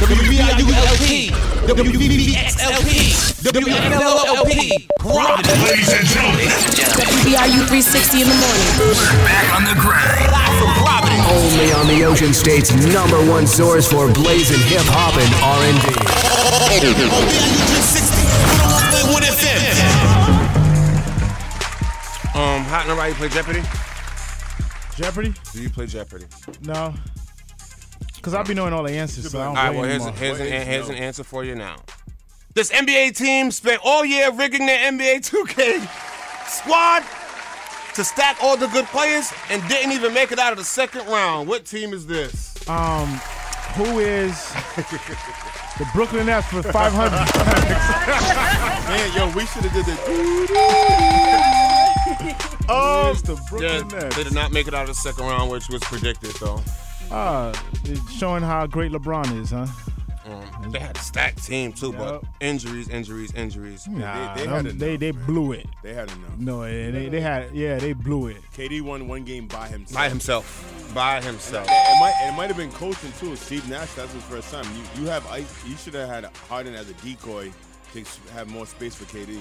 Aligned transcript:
WBIULP, 0.00 1.28
WBBXLP, 1.68 2.88
WFLOLP, 3.44 4.88
Providence. 4.98 5.60
Ladies 5.68 5.92
and 5.92 6.06
gentlemen, 6.08 6.48
WBRU 6.96 7.68
360 7.68 8.24
in 8.24 8.28
the 8.32 8.32
morning. 8.40 8.64
back 9.28 9.52
on 9.52 9.68
the 9.68 9.76
grind. 9.76 10.24
Live 10.32 10.56
from 10.56 10.72
Providence. 10.80 11.20
Only 11.28 11.68
on 11.76 11.84
the 11.86 12.00
Ocean 12.08 12.32
State's 12.32 12.72
number 12.94 13.20
one 13.28 13.46
source 13.46 13.92
for 13.92 14.10
blazing 14.10 14.60
hip 14.72 14.80
hop 14.88 15.12
and 15.20 15.28
R&B. 15.44 15.92
WBIU 16.80 16.96
360, 17.84 18.24
101.1 19.04 19.20
FM. 19.36 19.60
Um, 22.40 22.64
Hot 22.64 22.88
and 22.88 22.96
Right, 22.96 23.08
you 23.10 23.14
play 23.16 23.28
Jeopardy? 23.28 23.60
Jeopardy? 24.96 25.34
Do 25.52 25.60
you 25.60 25.68
play 25.68 25.84
Jeopardy? 25.84 26.24
No. 26.62 26.94
Because 28.20 28.34
I'll 28.34 28.44
be 28.44 28.52
knowing 28.52 28.74
all 28.74 28.82
the 28.82 28.92
answers, 28.92 29.30
so 29.30 29.40
I 29.40 29.44
don't 29.46 29.54
right, 29.54 29.72
blame 29.72 29.98
well, 29.98 30.12
here's, 30.12 30.38
here's, 30.38 30.40
an, 30.40 30.66
here's 30.66 30.88
an 30.90 30.96
answer 30.96 31.24
for 31.24 31.42
you 31.42 31.54
now. 31.54 31.76
This 32.52 32.70
NBA 32.70 33.16
team 33.16 33.50
spent 33.50 33.80
all 33.82 34.04
year 34.04 34.30
rigging 34.30 34.66
their 34.66 34.92
NBA 34.92 35.26
2K 35.26 36.46
squad 36.46 37.02
to 37.94 38.04
stack 38.04 38.36
all 38.42 38.58
the 38.58 38.66
good 38.66 38.84
players 38.86 39.32
and 39.48 39.66
didn't 39.68 39.92
even 39.92 40.12
make 40.12 40.32
it 40.32 40.38
out 40.38 40.52
of 40.52 40.58
the 40.58 40.64
second 40.64 41.06
round. 41.06 41.48
What 41.48 41.64
team 41.64 41.94
is 41.94 42.06
this? 42.06 42.68
Um, 42.68 43.08
who 43.76 44.00
is 44.00 44.52
the 45.78 45.88
Brooklyn 45.94 46.26
Nets 46.26 46.48
for 46.48 46.62
500? 46.62 47.10
Man, 48.86 49.16
yo, 49.16 49.34
we 49.34 49.46
should 49.46 49.64
have 49.64 49.72
did 49.72 49.86
the. 49.86 49.96
oh, 52.68 53.12
it's 53.12 53.22
the 53.22 53.36
Yeah, 53.62 53.78
Brooklyn 53.80 54.10
they 54.10 54.24
did 54.24 54.34
not 54.34 54.52
make 54.52 54.68
it 54.68 54.74
out 54.74 54.82
of 54.82 54.88
the 54.88 54.94
second 54.94 55.24
round, 55.24 55.50
which 55.50 55.70
was 55.70 55.80
predicted, 55.84 56.32
though. 56.32 56.62
Ah, 57.10 57.52
it's 57.84 58.12
showing 58.12 58.42
how 58.42 58.66
great 58.66 58.92
LeBron 58.92 59.40
is, 59.40 59.50
huh? 59.50 59.66
Um, 60.26 60.70
they 60.70 60.78
had 60.78 60.96
a 60.96 61.00
stacked 61.00 61.44
team, 61.44 61.72
too, 61.72 61.92
but 61.92 62.22
injuries, 62.40 62.88
injuries, 62.88 63.32
injuries. 63.34 63.88
Nah, 63.88 64.34
they 64.34 64.46
them- 64.46 64.66
had 64.66 64.78
they, 64.78 64.90
enough, 64.90 65.00
they 65.00 65.12
man. 65.12 65.26
blew 65.26 65.52
it. 65.52 65.66
They 65.82 65.92
had 65.94 66.08
enough. 66.12 66.38
No, 66.38 66.62
they, 66.62 66.90
they, 66.92 67.08
they 67.08 67.20
had 67.20 67.52
yeah, 67.52 67.78
they 67.78 67.94
blew 67.94 68.28
it. 68.28 68.36
KD 68.56 68.80
won 68.82 69.08
one 69.08 69.24
game 69.24 69.48
by 69.48 69.66
himself. 69.66 69.94
By 69.96 70.08
himself. 70.08 70.90
By 70.94 71.20
himself. 71.20 71.66
It, 71.68 71.72
it 71.72 72.00
might 72.00 72.28
it 72.28 72.36
might 72.36 72.46
have 72.46 72.56
been 72.56 72.70
coaching 72.72 73.12
too. 73.18 73.34
Steve 73.34 73.68
Nash, 73.68 73.92
that's 73.94 74.12
his 74.12 74.22
first 74.24 74.52
time. 74.52 74.64
You 74.76 75.02
you 75.02 75.08
have 75.08 75.26
ice. 75.28 75.52
You 75.66 75.76
should 75.76 75.94
have 75.94 76.08
had 76.08 76.24
Harden 76.48 76.74
as 76.74 76.88
a 76.90 76.94
decoy 76.94 77.50
to 77.94 78.04
have 78.34 78.48
more 78.48 78.66
space 78.66 78.94
for 78.94 79.04
KD. 79.06 79.40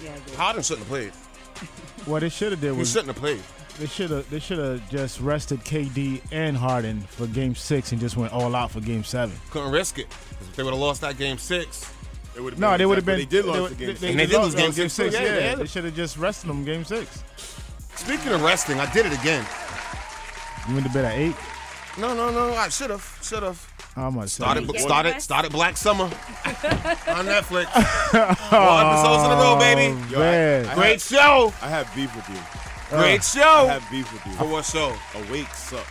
Yeah, 0.00 0.16
Harden 0.36 0.62
shouldn't 0.62 0.86
have 0.86 0.88
played. 0.88 1.12
What 2.06 2.20
they 2.20 2.28
should 2.28 2.52
have 2.52 2.60
did 2.60 2.74
He 2.74 2.78
was 2.78 2.92
shouldn't 2.92 3.08
have 3.08 3.16
played. 3.16 3.42
They 3.78 3.86
should 3.86 4.10
have 4.10 4.28
they 4.30 4.38
should 4.40 4.58
have 4.58 4.88
just 4.90 5.20
rested 5.20 5.60
KD 5.60 6.20
and 6.32 6.56
Harden 6.56 7.00
for 7.02 7.26
Game 7.26 7.54
Six 7.54 7.92
and 7.92 8.00
just 8.00 8.16
went 8.16 8.32
all 8.32 8.54
out 8.54 8.70
for 8.70 8.80
Game 8.80 9.04
Seven. 9.04 9.34
Couldn't 9.50 9.70
risk 9.72 9.98
it. 9.98 10.08
'Cause 10.10 10.48
If 10.50 10.56
they 10.56 10.62
would 10.62 10.72
have 10.72 10.80
lost 10.80 11.00
that 11.02 11.16
game 11.18 11.38
six, 11.38 11.86
It 12.36 12.40
would 12.40 12.58
No, 12.58 12.76
they 12.76 12.86
would 12.86 12.98
have 12.98 13.04
been. 13.06 13.18
They 13.18 13.24
did 13.24 13.44
lose 13.46 13.60
would- 13.62 13.70
the 13.72 13.74
game. 13.74 13.86
They, 13.88 13.94
six. 13.94 14.02
And 14.10 14.20
they 14.20 14.26
did 14.26 14.40
lose 14.40 14.54
game 14.54 14.64
Game 14.70 14.88
six, 14.88 14.94
Six. 14.94 15.16
too. 15.16 15.22
Yeah, 15.22 15.28
Yeah, 15.28 15.34
they 15.34 15.48
had 15.48 15.58
they 15.58 15.62
it. 15.64 15.70
should 15.70 15.84
have 15.84 15.96
just 15.96 16.16
rested 16.18 16.48
them 16.48 16.64
Game 16.64 16.84
Six. 16.84 17.22
Speaking 17.96 18.32
of 18.32 18.42
resting, 18.42 18.78
I 18.78 18.86
did 18.92 19.06
it 19.06 19.12
again. 19.12 19.44
You 20.68 20.74
went 20.74 20.86
to 20.86 20.92
bed 20.92 21.04
at 21.06 21.14
eight. 21.16 21.34
No, 21.98 22.14
no, 22.14 22.30
no. 22.30 22.54
I 22.54 22.68
should 22.68 22.90
have. 22.90 23.18
Should 23.22 23.42
have. 23.42 23.58
How 23.96 24.10
much? 24.10 24.28
Started, 24.28 24.70
started, 24.78 25.20
started 25.20 25.50
Black 25.50 25.76
Summer 25.76 26.04
on 26.04 26.10
Netflix. 27.26 27.66
Four 28.50 28.80
episodes 28.80 29.24
in 29.24 29.30
a 29.32 29.36
row, 29.42 29.56
baby. 29.58 29.92
Oh, 29.92 30.08
Yo, 30.10 30.18
I- 30.18 30.22
Man. 30.22 30.66
I, 30.66 30.74
Great 30.76 31.00
show. 31.00 31.52
I 31.60 31.68
have 31.68 31.92
beef 31.96 32.14
with 32.14 32.28
you. 32.28 32.36
Great 32.90 33.20
uh, 33.20 33.22
show. 33.22 33.40
I 33.40 33.42
show. 33.42 33.66
have 33.68 33.90
beef 33.90 34.12
with 34.12 34.26
you. 34.26 34.32
For 34.32 34.44
what 34.46 34.64
show? 34.64 34.94
Awake 35.14 35.48
suck. 35.54 35.86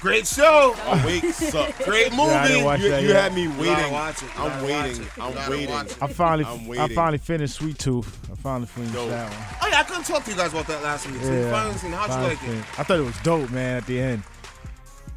Great 0.00 0.26
show. 0.26 0.74
Awake 0.86 1.24
suck. 1.32 1.76
Great 1.84 2.10
movie. 2.12 2.30
Yeah, 2.32 2.42
I 2.42 2.48
didn't 2.48 2.64
watch 2.64 2.80
You, 2.80 2.90
that 2.90 3.02
you 3.02 3.08
yet. 3.10 3.22
had 3.30 3.34
me 3.34 3.46
gotta 3.46 3.60
waiting. 3.60 3.92
watch 3.92 4.22
it. 4.22 4.28
You 4.36 4.42
I'm 4.42 4.62
waiting. 4.64 4.74
watch 4.74 4.98
it. 4.98 5.18
I'm 5.22 5.50
waiting. 5.50 5.70
watch 5.70 5.90
it. 5.92 6.02
I 6.02 6.06
finally, 6.08 6.44
I'm 6.76 6.90
I 6.90 6.94
finally 6.94 7.18
finished 7.18 7.54
Sweet 7.54 7.78
Tooth. 7.78 8.18
I 8.32 8.34
finally 8.34 8.66
finished 8.66 8.94
Dope. 8.94 9.10
that 9.10 9.30
one. 9.30 9.58
Oh 9.62 9.68
yeah, 9.68 9.80
I 9.80 9.82
couldn't 9.84 10.04
talk 10.04 10.24
to 10.24 10.30
you 10.32 10.36
guys 10.36 10.52
about 10.52 10.66
that 10.66 10.82
last 10.82 11.06
week. 11.08 11.20
Yeah, 11.22 11.50
Finally 11.52 11.76
seen- 11.76 11.92
How'd 11.92 12.08
you 12.08 12.12
finally 12.14 12.28
like 12.30 12.42
it? 12.42 12.46
finished. 12.46 12.80
I 12.80 12.82
thought 12.82 12.98
it 12.98 13.02
was 13.04 13.18
dope, 13.20 13.50
man. 13.50 13.76
At 13.76 13.86
the 13.86 14.00
end, 14.00 14.22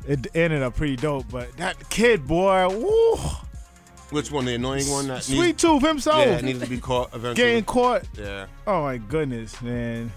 it 0.07 0.27
ended 0.35 0.61
up 0.61 0.75
pretty 0.75 0.97
dope. 0.97 1.25
But 1.31 1.55
that 1.57 1.89
kid, 1.89 2.27
boy, 2.27 2.67
woo, 2.69 3.15
Which 4.11 4.31
one? 4.31 4.45
The 4.45 4.53
annoying 4.53 4.87
one 4.87 5.07
that 5.07 5.23
Sweet 5.23 5.41
needs, 5.41 5.61
Tooth 5.63 5.81
himself, 5.81 6.25
yeah, 6.27 6.41
needed 6.41 6.61
to 6.61 6.69
be 6.69 6.77
caught 6.79 7.07
eventually. 7.15 7.33
getting 7.35 7.63
caught. 7.63 8.03
Yeah. 8.15 8.45
Oh 8.67 8.83
my 8.83 8.97
goodness, 8.97 9.59
man. 9.63 10.11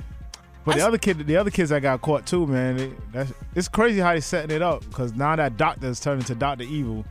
But 0.64 0.76
the 0.76 0.86
other 0.86 0.98
kid, 0.98 1.26
the 1.26 1.36
other 1.36 1.50
kids 1.50 1.70
that 1.70 1.82
got 1.82 2.00
caught 2.02 2.26
too, 2.26 2.46
man. 2.46 2.78
It, 2.78 3.12
that's, 3.12 3.32
it's 3.54 3.68
crazy 3.68 3.98
how 4.00 4.14
they 4.14 4.20
setting 4.20 4.54
it 4.54 4.62
up 4.62 4.80
because 4.88 5.12
now 5.14 5.34
that 5.36 5.56
doctor's 5.56 5.98
turning 5.98 6.24
to 6.24 6.34
Doctor 6.34 6.64
Evil. 6.64 7.04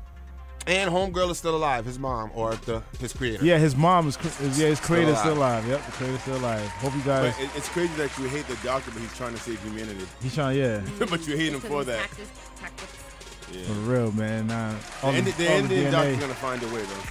And 0.68 0.92
homegirl 0.92 1.32
is 1.32 1.40
still 1.40 1.56
alive. 1.56 1.86
His 1.86 1.98
mom 1.98 2.30
or 2.36 2.56
the 2.56 2.84
his 3.00 3.14
creator. 3.14 3.44
Yeah, 3.44 3.58
his 3.58 3.76
mom 3.76 4.08
is, 4.08 4.18
is 4.40 4.60
yeah, 4.60 4.68
his 4.68 4.80
creator's 4.80 5.18
still 5.18 5.34
alive. 5.34 5.68
Yep, 5.68 5.86
the 5.86 5.92
creator's 5.94 6.22
still 6.22 6.38
alive. 6.38 6.62
Hope 6.62 6.96
you 6.96 7.02
guys. 7.02 7.36
But 7.36 7.44
it, 7.44 7.50
it's 7.56 7.68
crazy 7.70 7.94
that 7.96 8.16
you 8.20 8.26
hate 8.26 8.48
the 8.48 8.56
doctor, 8.64 8.92
but 8.92 9.02
he's 9.02 9.16
trying 9.18 9.34
to 9.34 9.40
save 9.40 9.62
humanity. 9.64 10.06
He's 10.22 10.36
trying, 10.36 10.58
yeah, 10.58 10.82
but 11.00 11.28
you 11.28 11.36
hate 11.36 11.52
him 11.54 11.62
for 11.62 11.84
that. 11.84 12.08
for 12.10 13.74
real, 13.74 14.12
man. 14.12 14.48
Nah, 14.48 14.76
all 15.02 15.12
The, 15.12 15.18
Indi- 15.18 15.32
the, 15.32 15.44
the 15.44 15.52
all 15.56 15.62
the 15.64 15.92
doctor's 15.92 16.18
gonna 16.20 16.34
find 16.36 16.62
a 16.62 16.68
way 16.68 16.84
though. 16.84 17.04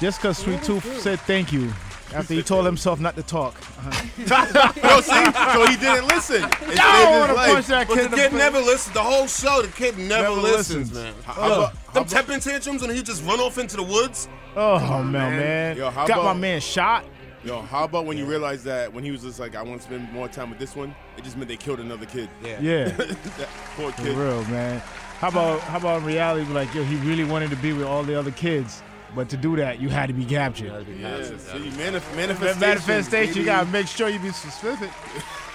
Just 0.00 0.20
because 0.20 0.38
Sweet 0.38 0.62
Tooth 0.64 1.00
said 1.00 1.20
thank 1.20 1.52
you 1.52 1.72
after 2.14 2.34
he 2.34 2.42
told 2.42 2.66
himself 2.66 3.00
not 3.00 3.16
to 3.16 3.22
talk. 3.22 3.54
Uh-huh. 3.58 4.72
Yo, 4.88 5.00
see, 5.00 5.32
so 5.54 5.66
he 5.66 5.76
didn't 5.76 6.08
listen. 6.08 6.44
It 6.44 6.54
saved 6.54 6.80
I 6.80 7.10
his 7.10 7.18
want 7.20 7.30
to 7.30 7.34
life. 7.36 7.52
punch 7.52 7.66
that 7.66 7.88
But 7.88 7.94
kid. 7.94 8.00
the 8.02 8.04
in 8.04 8.10
the 8.10 8.16
kid 8.16 8.30
face. 8.30 8.38
never 8.38 8.58
listens. 8.60 8.94
The 8.94 9.02
whole 9.02 9.26
show, 9.26 9.62
the 9.62 9.68
kid 9.68 9.98
never, 9.98 10.22
Never 10.28 10.40
listens, 10.40 10.92
listens. 10.92 10.94
man. 10.94 11.14
How 11.24 11.48
Look, 11.48 11.58
about- 11.58 11.94
them 11.94 12.02
about- 12.04 12.26
temping 12.26 12.42
tantrums 12.44 12.82
and 12.82 12.92
he 12.92 13.02
just 13.02 13.24
run 13.24 13.40
off 13.40 13.58
into 13.58 13.76
the 13.76 13.82
woods. 13.82 14.28
Oh 14.56 15.02
man, 15.02 15.12
man. 15.38 15.76
Yo, 15.76 15.90
how 15.90 16.06
Got 16.06 16.24
my 16.24 16.32
man 16.34 16.60
shot. 16.60 17.04
Yo, 17.42 17.62
how 17.62 17.84
about 17.84 18.04
when 18.04 18.18
you 18.18 18.26
realize 18.26 18.62
that 18.64 18.92
when 18.92 19.02
he 19.02 19.10
was 19.10 19.22
just 19.22 19.40
like, 19.40 19.56
I 19.56 19.62
want 19.62 19.80
to 19.80 19.86
spend 19.86 20.12
more 20.12 20.28
time 20.28 20.50
with 20.50 20.58
this 20.58 20.76
one, 20.76 20.94
it 21.16 21.24
just 21.24 21.36
meant 21.38 21.48
they 21.48 21.56
killed 21.56 21.80
another 21.80 22.04
kid. 22.04 22.28
Yeah, 22.42 22.84
that 22.90 23.48
poor 23.76 23.92
for 23.92 24.02
kid. 24.02 24.14
real, 24.16 24.44
man. 24.46 24.80
How 25.20 25.28
about 25.28 25.60
how 25.60 25.78
about 25.78 26.00
in 26.00 26.04
reality? 26.06 26.50
Like, 26.52 26.74
yo, 26.74 26.82
he 26.84 26.96
really 26.96 27.24
wanted 27.24 27.48
to 27.50 27.56
be 27.56 27.72
with 27.72 27.86
all 27.86 28.02
the 28.02 28.18
other 28.18 28.30
kids, 28.32 28.82
but 29.14 29.28
to 29.30 29.36
do 29.36 29.56
that, 29.56 29.80
you 29.80 29.88
had 29.88 30.06
to 30.06 30.12
be 30.12 30.24
captured. 30.24 30.86
Yeah, 30.98 31.22
see, 31.22 31.32
manif- 31.70 32.00
That 32.02 32.16
manifestation. 32.16 32.60
manifestation, 32.60 33.36
you 33.36 33.44
gotta 33.44 33.66
make 33.70 33.86
sure 33.86 34.08
you 34.08 34.18
be 34.18 34.30
specific. 34.32 34.90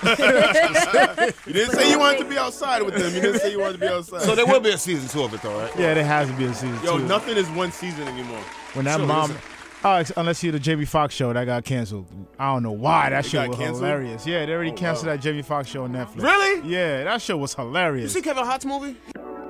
You 1.47 1.53
didn't 1.53 1.71
say 1.75 1.89
you 1.89 1.97
wanted 1.99 2.19
to 2.19 2.25
be 2.25 2.37
outside 2.37 2.81
with 2.83 2.95
them. 2.95 3.13
You 3.13 3.21
didn't 3.21 3.39
say 3.39 3.51
you 3.51 3.59
wanted 3.59 3.73
to 3.73 3.79
be 3.79 3.87
outside. 3.87 4.21
So 4.21 4.35
there 4.35 4.45
will 4.45 4.59
be 4.59 4.69
a 4.71 4.77
season 4.77 5.07
two 5.09 5.23
of 5.23 5.33
it, 5.33 5.41
though, 5.41 5.57
right? 5.59 5.71
Yeah, 5.77 5.93
there 5.93 6.05
has 6.05 6.27
to 6.29 6.33
be 6.35 6.45
a 6.45 6.53
season 6.53 6.77
Yo, 6.83 6.97
two. 6.97 7.07
nothing 7.07 7.37
is 7.37 7.49
one 7.51 7.71
season 7.71 8.07
anymore. 8.07 8.41
when 8.73 8.85
that 8.85 8.97
Sure, 8.97 9.07
mom, 9.07 9.35
oh, 9.83 9.93
ex- 9.93 10.11
unless 10.17 10.43
you're 10.43 10.51
the 10.51 10.59
Jamie 10.59 10.85
Foxx 10.85 11.15
show 11.15 11.31
that 11.33 11.45
got 11.45 11.63
canceled. 11.63 12.05
I 12.37 12.53
don't 12.53 12.61
know 12.63 12.71
why 12.71 13.09
that 13.09 13.25
It 13.25 13.29
show 13.29 13.47
was 13.47 13.57
canceled? 13.57 13.83
hilarious. 13.83 14.27
Yeah, 14.27 14.45
they 14.45 14.53
already 14.53 14.71
Oh, 14.71 14.75
canceled 14.75 15.07
wow. 15.07 15.13
that 15.15 15.21
Jamie 15.21 15.41
Foxx 15.41 15.69
show 15.69 15.83
on 15.85 15.93
Netflix. 15.93 16.21
Really? 16.21 16.69
Yeah, 16.69 17.03
that 17.05 17.21
show 17.21 17.37
was 17.37 17.53
hilarious. 17.55 18.13
You 18.13 18.21
see 18.21 18.23
Kevin 18.23 18.45
Hart's 18.45 18.65
movie? 18.65 18.95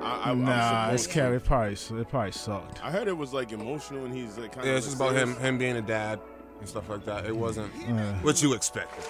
I, 0.06 0.28
I, 0.28 0.30
I'm 0.30 0.44
Nah, 0.44 0.90
it's 0.92 1.02
supposed 1.04 1.16
to. 1.16 1.32
It 1.34 1.44
probably 1.44 1.72
it 2.00 2.08
probably 2.08 2.32
sucked. 2.32 2.84
I 2.84 2.90
heard 2.90 3.08
it 3.08 3.16
was 3.16 3.32
like 3.32 3.52
emotional 3.52 4.04
and 4.04 4.14
he's 4.14 4.38
like 4.38 4.52
kind 4.52 4.64
Yeah, 4.66 4.72
of. 4.72 4.78
it's 4.78 4.86
just 4.86 4.96
about 4.96 5.14
him, 5.14 5.34
him 5.36 5.58
being 5.58 5.76
a 5.76 5.82
dad 5.82 6.20
and 6.60 6.68
stuff 6.68 6.88
like 6.88 7.04
that. 7.04 7.26
It 7.26 7.36
wasn't 7.36 7.72
what 8.24 8.42
you 8.42 8.54
expected. 8.54 9.04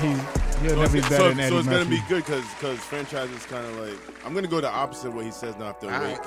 He 0.00 0.08
he'll 0.66 0.76
never 0.76 0.92
be 0.92 1.00
better 1.02 1.16
so, 1.16 1.28
than 1.30 1.40
Eddie 1.40 1.50
so 1.50 1.58
it's 1.58 1.68
gonna 1.68 1.84
be 1.84 2.00
good 2.08 2.24
because 2.24 2.44
because 2.54 2.78
franchise 2.80 3.30
is 3.30 3.44
kind 3.46 3.64
of 3.64 3.76
like 3.76 3.98
I'm 4.26 4.34
gonna 4.34 4.48
go 4.48 4.60
the 4.60 4.68
opposite 4.70 5.12
way 5.14 5.24
he 5.24 5.30
says 5.30 5.56
now 5.56 5.66
after 5.66 5.88
All 5.90 6.02
awake. 6.02 6.18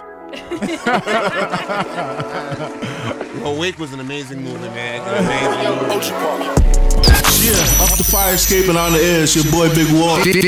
Yo, 3.41 3.53
Wake 3.59 3.77
was 3.77 3.91
an 3.93 3.99
amazing 3.99 4.41
movie, 4.41 4.69
man. 4.69 5.01
An 5.01 5.25
amazing 5.25 7.03
movie. 7.03 7.20
Yeah, 7.41 7.57
off 7.81 7.97
the 7.97 8.05
fire 8.05 8.37
escape 8.37 8.69
and 8.69 8.77
on 8.77 8.93
the 8.93 9.01
air, 9.01 9.25
it's 9.25 9.33
your 9.33 9.49
boy 9.49 9.65
Big 9.73 9.89
Walt. 9.89 10.21
we're, 10.21 10.37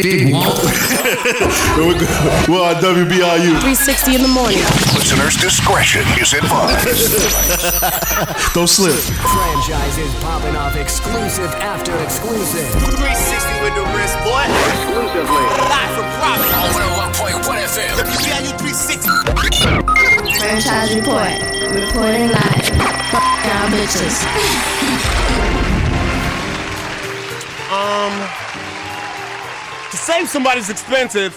we're 2.45 2.61
on 2.61 2.77
WBRU. 2.85 3.57
360 3.65 4.13
in 4.13 4.21
the 4.21 4.29
morning. 4.29 4.61
Listener's 4.93 5.33
discretion 5.33 6.05
is 6.21 6.37
advised. 6.37 6.85
Don't 8.53 8.69
slip. 8.69 8.94
Franchises 9.25 10.13
popping 10.21 10.53
off 10.53 10.77
exclusive 10.77 11.50
after 11.65 11.97
exclusive. 12.06 12.69
360 12.69 13.65
with 13.65 13.73
the 13.73 13.85
wrist, 13.97 14.13
boy. 14.21 14.45
Exclusively. 14.77 15.45
Live 15.65 15.97
from 15.97 16.06
Providence. 16.21 16.77
101.1 17.41 17.73
FM. 17.73 17.89
WBIU 18.06 18.53
360. 18.62 19.09
Franchise 20.38 20.94
report. 20.94 21.41
Reporting 21.73 22.29
live. 22.29 22.69
Fuck 23.09 23.33
y'all 23.50 23.65
bitches. 23.73 24.21
Um, 27.73 28.29
to 29.89 29.97
save 29.97 30.29
somebody's 30.29 30.69
expensive. 30.69 31.33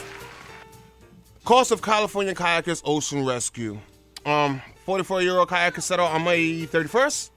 Cost 1.47 1.71
of 1.71 1.81
California 1.81 2.35
kayakers 2.35 2.83
ocean 2.85 3.25
rescue. 3.25 3.79
Um, 4.27 4.61
44 4.85 5.23
year 5.23 5.39
old 5.39 5.49
kayaker 5.49 5.81
set 5.81 5.99
out 5.99 6.11
on 6.11 6.25
May 6.25 6.67
31st 6.67 7.31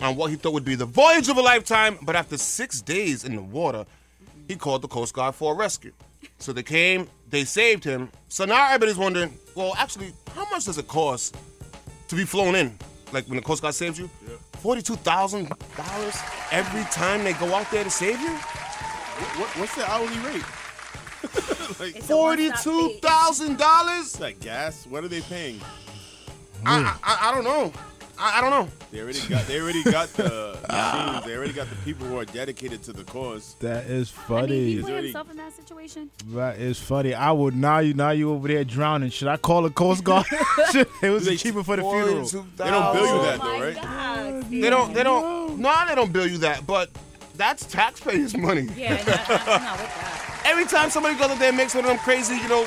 on 0.00 0.16
what 0.16 0.30
he 0.30 0.36
thought 0.36 0.54
would 0.54 0.64
be 0.64 0.74
the 0.74 0.86
voyage 0.86 1.28
of 1.28 1.36
a 1.36 1.42
lifetime, 1.42 1.98
but 2.00 2.16
after 2.16 2.38
six 2.38 2.80
days 2.80 3.24
in 3.24 3.36
the 3.36 3.42
water, 3.42 3.84
he 4.48 4.56
called 4.56 4.80
the 4.80 4.88
Coast 4.88 5.12
Guard 5.12 5.34
for 5.34 5.52
a 5.52 5.56
rescue. 5.56 5.92
So 6.38 6.54
they 6.54 6.62
came, 6.62 7.08
they 7.28 7.44
saved 7.44 7.84
him. 7.84 8.10
So 8.28 8.46
now 8.46 8.68
everybody's 8.68 8.96
wondering, 8.96 9.36
well, 9.54 9.74
actually, 9.76 10.14
how 10.34 10.48
much 10.50 10.64
does 10.64 10.78
it 10.78 10.88
cost 10.88 11.36
to 12.08 12.16
be 12.16 12.24
flown 12.24 12.54
in, 12.54 12.78
like 13.12 13.26
when 13.28 13.36
the 13.36 13.42
Coast 13.42 13.62
Guard 13.62 13.74
saves 13.74 13.98
you, 13.98 14.08
forty-two 14.60 14.96
thousand 14.96 15.52
dollars 15.76 16.16
every 16.50 16.82
time 16.84 17.24
they 17.24 17.32
go 17.34 17.54
out 17.54 17.70
there 17.70 17.84
to 17.84 17.90
save 17.90 18.20
you. 18.20 18.30
What, 18.30 19.38
what, 19.40 19.48
what's 19.60 19.74
the 19.76 19.88
hourly 19.90 20.18
rate? 20.18 20.44
like 21.80 21.96
It's 21.96 22.10
a 22.10 22.16
one-stop 22.16 22.58
Forty-two 22.58 22.88
fee. 22.88 22.98
thousand 23.00 23.58
dollars. 23.58 24.00
it's 24.06 24.20
like 24.20 24.40
gas. 24.40 24.86
What 24.86 25.04
are 25.04 25.08
they 25.08 25.20
paying? 25.22 25.58
Hmm. 26.60 26.66
I, 26.66 26.96
I 27.02 27.30
I 27.30 27.34
don't 27.34 27.44
know. 27.44 27.72
I, 28.18 28.38
I 28.38 28.40
don't 28.40 28.50
know. 28.50 28.68
They 28.90 29.00
already 29.00 29.20
got. 29.28 29.46
They 29.46 29.60
already 29.60 29.82
got 29.84 30.08
the 30.10 30.58
machines. 30.68 31.24
They 31.26 31.36
already 31.36 31.52
got 31.52 31.68
the 31.68 31.76
people 31.76 32.06
who 32.06 32.18
are 32.18 32.24
dedicated 32.24 32.82
to 32.84 32.92
the 32.92 33.04
cause. 33.04 33.54
That 33.60 33.84
is 33.86 34.12
I 34.16 34.20
mean, 34.32 34.40
funny. 34.40 34.54
he 34.64 34.76
Is 34.76 34.82
put 34.84 34.90
already- 34.92 35.06
himself 35.08 35.30
in 35.30 35.36
that 35.36 35.52
situation. 35.52 36.10
That 36.28 36.58
is 36.58 36.78
funny. 36.78 37.14
I 37.14 37.30
would 37.32 37.54
now 37.56 37.78
you 37.80 37.94
now 37.94 38.10
you 38.10 38.30
over 38.32 38.48
there 38.48 38.64
drowning. 38.64 39.10
Should 39.10 39.28
I 39.28 39.36
call 39.36 39.62
the 39.62 39.70
Coast 39.70 40.04
Guard? 40.04 40.26
Shit, 40.72 40.88
it 41.02 41.10
was 41.10 41.26
They- 41.26 41.36
cheaper 41.36 41.62
for 41.62 41.76
the 41.76 41.82
funeral. 41.82 42.24
They 42.56 42.70
don't 42.70 42.94
bill 42.94 43.06
you 43.06 43.12
Oh 43.12 43.22
that 43.24 43.38
my 43.38 43.58
though, 43.58 43.64
right? 43.64 43.74
God, 43.74 44.50
They 44.50 44.70
don't. 44.70 44.94
They 44.94 45.02
don't. 45.02 45.58
No, 45.58 45.84
they 45.88 45.94
don't 45.94 46.12
bill 46.12 46.26
you 46.26 46.38
that. 46.38 46.66
But 46.66 46.90
that's 47.36 47.66
taxpayers' 47.66 48.36
money. 48.36 48.68
Yeah, 48.76 48.94
no, 48.94 49.12
I'm 49.12 49.62
not 49.62 49.78
with 49.78 49.94
that. 49.94 50.42
Every 50.46 50.64
time 50.64 50.90
somebody 50.90 51.16
goes 51.18 51.28
out 51.30 51.38
there 51.38 51.48
and 51.48 51.56
makes 51.56 51.74
one 51.74 51.84
of 51.84 51.88
them 51.90 51.98
crazy, 51.98 52.36
you 52.36 52.48
know, 52.48 52.66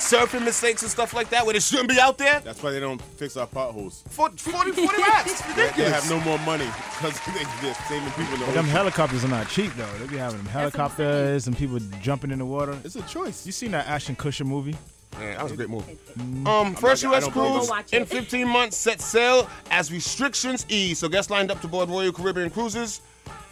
surfing 0.00 0.44
mistakes 0.44 0.82
and 0.82 0.90
stuff 0.90 1.14
like 1.14 1.30
that, 1.30 1.44
where 1.44 1.52
they 1.52 1.60
shouldn't 1.60 1.88
be 1.88 1.98
out 2.00 2.18
there, 2.18 2.40
That's 2.40 2.62
why 2.62 2.70
they 2.70 2.80
don't 2.80 3.00
fix 3.00 3.36
our 3.36 3.46
potholes. 3.46 4.02
for 4.08 4.30
40, 4.30 4.72
40 4.72 5.02
racks. 5.02 5.30
It's 5.32 5.40
They 5.54 5.62
ridiculous. 5.62 5.92
have 5.92 6.10
no 6.10 6.20
more 6.24 6.38
money 6.40 6.66
because 6.98 7.18
they, 7.26 7.44
they're 7.62 7.74
saving 7.88 8.08
people. 8.10 8.34
In 8.34 8.40
the 8.40 8.46
But 8.46 8.54
them 8.54 8.64
ocean. 8.64 8.70
helicopters 8.70 9.24
are 9.24 9.28
not 9.28 9.48
cheap 9.48 9.72
though. 9.74 9.86
They 9.98 10.06
be 10.06 10.16
having 10.16 10.38
them 10.38 10.46
what 10.46 10.54
I'm 10.56 10.60
helicopters 10.62 11.46
and 11.46 11.56
people 11.56 11.78
jumping 12.00 12.30
in 12.30 12.38
the 12.38 12.46
water. 12.46 12.76
It's 12.84 12.96
a 12.96 13.02
choice. 13.02 13.44
You 13.46 13.52
seen 13.52 13.70
that 13.72 13.86
Ashton 13.86 14.16
Kutcher 14.16 14.46
movie? 14.46 14.76
Yeah, 15.20 15.34
that 15.34 15.42
was 15.42 15.52
a 15.52 15.56
great 15.56 15.68
movie. 15.68 15.98
Um, 16.46 16.74
first 16.76 17.02
not- 17.02 17.10
I 17.10 17.18
U.S. 17.18 17.24
don't 17.24 17.34
believe 17.34 17.52
cruise 17.52 17.66
it. 17.66 17.70
Watch 17.70 17.92
in 17.92 18.02
it. 18.02 18.08
15 18.08 18.48
months 18.48 18.76
set 18.76 19.00
sail 19.00 19.48
as 19.70 19.90
restrictions 19.92 20.64
ease. 20.68 20.98
So 21.00 21.08
guests 21.08 21.30
lined 21.30 21.50
up 21.50 21.60
to 21.62 21.68
board 21.68 21.88
Royal 21.88 22.12
Caribbean 22.12 22.48
cruises. 22.48 23.00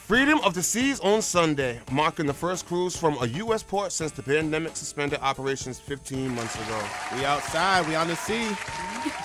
Freedom 0.08 0.40
of 0.42 0.54
the 0.54 0.62
seas 0.62 1.00
on 1.00 1.20
Sunday, 1.20 1.78
marking 1.92 2.24
the 2.24 2.32
first 2.32 2.64
cruise 2.64 2.96
from 2.96 3.18
a 3.22 3.26
U.S. 3.26 3.62
port 3.62 3.92
since 3.92 4.10
the 4.10 4.22
pandemic 4.22 4.74
suspended 4.74 5.18
operations 5.20 5.78
15 5.78 6.34
months 6.34 6.54
ago. 6.54 6.82
We 7.14 7.26
outside. 7.26 7.86
We 7.86 7.94
on 7.94 8.08
the 8.08 8.16
sea. 8.16 8.48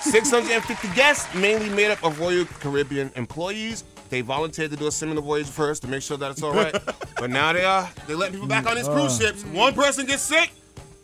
650 0.02 0.94
guests, 0.94 1.34
mainly 1.34 1.70
made 1.70 1.90
up 1.90 2.04
of 2.04 2.20
Royal 2.20 2.44
Caribbean 2.44 3.10
employees. 3.16 3.82
They 4.10 4.20
volunteered 4.20 4.72
to 4.72 4.76
do 4.76 4.86
a 4.86 4.92
similar 4.92 5.22
voyage 5.22 5.46
first 5.46 5.80
to 5.84 5.88
make 5.88 6.02
sure 6.02 6.18
that 6.18 6.30
it's 6.30 6.42
all 6.42 6.52
right. 6.52 6.76
but 7.16 7.30
now 7.30 7.54
they 7.54 7.64
are 7.64 7.88
they 8.06 8.14
let 8.14 8.32
people 8.32 8.46
back 8.46 8.66
on 8.66 8.76
these 8.76 8.86
cruise 8.86 9.16
ships. 9.18 9.42
One 9.42 9.72
person 9.72 10.04
gets 10.04 10.20
sick, 10.20 10.50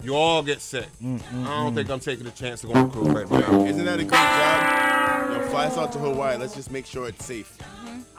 you 0.02 0.14
all 0.14 0.42
get 0.42 0.60
sick. 0.60 0.88
I 1.02 1.16
don't 1.44 1.74
think 1.74 1.88
I'm 1.88 2.00
taking 2.00 2.26
a 2.26 2.32
chance 2.32 2.60
to 2.60 2.66
go 2.66 2.74
on 2.74 2.88
a 2.88 2.90
cruise 2.90 3.08
right 3.08 3.30
now. 3.30 3.64
Isn't 3.64 3.86
that 3.86 3.98
a 3.98 4.04
great 4.04 4.12
job? 4.12 5.42
Yo, 5.42 5.48
fly 5.48 5.66
us 5.66 5.78
out 5.78 5.90
to 5.92 5.98
Hawaii. 5.98 6.36
Let's 6.36 6.54
just 6.54 6.70
make 6.70 6.84
sure 6.84 7.08
it's 7.08 7.24
safe. 7.24 7.56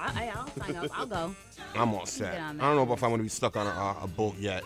I, 0.02 0.26
I, 0.26 0.32
I'll 0.36 0.48
sign 0.48 0.76
up. 0.76 0.92
I'll 0.98 1.06
go. 1.06 1.36
I'm 1.76 1.94
all 1.94 2.06
set. 2.06 2.40
On 2.40 2.60
I 2.60 2.74
don't 2.74 2.88
know 2.88 2.94
if 2.94 3.04
I'm 3.04 3.12
gonna 3.12 3.24
be 3.24 3.30
stuck 3.30 3.56
on 3.56 3.68
a, 3.68 3.70
a, 3.70 4.04
a 4.04 4.08
boat 4.08 4.36
yet. 4.40 4.64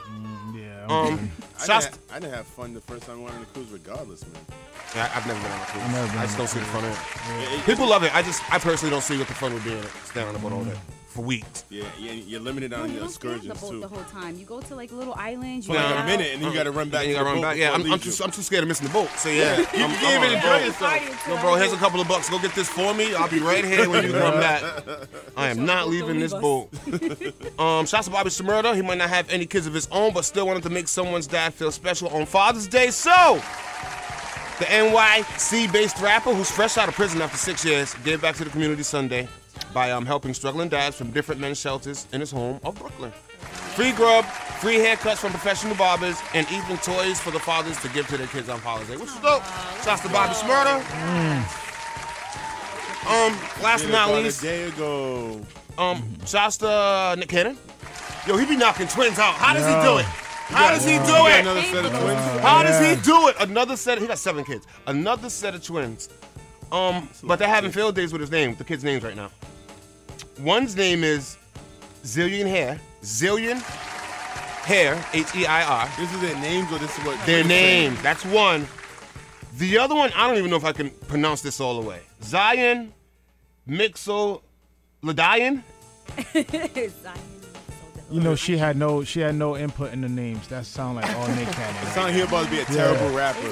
Yeah. 0.55 0.87
Um, 0.89 1.31
I 1.59 1.65
shots- 1.65 1.87
didn't, 1.87 2.01
I 2.11 2.19
didn't 2.19 2.33
have 2.33 2.47
fun 2.47 2.73
the 2.73 2.81
first 2.81 3.03
time 3.03 3.19
I 3.19 3.23
went 3.23 3.35
on 3.35 3.41
a 3.41 3.45
cruise, 3.45 3.69
regardless, 3.69 4.23
man. 4.23 4.41
Yeah, 4.95 5.11
I've 5.13 5.27
never 5.27 5.39
been 5.41 5.51
on 5.51 5.61
a 5.61 5.65
cruise. 5.65 5.83
I've 5.83 5.91
never 5.91 6.07
been 6.07 6.17
I 6.17 6.25
just 6.25 6.37
don't 6.37 6.47
see 6.47 6.59
the 6.59 6.65
fun 6.65 6.85
in 6.85 6.91
it. 6.91 6.97
Yeah, 7.59 7.65
People 7.65 7.87
love 7.87 8.03
it. 8.03 8.15
I 8.15 8.21
just, 8.21 8.41
I 8.51 8.59
personally 8.59 8.91
don't 8.91 9.03
see 9.03 9.17
what 9.17 9.27
the 9.27 9.33
fun 9.33 9.53
would 9.53 9.63
be 9.63 9.73
in 9.73 9.79
it. 9.79 9.91
Staying 10.05 10.27
on 10.27 10.35
a 10.35 10.39
boat 10.39 10.53
all 10.53 10.63
day 10.63 10.77
for 11.15 11.21
weeks. 11.21 11.63
Yeah, 11.69 11.85
yeah, 11.97 12.11
you're 12.11 12.41
limited 12.41 12.71
No, 12.71 12.81
on 12.83 12.87
you 12.89 12.95
your 12.95 13.03
don't 13.05 13.09
stay 13.09 13.29
on 13.29 13.39
the 13.39 13.53
boat 13.55 13.69
too. 13.71 13.79
the 13.79 13.87
whole 13.87 14.03
time. 14.03 14.37
You 14.37 14.45
go 14.45 14.59
to 14.59 14.75
like 14.75 14.91
little 14.91 15.13
islands. 15.15 15.65
You 15.65 15.73
For 15.73 15.79
like 15.79 16.03
a 16.03 16.05
minute, 16.05 16.33
and 16.33 16.41
then 16.43 16.51
you 16.51 16.57
got 16.57 16.63
to 16.63 16.71
run 16.71 16.89
back. 16.89 17.07
You 17.07 17.13
gotta 17.13 17.25
run 17.25 17.41
back. 17.41 17.57
Yeah, 17.57 17.71
I'm, 17.71 17.89
I'm, 17.91 17.99
too. 17.99 18.11
I'm 18.21 18.31
too 18.31 18.41
scared 18.41 18.63
of 18.63 18.67
missing 18.67 18.87
the 18.87 18.93
boat. 18.93 19.09
So 19.17 19.29
yeah, 19.29 19.57
You 19.57 19.63
I'm, 19.85 19.91
can 19.95 20.05
I'm 20.05 20.23
even 20.23 20.35
enjoy 20.35 20.49
boat. 20.49 20.65
yourself. 20.65 21.27
Yo, 21.27 21.37
bro, 21.41 21.55
here's 21.55 21.71
a 21.73 21.77
couple 21.77 22.01
of 22.01 22.07
bucks. 22.07 22.29
Go 22.29 22.37
get 22.39 22.53
this 22.53 22.67
for 22.67 22.93
me. 22.93 23.15
I'll 23.15 23.29
be 23.29 23.39
right 23.39 23.63
here 23.63 23.89
when 23.89 24.03
you 24.05 24.11
come 24.11 24.39
back. 24.41 24.61
I 25.37 25.47
am 25.49 25.65
not 25.65 25.87
leaving 25.87 26.19
this 26.19 26.33
boat. 26.33 26.69
Um, 27.57 27.85
shouts 27.85 28.07
to 28.07 28.11
Bobby 28.11 28.29
Shmurda. 28.29 28.75
He 28.75 28.81
might 28.81 28.97
not 28.97 29.09
have 29.09 29.29
any 29.29 29.45
kids 29.45 29.65
of 29.65 29.73
his 29.73 29.87
own, 29.89 30.13
but 30.13 30.25
still 30.25 30.45
wanted 30.45 30.63
to 30.63 30.69
make 30.69 30.89
someone's 30.89 31.25
dad 31.27 31.53
feel 31.53 31.71
special 31.71 32.09
on 32.09 32.25
Father's 32.25 32.67
Day. 32.67 32.91
So, 32.91 33.35
the 34.59 34.65
NYC-based 34.65 35.99
rapper 36.01 36.33
who's 36.33 36.51
fresh 36.51 36.77
out 36.77 36.89
of 36.89 36.95
prison 36.95 37.21
after 37.21 37.37
six 37.37 37.63
years 37.63 37.93
gave 38.03 38.21
back 38.21 38.35
to 38.35 38.43
the 38.43 38.49
community 38.49 38.83
Sunday 38.83 39.27
by 39.75 39.91
um, 39.91 40.05
helping 40.05 40.33
struggling 40.33 40.69
dads 40.69 40.95
from 40.95 41.11
different 41.11 41.41
men's 41.41 41.59
shelters 41.59 42.07
in 42.13 42.21
his 42.21 42.31
home 42.31 42.61
of 42.63 42.73
Brooklyn. 42.75 43.11
Free 43.75 43.91
grub, 43.91 44.23
free 44.23 44.77
haircuts 44.77 45.17
from 45.17 45.31
professional 45.31 45.75
barbers, 45.75 46.17
and 46.33 46.47
even 46.49 46.77
toys 46.77 47.19
for 47.19 47.29
the 47.31 47.39
fathers 47.39 47.77
to 47.81 47.89
give 47.89 48.07
to 48.07 48.15
their 48.17 48.27
kids 48.27 48.47
on 48.47 48.57
Father's 48.61 48.87
Day. 48.87 48.95
Which 48.95 49.09
is 49.09 49.19
dope. 49.19 49.43
Shouts 49.83 50.01
to 50.03 50.09
Bobby 50.09 50.33
Shmurda. 50.33 50.77
Um, 53.05 53.37
last 53.61 53.83
but 53.83 53.91
not 53.91 54.11
least, 54.13 54.39
a 54.39 54.45
day 54.45 54.63
ago. 54.63 55.41
um, 55.77 56.01
shouts 56.25 56.55
to 56.57 57.15
Nick 57.19 57.27
Cannon. 57.27 57.57
Yo, 58.25 58.37
he 58.37 58.45
be 58.45 58.55
knocking 58.55 58.87
twins 58.87 59.19
out. 59.19 59.33
How 59.35 59.53
does 59.53 59.67
he 59.67 59.73
do 59.87 59.97
it? 59.97 60.05
How 60.05 60.69
does 60.71 60.85
he 60.85 60.93
do 60.93 61.27
it? 61.27 61.41
Another 61.41 61.61
set 61.63 61.85
of 61.85 61.91
twins. 61.91 62.41
How 62.41 62.63
does 62.63 62.79
he 62.79 63.03
do 63.03 63.27
it? 63.27 63.35
Another 63.41 63.75
set. 63.75 63.99
He 63.99 64.07
got 64.07 64.17
seven 64.19 64.45
kids. 64.45 64.65
Another 64.87 65.29
set 65.29 65.53
of 65.53 65.61
twins. 65.63 66.07
Um, 66.71 67.09
but 67.23 67.39
they're 67.39 67.47
having 67.47 67.71
field 67.71 67.93
days 67.95 68.13
with 68.13 68.21
his 68.21 68.31
name. 68.31 68.55
The 68.55 68.63
kids' 68.63 68.83
names 68.83 69.03
right 69.03 69.15
now. 69.17 69.29
One's 70.39 70.75
name 70.75 71.03
is 71.03 71.37
Zillion 72.03 72.45
Heir. 72.47 72.79
Zillion 73.03 73.61
Heir. 74.69 75.03
H 75.13 75.35
E 75.35 75.45
I 75.45 75.63
R. 75.63 75.89
This 75.97 76.13
is 76.13 76.21
their 76.21 76.35
names, 76.39 76.71
or 76.71 76.79
this 76.79 76.97
is 76.97 77.05
what 77.05 77.15
Their 77.25 77.43
twins 77.43 77.47
say? 77.47 77.87
names. 77.89 78.01
That's 78.01 78.25
one. 78.25 78.67
The 79.57 79.77
other 79.77 79.95
one, 79.95 80.11
I 80.15 80.27
don't 80.27 80.37
even 80.37 80.49
know 80.49 80.57
if 80.57 80.65
I 80.65 80.73
can 80.73 80.89
pronounce 81.07 81.41
this 81.41 81.59
all 81.61 81.79
the 81.81 81.87
way. 81.87 82.01
Zion 82.21 82.93
Mixo 83.67 84.41
Ladian. 85.01 85.63
You 88.11 88.21
know 88.21 88.35
she 88.35 88.55
had 88.55 88.77
no 88.77 89.03
she 89.03 89.19
had 89.21 89.33
no 89.33 89.57
input 89.57 89.91
in 89.91 90.01
the 90.01 90.07
names. 90.07 90.47
That 90.49 90.67
sound 90.67 90.97
like 90.97 91.09
all 91.15 91.27
Nick 91.29 91.47
It 91.47 91.53
Cannon. 91.55 91.85
sound 91.91 92.13
here 92.13 92.25
about 92.25 92.45
to 92.45 92.51
be 92.51 92.59
a 92.59 92.65
terrible 92.65 93.09
rapper. 93.15 93.47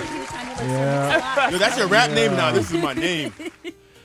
Yeah. 0.63 1.49
Yo, 1.49 1.57
that's 1.57 1.75
your 1.75 1.87
rap 1.87 2.11
name 2.11 2.33
now. 2.33 2.51
This 2.51 2.71
is 2.71 2.79
my 2.81 2.93
name. 2.93 3.33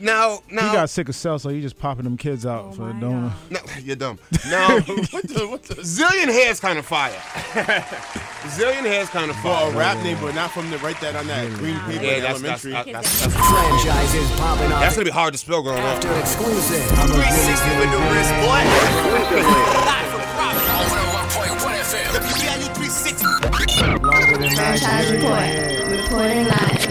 Now, 0.01 0.41
He 0.49 0.55
got 0.57 0.89
sick 0.91 1.09
of 1.09 1.17
cell, 1.17 1.39
so 1.41 1.49
he 1.49 1.61
just 1.61 1.77
popping 1.79 2.05
them 2.05 2.17
kids 2.17 2.47
out 2.47 2.67
oh 2.69 2.73
for 2.73 2.83
my 2.83 3.01
donor. 3.01 3.33
no, 3.51 3.59
you're 3.83 3.97
dumb. 3.97 4.19
Now, 4.49 4.79
what 4.81 5.25
the? 5.27 5.47
What 5.51 5.63
the? 5.65 5.75
Zillion 5.83 6.29
Heir's 6.29 6.61
kind 6.61 6.79
of 6.79 6.87
fire. 6.87 7.11
Zillion 8.55 8.85
Heir's 8.85 9.09
kind 9.11 9.31
of 9.31 9.37
For 9.37 9.43
fire. 9.53 9.73
a 9.73 9.77
rap 9.77 10.03
name, 10.05 10.17
but 10.21 10.35
not 10.35 10.51
from 10.53 10.71
the 10.71 10.79
write 10.79 11.01
that 11.01 11.17
on 11.17 11.27
that 11.27 11.49
green 11.55 11.79
paper 11.81 12.05
Yeah, 12.05 12.17
in 12.17 12.23
that's, 12.23 12.41
that's, 12.41 12.65
elementary. 12.65 12.93
that's, 12.93 13.21
that's, 13.27 13.35
Franchises 13.37 14.31
popping 14.39 14.71
that's 14.71 14.95
gonna 14.95 15.05
be 15.05 15.11
hard 15.11 15.35
to 15.35 15.39
spell 15.39 15.63
growing 15.63 15.79
up. 15.83 15.97
after 15.99 16.13
exclusive. 16.21 16.85
360 16.87 17.79
with 17.83 17.91
the 17.91 17.99
wrist, 18.15 18.33
boy. 18.41 18.63
Live 19.85 20.09
from 20.15 20.23
Providence. 20.39 20.95
101.1 21.59 21.75
FM. 21.83 22.09
WBIU 22.15 22.69
360. 22.79 23.27
Longer 24.07 24.37
than 24.39 24.51
Franchise 24.55 25.11
report. 25.13 25.43
Reporting 25.91 26.45
live. 26.47 26.85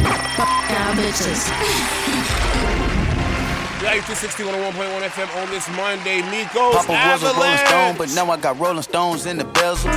Y'all 0.67 0.93
bitches. 0.99 2.46
Yeah, 3.87 4.03
260 4.03 4.43
101.1 4.43 5.01
FM 5.07 5.41
on 5.41 5.49
this 5.49 5.69
Monday. 5.69 6.19
Migos 6.23 6.73
Papa 6.85 6.91
was 6.91 7.23
a 7.23 7.33
Rolling 7.33 7.57
Stone, 7.57 7.95
but 7.97 8.13
now 8.13 8.29
I 8.29 8.35
got 8.35 8.59
Rolling 8.59 8.81
Stones 8.81 9.25
in 9.25 9.37
the 9.37 9.45
bezel. 9.45 9.89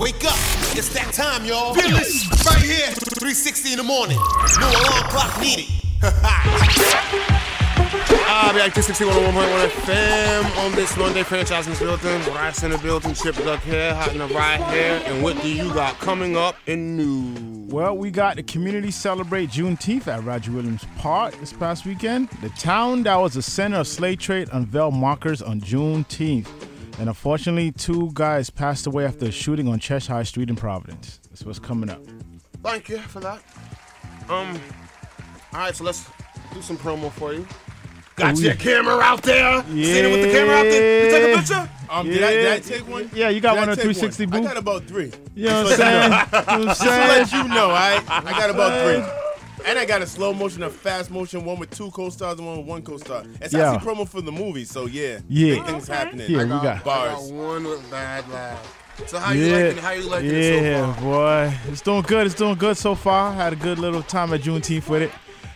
Wake 0.00 0.24
up. 0.24 0.38
It's 0.78 0.94
that 0.94 1.10
time, 1.12 1.44
y'all. 1.44 1.74
Feel 1.74 1.90
this 1.90 2.24
right 2.46 2.62
here. 2.62 2.86
360 3.18 3.72
in 3.72 3.78
the 3.78 3.82
morning. 3.82 4.16
No 4.60 4.68
alarm 4.70 5.10
clock 5.10 5.40
needed. 5.40 5.66
Ah, 8.32 8.52
be 8.54 8.60
like 8.60 8.72
260 8.72 9.04
101.1 9.04 9.68
FM 9.82 10.64
on 10.64 10.72
this 10.76 10.96
Monday. 10.96 11.24
Franchise 11.24 11.66
in 11.66 11.72
the 11.72 11.78
building. 11.80 12.32
Rice 12.32 12.62
in 12.62 12.70
the 12.70 12.78
building. 12.78 13.12
Chip 13.12 13.34
Duck 13.36 13.60
here. 13.62 13.92
Hot 13.96 14.12
in 14.12 14.18
the 14.18 14.28
right 14.28 14.62
here. 14.72 15.02
And 15.06 15.22
what 15.24 15.42
do 15.42 15.52
you 15.52 15.74
got 15.74 15.98
coming 15.98 16.36
up 16.36 16.54
in 16.66 16.96
news? 16.96 17.49
Well, 17.70 17.96
we 17.96 18.10
got 18.10 18.34
the 18.34 18.42
community 18.42 18.90
celebrate 18.90 19.50
Juneteenth 19.50 20.08
at 20.08 20.24
Roger 20.24 20.50
Williams 20.50 20.84
Park 20.98 21.38
this 21.38 21.52
past 21.52 21.86
weekend. 21.86 22.28
The 22.42 22.48
town 22.48 23.04
that 23.04 23.14
was 23.14 23.34
the 23.34 23.42
center 23.42 23.78
of 23.78 23.86
slave 23.86 24.18
trade 24.18 24.48
unveiled 24.52 24.94
markers 24.94 25.40
on 25.40 25.60
Juneteenth. 25.60 26.48
And 26.98 27.08
unfortunately, 27.08 27.70
two 27.70 28.10
guys 28.12 28.50
passed 28.50 28.88
away 28.88 29.04
after 29.04 29.26
a 29.26 29.30
shooting 29.30 29.68
on 29.68 29.78
Cheshire 29.78 30.24
Street 30.24 30.50
in 30.50 30.56
Providence. 30.56 31.20
That's 31.28 31.44
what's 31.44 31.60
coming 31.60 31.90
up. 31.90 32.02
Thank 32.60 32.88
you 32.88 32.98
for 32.98 33.20
that. 33.20 33.40
Um, 34.28 34.60
all 35.52 35.60
right, 35.60 35.74
so 35.74 35.84
let's 35.84 36.08
do 36.52 36.62
some 36.62 36.76
promo 36.76 37.12
for 37.12 37.34
you. 37.34 37.46
Got 38.20 38.38
your 38.38 38.54
camera 38.54 38.98
out 39.00 39.22
there. 39.22 39.62
Seen 39.64 39.78
it 39.78 40.10
with 40.12 40.22
the 40.26 40.32
camera 40.32 40.56
out 40.56 40.62
there. 40.64 41.04
You 41.04 41.10
take 41.10 41.34
a 41.34 41.38
picture? 41.38 41.70
Um, 41.90 42.06
did, 42.06 42.22
I, 42.22 42.30
did 42.30 42.52
I 42.52 42.58
take 42.60 42.88
one? 42.88 43.10
Yeah, 43.12 43.30
you 43.30 43.40
got 43.40 43.54
Did 43.54 43.60
one 43.60 43.68
on 43.70 43.76
take 43.76 43.82
360 43.96 44.22
I 44.22 44.26
booth. 44.26 44.44
got 44.44 44.56
about 44.56 44.84
three. 44.84 45.12
You 45.34 45.46
know 45.46 45.64
what 45.64 45.72
I'm 45.72 45.78
saying? 45.78 46.02
You 46.04 46.08
know 46.10 46.44
I'm 46.46 46.62
Just 46.64 46.82
to 46.82 46.88
saying? 46.88 47.08
let 47.08 47.32
you 47.32 47.48
know, 47.48 47.64
all 47.64 47.70
right? 47.70 48.04
I 48.08 48.30
got 48.30 48.50
about 48.50 48.84
three. 49.04 49.12
And 49.66 49.78
I 49.78 49.84
got 49.84 50.00
a 50.00 50.06
slow 50.06 50.32
motion, 50.32 50.62
a 50.62 50.70
fast 50.70 51.10
motion, 51.10 51.44
one 51.44 51.58
with 51.58 51.68
two 51.68 51.90
co-stars 51.90 52.38
and 52.38 52.46
one 52.48 52.56
with 52.56 52.66
one 52.66 52.80
co-star. 52.80 53.24
It's 53.42 53.52
Yeah. 53.52 53.72
actually 53.74 53.92
promo 53.94 54.08
for 54.08 54.22
the 54.22 54.32
movie, 54.32 54.64
so 54.64 54.86
yeah. 54.86 55.18
Yeah. 55.28 55.56
Big 55.56 55.64
things 55.66 55.86
happening. 55.86 56.30
Yeah, 56.30 56.38
I 56.38 56.44
we 56.44 56.48
got- 56.48 56.64
I 56.64 56.78
got 56.82 57.22
one 57.30 57.64
with 57.64 57.90
bad 57.90 58.26
laugh. 58.30 58.76
So 59.06 59.18
how 59.18 59.32
you 59.32 59.44
yeah, 59.44 59.52
liking 59.56 59.76
it? 59.78 59.84
How 59.84 59.90
you 59.90 60.02
liking 60.08 60.30
it 60.30 60.58
so 60.58 60.64
yeah, 60.64 60.94
far? 60.94 61.02
boy, 61.02 61.54
it's 61.68 61.82
doing 61.82 62.00
good. 62.02 62.26
It's 62.26 62.34
doing 62.34 62.54
good 62.54 62.78
so 62.78 62.94
far. 62.94 63.34
Had 63.34 63.52
a 63.52 63.56
good 63.56 63.78
little 63.78 64.02
time 64.02 64.32
at 64.32 64.40
Juneteenth 64.40 64.88
with 64.88 65.02
it. 65.02 65.12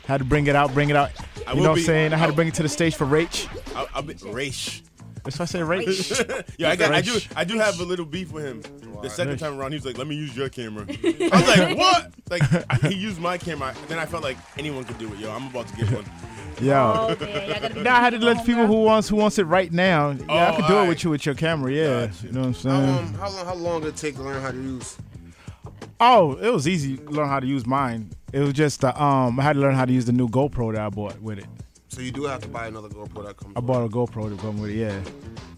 Had 0.07 0.19
to 0.19 0.25
bring 0.25 0.47
it 0.47 0.55
out, 0.57 0.73
bring 0.75 0.91
it 0.91 0.97
out. 0.97 1.11
I 1.47 1.51
You 1.53 1.57
will 1.57 1.65
know 1.65 1.71
what 1.71 1.79
I'm 1.79 1.85
saying? 1.85 2.13
I 2.13 2.17
had 2.17 2.27
to 2.27 2.33
bring 2.33 2.49
it 2.49 2.55
to 2.55 2.63
the 2.63 2.69
stage 2.69 2.95
for 2.95 3.07
Rach. 3.07 3.49
I'll, 3.75 3.89
I'll 3.95 4.03
be 4.03 4.15
Raish. 4.15 4.83
That's 5.25 5.39
why 5.39 5.45
I 5.45 5.47
say 5.47 5.61
Rach. 5.61 6.55
yeah, 6.59 6.71
I 6.71 6.77
got. 6.77 6.93
I 6.93 7.01
do. 7.01 7.19
I 7.35 7.45
do 7.45 7.59
have 7.59 7.81
a 7.81 7.85
little 7.85 8.05
beef 8.05 8.31
with 8.31 8.45
him. 8.45 8.63
The 9.01 9.09
second 9.09 9.39
time 9.39 9.59
around, 9.59 9.73
he 9.73 9.77
was 9.77 9.87
like, 9.87 9.97
"Let 9.97 10.07
me 10.07 10.15
use 10.15 10.37
your 10.37 10.51
camera." 10.51 10.87
I 11.05 11.29
was 11.33 11.47
like, 11.49 11.79
"What?" 11.79 12.13
Like 12.31 12.83
he 12.83 12.95
used 12.95 13.19
my 13.21 13.39
camera. 13.39 13.75
Then 13.89 13.99
I 13.99 14.05
felt 14.05 14.23
like 14.23 14.37
anyone 14.59 14.85
could 14.85 14.99
do 14.99 15.11
it. 15.13 15.19
Yo, 15.19 15.31
I'm 15.31 15.47
about 15.47 15.67
to 15.69 15.77
get 15.77 15.91
one. 15.91 16.05
Yo. 16.61 17.17
Oh, 17.21 17.25
man, 17.25 17.49
y'all 17.49 17.61
gotta 17.61 17.75
be 17.75 17.81
Now 17.83 17.97
I 17.97 18.01
had 18.01 18.11
to 18.11 18.19
let 18.19 18.45
people 18.47 18.67
who 18.67 18.83
wants 18.83 19.09
who 19.09 19.17
wants 19.17 19.39
it 19.39 19.45
right 19.45 19.73
now. 19.73 20.11
Yeah, 20.11 20.25
I 20.33 20.53
Oh, 20.53 20.57
could 20.57 20.67
do 20.67 20.79
it 20.79 20.89
with 20.89 21.05
you 21.05 21.11
with 21.11 21.25
your 21.27 21.35
camera. 21.35 21.73
Yeah, 21.73 22.11
you 22.23 22.31
know 22.31 22.41
what 22.41 22.47
I'm 22.49 22.55
saying. 22.55 22.89
Um, 22.91 23.15
how 23.15 23.31
long? 23.31 23.47
How 23.47 23.55
long 23.55 23.81
did 23.81 23.89
it 23.89 23.97
take 23.97 24.17
to 24.17 24.23
learn 24.23 24.43
how 24.43 24.51
to 24.51 24.57
use? 24.57 24.97
oh, 26.01 26.33
it 26.37 26.51
was 26.53 26.69
easy 26.69 26.99
to 26.99 27.11
learn 27.11 27.29
how 27.29 27.41
to 27.41 27.47
use 27.47 27.67
mine. 27.67 28.11
It 28.35 28.41
was 28.41 28.53
just 28.53 28.85
uh, 28.85 28.93
um, 28.97 29.39
I 29.39 29.45
had 29.45 29.53
to 29.53 29.61
learn 29.61 29.77
how 29.77 29.85
to 29.85 29.93
use 29.93 30.07
the 30.07 30.13
new 30.13 30.29
GoPro 30.29 30.73
that 30.73 30.81
I 30.83 30.89
bought 30.89 31.23
with 31.23 31.39
it. 31.39 31.47
So 31.87 32.01
you 32.01 32.11
do 32.11 32.25
have 32.25 32.41
to 32.43 32.49
buy 32.49 32.67
another 32.67 32.89
GoPro 32.89 33.25
that 33.27 33.37
comes. 33.37 33.53
I 33.55 33.61
bought 33.61 33.85
a 33.85 33.89
GoPro 33.89 34.29
to 34.29 34.43
come 34.43 34.59
with 34.59 34.71
it. 34.71 34.75
Yeah, 34.75 35.01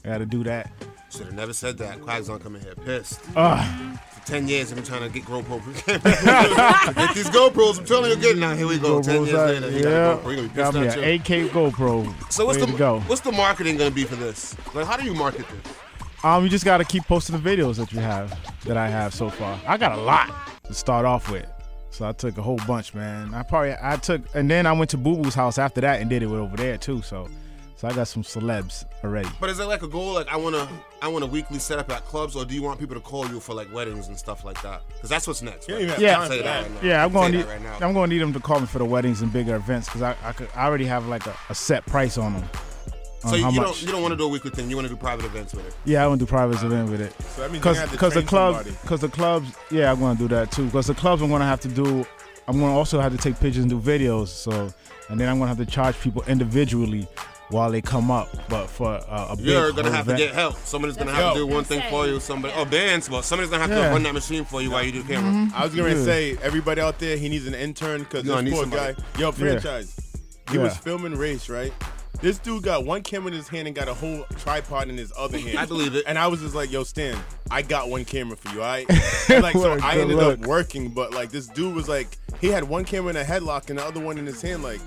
I 0.05 0.09
got 0.09 0.19
to 0.19 0.27
do 0.27 0.45
that. 0.45 0.71
Should 1.11 1.25
have 1.25 1.35
never 1.35 1.55
said 1.55 1.79
that. 1.79 2.03
Quags 2.03 2.29
on 2.29 2.39
coming 2.39 2.61
here 2.61 2.75
pissed. 2.75 3.21
For 3.21 4.27
ten 4.27 4.47
years, 4.47 4.71
I've 4.71 4.77
been 4.77 4.85
trying 4.85 5.01
to 5.01 5.09
get 5.09 5.25
GoPro. 5.25 5.65
get 5.87 7.15
these 7.15 7.31
GoPros. 7.31 7.79
I'm 7.79 7.87
telling 7.87 8.11
you, 8.11 8.17
getting 8.19 8.41
now. 8.41 8.55
Here 8.55 8.67
we 8.69 8.79
go. 8.79 9.01
Ten 9.01 9.25
years 9.25 9.35
GoPros, 9.35 9.61
later, 9.63 9.71
you 9.71 9.83
got 9.83 9.89
a 9.89 10.21
GoPro. 10.21 10.25
You're 10.25 10.37
gonna 10.37 10.49
be 10.49 10.55
got 10.55 10.75
pissed 10.75 10.97
me 10.99 11.15
an. 11.15 11.21
8K 11.21 11.49
GoPro. 11.49 12.33
So 12.33 12.45
what's 12.45 12.59
Way 12.59 12.67
the 12.67 12.77
go? 12.77 13.01
what's 13.07 13.23
the 13.23 13.33
marketing 13.33 13.79
gonna 13.79 13.91
be 13.91 14.05
for 14.05 14.17
this? 14.17 14.55
Like, 14.75 14.87
how 14.87 14.99
do 14.99 15.05
you 15.07 15.15
market 15.15 15.47
this? 15.49 15.75
Um, 16.23 16.45
you 16.45 16.51
just 16.51 16.67
got 16.67 16.79
to 16.79 16.85
keep 16.85 17.05
posting 17.05 17.41
the 17.41 17.57
videos 17.57 17.77
that 17.77 17.91
you 17.91 18.01
have 18.01 18.39
that 18.65 18.77
I 18.77 18.89
have 18.89 19.15
so 19.15 19.31
far. 19.31 19.59
I 19.67 19.79
got 19.79 19.93
a 19.93 20.01
lot 20.03 20.31
to 20.65 20.75
start 20.75 21.07
off 21.07 21.31
with, 21.31 21.47
so 21.97 22.07
I 22.07 22.13
took 22.13 22.37
a 22.37 22.43
whole 22.43 22.61
bunch, 22.67 22.95
man. 22.95 23.33
I 23.35 23.43
probably 23.43 23.75
I 23.81 23.97
took 23.97 24.23
and 24.35 24.51
then 24.51 24.67
I 24.67 24.73
went 24.73 24.91
to 24.91 24.99
Boo 24.99 25.17
Boo's 25.17 25.35
house 25.35 25.59
after 25.59 25.81
that 25.81 26.01
and 26.01 26.11
did 26.11 26.23
it 26.23 26.27
over 26.27 26.57
there 26.57 26.77
too. 26.77 27.01
So, 27.03 27.29
so 27.77 27.89
I 27.89 27.95
got 27.95 28.07
some 28.07 28.23
celebs 28.23 28.85
already. 29.03 29.29
But 29.41 29.51
is 29.51 29.59
it 29.59 29.65
like 29.65 29.83
a 29.83 29.89
goal? 29.89 30.13
Like 30.13 30.29
I 30.29 30.37
wanna, 30.37 30.69
I 31.01 31.09
wanna 31.09 31.27
weekly 31.27 31.59
set 31.59 31.79
up 31.79 31.91
at 31.91 32.05
clubs, 32.05 32.37
or 32.37 32.45
do 32.45 32.55
you 32.55 32.63
want 32.63 32.79
people 32.79 32.95
to 32.95 33.01
call 33.01 33.27
you 33.29 33.41
for 33.41 33.55
like 33.55 33.73
weddings 33.73 34.09
and 34.09 34.19
stuff 34.19 34.45
like 34.45 34.61
that? 34.63 34.83
Because 34.89 35.09
that's 35.09 35.27
what's 35.27 35.41
next. 35.41 35.71
Right? 35.71 35.99
Yeah, 35.99 36.21
I'll 36.21 36.29
tell 36.29 36.37
you 36.37 36.45
right 36.45 36.71
yeah. 36.83 37.05
I'm 37.05 37.13
gonna 37.13 37.31
need 37.31 37.45
that 37.45 37.49
right 37.49 37.63
now. 37.63 37.75
I'm 37.81 37.95
going 37.95 38.11
to 38.11 38.15
need 38.15 38.23
them 38.23 38.35
to 38.35 38.41
call 38.41 38.61
me 38.61 38.67
for 38.67 38.79
the 38.79 38.85
weddings 38.85 39.23
and 39.23 39.33
bigger 39.33 39.57
events 39.57 39.89
because 39.89 40.03
I 40.03 40.17
I, 40.23 40.33
could, 40.33 40.49
I 40.55 40.67
already 40.67 40.87
have 40.87 41.07
like 41.07 41.27
a, 41.27 41.35
a 41.49 41.55
set 41.55 41.87
price 41.87 42.19
on 42.19 42.35
them. 42.35 42.45
So 43.27 43.33
on 43.35 43.39
you, 43.39 43.45
how 43.45 43.51
you 43.51 43.61
much. 43.61 43.67
don't 43.67 43.83
you 43.83 43.89
don't 43.93 44.03
want 44.03 44.13
to 44.13 44.17
do 44.17 44.25
a 44.25 44.29
weekly 44.29 44.51
thing. 44.51 44.69
You 44.71 44.77
want 44.77 44.89
to 44.89 44.95
do 44.95 44.99
private 44.99 45.25
events 45.25 45.55
with 45.55 45.67
it. 45.67 45.75
Yeah, 45.85 46.05
I 46.05 46.07
want 46.09 46.21
to 46.21 46.27
do 46.27 46.29
private 46.31 46.63
event 46.63 46.91
with 46.91 47.01
it. 47.01 47.13
So 47.35 47.43
that 47.43 47.51
means 47.51 47.63
Cause, 47.65 47.77
you're 47.77 47.83
have 47.83 47.93
to 47.93 47.99
cause 47.99 48.15
the 48.15 48.21
train 48.21 48.27
club, 48.29 48.55
somebody. 48.65 48.77
cause 48.87 49.01
the 49.01 49.09
clubs, 49.09 49.49
yeah, 49.71 49.91
I'm 49.93 50.01
gonna 50.01 50.19
do 50.19 50.29
that 50.29 50.51
too. 50.53 50.69
Cause 50.71 50.87
the 50.87 50.95
clubs, 50.95 51.23
I'm 51.23 51.31
gonna 51.31 51.45
have 51.47 51.61
to 51.61 51.69
do, 51.69 52.07
I'm 52.49 52.59
gonna 52.61 52.75
also 52.77 53.01
have 53.01 53.13
to 53.13 53.19
take 53.19 53.39
pictures 53.41 53.63
and 53.65 53.71
do 53.71 53.81
videos. 53.81 54.29
So, 54.29 54.73
and 55.09 55.19
then 55.21 55.29
I'm 55.29 55.39
gonna 55.39 55.49
have 55.49 55.59
to 55.59 55.67
charge 55.67 55.99
people 56.01 56.23
individually 56.27 57.07
while 57.51 57.71
they 57.71 57.81
come 57.81 58.11
up. 58.11 58.29
But 58.49 58.67
for 58.69 58.89
uh, 59.09 59.29
a 59.31 59.37
big 59.37 59.47
You're 59.47 59.71
gonna 59.73 59.85
whole 59.89 59.93
have 59.97 60.07
to 60.09 60.17
get 60.17 60.35
help. 60.35 60.57
Somebody's 60.59 60.97
gonna 60.97 61.13
That's 61.13 61.23
have 61.23 61.35
to 61.35 61.41
do 61.41 61.47
one 61.47 61.63
thing 61.65 61.81
for 61.91 62.07
you. 62.07 62.19
Somebody, 62.21 62.53
oh 62.57 62.65
bands, 62.65 63.09
but 63.09 63.23
somebody's 63.23 63.51
gonna 63.51 63.63
have 63.63 63.71
Yeah. 63.71 63.89
to 63.89 63.93
run 63.93 64.03
that 64.03 64.15
machine 64.15 64.45
for 64.45 64.61
you 64.63 64.71
while 64.71 64.83
you 64.85 64.91
do 64.93 65.05
camera. 65.05 65.49
I 65.55 65.65
was 65.65 65.75
gonna 65.75 65.95
Yeah. 65.95 66.05
say 66.05 66.39
everybody 66.43 66.81
out 66.81 66.99
there, 66.99 67.17
he 67.17 67.29
needs 67.29 67.47
an 67.47 67.55
intern 67.55 68.01
because 68.01 68.25
You 68.25 68.33
this 68.35 68.43
need 68.45 68.53
poor 68.53 68.67
guy. 68.67 68.95
Yo, 69.19 69.31
franchise. 69.33 69.95
He 70.51 70.59
was 70.59 70.77
filming 70.77 71.15
race, 71.17 71.49
right? 71.49 71.73
This 72.21 72.39
dude 72.39 72.63
got 72.63 72.85
one 72.85 73.03
camera 73.03 73.29
in 73.29 73.35
his 73.35 73.49
hand 73.49 73.67
and 73.69 73.77
got 73.77 73.89
a 73.89 73.95
whole 73.95 74.25
tripod 74.39 74.89
in 74.89 74.97
his 74.97 75.13
other 75.17 75.39
hand. 75.39 75.59
I 75.59 75.67
believe 75.67 75.95
it. 75.95 76.05
And 76.07 76.19
I 76.19 76.27
was 76.29 76.41
just 76.41 76.55
like, 76.55 76.71
"Yo, 76.73 76.83
Stan, 76.83 77.17
I 77.51 77.63
got 77.63 77.89
one 77.91 78.05
camera 78.05 78.37
for 78.37 78.49
you, 78.55 78.63
all 78.63 78.69
right?" 78.69 78.87
And 79.29 79.43
like, 79.43 79.53
so 79.55 79.71
What 79.71 79.81
a 79.81 79.85
I 79.85 79.95
good 79.95 80.01
ended 80.03 80.17
look. 80.17 80.41
up 80.41 80.47
working, 80.47 80.89
but 80.91 81.13
like, 81.13 81.31
this 81.31 81.47
dude 81.47 81.75
was 81.75 81.89
like, 81.89 82.17
he 82.41 82.47
had 82.49 82.65
one 82.65 82.85
camera 82.85 83.11
in 83.11 83.17
a 83.17 83.25
headlock 83.25 83.71
and 83.71 83.79
the 83.79 83.85
other 83.85 84.01
one 84.01 84.19
in 84.19 84.25
his 84.27 84.41
hand. 84.41 84.63
Like, 84.63 84.81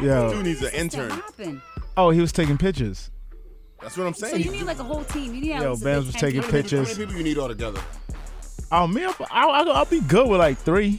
Yo. 0.00 0.32
dude 0.32 0.44
needs 0.44 0.60
an 0.60 0.64
What's 0.64 0.72
that 0.72 0.80
intern. 0.80 1.10
happen? 1.10 1.62
Oh, 1.96 2.10
he 2.10 2.20
was 2.20 2.32
taking 2.32 2.58
pictures. 2.58 3.10
That's 3.80 3.96
what 3.96 4.06
I'm 4.06 4.14
saying. 4.14 4.30
So 4.32 4.36
saying. 4.38 4.46
you 4.46 4.52
need 4.60 4.66
like 4.66 4.78
a 4.78 4.84
whole 4.84 5.04
team. 5.04 5.34
You 5.34 5.40
need 5.42 5.46
Yo, 5.50 5.56
at 5.56 5.70
least 5.70 5.82
a 5.82 5.84
Benz 5.84 6.04
big 6.04 6.06
was 6.06 6.14
team. 6.14 6.20
taking 6.20 6.42
How 6.42 6.50
pictures. 6.50 6.88
How 6.88 6.94
many 6.94 7.06
people 7.06 7.16
you 7.16 7.24
need 7.24 7.38
all 7.38 7.48
together? 7.48 7.80
Oh, 8.72 8.86
me, 8.86 9.04
I'll, 9.04 9.14
I'll, 9.30 9.70
I'll 9.72 9.84
be 9.84 10.00
good 10.00 10.26
with 10.28 10.40
like 10.40 10.56
three. 10.58 10.98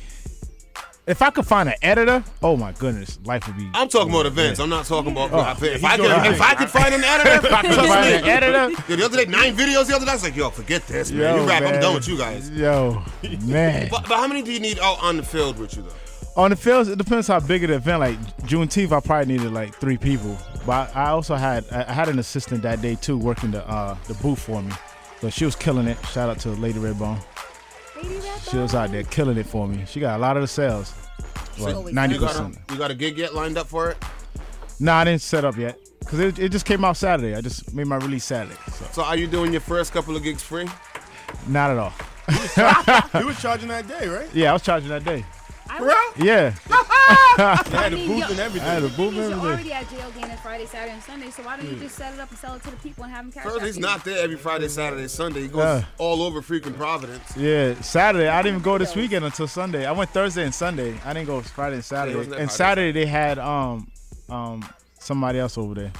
If 1.06 1.22
I 1.22 1.32
could 1.32 1.46
find 1.46 1.68
an 1.68 1.76
editor, 1.82 2.24
oh 2.42 2.56
my 2.56 2.72
goodness, 2.72 3.20
life 3.26 3.46
would 3.48 3.58
be. 3.58 3.70
I'm 3.74 3.90
talking 3.90 4.10
about 4.10 4.26
events. 4.26 4.62
I'm 4.62 4.70
not 4.70 4.86
talking 4.86 5.12
about. 5.12 5.34
Oh. 5.34 5.66
if, 5.66 5.84
I 5.84 5.98
could, 5.98 6.06
if 6.06 6.42
I 6.42 6.56
could 6.56 6.70
find 6.70 6.96
an 6.96 7.04
editor, 7.04 7.30
If 7.46 7.54
I 7.54 7.62
could 7.62 7.76
find 7.76 8.16
an 8.16 8.24
editor, 8.24 8.82
Yo, 8.88 8.96
the 8.96 9.06
other 9.06 9.18
day, 9.18 9.30
nine 9.30 9.54
videos. 9.54 9.88
The 9.88 9.96
other 9.98 10.06
day, 10.06 10.12
I 10.12 10.16
was 10.16 10.24
like, 10.24 10.36
yo, 10.38 10.50
forget 10.50 10.88
this, 10.88 11.12
man. 11.12 11.36
Yo, 11.36 11.42
you 11.44 11.50
rap. 11.50 11.64
I'm 11.64 11.82
done 11.82 11.96
with 11.96 12.08
you 12.08 12.18
guys. 12.18 12.50
Yo, 12.50 13.04
man. 13.46 13.90
But, 13.92 14.08
but 14.08 14.18
how 14.18 14.28
many 14.28 14.44
do 14.44 14.54
you 14.54 14.62
need 14.62 14.80
out 14.80 15.04
on 15.04 15.18
the 15.18 15.24
field 15.24 15.60
with 15.60 15.76
you 15.76 15.84
though? 15.84 16.42
On 16.42 16.52
the 16.52 16.56
fields, 16.56 16.88
it 16.88 16.98
depends 16.98 17.28
how 17.28 17.42
big 17.42 17.66
of 17.66 17.70
the 17.70 17.76
event. 17.76 18.00
Like 18.00 18.20
Juneteenth, 18.44 18.94
I 18.94 19.02
probably 19.02 19.36
needed 19.36 19.52
like 19.52 19.76
three 19.76 19.98
people. 19.98 20.38
But 20.66 20.96
I 20.96 21.10
also 21.10 21.36
had 21.36 21.70
I 21.70 21.92
had 21.92 22.08
an 22.08 22.18
assistant 22.18 22.62
that 22.62 22.82
day 22.82 22.96
too, 22.96 23.18
working 23.18 23.52
the 23.52 23.68
uh, 23.68 23.98
the 24.08 24.14
booth 24.16 24.40
for 24.40 24.62
me. 24.62 24.72
So 25.20 25.30
she 25.30 25.44
was 25.44 25.56
killing 25.58 25.88
it. 25.88 25.98
Shout 26.08 26.30
out 26.30 26.40
to 26.40 26.52
Lady 26.52 26.80
Redbone. 26.80 27.22
Lady 28.04 28.16
Red 28.20 28.42
She 28.42 28.58
was 28.58 28.76
out 28.76 28.92
there 28.92 29.04
killing 29.04 29.38
it 29.38 29.46
for 29.46 29.68
me. 29.68 29.84
She 29.88 30.00
got 30.00 30.18
a 30.18 30.22
lot 30.22 30.38
of 30.38 30.44
the 30.44 30.48
sales. 30.48 30.94
Like 31.60 31.94
ninety 31.94 32.16
You 32.16 32.22
got, 32.22 32.32
a, 32.36 32.44
percent. 32.44 32.58
you 32.72 32.78
got 32.78 32.92
a 32.92 32.96
gig 32.96 33.18
yet 33.18 33.34
lined 33.34 33.58
up 33.58 33.68
for 33.68 33.92
it? 33.92 33.98
Nah, 34.80 34.98
I 34.98 35.04
didn't 35.06 35.22
set 35.22 35.46
up 35.46 35.56
yet 35.58 35.78
because 36.00 36.20
it, 36.20 36.40
it 36.40 36.52
just 36.52 36.66
came 36.66 36.84
out 36.84 36.98
Saturday. 36.98 37.36
I 37.36 37.42
just 37.42 37.74
made 37.74 37.86
my 37.88 37.98
release 37.98 38.26
Saturday. 38.26 38.56
So 38.72 38.86
So 38.92 39.04
are 39.04 39.16
you 39.16 39.28
doing 39.28 39.52
your 39.52 39.62
first 39.62 39.94
couple 39.94 40.16
of 40.16 40.24
gigs 40.24 40.42
free? 40.44 40.68
not 41.48 41.72
at 41.72 41.78
all. 41.78 41.94
You 43.20 43.28
was 43.28 43.40
charging 43.42 43.68
that 43.70 43.88
day, 43.88 44.08
right? 44.08 44.28
Yeah, 44.34 44.50
I 44.52 44.54
was 44.54 44.62
charging 44.64 44.90
that 44.90 45.04
day. 45.04 45.26
I 45.74 45.78
For 45.80 45.86
real? 45.86 46.28
Yeah, 46.28 46.50
They 47.64 47.78
had 47.78 47.94
a 47.94 47.96
mean, 47.96 48.08
booth 48.08 48.20
yo- 48.20 48.28
and 48.30 48.40
everything. 48.40 48.70
I 48.70 48.74
had 48.76 48.84
a 48.84 48.88
booth 48.90 49.00
and 49.00 49.16
You're 49.16 49.24
everything. 49.26 49.40
already 49.46 49.74
at 49.74 49.90
jail 49.90 50.12
game 50.12 50.30
on 50.30 50.38
Friday, 50.38 50.66
Saturday, 50.68 50.94
and 50.94 51.02
Sunday. 51.04 51.30
So 51.32 51.42
why 51.44 51.58
don't 51.58 51.68
you 51.68 51.78
just 51.78 51.96
set 51.96 52.14
it 52.14 52.20
up 52.20 52.30
and 52.30 52.38
sell 52.38 52.54
it 52.56 52.64
to 52.64 52.70
the 52.72 52.78
people 52.78 53.04
and 53.06 53.12
have 53.14 53.26
them 53.26 53.32
cash 53.32 53.44
First, 53.44 53.60
out 53.60 53.66
he's 53.66 53.76
to 53.76 53.82
not 53.82 54.06
there 54.06 54.24
every 54.24 54.36
Friday, 54.38 54.68
Saturday, 54.68 55.08
Sunday. 55.08 55.42
He 55.42 55.48
goes 55.48 55.64
Yeah. 55.64 55.86
all 55.98 56.22
over 56.22 56.42
freaking 56.44 56.76
Providence. 56.78 57.36
Yeah, 57.36 57.74
Saturday. 57.82 58.28
I 58.28 58.42
didn't 58.44 58.58
even 58.58 58.64
go 58.64 58.78
this 58.78 58.96
weekend 58.96 59.26
until 59.26 59.48
Sunday. 59.48 59.86
I 59.88 59.92
went 59.94 60.12
Thursday 60.12 60.44
and 60.44 60.54
Sunday. 60.54 60.96
I 61.04 61.14
didn't 61.14 61.26
go 61.28 61.42
Friday 61.42 61.76
and 61.78 61.86
Saturday. 61.86 62.16
wasn't 62.18 62.36
and 62.36 62.52
Friday. 62.52 62.58
Saturday 62.58 62.92
they 62.92 63.06
had 63.08 63.40
um 63.40 63.88
um 64.30 64.64
somebody 65.00 65.40
else 65.40 65.58
over 65.58 65.74
there. 65.74 65.92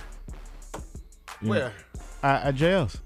Yeah. 1.42 1.50
Where? 1.50 1.74
At, 2.22 2.44
at 2.44 2.56
JL's. 2.56 3.00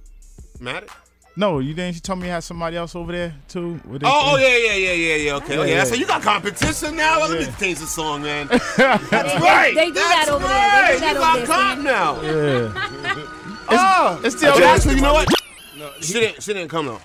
Matt? 0.60 0.90
No, 1.40 1.60
you 1.60 1.76
didn't. 1.76 1.94
You 1.94 2.02
told 2.02 2.18
me 2.20 2.26
you 2.26 2.32
had 2.32 2.44
somebody 2.44 2.76
else 2.78 2.96
over 2.96 3.12
there 3.12 3.36
too. 3.48 3.76
Where 3.86 4.00
Oh, 4.04 4.34
oh, 4.34 4.38
yeah, 4.38 4.58
yeah, 4.58 4.74
yeah, 4.74 4.92
yeah, 4.94 5.16
yeah. 5.16 5.34
Okay. 5.36 5.54
Yeah, 5.54 5.60
Oh, 5.62 5.64
yeah. 5.66 5.76
yeah. 5.76 5.84
So 5.84 5.94
you 5.94 6.08
got 6.08 6.24
competition 6.24 6.96
now? 6.96 7.20
Well, 7.20 7.30
let 7.30 7.48
me 7.48 7.54
change 7.60 7.78
the 7.78 7.86
song, 7.86 8.24
man. 8.24 8.48
They- 8.48 8.58
That's 8.78 9.08
they- 9.12 9.40
right. 9.40 9.72
They 9.76 9.88
do 9.88 9.94
That's 9.94 10.26
that 10.26 10.30
over 10.30 10.44
right. 10.46 10.98
there. 11.00 11.00
They 11.00 11.14
do 11.14 11.14
that 11.14 11.14
you 11.14 11.18
over 11.18 11.20
got 11.20 11.38
there. 11.38 11.46
comp 11.46 11.76
Sam. 11.78 11.84
now. 11.84 12.22
Yeah. 12.24 13.28
oh, 13.70 14.22
it's 14.24 14.36
still- 14.36 14.54
actually, 14.64 14.96
you 14.96 15.02
know 15.02 15.14
what? 15.14 15.30
No, 15.78 15.92
She 16.02 16.14
didn't. 16.14 16.42
She 16.42 16.54
didn't 16.54 16.70
come 16.70 16.88
though. 16.88 17.02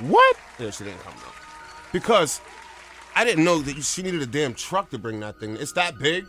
What? 0.00 0.36
Yeah, 0.60 0.70
she 0.70 0.84
didn't 0.84 1.00
come 1.00 1.14
though. 1.24 1.32
Because 1.92 2.40
I 3.16 3.24
didn't 3.24 3.44
know 3.44 3.58
that 3.62 3.82
she 3.82 4.02
needed 4.02 4.22
a 4.22 4.26
damn 4.26 4.54
truck 4.54 4.90
to 4.90 4.98
bring 4.98 5.18
that 5.20 5.40
thing. 5.40 5.56
It's 5.56 5.72
that 5.72 5.98
big. 5.98 6.24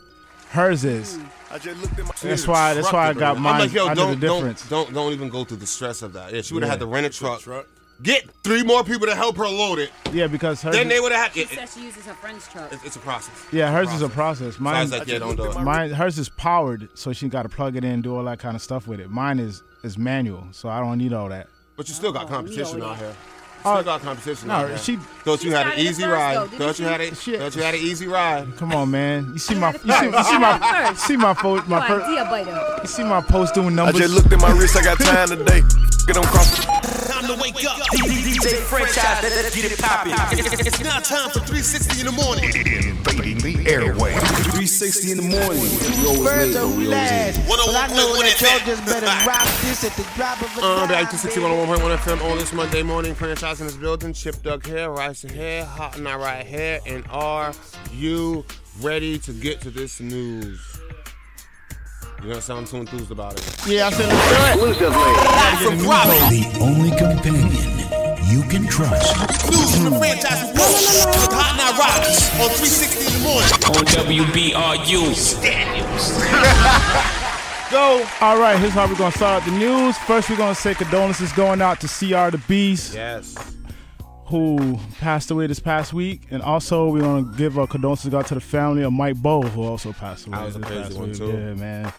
Hers 0.58 0.84
is. 0.86 1.16
Hmm. 1.18 1.24
I 1.54 1.58
just 1.60 1.80
looked 1.82 2.00
at 2.00 2.06
my. 2.06 2.12
That's 2.30 2.48
why- 2.48 2.74
that's 2.74 2.92
why 2.92 3.10
I 3.10 3.14
got 3.14 3.40
mine. 3.40 3.54
I'm 3.54 3.60
like, 3.62 3.74
yo, 3.74 3.86
I 3.88 3.94
know 3.94 4.08
the 4.08 4.16
don't, 4.16 4.20
don't, 4.20 4.38
difference. 4.40 4.68
don't, 4.70 4.92
don't 4.94 5.14
even 5.14 5.30
go 5.30 5.44
through 5.44 5.58
the 5.58 5.68
stress 5.68 6.02
of 6.02 6.14
that. 6.14 6.34
Yeah, 6.34 6.42
she 6.42 6.56
would 6.56 6.64
have 6.64 6.68
Yeah. 6.70 6.72
had 6.74 6.80
to 6.80 6.88
rent 6.88 7.06
a 7.06 7.10
truck, 7.12 7.42
truck. 7.42 7.68
get 8.02 8.28
three 8.44 8.64
more 8.64 8.84
people 8.84 9.06
to 9.06 9.14
help 9.16 9.38
her 9.38 9.48
load 9.48 9.78
it. 9.78 9.92
Yeah, 10.12 10.26
because 10.26 10.62
hers. 10.64 10.74
Then 10.76 10.88
they 10.88 11.00
would 11.00 11.12
have 11.12 11.32
She. 11.34 11.42
It, 11.42 11.50
says 11.50 11.74
she 11.76 11.84
uses 11.86 12.06
her 12.06 12.14
friend's 12.16 12.48
truck. 12.48 12.74
it- 12.74 12.80
it's 12.84 12.96
a 12.96 13.00
process. 13.00 13.36
yeah, 13.52 13.72
hers 13.72 13.94
is 13.94 14.02
a 14.02 14.10
process. 14.10 14.56
So 14.56 14.62
I 14.62 14.64
Mine, 14.64 14.82
was 14.82 14.92
like, 14.94 15.08
yeah, 15.08 15.20
don't 15.20 15.36
do 15.36 15.46
it. 15.46 15.62
mine, 15.62 15.92
hers 15.92 16.18
is 16.18 16.28
powered, 16.30 16.90
so 16.96 17.14
she 17.14 17.30
got 17.30 17.44
to 17.44 17.50
plug 17.50 17.76
it 17.76 17.84
in, 17.86 18.02
do 18.02 18.16
all 18.16 18.24
that 18.26 18.40
kind 18.40 18.56
of 18.56 18.62
stuff 18.64 18.88
with 18.88 19.00
it. 19.00 19.10
Mine 19.12 19.40
is 19.40 19.62
is 19.84 19.96
manual, 19.98 20.48
so 20.52 20.70
I 20.70 20.80
don't 20.80 20.98
need 20.98 21.14
all 21.14 21.30
that. 21.30 21.48
But 21.78 21.88
you 21.88 21.94
still 21.94 22.12
got 22.12 22.26
Oh, 22.26 22.30
competition 22.30 22.82
out 22.82 22.98
here. 22.98 23.16
You 23.76 23.82
still 23.82 23.84
got 23.84 24.02
competition 24.02 24.52
out 24.52 24.62
No, 24.62 24.68
here. 24.68 24.78
she. 24.78 24.96
Thought 24.98 25.44
you 25.44 25.52
had 25.52 25.68
an 25.68 25.80
easy 25.80 26.04
first, 26.04 26.14
ride. 26.14 26.36
though, 26.38 26.44
didn't 26.48 26.58
Thought 26.60 26.68
you 26.68 26.74
she? 26.74 26.84
had 26.84 27.02
a 27.02 27.16
Shit. 27.16 27.40
thought 27.40 27.56
you 27.56 27.62
had 27.64 27.74
an 27.76 27.80
easy 27.82 28.08
ride. 28.08 28.58
Come 28.58 28.72
on, 28.74 28.92
man. 28.92 29.30
You 29.34 29.40
see 29.40 29.56
my, 29.56 29.72
you 29.72 29.78
see, 29.80 29.88
First. 29.90 30.04
you 30.18 30.24
see 30.24 30.38
my, 30.38 30.60
First. 30.90 31.02
see 31.08 31.18
my, 31.18 31.34
fo- 31.34 31.62
my, 31.66 31.88
Your 31.88 32.00
fir- 32.00 32.04
idea 32.06 32.26
biter. 32.26 32.80
you 32.82 32.88
see 32.88 33.04
my 33.04 33.22
post 33.22 33.54
doing 33.54 33.76
numbers. 33.76 33.96
I 33.96 34.00
numbers. 34.00 34.02
just 34.02 34.14
looked 34.16 34.34
at 34.34 34.42
my 34.42 34.58
wrist. 34.58 34.78
I 34.78 34.84
got 34.84 34.98
time 35.02 35.28
today. 35.30 35.62
Get 36.08 36.18
on 36.18 36.24
cross. 36.24 36.87
Time 37.28 37.36
to 37.36 37.44
wake 37.44 37.66
up. 37.66 37.78
DJ 37.92 38.56
franchise, 38.56 39.22
let's 39.22 39.54
get 39.56 39.72
it 39.72 39.80
poppin'. 39.80 40.14
It's 40.32 40.80
now 40.82 41.00
time 41.00 41.30
for 41.30 41.40
360 41.40 42.00
in 42.00 42.06
the 42.06 42.12
morning. 42.14 42.46
Invading 42.56 43.38
the 43.40 43.70
airway. 43.70 44.14
360 44.56 45.12
in 45.12 45.18
the 45.18 45.24
morning. 45.24 45.60
We 45.60 46.08
always 46.08 46.24
late, 46.24 46.54
but 46.54 46.68
we 46.78 46.86
always 46.88 47.38
in. 47.38 47.46
Well, 47.48 47.76
I 47.76 47.88
know 47.88 48.16
101.1 48.16 48.24
that 48.24 48.42
y'all 48.42 48.60
FM. 48.60 48.66
just 48.66 48.86
better 48.86 49.28
rock 49.28 49.44
this 49.62 49.84
at 49.84 49.92
the 49.98 50.04
drop 50.16 50.42
of 50.42 50.58
a 50.58 50.62
Uh, 50.66 50.88
back 50.88 51.10
dime, 51.12 51.20
to 51.20 51.28
6101.1 51.28 51.98
FM 51.98 52.32
on 52.32 52.38
this 52.38 52.54
Monday 52.54 52.84
morning. 52.84 53.14
Franchise 53.14 53.60
in 53.60 53.68
this 53.68 53.76
building. 53.76 54.14
Chip 54.14 54.42
Doug 54.42 54.66
here, 54.66 54.90
Rice 54.90 55.24
here, 55.24 55.66
Hot 55.66 55.98
and 55.98 56.08
I 56.08 56.16
right 56.16 56.46
here. 56.46 56.80
And 56.86 57.04
are 57.10 57.52
you 57.92 58.46
ready 58.80 59.20
to 59.20 59.34
get 59.34 59.60
to 59.62 59.70
this 59.70 60.00
news? 60.00 60.62
You're 62.22 62.30
gonna 62.32 62.42
sound 62.42 62.68
too 62.68 62.78
enthused 62.78 63.12
about 63.12 63.34
it. 63.38 63.68
yeah, 63.68 63.88
I 63.88 63.90
said 63.92 64.08
let's 64.60 64.78
do 64.80 64.86
it. 64.86 64.90
Live 64.92 65.60
from 65.62 65.78
Providence. 65.86 66.30
The 66.30 66.60
only 66.62 66.90
companion 66.90 67.52
you 68.28 68.42
can 68.50 68.68
trust. 68.68 69.16
News 69.50 69.76
from 69.76 69.84
the 69.94 70.00
franchise 70.00 70.42
report. 70.42 70.74
With 71.16 71.32
Hot 71.32 71.52
and 71.54 71.62
I 71.62 71.70
Rocks 71.78 72.30
on 72.42 72.50
360 72.58 73.06
in 73.06 73.14
the 73.14 73.24
morning. 73.24 73.54
on 73.70 73.86
WBRU. 74.82 75.04
go. 77.72 78.06
All 78.20 78.38
right, 78.40 78.58
here's 78.60 78.74
how 78.74 78.88
we're 78.88 78.96
gonna 78.98 79.12
start 79.12 79.44
out 79.44 79.50
the 79.50 79.58
news. 79.58 79.98
First, 80.00 80.30
we're 80.30 80.38
gonna 80.38 80.56
say 80.56 80.74
condolences 80.74 81.32
going 81.34 81.62
out 81.62 81.80
to 81.82 81.88
CR 81.88 82.32
the 82.36 82.42
Beast. 82.48 82.96
Yes. 82.96 83.36
Who 84.26 84.78
passed 85.00 85.32
away 85.32 85.48
this 85.48 85.60
past 85.62 85.94
week, 85.94 86.24
and 86.32 86.42
also 86.42 86.90
we're 86.90 87.00
gonna 87.02 87.32
give 87.38 87.58
a 87.58 87.66
condolences 87.68 88.14
out 88.14 88.26
to 88.28 88.34
the 88.34 88.42
family 88.42 88.84
of 88.84 88.92
Mike 88.92 89.16
Bow, 89.22 89.44
who 89.44 89.64
also 89.64 89.94
passed 89.94 90.28
away. 90.28 90.38
That 90.38 90.46
was 90.46 90.56
a 90.58 90.60
this 90.60 90.68
crazy 90.68 90.96
one, 91.00 91.08
week. 91.10 91.18
too. 91.18 91.28
Yeah, 91.32 91.54
man. 91.54 91.94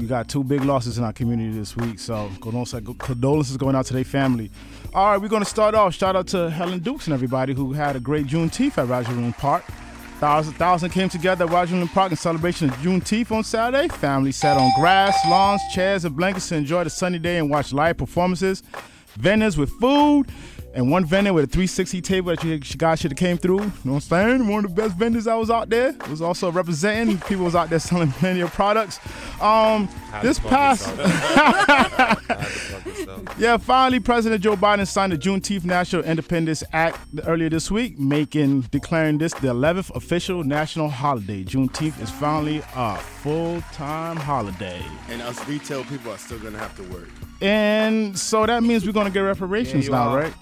We 0.00 0.06
got 0.06 0.28
two 0.28 0.42
big 0.42 0.64
losses 0.64 0.96
in 0.96 1.04
our 1.04 1.12
community 1.12 1.50
this 1.50 1.76
week, 1.76 1.98
so 1.98 2.30
condolences, 2.40 3.56
going 3.58 3.76
out 3.76 3.84
to 3.84 3.92
their 3.92 4.02
family. 4.02 4.50
All 4.94 5.10
right, 5.10 5.20
we're 5.20 5.28
gonna 5.28 5.44
start 5.44 5.74
off. 5.74 5.94
Shout 5.94 6.16
out 6.16 6.26
to 6.28 6.48
Helen 6.48 6.78
Dukes 6.78 7.06
and 7.06 7.12
everybody 7.12 7.52
who 7.52 7.74
had 7.74 7.96
a 7.96 8.00
great 8.00 8.26
Juneteenth 8.26 8.78
at 8.78 8.88
Roger 8.88 9.34
Park. 9.36 9.62
Thousand 10.18 10.54
thousand 10.54 10.90
came 10.90 11.10
together 11.10 11.44
at 11.44 11.50
Roger 11.50 11.86
Park 11.88 12.12
in 12.12 12.16
celebration 12.16 12.70
of 12.70 12.76
Juneteenth 12.76 13.30
on 13.30 13.44
Saturday. 13.44 13.88
Families 13.88 14.36
sat 14.36 14.56
on 14.56 14.72
grass, 14.80 15.18
lawns, 15.28 15.60
chairs, 15.74 16.06
and 16.06 16.16
blankets 16.16 16.48
to 16.48 16.56
enjoy 16.56 16.82
the 16.84 16.90
sunny 16.90 17.18
day 17.18 17.36
and 17.36 17.50
watch 17.50 17.70
live 17.74 17.98
performances. 17.98 18.62
Vendors 19.18 19.58
with 19.58 19.68
food, 19.72 20.28
and 20.72 20.90
one 20.90 21.04
vendor 21.04 21.32
with 21.32 21.44
a 21.44 21.48
360 21.48 22.00
table 22.00 22.30
that 22.30 22.44
you 22.44 22.52
you 22.52 22.58
guys 22.76 23.00
should 23.00 23.10
have 23.10 23.18
came 23.18 23.36
through. 23.38 23.60
You 23.60 23.66
know 23.84 23.92
what 23.92 23.94
I'm 23.94 24.00
saying? 24.00 24.48
One 24.48 24.64
of 24.64 24.74
the 24.74 24.82
best 24.82 24.96
vendors 24.96 25.26
I 25.26 25.34
was 25.34 25.50
out 25.50 25.68
there. 25.68 25.94
Was 26.08 26.22
also 26.22 26.50
representing. 26.52 27.18
People 27.20 27.44
was 27.44 27.54
out 27.56 27.70
there 27.70 27.78
selling 27.80 28.10
plenty 28.12 28.40
of 28.40 28.52
products. 28.52 29.00
Um, 29.40 29.88
this 30.22 30.38
past. 30.38 30.86
yourself. 30.96 31.10
Had 31.10 32.18
to 32.18 32.44
fuck 32.44 32.86
yourself. 32.86 33.22
Yeah, 33.38 33.56
finally, 33.56 34.00
President 34.00 34.42
Joe 34.42 34.56
Biden 34.56 34.86
signed 34.86 35.12
the 35.12 35.18
Juneteenth 35.18 35.64
National 35.64 36.02
Independence 36.04 36.62
Act 36.72 36.98
earlier 37.26 37.48
this 37.48 37.70
week, 37.70 37.98
making 37.98 38.62
declaring 38.70 39.18
this 39.18 39.32
the 39.34 39.48
11th 39.48 39.94
official 39.96 40.44
national 40.44 40.88
holiday. 40.88 41.42
Juneteenth 41.44 42.00
is 42.02 42.10
finally 42.10 42.62
a 42.76 42.96
full-time 42.96 44.16
holiday, 44.16 44.82
And 45.08 45.22
us 45.22 45.46
retail 45.48 45.84
people 45.84 46.12
are 46.12 46.18
still 46.18 46.38
gonna 46.38 46.58
have 46.58 46.74
to 46.76 46.82
work. 46.94 47.08
and 47.40 48.18
so 48.18 48.44
that 48.46 48.62
means 48.62 48.84
we're 48.86 48.92
gonna 48.92 49.10
get 49.10 49.20
reparations 49.20 49.86
you 49.86 49.92
now, 49.92 50.10
are. 50.10 50.18
right? 50.18 50.34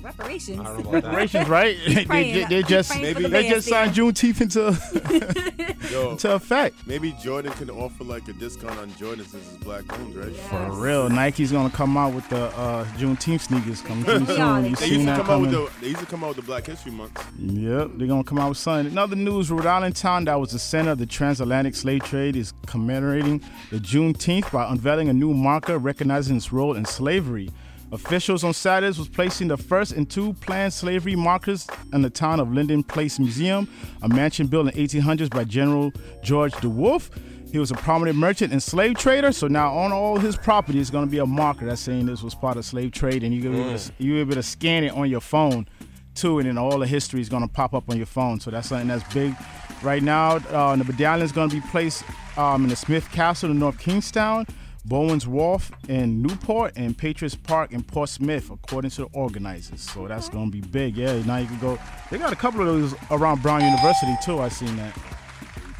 The 0.00 0.04
reparations. 0.06 0.60
I 0.60 0.64
don't 0.64 0.84
know 0.84 0.90
about 0.90 1.02
that. 1.02 1.08
Reparations, 1.08 1.48
right? 1.48 1.76
they, 1.86 2.04
they- 2.04 2.44
they 2.44 2.62
just 2.62 2.94
maybe 3.00 3.22
the 3.24 3.28
they 3.28 3.42
band 3.42 3.54
just 3.54 3.68
signed 3.68 3.92
Juneteenth 3.94 4.40
into 4.40 5.88
Yo, 5.92 6.10
into 6.12 6.34
effect. 6.34 6.74
maybe 6.86 7.12
Jordan 7.22 7.52
can 7.52 7.70
offer 7.70 8.04
like 8.04 8.28
a 8.28 8.32
discount 8.34 8.78
on 8.78 8.94
Jordan 8.96 9.24
since 9.26 9.46
it's 9.54 9.64
black 9.64 9.90
owned, 9.98 10.14
right? 10.16 10.34
For 10.34 10.70
real, 10.72 11.08
Nike's 11.08 11.50
gonna 11.52 11.70
come 11.70 11.96
out 11.96 12.12
with 12.14 12.28
the 12.28 12.46
uh, 12.58 12.84
Juneteenth 12.96 13.40
sneakers 13.42 13.80
coming 13.80 14.04
soon. 14.26 14.40
honest. 14.40 14.70
You 14.70 14.76
They 14.76 14.86
seen 14.86 14.92
used 14.94 15.00
to 15.00 15.06
that 15.06 15.16
come 15.22 15.30
out 15.30 15.40
with 15.40 15.50
coming? 15.52 15.64
the 15.66 15.80
they 15.80 15.86
used 15.88 16.00
to 16.00 16.06
come 16.06 16.24
out 16.24 16.28
with 16.28 16.36
the 16.36 16.42
Black 16.42 16.66
History 16.66 16.92
Month. 16.92 17.26
Yep, 17.38 17.90
they're 17.94 18.06
gonna 18.08 18.24
come 18.24 18.38
out 18.38 18.50
with 18.50 18.58
something. 18.58 18.92
In 18.92 18.98
other 18.98 19.16
news, 19.16 19.50
Rhode 19.50 19.66
Island 19.66 19.96
town 19.96 20.24
that 20.26 20.38
was 20.38 20.50
the 20.52 20.58
center 20.58 20.92
of 20.92 20.98
the 20.98 21.06
transatlantic 21.06 21.74
slave 21.74 22.02
trade 22.04 22.36
is 22.36 22.52
commemorating 22.66 23.42
the 23.70 23.78
Juneteenth 23.78 24.50
by 24.52 24.70
unveiling 24.70 25.08
a 25.08 25.12
new 25.12 25.32
marker 25.32 25.78
recognizing 25.78 26.36
its 26.36 26.52
role 26.52 26.74
in 26.76 26.84
slavery. 26.84 27.50
Officials 27.90 28.44
on 28.44 28.52
Saturday 28.52 28.98
was 28.98 29.08
placing 29.08 29.48
the 29.48 29.56
first 29.56 29.92
and 29.92 30.08
two 30.08 30.34
planned 30.34 30.74
slavery 30.74 31.16
markers 31.16 31.66
in 31.94 32.02
the 32.02 32.10
town 32.10 32.38
of 32.38 32.52
Linden 32.52 32.82
Place 32.82 33.18
Museum, 33.18 33.66
a 34.02 34.08
mansion 34.08 34.46
built 34.46 34.66
in 34.68 34.86
1800s 34.86 35.30
by 35.30 35.44
General 35.44 35.92
George 36.22 36.52
DeWolf. 36.54 37.10
He 37.50 37.58
was 37.58 37.70
a 37.70 37.74
prominent 37.74 38.18
merchant 38.18 38.52
and 38.52 38.62
slave 38.62 38.98
trader, 38.98 39.32
so 39.32 39.48
now 39.48 39.74
on 39.74 39.90
all 39.90 40.18
his 40.18 40.36
property 40.36 40.78
is 40.78 40.90
going 40.90 41.06
to 41.06 41.10
be 41.10 41.16
a 41.16 41.24
marker 41.24 41.64
that's 41.64 41.80
saying 41.80 42.04
this 42.04 42.22
was 42.22 42.34
part 42.34 42.58
of 42.58 42.66
slave 42.66 42.92
trade, 42.92 43.24
and 43.24 43.34
you're 43.34 43.54
able, 43.54 43.78
to, 43.78 43.92
you're 43.96 44.18
able 44.18 44.34
to 44.34 44.42
scan 44.42 44.84
it 44.84 44.92
on 44.92 45.08
your 45.08 45.22
phone 45.22 45.66
too, 46.14 46.40
and 46.40 46.48
then 46.48 46.58
all 46.58 46.78
the 46.78 46.86
history 46.86 47.22
is 47.22 47.30
going 47.30 47.42
to 47.42 47.48
pop 47.48 47.72
up 47.72 47.88
on 47.88 47.96
your 47.96 48.04
phone. 48.04 48.38
So 48.38 48.50
that's 48.50 48.68
something 48.68 48.88
that's 48.88 49.14
big. 49.14 49.34
Right 49.82 50.02
now, 50.02 50.36
uh, 50.36 50.76
the 50.76 50.84
medallion 50.84 51.24
is 51.24 51.32
going 51.32 51.48
to 51.48 51.56
be 51.56 51.66
placed 51.68 52.04
um, 52.36 52.64
in 52.64 52.68
the 52.68 52.76
Smith 52.76 53.10
Castle 53.12 53.50
in 53.50 53.58
North 53.58 53.78
Kingstown, 53.78 54.44
Bowen's 54.88 55.26
Wharf 55.26 55.70
in 55.88 56.22
Newport, 56.22 56.72
and 56.76 56.96
Patriots 56.96 57.34
Park 57.34 57.72
in 57.72 57.82
Portsmouth, 57.82 58.50
according 58.50 58.90
to 58.92 59.02
the 59.02 59.08
organizers. 59.12 59.82
So 59.82 60.08
that's 60.08 60.28
going 60.30 60.50
to 60.50 60.50
be 60.50 60.66
big. 60.66 60.96
Yeah, 60.96 61.20
now 61.22 61.36
you 61.36 61.46
can 61.46 61.58
go. 61.58 61.78
They 62.10 62.16
got 62.18 62.32
a 62.32 62.36
couple 62.36 62.62
of 62.62 62.66
those 62.66 62.94
around 63.10 63.42
Brown 63.42 63.60
University 63.62 64.16
too. 64.24 64.40
I 64.40 64.48
seen 64.48 64.74
that. 64.76 64.96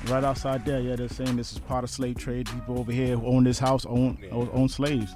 Right 0.07 0.23
outside 0.23 0.65
there, 0.65 0.81
yeah, 0.81 0.97
they're 0.97 1.09
saying 1.09 1.37
this 1.37 1.53
is 1.53 1.59
part 1.59 1.85
of 1.85 1.91
slave 1.91 2.19
trade. 2.19 2.49
People 2.49 2.79
over 2.79 2.93
here 2.93 3.17
who 3.17 3.27
own 3.27 3.45
this 3.45 3.59
house 3.59 3.85
own 3.87 4.19
own, 4.31 4.49
own 4.53 4.69
slaves. 4.69 5.15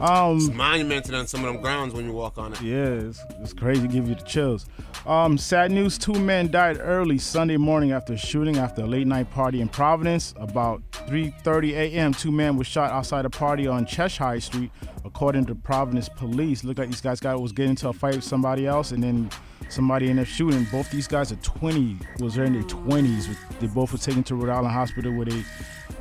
Um, 0.00 0.36
It's 0.36 0.48
monumented 0.50 1.14
on 1.14 1.26
some 1.26 1.44
of 1.44 1.52
them 1.52 1.60
grounds 1.60 1.92
when 1.92 2.04
you 2.04 2.12
walk 2.12 2.38
on 2.38 2.52
it. 2.52 2.60
yeah, 2.62 2.84
it's, 2.84 3.20
it's 3.40 3.52
crazy. 3.52 3.88
Give 3.88 4.08
you 4.08 4.14
the 4.14 4.22
chills. 4.22 4.66
Um, 5.06 5.36
sad 5.38 5.72
news: 5.72 5.98
two 5.98 6.12
men 6.14 6.50
died 6.50 6.78
early 6.80 7.18
Sunday 7.18 7.56
morning 7.56 7.90
after 7.92 8.12
a 8.12 8.16
shooting 8.16 8.58
after 8.58 8.82
a 8.82 8.86
late 8.86 9.06
night 9.06 9.30
party 9.30 9.60
in 9.60 9.68
Providence. 9.68 10.34
About 10.38 10.82
3:30 10.92 11.72
a.m., 11.72 12.14
two 12.14 12.30
men 12.30 12.56
were 12.56 12.64
shot 12.64 12.92
outside 12.92 13.24
a 13.24 13.30
party 13.30 13.66
on 13.66 13.86
Cheshire 13.86 14.38
Street, 14.40 14.70
according 15.04 15.46
to 15.46 15.54
Providence 15.56 16.08
police. 16.08 16.62
Looked 16.62 16.78
like 16.78 16.90
these 16.90 17.00
guys 17.00 17.18
got 17.18 17.40
was 17.40 17.52
getting 17.52 17.70
into 17.70 17.88
a 17.88 17.92
fight 17.92 18.14
with 18.14 18.24
somebody 18.24 18.66
else, 18.66 18.92
and 18.92 19.02
then 19.02 19.30
somebody 19.68 20.10
ended 20.10 20.22
up 20.26 20.28
shooting. 20.28 20.64
Both 20.70 20.90
these 20.92 21.08
guys 21.08 21.32
are 21.32 21.36
20, 21.36 21.98
was 22.20 22.36
in 22.36 22.52
their 22.52 22.62
20s. 22.62 23.34
They 23.58 23.66
both 23.66 23.90
were 23.92 23.98
taken 23.98 24.22
to 24.24 24.36
Rhode 24.36 24.52
Island 24.52 24.72
Hospital 24.74 25.12
where 25.12 25.26
they 25.26 25.42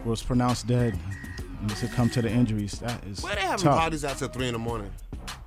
was 0.06 0.22
pronounced 0.22 0.68
dead. 0.68 0.98
And 1.62 1.92
come 1.94 2.10
to 2.12 2.22
the 2.22 2.30
injuries. 2.30 2.74
That 2.80 3.04
is 3.06 3.22
Where 3.24 3.36
they 3.36 3.42
having 3.42 3.64
tough. 3.64 3.78
parties 3.80 4.04
at 4.04 4.18
till 4.18 4.28
three 4.28 4.48
in 4.48 4.54
the 4.54 4.60
morning? 4.60 4.92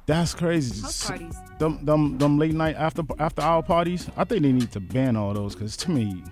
That's 0.06 0.34
crazy. 0.34 0.80
House 0.82 1.08
parties. 1.08 1.36
Them, 1.58 1.84
them, 1.84 2.18
them 2.18 2.38
late 2.38 2.54
night 2.54 2.74
after 2.76 3.02
after 3.18 3.42
hour 3.42 3.62
parties. 3.62 4.08
I 4.16 4.24
think 4.24 4.42
they 4.42 4.52
need 4.52 4.72
to 4.72 4.80
ban 4.80 5.16
all 5.16 5.32
those 5.34 5.54
because 5.54 5.76
to 5.78 5.90
me, 5.90 6.22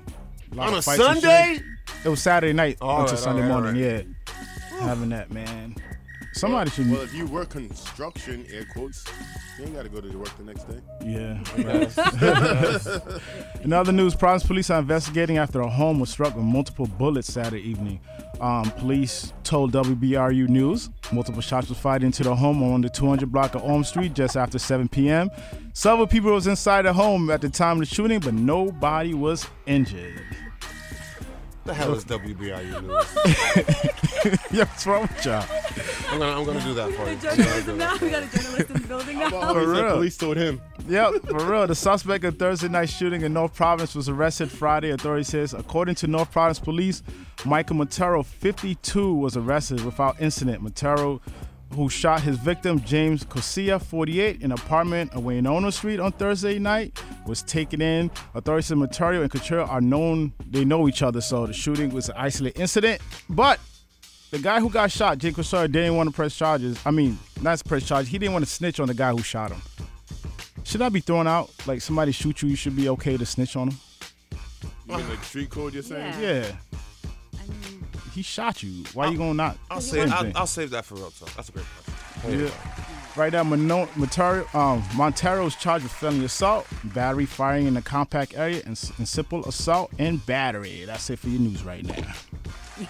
lot 0.52 0.68
On 0.68 0.74
a 0.78 0.82
fights 0.82 1.00
and 1.00 1.14
shit. 1.14 1.22
Sunday? 1.22 1.60
It 2.04 2.08
was 2.08 2.20
Saturday 2.20 2.52
night 2.52 2.78
All 2.80 3.00
until 3.02 3.14
right, 3.14 3.22
Sunday 3.22 3.42
all 3.42 3.48
right, 3.62 3.74
morning. 3.74 3.82
all 3.84 3.90
Yeah, 4.80 4.84
having 4.86 5.08
that 5.10 5.30
man. 5.30 5.76
Somebody 6.38 6.70
should. 6.70 6.88
Well, 6.90 7.00
if 7.00 7.12
you 7.12 7.26
work 7.26 7.48
construction, 7.48 8.46
air 8.52 8.64
quotes, 8.72 9.04
you 9.58 9.64
ain't 9.64 9.74
got 9.74 9.82
to 9.82 9.88
go 9.88 10.00
to 10.00 10.16
work 10.16 10.30
the 10.36 10.44
next 10.44 10.64
day. 10.64 10.80
Yeah. 11.04 11.42
In 13.64 13.72
other 13.72 13.90
news, 13.90 14.14
Providence 14.14 14.46
police 14.46 14.70
are 14.70 14.78
investigating 14.78 15.38
after 15.38 15.60
a 15.60 15.68
home 15.68 15.98
was 15.98 16.10
struck 16.10 16.36
with 16.36 16.44
multiple 16.44 16.86
bullets 16.86 17.32
Saturday 17.32 17.68
evening. 17.68 17.98
Um, 18.40 18.70
police 18.72 19.32
told 19.42 19.72
WBRU 19.72 20.48
News 20.48 20.90
multiple 21.10 21.40
shots 21.40 21.70
were 21.70 21.74
fired 21.74 22.04
into 22.04 22.22
the 22.22 22.36
home 22.36 22.62
on 22.62 22.82
the 22.82 22.88
200 22.88 23.32
block 23.32 23.56
of 23.56 23.64
Elm 23.64 23.82
Street 23.82 24.14
just 24.14 24.36
after 24.36 24.60
7 24.60 24.88
p.m. 24.88 25.30
Several 25.72 26.06
people 26.06 26.32
was 26.32 26.46
inside 26.46 26.82
the 26.82 26.92
home 26.92 27.30
at 27.30 27.40
the 27.40 27.48
time 27.48 27.80
of 27.80 27.88
the 27.88 27.94
shooting, 27.94 28.20
but 28.20 28.34
nobody 28.34 29.12
was 29.12 29.46
injured. 29.66 30.22
What 31.68 31.76
the 31.76 31.82
hell 31.82 31.92
is 31.92 32.04
WBRU 32.06 32.82
news? 32.82 34.38
yeah, 34.50 34.64
what's 34.64 34.86
wrong 34.86 35.02
with 35.02 35.22
y'all? 35.22 35.44
I'm 36.08 36.18
gonna, 36.18 36.38
I'm 36.38 36.46
gonna 36.46 36.62
do 36.62 36.72
that 36.72 36.90
for 36.94 37.10
you. 37.10 37.16
The 37.16 37.36
you. 37.36 37.42
journalism 37.44 37.76
now. 37.76 37.98
We 37.98 38.08
got 38.08 38.22
a 38.22 38.38
journalist 38.38 38.70
in 38.70 38.80
the 38.80 38.88
building 38.88 39.18
now. 39.18 39.28
He 39.28 39.30
said 39.36 39.66
real. 39.66 39.94
police 39.96 40.16
told 40.16 40.38
him. 40.38 40.62
Yep, 40.88 41.26
for 41.26 41.44
real. 41.44 41.66
The 41.66 41.74
suspect 41.74 42.24
of 42.24 42.38
Thursday 42.38 42.68
night 42.68 42.88
shooting 42.88 43.20
in 43.20 43.34
North 43.34 43.54
Providence 43.54 43.94
was 43.94 44.08
arrested 44.08 44.50
Friday, 44.50 44.92
authorities 44.92 45.28
says. 45.28 45.52
According 45.52 45.96
to 45.96 46.06
North 46.06 46.32
Providence 46.32 46.58
police, 46.58 47.02
Michael 47.44 47.76
Montero, 47.76 48.22
52, 48.22 49.14
was 49.16 49.36
arrested 49.36 49.84
without 49.84 50.18
incident. 50.22 50.62
Montero, 50.62 51.20
who 51.74 51.88
shot 51.88 52.22
his 52.22 52.38
victim, 52.38 52.80
James 52.80 53.24
Cosilla, 53.24 53.78
48, 53.78 54.36
in 54.36 54.44
an 54.46 54.52
apartment 54.52 55.14
on 55.14 55.22
Waynona 55.22 55.72
Street 55.72 56.00
on 56.00 56.12
Thursday 56.12 56.58
night, 56.58 57.00
was 57.26 57.42
taken 57.42 57.80
in. 57.80 58.10
Authorities 58.34 58.66
say 58.66 58.74
Montero 58.74 59.20
and 59.20 59.30
Couture 59.30 59.62
are 59.62 59.80
known, 59.80 60.32
they 60.50 60.64
know 60.64 60.88
each 60.88 61.02
other, 61.02 61.20
so 61.20 61.46
the 61.46 61.52
shooting 61.52 61.90
was 61.90 62.08
an 62.08 62.14
isolated 62.16 62.60
incident. 62.60 63.00
But 63.28 63.60
the 64.30 64.38
guy 64.38 64.60
who 64.60 64.70
got 64.70 64.90
shot, 64.90 65.18
Jake 65.18 65.34
Couture, 65.34 65.68
didn't 65.68 65.96
want 65.96 66.08
to 66.08 66.14
press 66.14 66.36
charges. 66.36 66.78
I 66.84 66.90
mean, 66.90 67.18
not 67.42 67.62
press 67.64 67.86
charges. 67.86 68.10
He 68.10 68.18
didn't 68.18 68.32
want 68.32 68.44
to 68.44 68.50
snitch 68.50 68.80
on 68.80 68.88
the 68.88 68.94
guy 68.94 69.10
who 69.10 69.22
shot 69.22 69.50
him. 69.52 69.60
Should 70.64 70.82
I 70.82 70.88
be 70.88 71.00
thrown 71.00 71.26
out? 71.26 71.50
Like 71.66 71.80
somebody 71.80 72.12
shoot 72.12 72.42
you, 72.42 72.48
you 72.48 72.56
should 72.56 72.76
be 72.76 72.88
okay 72.90 73.16
to 73.16 73.24
snitch 73.24 73.56
on 73.56 73.68
him? 73.68 73.78
You 74.86 74.96
mean 74.96 75.08
like 75.08 75.22
street 75.24 75.50
code? 75.50 75.74
You're 75.74 75.82
saying? 75.82 76.14
Yeah. 76.20 76.46
Yeah. 76.46 76.52
He 78.18 78.22
shot 78.22 78.64
you. 78.64 78.82
Why 78.94 79.10
you 79.10 79.16
gonna 79.16 79.32
not? 79.34 79.58
I'll 79.70 79.80
save, 79.80 80.10
I'll. 80.10 80.32
I'll 80.34 80.46
save 80.48 80.70
that 80.70 80.84
for 80.84 80.96
real 80.96 81.12
talk. 81.12 81.32
That's 81.36 81.50
a 81.50 81.52
great 81.52 81.64
question. 82.20 82.40
Yeah. 82.46 82.50
Right 83.14 83.32
now, 83.32 83.44
Mono- 83.44 83.88
Montero, 83.94 84.44
um, 84.54 84.82
Montero 84.96 85.46
is 85.46 85.54
charged 85.54 85.84
with 85.84 85.92
felony 85.92 86.24
assault, 86.24 86.66
battery, 86.82 87.26
firing 87.26 87.68
in 87.68 87.76
a 87.76 87.82
compact 87.82 88.36
area, 88.36 88.60
and, 88.66 88.90
and 88.98 89.06
simple 89.08 89.44
assault 89.46 89.92
and 90.00 90.26
battery. 90.26 90.82
That's 90.84 91.08
it 91.10 91.20
for 91.20 91.28
your 91.28 91.38
news 91.40 91.62
right 91.62 91.84
now. 91.84 92.12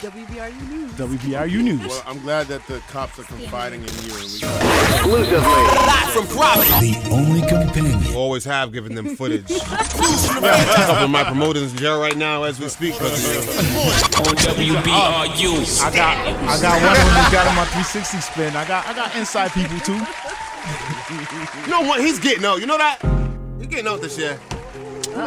WBRU 0.00 0.68
News. 0.68 0.92
WBRU 0.92 1.62
News. 1.62 1.86
Well, 1.86 2.02
I'm 2.06 2.20
glad 2.20 2.46
that 2.48 2.66
the 2.66 2.78
cops 2.88 3.18
are 3.18 3.22
confiding 3.22 3.80
in 3.80 3.88
you, 4.04 4.12
and 4.12 4.30
we 4.30 4.38
got 4.38 4.60
Exclusively. 4.90 5.38
Live 5.38 6.10
from 6.12 6.26
Providence. 6.26 6.80
The 6.80 7.10
only 7.10 7.40
companion. 7.48 8.02
You 8.02 8.16
always 8.16 8.44
have 8.44 8.70
given 8.70 8.94
them 8.94 9.16
footage. 9.16 9.50
a 9.50 9.58
couple 9.58 11.04
of 11.04 11.10
my 11.10 11.24
promoters 11.24 11.72
in 11.72 11.78
jail 11.78 11.98
right 11.98 12.18
now 12.18 12.42
as 12.42 12.60
we 12.60 12.68
speak. 12.68 12.92
Because 12.92 13.24
of 13.24 14.60
you. 14.60 14.74
On 14.74 14.76
WBRU. 14.76 15.80
I 15.80 15.94
got, 15.94 16.18
I 16.18 16.60
got 16.60 16.82
one 16.82 16.92
of 16.92 16.98
them 16.98 17.24
who 17.24 17.32
got 17.32 17.46
on 17.46 17.56
my 17.56 17.64
360 17.64 18.20
spin. 18.20 18.54
I 18.56 18.68
got, 18.68 18.86
I 18.86 18.92
got 18.92 19.16
inside 19.16 19.52
people 19.52 19.78
too. 19.80 19.94
You 21.64 21.70
know 21.70 21.80
what? 21.80 22.02
He's 22.02 22.18
getting 22.18 22.44
out. 22.44 22.60
You 22.60 22.66
know 22.66 22.76
that? 22.76 22.98
He's 23.56 23.68
getting 23.68 23.86
out 23.86 24.02
this 24.02 24.18
year. 24.18 24.38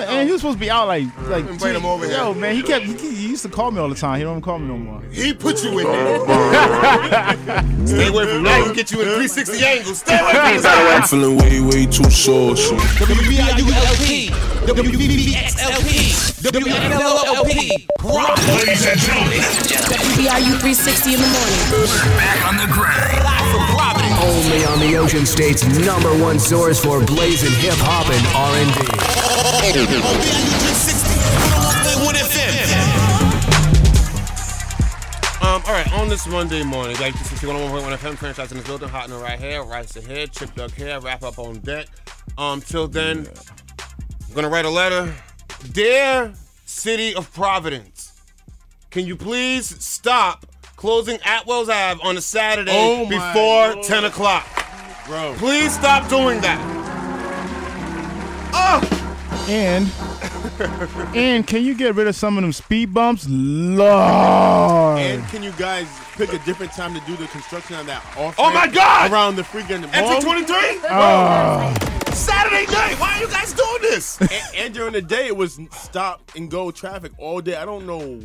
And 0.01 0.27
he 0.27 0.31
was 0.31 0.41
supposed 0.41 0.57
to 0.57 0.59
be 0.59 0.69
out 0.69 0.87
like 0.87 1.05
like. 1.29 1.45
Invite 1.47 1.75
him 1.75 1.85
over 1.85 2.05
Yo, 2.07 2.31
here. 2.33 2.41
man, 2.41 2.55
he 2.55 2.63
kept 2.63 2.85
he, 2.85 2.93
he 2.93 3.27
used 3.29 3.43
to 3.43 3.49
call 3.49 3.71
me 3.71 3.79
all 3.79 3.89
the 3.89 3.95
time. 3.95 4.17
He 4.17 4.23
don't 4.23 4.33
even 4.33 4.41
call 4.41 4.59
me 4.59 4.67
no 4.67 4.77
more. 4.77 5.01
He 5.11 5.33
put 5.33 5.63
you 5.63 5.79
in 5.79 5.85
there. 5.85 6.17
Oh, 6.21 7.85
Stay 7.85 8.07
away 8.07 8.25
from 8.25 8.43
that. 8.43 8.65
He 8.67 8.73
get 8.73 8.91
you 8.91 8.99
in 9.01 9.05
360 9.05 9.65
angles. 9.65 9.99
Stay 9.99 10.17
away 10.19 10.31
from 10.31 10.41
I'm 10.41 10.61
that. 10.63 11.07
feeling 11.09 11.37
way, 11.37 11.59
way 11.61 11.85
too 11.85 12.09
saucy. 12.09 12.75
WBIULP, 12.75 14.29
WBBXLP, 14.65 15.87
WFLLP. 16.43 17.47
Ladies 18.03 18.85
and 18.87 18.99
gentlemen, 18.99 19.39
WBRU 19.39 20.59
360 20.59 21.13
in 21.13 21.19
the 21.21 21.27
morning. 21.27 21.59
back 22.17 22.39
on 22.47 22.55
the 22.57 22.67
grind. 22.73 23.32
Only 24.23 24.63
on 24.63 24.79
the 24.79 24.95
Ocean 24.95 25.25
State's 25.25 25.65
number 25.85 26.09
one 26.17 26.39
source 26.39 26.81
for 26.81 27.03
blazing 27.03 27.51
hip 27.59 27.73
hop 27.75 28.07
and 28.07 28.25
R&B. 28.33 28.87
WBIU 29.59 29.99
360, 29.99 31.19
101.1 31.99 32.15
FM. 32.23 33.03
Um, 35.43 35.61
all 35.67 35.73
right, 35.73 35.91
on 35.91 36.07
this 36.07 36.25
Monday 36.25 36.63
morning, 36.63 36.95
like 37.01 37.13
this 37.15 37.33
is 37.33 37.39
101.1 37.41 37.97
FM 37.97 38.15
franchise 38.15 38.53
in 38.53 38.59
the 38.59 38.63
building, 38.63 38.87
hot 38.87 39.03
in 39.03 39.11
the 39.11 39.17
right 39.17 39.37
here, 39.37 39.61
rice 39.61 39.97
ahead, 39.97 40.31
chip 40.31 40.55
duck 40.55 40.71
here, 40.71 41.01
wrap 41.01 41.23
up 41.23 41.37
on 41.37 41.59
deck. 41.59 41.87
Um, 42.37 42.61
till 42.61 42.87
then, 42.87 43.27
I'm 44.29 44.33
gonna 44.33 44.47
write 44.47 44.63
a 44.63 44.69
letter. 44.69 45.13
Dear 45.73 46.33
City 46.65 47.13
of 47.13 47.29
Providence, 47.33 48.13
can 48.89 49.05
you 49.05 49.17
please 49.17 49.83
stop 49.83 50.45
closing 50.83 51.17
Atwell's 51.23 51.69
Ave 51.69 52.01
on 52.03 52.17
a 52.17 52.21
Saturday 52.21 52.69
Oh 52.73 53.07
before 53.07 53.73
Lord. 53.75 53.83
10 53.83 54.03
o'clock? 54.03 54.45
Bro. 55.07 55.35
Please 55.37 55.73
stop 55.73 56.09
doing 56.09 56.41
that. 56.41 56.59
Oh! 58.53 58.81
And 59.47 59.89
and 61.15 61.47
can 61.47 61.63
you 61.63 61.73
get 61.73 61.95
rid 61.95 62.07
of 62.07 62.17
some 62.17 62.37
of 62.37 62.41
them 62.41 62.51
speed 62.51 62.93
bumps, 62.93 63.25
Lord? 63.29 64.99
And 64.99 65.25
can 65.29 65.41
you 65.41 65.53
guys 65.53 65.87
pick 66.17 66.33
a 66.33 66.39
different 66.39 66.73
time 66.73 66.93
to 66.93 66.99
do 67.07 67.15
the 67.15 67.27
construction 67.27 67.77
on 67.77 67.85
that 67.85 68.03
off? 68.17 68.35
Oh 68.37 68.53
my 68.53 68.67
God! 68.67 69.09
Around 69.09 69.37
the 69.37 69.43
freaking 69.43 69.81
mall? 69.83 69.89
Exit 69.93 70.21
23? 70.21 70.55
Ah. 70.89 71.73
Saturday 72.13 72.69
night. 72.73 72.99
Why 72.99 73.13
are 73.17 73.21
you 73.21 73.29
guys 73.29 73.53
doing 73.53 73.81
this? 73.83 74.19
and, 74.19 74.31
and 74.57 74.73
during 74.73 74.91
the 74.91 75.01
day, 75.01 75.27
it 75.27 75.37
was 75.37 75.57
stop 75.71 76.21
and 76.35 76.51
go 76.51 76.71
traffic 76.71 77.13
all 77.17 77.39
day. 77.39 77.55
I 77.55 77.63
don't 77.63 77.85
know. 77.87 78.19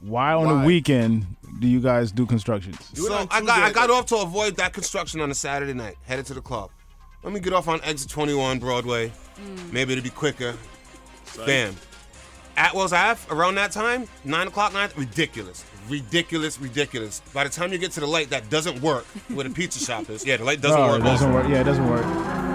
Why 0.00 0.32
on 0.32 0.46
Why? 0.46 0.60
the 0.60 0.66
weekend 0.66 1.26
do 1.58 1.68
you 1.68 1.80
guys 1.80 2.12
do 2.12 2.26
constructions? 2.26 2.90
Do 2.90 3.02
So 3.02 3.26
I 3.30 3.40
got 3.40 3.62
I 3.62 3.72
got 3.72 3.90
off 3.90 4.06
to 4.06 4.16
avoid 4.16 4.56
that 4.56 4.72
construction 4.72 5.20
on 5.20 5.30
a 5.30 5.34
Saturday 5.34 5.74
night, 5.74 5.96
headed 6.04 6.26
to 6.26 6.34
the 6.34 6.40
club. 6.40 6.70
Let 7.22 7.32
me 7.32 7.40
get 7.40 7.52
off 7.52 7.68
on 7.68 7.80
exit 7.82 8.10
21 8.10 8.58
Broadway. 8.58 9.10
Mm. 9.40 9.72
Maybe 9.72 9.92
it'll 9.92 10.04
be 10.04 10.10
quicker. 10.10 10.54
Bam. 11.46 11.74
Atwell's 12.56 12.92
Ave 12.92 13.20
around 13.34 13.56
that 13.56 13.72
time, 13.72 14.06
nine 14.24 14.46
o'clock 14.46 14.72
night, 14.72 14.96
ridiculous, 14.96 15.64
ridiculous, 15.88 16.60
ridiculous. 16.60 17.20
By 17.32 17.44
the 17.44 17.50
time 17.50 17.72
you 17.72 17.78
get 17.78 17.92
to 17.92 18.00
the 18.00 18.06
light, 18.06 18.30
that 18.30 18.48
doesn't 18.48 18.80
work 18.80 19.06
where 19.28 19.44
the 19.44 19.50
pizza 19.50 19.80
shop 19.84 20.08
is. 20.10 20.24
Yeah, 20.24 20.36
the 20.36 20.44
light 20.44 20.60
doesn't 20.60 20.80
oh, 20.80 20.88
work. 20.88 21.00
it 21.00 21.04
doesn't 21.04 21.30
also. 21.30 21.42
work. 21.42 21.50
Yeah, 21.50 21.62
it 21.62 21.64
doesn't 21.64 21.88
work. 21.88 22.53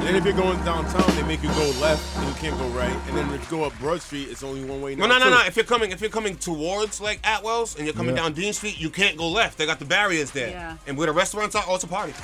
And 0.00 0.08
then 0.08 0.16
if 0.16 0.24
you're 0.24 0.32
going 0.32 0.56
downtown, 0.64 1.14
they 1.14 1.22
make 1.24 1.42
you 1.42 1.50
go 1.50 1.70
left 1.78 2.16
and 2.16 2.26
you 2.26 2.34
can't 2.36 2.58
go 2.58 2.66
right. 2.68 2.96
And 3.08 3.16
then 3.18 3.28
if 3.34 3.44
you 3.44 3.58
go 3.58 3.64
up 3.64 3.78
Broad 3.78 4.00
Street, 4.00 4.28
it's 4.30 4.42
only 4.42 4.64
one 4.64 4.80
way 4.80 4.94
now. 4.94 5.06
No, 5.06 5.18
no, 5.18 5.18
no, 5.18 5.24
too. 5.26 5.30
no. 5.42 5.46
If 5.46 5.56
you're 5.56 5.64
coming, 5.66 5.90
if 5.92 6.00
you're 6.00 6.08
coming 6.08 6.36
towards 6.36 7.02
like 7.02 7.20
Atwell's 7.22 7.76
and 7.76 7.84
you're 7.84 7.94
coming 7.94 8.16
Yeah. 8.16 8.22
down 8.22 8.32
Dean 8.32 8.54
Street, 8.54 8.80
you 8.80 8.88
can't 8.88 9.18
go 9.18 9.28
left. 9.28 9.58
They 9.58 9.66
got 9.66 9.78
the 9.78 9.84
barriers 9.84 10.30
there. 10.30 10.48
Yeah. 10.48 10.76
And 10.86 10.96
where 10.96 11.06
the 11.06 11.12
restaurants 11.12 11.54
are, 11.54 11.62
oh, 11.68 11.74
it's 11.74 11.84
a 11.84 11.86
party. 11.86 12.14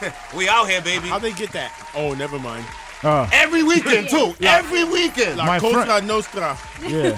we 0.36 0.48
out 0.50 0.68
here, 0.68 0.82
baby. 0.82 1.08
How 1.08 1.18
they 1.18 1.32
get 1.32 1.50
that? 1.52 1.72
Oh, 1.96 2.12
never 2.14 2.38
mind. 2.38 2.66
Uh, 3.04 3.28
Every 3.32 3.62
weekend 3.62 4.08
too. 4.08 4.34
Every 4.40 4.82
weekend. 4.84 5.36
La 5.36 5.46
My 5.46 5.58
Cosa 5.60 5.84
friend- 5.84 6.08
Nostra. 6.08 6.58
yeah, 6.82 7.16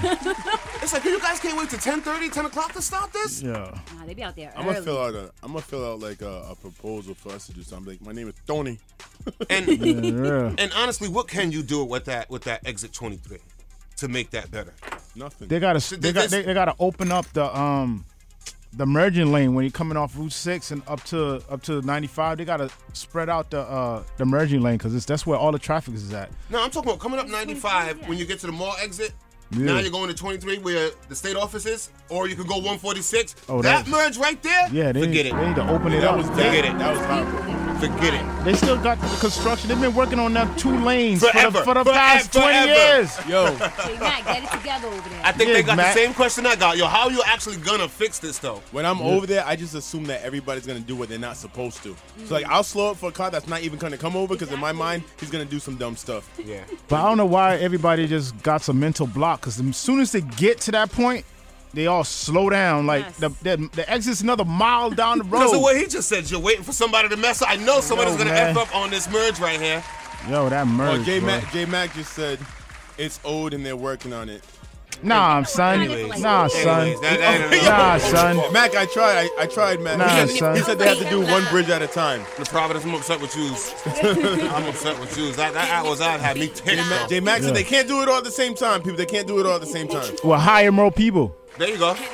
It's 0.83 0.93
like 0.93 1.03
you 1.05 1.19
guys 1.19 1.39
can't 1.39 1.57
wait 1.57 1.69
to 1.71 1.77
10:30, 1.77 2.31
10 2.31 2.45
o'clock 2.45 2.71
to 2.73 2.81
start 2.81 3.11
this. 3.13 3.41
yeah. 3.41 3.51
Nah, 3.97 4.05
they 4.05 4.13
be 4.13 4.21
out 4.23 4.35
there 4.35 4.51
I'm 4.55 4.65
gonna 4.65 4.81
fill 4.81 5.01
out 5.01 5.15
a. 5.15 5.31
I'm 5.41 5.51
gonna 5.53 5.61
fill 5.61 5.85
out 5.85 5.99
like 5.99 6.21
a, 6.21 6.45
a 6.51 6.55
proposal 6.55 7.15
for 7.15 7.31
us 7.31 7.47
to 7.47 7.53
do 7.53 7.63
something. 7.63 7.93
Like, 7.93 8.01
my 8.01 8.11
name 8.11 8.27
is 8.27 8.35
Tony. 8.45 8.77
And 9.49 9.67
yeah. 9.67 10.53
and 10.57 10.71
honestly, 10.75 11.07
what 11.07 11.27
can 11.27 11.51
you 11.51 11.63
do 11.63 11.83
with 11.83 12.05
that 12.05 12.29
with 12.29 12.43
that 12.43 12.61
exit 12.67 12.93
23 12.93 13.37
to 13.97 14.07
make 14.07 14.29
that 14.31 14.51
better? 14.51 14.73
Nothing. 15.15 15.47
They 15.47 15.59
gotta 15.59 15.97
they 15.99 16.11
got 16.13 16.29
they, 16.29 16.43
they 16.43 16.53
gotta 16.53 16.75
open 16.79 17.11
up 17.11 17.25
the 17.33 17.45
um 17.57 18.05
the 18.73 18.85
merging 18.85 19.31
lane 19.31 19.53
when 19.53 19.65
you're 19.65 19.71
coming 19.71 19.97
off 19.97 20.17
Route 20.17 20.31
Six 20.31 20.71
and 20.71 20.81
up 20.87 21.03
to 21.05 21.41
up 21.49 21.61
to 21.63 21.81
95. 21.81 22.37
They 22.37 22.45
gotta 22.45 22.69
spread 22.93 23.29
out 23.29 23.49
the 23.51 23.59
uh 23.61 24.03
the 24.17 24.25
merging 24.25 24.61
lane 24.61 24.77
because 24.77 25.05
that's 25.05 25.25
where 25.25 25.37
all 25.37 25.51
the 25.51 25.59
traffic 25.59 25.93
is 25.93 26.13
at. 26.13 26.29
No, 26.49 26.63
I'm 26.63 26.71
talking 26.71 26.89
about 26.89 27.01
coming 27.01 27.19
up 27.19 27.27
95 27.27 28.07
when 28.07 28.17
you 28.17 28.25
get 28.25 28.39
to 28.39 28.45
the 28.47 28.53
mall 28.53 28.75
exit. 28.81 29.13
Yeah. 29.53 29.65
Now 29.65 29.79
you're 29.79 29.91
going 29.91 30.07
to 30.07 30.13
23 30.15 30.59
where 30.59 30.91
the 31.09 31.15
state 31.15 31.35
office 31.35 31.65
is, 31.65 31.89
or 32.07 32.29
you 32.29 32.35
can 32.37 32.45
go 32.47 32.55
146. 32.55 33.35
Oh, 33.49 33.61
that 33.61 33.83
that- 33.85 33.91
merge 33.91 34.17
right 34.17 34.41
there. 34.41 34.69
Yeah, 34.71 34.93
they 34.93 35.01
forget 35.01 35.25
need, 35.25 35.31
it. 35.33 35.35
they 35.35 35.47
need 35.47 35.55
to 35.57 35.69
open 35.69 35.91
it 35.91 35.99
that 36.01 36.11
up. 36.11 36.17
was 36.17 36.27
Forget 36.29 36.63
that, 36.63 36.65
it. 36.65 36.77
That 36.79 36.91
was 36.93 37.05
hot. 37.05 37.70
Forget 37.81 38.13
it. 38.13 38.45
They 38.45 38.53
still 38.53 38.77
got 38.77 38.99
the 39.01 39.07
construction. 39.19 39.67
They've 39.69 39.81
been 39.81 39.95
working 39.95 40.19
on 40.19 40.33
them 40.33 40.55
two 40.55 40.77
lanes 40.83 41.21
Forever. 41.27 41.49
for 41.49 41.51
the, 41.51 41.63
for 41.65 41.73
the 41.73 41.83
Forever. 41.83 41.91
past 41.91 42.31
20 42.31 42.67
years. 42.67 43.27
Yo, 43.27 43.45
Hey, 43.55 43.97
Matt, 43.99 44.23
get 44.25 44.43
it 44.43 44.51
together 44.51 44.87
over 44.87 45.09
there. 45.09 45.21
I 45.23 45.31
think 45.31 45.47
Yeah, 45.49 45.53
they 45.55 45.63
got 45.63 45.77
Matt. 45.77 45.95
the 45.95 45.99
same 46.01 46.13
question 46.13 46.45
I 46.45 46.55
got. 46.55 46.77
Yo, 46.77 46.85
how 46.85 47.05
are 47.05 47.11
you 47.11 47.23
actually 47.25 47.57
gonna 47.57 47.87
fix 47.89 48.19
this 48.19 48.37
though? 48.37 48.61
when 48.71 48.85
I'm 48.85 49.01
over 49.01 49.25
there, 49.25 49.43
I 49.47 49.55
just 49.55 49.73
assume 49.73 50.03
that 50.05 50.21
everybody's 50.23 50.67
gonna 50.67 50.79
do 50.79 50.95
what 50.95 51.09
they're 51.09 51.17
not 51.17 51.37
supposed 51.37 51.81
to. 51.83 51.95
So 52.25 52.35
like, 52.35 52.45
I'll 52.45 52.63
slow 52.63 52.91
up 52.91 52.97
for 52.97 53.09
a 53.09 53.11
car 53.11 53.31
that's 53.31 53.47
not 53.47 53.61
even 53.63 53.79
gonna 53.79 53.97
come 53.97 54.15
over 54.15 54.35
because 54.35 54.51
in 54.53 54.59
my 54.59 54.71
mind, 54.71 55.01
he's 55.19 55.31
gonna 55.31 55.43
do 55.45 55.57
some 55.59 55.75
dumb 55.77 55.95
stuff. 55.95 56.29
Yeah. 56.37 56.61
But 56.87 56.97
I 56.99 57.07
don't 57.07 57.17
know 57.17 57.25
why 57.25 57.55
everybody 57.57 58.05
just 58.07 58.39
got 58.43 58.61
some 58.61 58.79
mental 58.79 59.07
block 59.07 59.41
because 59.41 59.59
as 59.59 59.75
soon 59.75 59.99
as 60.01 60.11
they 60.11 60.21
get 60.21 60.59
to 60.61 60.71
that 60.73 60.91
point, 60.91 61.25
they 61.73 61.87
all 61.87 62.03
slow 62.03 62.49
down. 62.49 62.85
Like 62.87 63.05
Yes. 63.05 63.17
the, 63.17 63.29
the 63.29 63.69
the 63.73 63.89
exit's 63.91 64.21
another 64.21 64.45
mile 64.45 64.89
down 64.91 65.17
the 65.19 65.23
road. 65.25 65.39
Because 65.39 65.53
of 65.55 65.61
what 65.61 65.77
he 65.77 65.87
just 65.87 66.07
said, 66.09 66.29
you're 66.29 66.39
waiting 66.39 66.63
for 66.63 66.73
somebody 66.73 67.09
to 67.09 67.17
mess 67.17 67.41
up. 67.41 67.49
I 67.49 67.55
know 67.57 67.79
somebody's 67.81 68.13
Yo, 68.13 68.19
gonna 68.19 68.31
man. 68.31 68.57
f 68.57 68.57
up 68.57 68.75
on 68.75 68.89
this 68.89 69.09
merge 69.11 69.39
right 69.39 69.59
here. 69.59 69.83
Yo, 70.29 70.49
that 70.49 70.63
Oh, 70.63 70.65
merge. 70.65 71.05
J 71.05 71.19
bro. 71.19 71.27
Mac, 71.27 71.51
J 71.51 71.65
Mac 71.65 71.93
just 71.93 72.13
said 72.13 72.39
it's 72.97 73.19
old 73.23 73.53
and 73.53 73.65
they're 73.65 73.75
working 73.75 74.13
on 74.13 74.29
it. 74.29 74.43
Nah, 75.03 75.37
I'm 75.37 75.45
son. 75.45 75.81
Anyways. 75.81 76.21
Nah, 76.21 76.45
son. 76.45 76.81
Anyways, 76.81 77.01
that- 77.01 77.19
that- 77.19 77.63
Nah, 77.63 77.97
son. 77.97 78.53
Mac, 78.53 78.75
I 78.75 78.85
tried. 78.85 79.17
I, 79.35 79.43
I 79.43 79.45
tried, 79.47 79.79
Mac. 79.81 79.97
Nah, 79.97 80.07
he, 80.07 80.27
said, 80.27 80.37
son. 80.37 80.55
he 80.57 80.61
said 80.61 80.77
they 80.77 80.87
have 80.89 80.99
to 80.99 81.09
do 81.09 81.21
one 81.21 81.43
bridge 81.45 81.69
at 81.69 81.81
a 81.81 81.87
time. 81.87 82.23
The 82.37 82.45
Providence, 82.45 82.85
I'm 82.85 82.93
upset 82.93 83.19
with 83.19 83.35
you. 83.35 83.47
I'm 84.51 84.67
upset 84.67 84.99
with 84.99 85.17
you. 85.17 85.31
That 85.31 85.53
that 85.55 85.83
was 85.85 86.01
out 86.01 86.19
had 86.19 86.37
me 86.37 86.49
ticked. 86.49 86.65
J 87.09 87.19
Mac, 87.19 87.23
Mac 87.23 87.41
said 87.41 87.55
they 87.55 87.63
can't 87.63 87.87
do 87.87 88.03
it 88.03 88.09
all 88.09 88.17
at 88.19 88.23
the 88.25 88.29
same 88.31 88.53
time, 88.53 88.81
people. 88.83 88.97
They 88.97 89.07
can't 89.07 89.25
do 89.25 89.39
it 89.39 89.47
all 89.47 89.55
at 89.55 89.61
the 89.61 89.65
same 89.67 89.87
time. 89.87 90.13
Well, 90.23 90.39
hire 90.39 90.71
more 90.71 90.91
people. 90.91 91.35
There 91.57 91.69
you 91.69 91.77
go. 91.77 91.93
There 91.93 92.07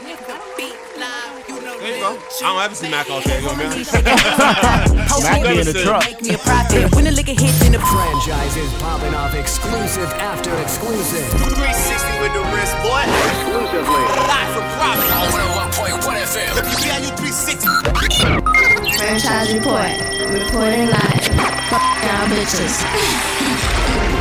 you 1.93 2.01
go. 2.01 2.17
I 2.17 2.41
don't 2.41 2.61
ever 2.63 2.75
see 2.75 2.89
Mac 2.89 3.09
out 3.09 3.23
there, 3.23 3.39
you 3.39 3.45
know 3.45 3.53
what 3.53 3.61
I 3.61 3.77
mean? 3.77 3.85
Mac 5.23 5.41
be 5.45 5.59
in 5.61 5.65
the 5.65 5.77
truck. 5.85 6.03
Make 6.03 6.21
me 6.21 6.33
a 6.33 6.37
profit. 6.41 6.95
When 6.95 7.05
the 7.05 7.11
liquor 7.11 7.37
hits 7.37 7.61
in 7.61 7.71
the 7.71 7.79
Franchises 7.79 8.73
popping 8.81 9.13
off 9.13 9.35
exclusive 9.35 10.09
after 10.17 10.49
exclusive. 10.57 11.21
360 11.53 12.17
with 12.17 12.33
the 12.33 12.41
wrist, 12.49 12.73
boy. 12.81 13.05
Exclusively. 13.05 14.03
Live 14.25 14.49
from 14.57 14.65
Providence. 14.73 16.01
101.1 16.01 16.17
FM. 16.25 16.57
WBIU 16.57 17.13
360. 17.13 17.69
Franchise 18.97 19.53
report. 19.53 19.93
Reporting 20.33 20.89
live. 20.89 21.29
Fuck 21.69 21.85
y'all 22.03 22.25
bitches. 22.33 22.81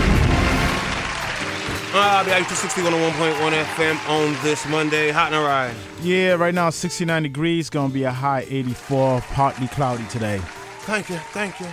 Uh, 1.98 2.22
the 2.24 2.30
260 2.30 2.82
101.1 2.82 3.64
FM 3.64 4.09
on 4.11 4.37
this 4.44 4.66
Monday. 4.68 5.11
Hot 5.11 5.32
and 5.32 5.42
ride. 5.42 5.74
Yeah, 6.02 6.35
right 6.35 6.52
now 6.52 6.68
69 6.68 7.22
degrees. 7.22 7.70
Gonna 7.70 7.90
be 7.90 8.02
a 8.02 8.11
high 8.11 8.44
84, 8.50 9.22
partly 9.32 9.66
cloudy 9.68 10.04
today. 10.09 10.38
Thank 10.80 11.09
you, 11.09 11.16
thank 11.32 11.59
you. 11.59 11.66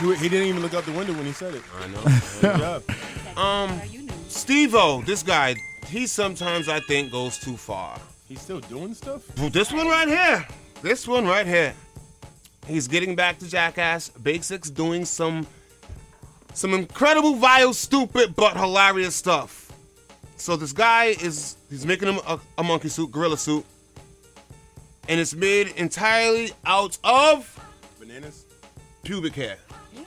He, 0.00 0.16
he 0.16 0.28
didn't 0.30 0.48
even 0.48 0.62
look 0.62 0.72
out 0.72 0.86
the 0.86 0.92
window 0.92 1.12
when 1.12 1.26
he 1.26 1.32
said 1.32 1.54
it. 1.54 1.62
I 1.78 1.88
know. 1.88 2.02
Good 2.40 2.58
job. 2.58 2.82
Um, 3.36 3.82
Steve-O, 4.28 5.02
this 5.02 5.22
guy, 5.22 5.56
he 5.88 6.06
sometimes 6.06 6.70
I 6.70 6.80
think 6.80 7.12
goes 7.12 7.36
too 7.36 7.58
far. 7.58 7.98
He's 8.26 8.40
still 8.40 8.60
doing 8.60 8.94
stuff? 8.94 9.24
Well, 9.38 9.50
This 9.50 9.70
one 9.70 9.88
right 9.88 10.08
here. 10.08 10.46
This 10.80 11.06
one 11.06 11.26
right 11.26 11.46
here. 11.46 11.74
He's 12.66 12.88
getting 12.88 13.14
back 13.14 13.38
to 13.40 13.46
Jackass 13.46 14.08
Basics, 14.08 14.70
doing 14.70 15.04
some 15.04 15.46
some 16.54 16.72
incredible, 16.72 17.34
vile, 17.34 17.74
stupid, 17.74 18.34
but 18.34 18.56
hilarious 18.56 19.14
stuff. 19.14 19.65
So 20.36 20.56
this 20.56 20.72
guy 20.72 21.06
is 21.06 21.56
he's 21.70 21.86
making 21.86 22.08
him 22.08 22.20
a, 22.26 22.38
a 22.58 22.62
monkey 22.62 22.88
suit, 22.88 23.10
gorilla 23.10 23.36
suit, 23.38 23.64
and 25.08 25.18
it's 25.20 25.34
made 25.34 25.68
entirely 25.76 26.52
out 26.64 26.98
of 27.04 27.58
Bananas? 27.98 28.44
pubic 29.02 29.34
hair. 29.34 29.56
Ew. 29.94 30.04
Who's 30.04 30.06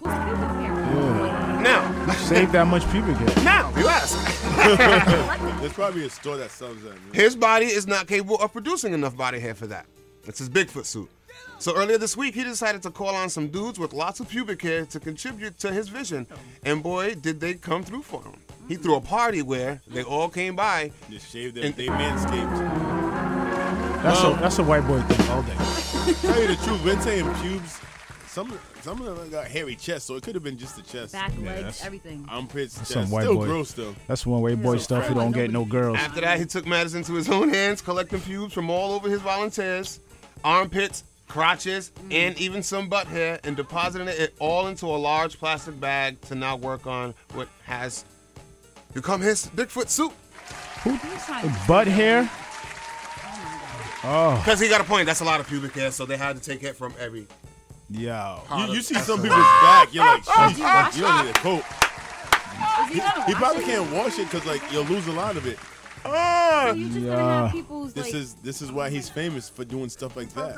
pubic 0.00 0.08
hair? 0.08 1.62
Now, 1.62 2.12
Save 2.14 2.52
that 2.52 2.66
much 2.66 2.88
pubic 2.90 3.16
hair. 3.16 3.44
now 3.44 3.70
you 3.76 3.86
ask. 3.88 4.16
There's 5.60 5.72
probably 5.72 6.06
a 6.06 6.10
store 6.10 6.36
that 6.38 6.50
sells 6.50 6.80
that. 6.82 6.90
man. 6.90 7.00
His 7.12 7.36
body 7.36 7.66
is 7.66 7.86
not 7.86 8.06
capable 8.06 8.36
of 8.36 8.52
producing 8.52 8.92
enough 8.94 9.16
body 9.16 9.40
hair 9.40 9.54
for 9.54 9.66
that. 9.66 9.86
It's 10.24 10.38
his 10.38 10.48
Bigfoot 10.48 10.84
suit. 10.84 11.08
So 11.58 11.74
earlier 11.76 11.98
this 11.98 12.16
week, 12.16 12.34
he 12.34 12.44
decided 12.44 12.82
to 12.82 12.90
call 12.90 13.14
on 13.14 13.28
some 13.28 13.48
dudes 13.48 13.78
with 13.78 13.92
lots 13.92 14.20
of 14.20 14.28
pubic 14.28 14.62
hair 14.62 14.84
to 14.86 15.00
contribute 15.00 15.58
to 15.58 15.72
his 15.72 15.88
vision. 15.88 16.26
And 16.64 16.82
boy, 16.82 17.14
did 17.16 17.40
they 17.40 17.54
come 17.54 17.82
through 17.82 18.02
for 18.02 18.22
him. 18.22 18.34
He 18.68 18.76
threw 18.76 18.96
a 18.96 19.00
party 19.00 19.42
where 19.42 19.80
they 19.88 20.02
all 20.02 20.28
came 20.28 20.54
by. 20.54 20.92
Just 21.10 21.30
shaved 21.32 21.56
them. 21.56 21.64
And- 21.64 21.74
They 21.74 21.86
manscaped. 21.86 22.58
That's 24.02 24.22
Well- 24.22 24.34
a 24.34 24.38
that's 24.40 24.58
a 24.58 24.62
white 24.62 24.86
boy 24.86 25.00
thing 25.02 25.30
all 25.30 25.42
day. 25.42 25.54
Tell 26.22 26.40
you 26.40 26.48
the 26.48 26.56
truth, 26.64 26.84
when 26.84 27.00
saying 27.00 27.34
pubes, 27.36 27.78
some 28.28 28.56
some 28.82 29.00
of 29.00 29.16
them 29.18 29.30
got 29.30 29.46
hairy 29.46 29.74
chests, 29.74 30.06
so 30.06 30.14
it 30.14 30.22
could 30.22 30.34
have 30.34 30.44
been 30.44 30.56
just 30.58 30.76
the 30.76 30.82
chest. 30.82 31.12
Back, 31.12 31.32
Yeah, 31.38 31.46
legs, 31.46 31.56
that's- 31.60 31.84
everything. 31.84 32.26
Armpits, 32.30 32.74
That's 32.76 32.88
chest. 32.90 33.00
some 33.06 33.10
white 33.10 33.22
Still 33.22 33.34
boy. 33.36 33.46
gross 33.46 33.72
though. 33.72 33.94
That's 34.06 34.24
one 34.26 34.42
white 34.42 34.62
boy 34.62 34.76
stuff. 34.78 35.08
You 35.08 35.14
don't 35.14 35.32
get 35.32 35.50
no 35.50 35.64
girls. 35.64 35.96
After 35.98 36.20
that, 36.20 36.38
he 36.38 36.44
took 36.44 36.66
matters 36.66 36.94
into 36.94 37.14
his 37.14 37.28
own 37.28 37.48
hands, 37.48 37.80
collecting 37.82 38.20
pubes 38.20 38.52
from 38.52 38.70
all 38.70 38.92
over 38.92 39.08
his 39.08 39.20
volunteers, 39.22 39.98
armpits, 40.44 41.02
crotches, 41.26 41.90
mm. 42.08 42.14
and 42.14 42.38
even 42.38 42.62
some 42.62 42.88
butt 42.88 43.06
hair, 43.08 43.40
and 43.44 43.56
depositing 43.56 44.08
it 44.08 44.34
all 44.38 44.68
into 44.68 44.86
a 44.86 44.96
large 44.96 45.38
plastic 45.38 45.78
bag 45.80 46.20
to 46.22 46.34
now 46.34 46.56
work 46.56 46.86
on 46.86 47.14
what 47.34 47.48
has 47.64 48.04
become 48.94 49.20
his 49.20 49.46
Bigfoot 49.48 49.88
soup. 49.88 50.12
suit. 50.84 51.00
Butt 51.66 51.86
hair. 51.86 52.28
Oh, 54.04 54.36
Because 54.44 54.60
he 54.60 54.68
got 54.68 54.80
a 54.80 54.84
point. 54.84 55.06
That's 55.06 55.20
a 55.20 55.24
lot 55.24 55.40
of 55.40 55.48
pubic 55.48 55.72
hair, 55.72 55.90
so 55.90 56.06
they 56.06 56.16
had 56.16 56.36
to 56.36 56.42
take 56.42 56.62
it 56.62 56.76
from 56.76 56.94
every. 57.00 57.26
yo. 57.90 58.40
You, 58.56 58.74
you 58.74 58.80
see 58.82 58.94
some 58.94 59.20
people's 59.20 59.40
back, 59.62 59.92
you're 59.92 60.04
like, 60.04 60.22
sheesh, 60.24 60.58
like, 60.60 60.96
you 60.96 61.02
don't 61.02 61.24
need 61.26 61.30
a 61.34 61.38
coat. 61.38 61.64
Is 62.88 62.94
he 62.94 62.98
gonna 63.00 63.24
He 63.26 63.32
wash 63.34 63.42
probably 63.42 63.62
it? 63.62 63.66
can't 63.66 63.92
wash 63.92 64.18
it 64.18 64.30
because 64.30 64.46
like 64.46 64.62
you'll 64.72 64.84
lose 64.84 65.06
a 65.08 65.12
lot 65.12 65.36
of 65.36 65.46
it. 65.46 65.58
You 66.76 66.88
just 66.88 66.94
gonna 66.94 67.06
Yeah. 67.06 67.42
have 67.44 67.52
people's 67.52 67.92
This 67.92 68.06
like. 68.06 68.14
is 68.14 68.34
this 68.34 68.62
is 68.62 68.70
why 68.72 68.88
he's 68.88 69.08
famous 69.08 69.48
for 69.48 69.64
doing 69.64 69.88
stuff 69.88 70.16
like 70.16 70.32
that. 70.34 70.56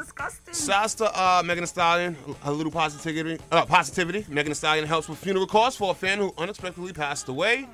Shouts 0.55 0.95
to 0.97 1.07
uh, 1.07 1.43
Megan 1.45 1.63
Thee 1.65 1.67
Stallion, 1.69 2.17
a 2.45 2.53
little 2.53 2.73
positivity. 2.73 3.39
Uh, 3.51 3.65
positivity. 3.67 4.25
Megan 4.29 4.51
Thee 4.51 4.55
Stallion 4.55 4.87
helps 4.87 5.09
with 5.09 5.19
funeral 5.19 5.47
costs 5.47 5.79
for 5.79 5.91
a 5.91 5.95
fan 5.95 6.19
who 6.19 6.33
unexpectedly 6.39 6.93
passed 6.93 7.29
away. 7.29 7.67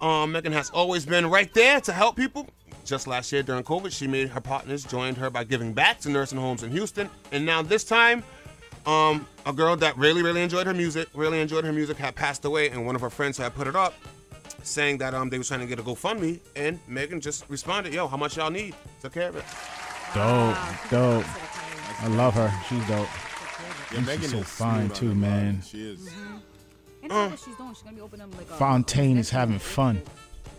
Um, 0.00 0.32
Megan 0.32 0.52
has 0.52 0.70
always 0.70 1.06
been 1.06 1.26
right 1.30 1.52
there 1.54 1.80
to 1.80 1.92
help 1.92 2.16
people. 2.16 2.48
Just 2.84 3.06
last 3.06 3.32
year 3.32 3.42
during 3.42 3.64
COVID, 3.64 3.90
she 3.90 4.06
made 4.06 4.28
her 4.28 4.40
partners 4.40 4.84
joined 4.84 5.16
her 5.16 5.28
by 5.30 5.42
giving 5.44 5.72
back 5.72 5.98
to 6.00 6.08
nursing 6.08 6.38
homes 6.38 6.62
in 6.62 6.70
Houston, 6.70 7.10
and 7.32 7.44
now 7.44 7.60
this 7.62 7.82
time, 7.82 8.22
um, 8.86 9.26
a 9.44 9.52
girl 9.52 9.74
that 9.76 9.96
really, 9.98 10.22
really 10.22 10.40
enjoyed 10.42 10.66
her 10.68 10.74
music, 10.74 11.08
really 11.12 11.40
enjoyed 11.40 11.64
her 11.64 11.72
music, 11.72 11.96
had 11.96 12.14
passed 12.14 12.44
away, 12.44 12.70
and 12.70 12.86
one 12.86 12.94
of 12.94 13.00
her 13.00 13.10
friends 13.10 13.36
had 13.38 13.54
put 13.56 13.66
it 13.66 13.74
up, 13.74 13.94
saying 14.62 14.98
that 14.98 15.14
um 15.14 15.30
they 15.30 15.38
were 15.38 15.44
trying 15.44 15.60
to 15.60 15.66
get 15.66 15.80
a 15.80 15.82
GoFundMe, 15.82 16.38
and 16.54 16.78
Megan 16.86 17.20
just 17.20 17.48
responded, 17.48 17.92
"Yo, 17.92 18.06
how 18.06 18.16
much 18.16 18.36
y'all 18.36 18.50
need?" 18.50 18.74
Took 19.02 19.14
care 19.14 19.30
of 19.30 19.36
it. 19.36 19.44
Dope, 20.14 20.56
dope. 20.90 21.24
I 22.00 22.06
love 22.08 22.34
her. 22.34 22.52
She's 22.68 22.86
dope. 22.86 23.08
Yeah, 23.90 23.98
And 23.98 24.06
Megan 24.06 24.22
she's 24.22 24.30
so 24.30 24.38
is 24.38 24.48
fine 24.48 24.90
too, 24.90 25.14
man. 25.14 25.62
She 25.62 25.90
is. 25.90 26.06
And 26.06 26.42
Uh. 27.10 27.28
that's 27.28 27.42
what 27.42 27.50
she's 27.50 27.56
doing. 27.56 27.74
She's 27.74 27.82
gonna 27.82 27.96
be 27.96 28.02
opening 28.02 28.30
like 28.32 28.50
a. 28.50 28.54
Fontaine 28.54 29.18
is 29.18 29.30
having 29.30 29.58
fun. 29.58 30.02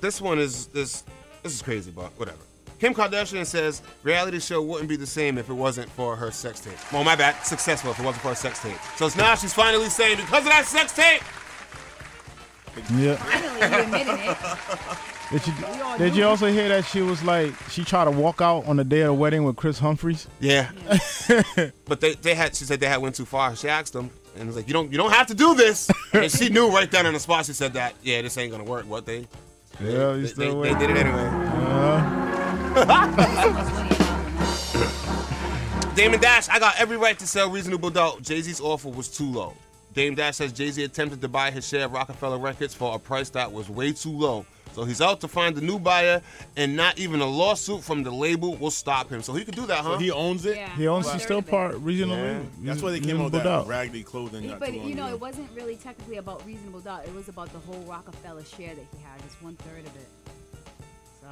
this 0.02 0.22
one 0.22 0.40
is 0.40 0.68
this 0.68 1.04
this 1.44 1.54
is 1.54 1.62
crazy, 1.62 1.92
but 1.92 2.12
whatever. 2.18 2.40
Kim 2.80 2.94
Kardashian 2.94 3.46
says 3.46 3.82
reality 4.04 4.40
show 4.40 4.62
wouldn't 4.62 4.88
be 4.88 4.96
the 4.96 5.08
same 5.08 5.38
if 5.38 5.50
it 5.50 5.54
wasn't 5.54 5.90
for 5.92 6.16
her 6.16 6.30
sex 6.30 6.60
tape. 6.60 6.78
Well, 6.94 7.04
my 7.04 7.16
bad, 7.16 7.42
successful 7.44 7.92
if 7.92 8.00
it 8.00 8.06
wasn't 8.06 8.22
for 8.22 8.30
her 8.30 8.36
sex 8.36 8.62
tape. 8.62 8.78
So 8.98 9.10
now 9.18 9.34
she's 9.36 9.54
finally 9.54 9.90
saying 9.90 10.18
because 10.18 10.44
of 10.44 10.52
that 10.52 10.66
sex 10.66 10.94
tape. 10.94 11.24
Yeah. 12.96 13.16
Finally, 13.16 13.60
you 13.60 13.84
admitting 13.84 14.30
it. 14.30 14.38
Did 15.30 15.46
you 15.46 15.54
did 15.98 16.16
you 16.16 16.26
also 16.26 16.48
hear 16.48 16.70
that 16.70 16.86
she 16.86 17.02
was 17.02 17.22
like 17.22 17.54
she 17.70 17.84
tried 17.84 18.06
to 18.06 18.12
walk 18.12 18.40
out 18.40 18.66
on 18.66 18.78
the 18.78 18.86
day 18.86 19.02
of 19.02 19.08
the 19.08 19.14
wedding 19.14 19.44
with 19.44 19.58
Kris 19.58 19.78
Humphries? 19.78 20.26
Yeah. 20.40 20.72
but 21.86 22.00
they, 22.00 22.14
they 22.14 22.34
had 22.34 22.56
she 22.56 22.64
said 22.64 22.80
they 22.80 22.88
had 22.88 23.02
went 23.02 23.16
too 23.16 23.26
far. 23.26 23.54
She 23.58 23.68
asked 23.68 23.92
them 23.92 24.10
and 24.40 24.48
was 24.48 24.56
like, 24.56 24.68
You 24.68 24.74
don't 24.74 24.92
you 24.92 24.98
don't 24.98 25.12
have 25.12 25.28
to 25.28 25.36
do 25.36 25.56
this. 25.56 25.90
and 26.14 26.32
she 26.32 26.50
knew 26.50 26.70
right 26.70 26.90
then 26.90 27.06
on 27.06 27.14
the 27.14 27.20
spot 27.20 27.46
she 27.46 27.54
said 27.54 27.74
that, 27.74 27.94
yeah, 28.04 28.22
this 28.22 28.38
ain't 28.38 28.52
gonna 28.52 28.64
work. 28.64 28.86
What 28.86 29.06
they 29.06 29.20
Yeah, 29.20 29.26
they, 29.80 29.90
you 29.90 30.22
they, 30.22 30.28
still 30.28 30.62
they 30.62 30.74
did 30.76 30.90
it 30.92 30.98
anyway. 30.98 31.28
Uh-huh. 31.28 32.78
Damon 35.96 36.20
Dash, 36.20 36.48
I 36.50 36.60
got 36.60 36.80
every 36.80 36.98
right 36.98 37.18
to 37.18 37.26
sell 37.26 37.50
reasonable 37.50 37.90
doubt. 37.90 38.22
Jay 38.22 38.40
Z's 38.42 38.62
offer 38.62 38.90
was 38.90 39.08
too 39.08 39.26
low. 39.26 39.54
Dame 39.94 40.14
Dash 40.14 40.36
says 40.36 40.54
Jay 40.54 40.70
Z 40.70 40.84
attempted 40.84 41.22
to 41.22 41.28
buy 41.28 41.50
his 41.50 41.68
share 41.68 41.86
of 41.86 41.92
Roc-A-Fella 41.92 42.38
Records 42.38 42.76
for 42.76 42.94
a 42.94 43.00
price 43.00 43.30
that 43.32 43.52
was 43.52 43.68
way 43.68 43.92
too 43.92 44.12
low. 44.12 44.46
So 44.78 44.84
he's 44.84 45.02
out 45.02 45.22
to 45.22 45.28
find 45.28 45.58
a 45.58 45.62
new 45.62 45.80
buyer, 45.80 46.22
and 46.56 46.76
not 46.76 47.00
even 47.00 47.20
a 47.20 47.26
lawsuit 47.26 47.84
from 47.84 48.04
the 48.04 48.12
label 48.12 48.56
will 48.58 48.70
stop 48.70 49.10
him. 49.10 49.24
So 49.24 49.34
he 49.34 49.44
could 49.44 49.56
do 49.56 49.66
that, 49.66 49.80
huh? 49.80 49.94
So 49.94 49.98
he 49.98 50.12
owns 50.12 50.46
it. 50.46 50.56
Yeah. 50.56 50.70
He 50.76 50.88
owns 50.88 51.08
One 51.08 51.16
he's 51.16 51.24
still 51.24 51.42
third 51.42 51.46
of 51.46 51.48
it. 51.48 51.52
part 51.52 51.76
reasonable. 51.78 52.24
Yeah. 52.24 52.40
That's 52.62 52.84
why 52.84 52.92
they 52.92 53.00
came 53.00 53.20
out 53.20 53.24
with 53.24 53.34
reasonable 53.34 53.40
that 53.40 53.44
doubt. 53.44 53.68
raggedy 53.68 54.04
clothing. 54.04 54.46
Not 54.46 54.60
But 54.60 54.68
too 54.70 54.78
long 54.78 54.88
you 54.90 54.94
know, 54.94 55.06
ago. 55.08 55.16
it 55.16 55.20
wasn't 55.20 55.50
really 55.56 55.78
technically 55.78 56.18
about 56.18 56.46
reasonable 56.46 56.82
doubt. 56.82 57.08
It 57.08 57.16
was 57.16 57.28
about 57.28 57.52
the 57.54 57.58
whole 57.58 57.82
Roc-A-Fella 57.90 58.46
share 58.46 58.76
that 58.76 58.86
he 58.96 59.02
had. 59.04 59.20
It's 59.26 59.42
one 59.42 59.56
third 59.56 59.80
of 59.80 59.96
it. 59.96 60.08
So 61.24 61.28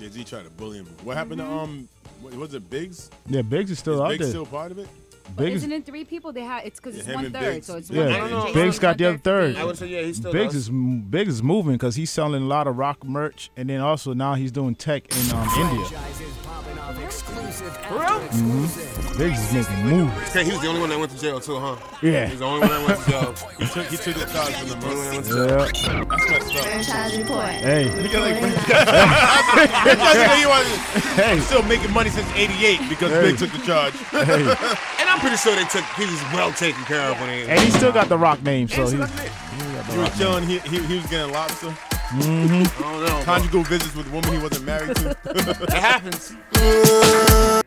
Jay 0.00 0.08
Z 0.08 0.24
tried 0.24 0.44
to 0.44 0.50
bully 0.52 0.78
him. 0.78 0.86
What 1.04 1.18
happened 1.18 1.42
Mm-hmm. 1.42 1.50
to 1.52 1.58
um? 1.58 1.88
What, 2.22 2.32
was 2.36 2.54
it 2.54 2.70
Biggs? 2.70 3.10
Yeah, 3.28 3.42
Biggs 3.42 3.70
is 3.70 3.78
still 3.78 3.96
Is 3.96 4.00
out 4.00 4.08
Biggs 4.08 4.20
there. 4.20 4.30
still 4.30 4.46
part 4.46 4.70
of 4.72 4.78
it? 4.78 4.88
But 5.34 5.44
Biggs, 5.44 5.56
isn't 5.56 5.72
it 5.72 5.84
three 5.86 6.04
people? 6.04 6.32
They 6.32 6.42
had 6.42 6.64
it's 6.66 6.78
because 6.80 6.94
Yeah, 6.94 7.00
it's 7.00 7.08
him 7.08 7.14
one 7.16 7.24
and 7.26 7.34
third. 7.34 7.54
Biggs. 7.54 7.66
So 7.66 7.76
it's 7.76 7.90
yeah, 7.90 8.04
one 8.04 8.12
I 8.12 8.18
don't 8.18 8.30
know. 8.30 8.44
third. 8.46 8.54
Biggs 8.54 8.78
got 8.78 8.98
the 8.98 9.04
other 9.06 9.18
third. 9.18 9.56
I 9.56 9.64
would 9.64 9.76
say, 9.76 9.86
yeah, 9.88 10.02
he's 10.02 10.16
still 10.18 10.32
Biggs 10.32 10.54
does. 10.54 10.68
is 10.68 10.70
Biggs 10.70 11.34
is 11.34 11.42
moving 11.42 11.72
because 11.74 11.96
he's 11.96 12.10
selling 12.10 12.42
a 12.42 12.46
lot 12.46 12.66
of 12.66 12.76
rock 12.76 13.04
merch, 13.04 13.50
and 13.56 13.68
then 13.70 13.80
also 13.80 14.12
now 14.14 14.34
he's 14.34 14.52
doing 14.52 14.74
tech 14.74 15.04
in 15.16 15.32
um, 15.36 15.48
India. 15.58 15.86
Biggs 19.18 19.40
is 19.40 19.52
making 19.52 19.86
moves. 19.86 20.12
Okay, 20.30 20.44
he 20.44 20.52
was 20.52 20.60
the 20.60 20.68
only 20.68 20.80
one 20.80 20.90
that 20.90 20.98
went 20.98 21.10
to 21.10 21.18
jail 21.18 21.40
too, 21.40 21.58
huh? 21.58 21.76
Yeah. 22.02 22.26
He's 22.26 22.38
the 22.38 22.44
only 22.44 22.60
one 22.60 22.68
that 22.70 22.86
went 22.86 23.00
to 23.04 23.10
jail. 23.10 23.34
He 23.58 23.66
took 23.66 23.86
he 23.86 23.96
took 23.96 24.14
the 24.16 24.26
charge 24.32 24.52
from 24.54 24.68
the 24.68 24.74
The 24.76 24.86
only 24.86 24.96
one 24.96 25.04
that 25.06 25.12
went 25.12 25.26
most. 25.26 25.28
to 25.28 25.34
jail. 25.34 25.48
Yeah. 25.48 26.04
That's 26.04 26.30
messed 26.30 26.56
up. 26.56 26.64
Franchise 26.64 27.18
report. 27.18 27.46
Hey, 27.46 27.84
He 27.88 28.16
like, 28.16 28.36
he 30.36 30.46
was 30.46 30.66
hey, 31.16 31.40
still 31.40 31.62
making 31.62 31.92
money 31.92 32.10
since 32.10 32.28
'88 32.34 32.88
because 32.88 33.10
Hey. 33.10 33.22
Big 33.30 33.38
took 33.38 33.52
the 33.52 33.58
charge. 33.66 33.94
hey. 34.10 34.42
And 35.00 35.08
I'm 35.08 35.15
pretty 35.20 35.36
sure 35.36 35.54
they 35.54 35.64
took 35.64 35.84
he 35.96 36.04
was 36.06 36.20
well 36.32 36.52
taken 36.52 36.82
care 36.84 37.10
of 37.10 37.20
when 37.20 37.28
he 37.30 37.50
And 37.50 37.60
he 37.60 37.70
still 37.70 37.92
got 37.92 38.08
the 38.08 38.18
rock 38.18 38.42
name, 38.42 38.68
so 38.68 38.86
he. 38.86 38.96
He 38.96 39.98
was 39.98 40.18
chilling. 40.18 40.44
He, 40.44 40.58
he, 40.60 40.78
he 40.78 40.96
was 40.96 41.06
getting 41.06 41.32
lobster. 41.32 41.68
Mm-hmm. 41.68 42.82
I 42.82 42.92
don't 42.92 43.00
know. 43.02 43.06
bro. 43.06 43.22
Conjugal 43.24 43.62
visits 43.64 43.94
with 43.94 44.06
a 44.06 44.10
woman 44.10 44.32
he 44.32 44.38
wasn't 44.38 44.64
married 44.64 44.96
to. 44.96 45.16
It 45.24 45.72
happens. 45.72 46.34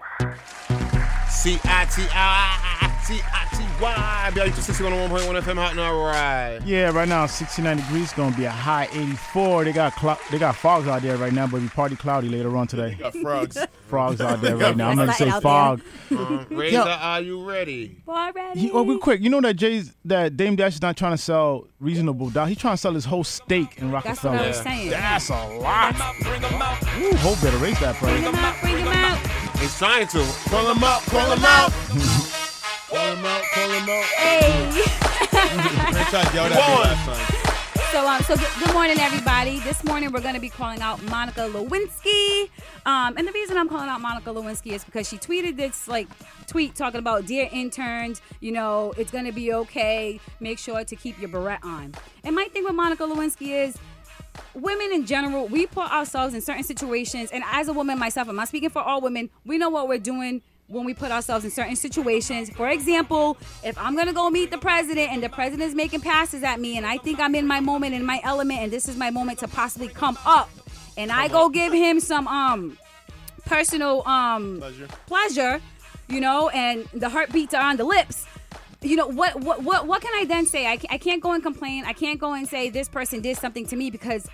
C 1.39 1.58
I 1.63 1.86
T 1.86 2.04
I 2.13 2.99
C 3.04 3.21
I 3.34 3.47
T 3.56 3.63
Y. 3.82 4.32
BLU 4.34 4.52
61.1 4.52 5.41
FM 5.41 5.56
hot 5.56 5.71
and 5.71 5.80
all 5.80 6.04
right. 6.04 6.60
Yeah, 6.65 6.91
right 6.91 7.08
now 7.08 7.25
69 7.25 7.78
degrees, 7.78 8.12
gonna 8.13 8.36
be 8.36 8.43
a 8.43 8.52
high 8.52 8.89
84. 8.91 9.63
They 9.63 9.71
got 9.71 9.93
clou- 9.95 10.17
they 10.32 10.38
got 10.38 10.56
fogs 10.58 10.88
out 10.88 11.02
there 11.02 11.15
right 11.17 11.32
now, 11.32 11.47
but 11.47 11.62
we 11.62 11.69
party 11.69 11.95
cloudy 11.95 12.28
later 12.28 12.56
on 12.58 12.67
today. 12.67 12.95
Got 12.99 13.15
frogs. 13.15 13.58
Frogs 13.88 14.21
out 14.21 14.41
there 14.41 14.56
right 14.58 14.75
now. 14.78 14.89
I'm 14.89 14.97
gonna 14.97 15.13
say 15.13 15.32
fog. 15.39 15.82
Uh, 16.12 16.43
Razor, 16.52 16.78
are 16.80 17.21
you 17.21 17.43
ready? 17.43 17.97
Already. 18.08 18.60
He, 18.60 18.71
oh, 18.71 18.86
real 18.86 18.99
quick, 18.99 19.19
you 19.21 19.30
know 19.32 19.41
that 19.41 19.56
Jay's 19.56 19.95
that 20.06 20.38
Dame 20.38 20.56
Dash 20.58 20.75
is 20.75 20.82
not 20.82 20.95
trying 20.97 21.13
to 21.13 21.17
sell 21.17 21.65
reasonable 21.80 22.30
doubt. 22.30 22.49
He's 22.49 22.58
trying 22.58 22.73
to 22.73 22.78
sell 22.78 22.93
his 22.93 23.06
whole 23.06 23.23
stake 23.23 23.80
in 23.80 23.89
Roc-A-Fella. 23.91 24.12
That's 24.12 24.23
Roc-A-Fella. 24.23 24.36
what 24.36 24.43
I 24.43 24.47
was 24.49 24.58
saying. 24.58 24.89
That's 24.91 25.30
a 25.30 25.58
lot. 25.58 25.95
Ooh, 26.99 27.15
Hope 27.17 27.41
better 27.41 27.58
raise 27.58 27.80
that 27.80 27.97
Bring 27.99 28.21
price. 28.21 28.28
him 28.28 28.36
out. 28.36 28.62
Bring 28.62 28.78
him 28.78 28.88
out. 28.89 29.38
He's 29.60 29.78
trying 29.78 30.08
to. 30.08 30.19
Call 30.50 30.72
him 30.72 30.84
out. 30.84 31.02
Call 31.04 31.32
him 31.32 31.43
out. 31.43 31.72
Call 32.88 33.15
him 33.15 33.26
out. 33.26 33.43
Call 33.54 33.69
him 33.69 33.89
out. 33.89 34.06
Hey. 34.06 34.72
Franchise 35.91 36.34
yelled 36.34 36.52
at 36.52 36.58
me 36.58 36.74
Won. 36.74 36.82
last 36.82 37.06
time. 37.06 37.39
So, 37.91 38.08
um, 38.08 38.22
so 38.22 38.36
good, 38.38 38.48
good 38.63 38.74
morning, 38.74 39.00
everybody. 39.00 39.60
This 39.60 39.84
morning 39.84 40.12
we're 40.13 40.22
going 40.22 40.36
to 40.36 40.39
be 40.39 40.48
calling 40.48 40.80
out 40.80 41.04
Monica 41.10 41.41
Lewinsky. 41.41 42.50
Um, 42.86 43.17
and 43.17 43.28
the 43.28 43.32
reason 43.34 43.58
I'm 43.58 43.67
calling 43.67 43.89
out 43.89 44.00
Monica 44.00 44.30
Lewinsky 44.30 44.72
is 44.74 44.84
because 44.86 45.10
she 45.10 45.17
tweeted 45.17 45.58
this 45.58 45.88
like 45.88 46.08
tweet 46.48 46.76
talking 46.76 47.00
about 47.00 47.26
dear 47.26 47.50
interns, 47.52 48.22
you 48.39 48.52
know, 48.52 48.93
it's 48.95 49.12
going 49.12 49.26
to 49.26 49.32
be 49.32 49.52
okay. 49.54 50.19
Make 50.39 50.60
sure 50.60 50.84
to 50.84 50.95
keep 50.95 51.19
your 51.19 51.30
beret 51.30 51.63
on. 51.63 51.95
And 52.24 52.36
my 52.36 52.45
thing 52.45 52.63
with 52.63 52.76
Monica 52.76 53.04
Lewinsky 53.04 53.50
is 53.67 53.76
women 54.54 54.92
in 54.92 55.06
general, 55.06 55.48
we 55.48 55.65
put 55.65 55.92
ourselves 55.92 56.34
in 56.34 56.42
certain 56.42 56.63
situations, 56.63 57.32
and 57.32 57.44
as 57.52 57.68
a 57.68 57.74
woman 57.74 57.98
myself, 58.00 58.28
I'm 58.28 58.36
not 58.36 58.48
speaking 58.48 58.70
for 58.70 58.82
all 58.82 59.02
women, 59.02 59.30
we 59.46 59.58
know 59.58 59.70
what 59.70 59.88
we're 59.88 60.00
doing 60.00 60.42
when 60.68 60.86
we 60.86 60.94
put 60.94 61.12
ourselves 61.12 61.44
in 61.44 61.52
certain 61.52 61.76
situations. 61.76 62.50
For 62.52 62.70
example, 62.70 63.38
if 63.63 63.78
I'm 63.78 63.96
gonna 63.96 64.13
go 64.13 64.30
meet 64.30 64.52
the 64.52 64.58
president 64.60 65.12
and 65.12 65.24
the 65.24 65.30
president's 65.30 65.74
making 65.76 66.02
passes 66.02 66.44
at 66.44 66.60
me, 66.60 66.78
and 66.78 66.86
I 66.86 66.98
think 66.98 67.20
I'm 67.20 67.34
in 67.34 67.48
my 67.48 67.60
moment, 67.60 67.96
in 67.96 68.06
my 68.06 68.22
element, 68.24 68.60
and 68.60 68.72
this 68.72 68.88
is 68.88 68.96
my 68.96 69.10
moment 69.10 69.39
to 69.39 69.48
possibly 69.48 69.88
come 69.88 70.18
up, 70.26 70.50
and 70.96 71.12
I 71.12 71.28
go 71.28 71.50
give 71.50 71.74
him 71.74 72.00
some 72.00 72.28
um 72.28 72.78
personal 73.46 74.08
um 74.08 74.60
Pleasure. 74.60 74.88
pleasure, 75.08 75.62
you 76.08 76.22
know, 76.22 76.50
and 76.50 76.88
the 76.94 77.10
heartbeats 77.10 77.54
are 77.56 77.63
on 77.63 77.78
the 77.78 77.84
lips. 77.84 78.28
You 78.82 78.96
know 78.96 79.08
what? 79.08 79.42
What? 79.42 79.63
What? 79.63 79.88
What 79.88 80.02
can 80.02 80.13
I 80.15 80.26
then 80.26 80.46
say? 80.46 80.65
I, 80.65 80.80
I 80.89 80.98
can't 80.98 81.22
go 81.22 81.34
and 81.34 81.44
complain. 81.44 81.84
I 81.86 81.94
can't 81.94 82.20
go 82.20 82.34
and 82.34 82.48
say 82.48 82.70
this 82.70 82.88
person 82.88 83.20
did 83.20 83.38
something 83.38 83.65
to 83.68 83.76
me 83.76 83.92
because 83.92 84.28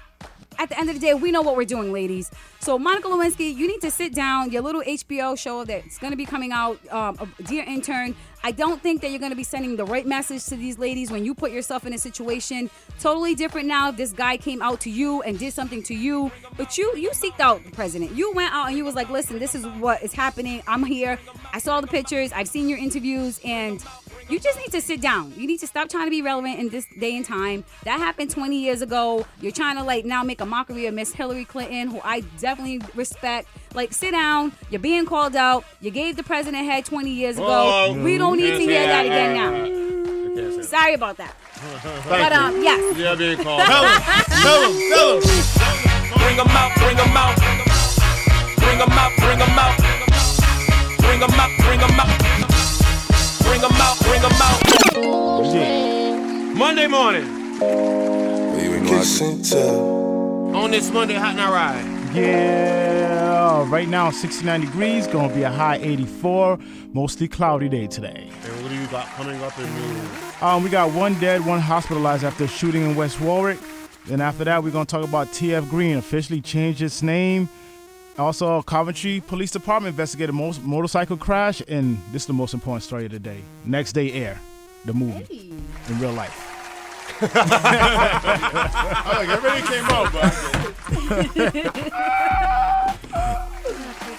at 0.59 0.69
the 0.69 0.79
end 0.79 0.89
of 0.89 0.95
the 0.95 1.01
day, 1.01 1.13
we 1.13 1.31
know 1.31 1.41
what 1.41 1.55
we're 1.55 1.65
doing, 1.65 1.91
ladies. 1.91 2.31
So, 2.59 2.79
Monica 2.79 3.07
Lewinsky, 3.07 3.55
you 3.55 3.67
need 3.67 3.81
to 3.81 3.91
sit 3.91 4.13
down. 4.13 4.51
Your 4.51 4.61
little 4.61 4.81
HBO 4.81 5.37
show 5.37 5.65
that's 5.65 5.97
going 5.97 6.11
to 6.11 6.17
be 6.17 6.25
coming 6.25 6.51
out, 6.51 6.79
um, 6.91 7.33
Dear 7.43 7.63
Intern. 7.63 8.15
I 8.43 8.51
don't 8.51 8.81
think 8.81 9.01
that 9.01 9.09
you're 9.09 9.19
going 9.19 9.31
to 9.31 9.35
be 9.35 9.43
sending 9.43 9.75
the 9.75 9.85
right 9.85 10.05
message 10.05 10.45
to 10.45 10.55
these 10.55 10.77
ladies 10.77 11.09
when 11.09 11.25
you 11.25 11.33
put 11.33 11.51
yourself 11.51 11.85
in 11.87 11.93
a 11.93 11.97
situation 11.97 12.69
totally 12.99 13.33
different 13.33 13.67
now. 13.67 13.89
If 13.89 13.97
this 13.97 14.13
guy 14.13 14.37
came 14.37 14.61
out 14.61 14.81
to 14.81 14.89
you 14.89 15.23
and 15.23 15.39
did 15.39 15.53
something 15.53 15.81
to 15.83 15.95
you, 15.95 16.31
but 16.55 16.77
you 16.77 16.95
you 16.95 17.09
seeked 17.09 17.39
out 17.39 17.63
the 17.63 17.71
president. 17.71 18.15
You 18.15 18.33
went 18.33 18.53
out 18.53 18.67
and 18.67 18.77
you 18.77 18.85
was 18.85 18.93
like, 18.93 19.09
listen, 19.09 19.39
this 19.39 19.55
is 19.55 19.65
what 19.65 20.03
is 20.03 20.13
happening. 20.13 20.61
I'm 20.67 20.83
here. 20.83 21.17
I 21.53 21.59
saw 21.59 21.81
the 21.81 21.87
pictures. 21.87 22.31
I've 22.33 22.47
seen 22.47 22.69
your 22.69 22.77
interviews, 22.77 23.39
and 23.43 23.83
you 24.29 24.39
just 24.39 24.57
need 24.57 24.71
to 24.71 24.81
sit 24.81 25.01
down. 25.01 25.33
You 25.37 25.45
need 25.47 25.59
to 25.59 25.67
stop 25.67 25.89
trying 25.89 26.05
to 26.05 26.09
be 26.11 26.21
relevant 26.21 26.59
in 26.59 26.69
this 26.69 26.85
day 26.99 27.15
and 27.15 27.25
time. 27.25 27.63
That 27.83 27.99
happened 27.99 28.31
20 28.31 28.57
years 28.57 28.81
ago. 28.81 29.25
You're 29.41 29.51
trying 29.51 29.77
to 29.77 29.83
like 29.83 30.05
now 30.05 30.23
make 30.23 30.41
a 30.41 30.45
mockery 30.45 30.85
of 30.87 30.93
Miss 30.93 31.11
Hillary 31.13 31.45
Clinton, 31.45 31.89
who 31.89 31.99
I 32.03 32.21
definitely 32.39 32.81
respect. 32.95 33.47
Like, 33.73 33.93
sit 33.93 34.11
down. 34.11 34.53
You're 34.69 34.79
being 34.79 35.05
called 35.05 35.35
out. 35.35 35.65
You 35.81 35.91
gave 35.91 36.15
the 36.15 36.23
president 36.23 36.65
head 36.65 36.85
20 36.85 37.09
years 37.11 37.37
ago. 37.37 37.45
Oh, 37.47 38.03
we 38.03 38.17
don't 38.17 38.37
need 38.37 38.51
to 38.51 38.57
hear 38.59 38.85
that 38.87 39.03
that. 39.03 39.05
again 39.05 39.33
now. 39.33 39.53
I 39.53 39.59
can't 40.35 40.51
say 40.53 40.57
that. 40.57 40.65
Sorry 40.65 40.93
about 40.93 41.17
that. 41.17 41.35
Thank 41.55 42.09
But 42.09 42.31
you. 42.31 42.37
um, 42.39 42.63
yes. 42.63 42.97
Yeah, 42.97 43.15
being 43.15 43.37
called. 43.37 43.61
Tell 43.65 43.83
him, 43.85 44.01
tell 44.41 44.71
him, 44.71 44.89
tell 44.91 45.19
him. 45.19 46.21
Bring 46.25 46.39
'em 46.39 46.47
out, 46.49 46.73
bring 46.75 46.97
'em 46.97 47.04
Monday 56.95 57.25
morning. 57.25 58.85
On 60.55 60.71
this 60.71 60.89
Monday, 60.91 61.15
hot 61.15 61.35
now 61.35 61.51
ride. 61.51 62.15
Yeah, 62.15 63.69
right 63.69 63.89
now 63.89 64.11
69 64.11 64.61
degrees, 64.61 65.05
gonna 65.07 65.33
be 65.33 65.43
a 65.43 65.49
high 65.51 65.75
84, 65.75 66.57
mostly 66.93 67.27
cloudy 67.27 67.67
day 67.67 67.87
today. 67.87 68.29
And 68.45 68.63
what 68.63 68.69
do 68.69 68.75
you 68.77 68.87
got 68.87 69.07
coming 69.07 69.41
up 69.43 69.59
in 69.59 69.65
news? 69.75 70.09
Um, 70.41 70.63
we 70.63 70.69
got 70.69 70.93
one 70.93 71.19
dead, 71.19 71.45
one 71.45 71.59
hospitalized 71.59 72.23
after 72.23 72.45
a 72.45 72.47
shooting 72.47 72.83
in 72.83 72.95
West 72.95 73.19
Warwick. 73.19 73.59
Then 74.05 74.21
after 74.21 74.45
that, 74.45 74.63
we're 74.63 74.71
gonna 74.71 74.85
talk 74.85 75.03
about 75.03 75.27
TF 75.33 75.69
Green 75.69 75.97
officially 75.97 76.39
changed 76.39 76.81
its 76.81 77.03
name. 77.03 77.49
Also, 78.17 78.61
Coventry 78.61 79.21
Police 79.27 79.51
Department 79.51 79.91
investigated 79.91 80.29
a 80.29 80.33
mo- 80.33 80.53
motorcycle 80.63 81.17
crash, 81.17 81.61
and 81.67 81.97
this 82.13 82.23
is 82.23 82.27
the 82.27 82.33
most 82.33 82.53
important 82.53 82.83
story 82.83 83.05
of 83.05 83.11
the 83.11 83.19
day. 83.19 83.41
Next 83.65 83.91
Day 83.91 84.13
Air, 84.13 84.39
the 84.85 84.93
movie 84.93 85.51
in 85.89 85.99
real 85.99 86.13
life. 86.13 86.54
I 87.21 89.03
was 89.07 89.17
like, 89.17 89.29
everybody 89.29 89.61
came 89.67 89.85
out, 89.85 90.11
but 90.11 90.31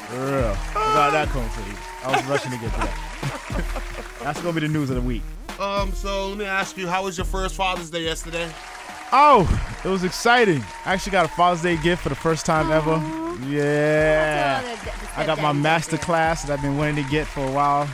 For 0.06 0.24
real. 0.24 0.56
I 0.74 1.11
that 1.11 1.28
coming 1.28 1.48
for 1.50 1.61
you. 1.68 1.76
I 2.04 2.16
was 2.16 2.24
rushing 2.26 2.52
to 2.52 2.59
get 2.59 2.72
to 2.72 2.78
that. 2.80 2.94
That's 4.22 4.40
gonna 4.40 4.54
be 4.54 4.61
the 4.61 4.68
news 4.68 4.88
of 4.90 4.96
the 4.96 5.02
week. 5.02 5.22
Um, 5.61 5.92
so 5.92 6.28
let 6.28 6.38
me 6.38 6.44
ask 6.46 6.76
you, 6.76 6.88
how 6.88 7.04
was 7.04 7.18
your 7.18 7.24
first 7.24 7.54
Father's 7.54 7.90
Day 7.90 8.02
yesterday? 8.02 8.50
Oh, 9.12 9.46
it 9.85 9.88
was 9.88 10.02
exciting. 10.04 10.64
I 10.85 10.94
actually 10.94 11.12
got 11.12 11.26
a 11.26 11.28
Father's 11.28 11.62
Day 11.62 11.76
gift 11.76 12.02
for 12.02 12.09
the 12.09 12.14
first 12.14 12.46
time 12.46 12.70
ever. 12.72 12.96
Yeah. 13.46 14.76
I 15.16 15.24
got 15.26 15.40
my 15.40 15.52
master 15.52 15.98
class 15.98 16.42
that 16.42 16.52
I've 16.52 16.62
been 16.62 16.76
wanting 16.76 17.04
to 17.04 17.11
get 17.11 17.26
for 17.26 17.46
a 17.46 17.50
while. 17.50 17.88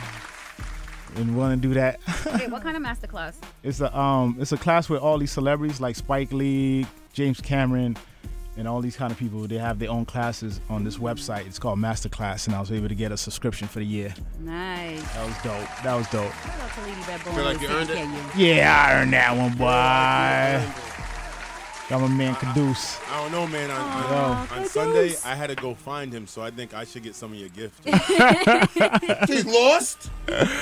Been 1.15 1.35
wanting 1.35 1.61
to 1.61 1.67
do 1.67 1.73
that. 1.75 1.99
Wait, 2.39 2.49
what 2.49 2.63
kind 2.63 2.75
of 2.75 2.83
masterclass? 2.83 3.35
It's 3.61 3.79
a 3.81 3.95
um 3.97 4.37
it's 4.39 4.51
a 4.51 4.57
class 4.57 4.89
with 4.89 5.01
all 5.01 5.17
these 5.17 5.31
celebrities 5.31 5.79
like 5.79 5.95
Spike 5.95 6.31
Lee, 6.31 6.87
James 7.13 7.39
Cameron, 7.39 7.95
and 8.57 8.67
all 8.67 8.81
these 8.81 8.95
kind 8.95 9.11
of 9.11 9.17
people. 9.17 9.47
They 9.47 9.57
have 9.57 9.79
their 9.79 9.89
own 9.89 10.05
classes 10.05 10.59
on 10.69 10.83
this 10.83 10.97
website. 10.97 11.45
It's 11.45 11.59
called 11.59 11.79
Masterclass, 11.79 12.47
and 12.47 12.55
I 12.55 12.59
was 12.59 12.71
able 12.71 12.89
to 12.89 12.95
get 12.95 13.11
a 13.11 13.17
subscription 13.17 13.67
for 13.67 13.79
the 13.79 13.85
year. 13.85 14.13
Nice. 14.39 15.01
That 15.13 15.27
was 15.27 15.35
dope. 15.43 15.83
That 15.83 15.95
was 15.95 16.07
dope. 16.09 16.31
Shout 16.31 16.61
out 16.61 16.73
to 16.73 16.81
Lady 16.81 17.01
Bad 17.01 17.23
Boy. 17.25 17.31
Feel 17.31 17.43
like 17.45 17.61
you 17.61 17.67
earned 17.67 17.89
it? 17.89 18.07
Yeah, 18.35 18.85
I 18.87 19.01
earned 19.01 19.13
that 19.13 19.37
one, 19.37 19.53
boy. 19.55 20.92
Got 21.89 21.99
my 21.99 22.07
man 22.07 22.33
Caduce. 22.35 22.97
I 23.11 23.21
don't 23.21 23.31
know, 23.33 23.45
man. 23.45 23.69
On, 23.69 23.77
on, 23.77 24.47
on 24.59 24.65
Sunday, 24.67 25.15
I 25.25 25.35
had 25.35 25.49
to 25.49 25.55
go 25.55 25.75
find 25.75 26.13
him, 26.13 26.27
so 26.27 26.41
I 26.41 26.49
think 26.49 26.73
I 26.73 26.85
should 26.85 27.03
get 27.03 27.13
some 27.13 27.33
of 27.33 27.37
your 27.37 27.49
gifts. 27.49 27.77
He's 29.27 29.45
lost. 29.45 30.09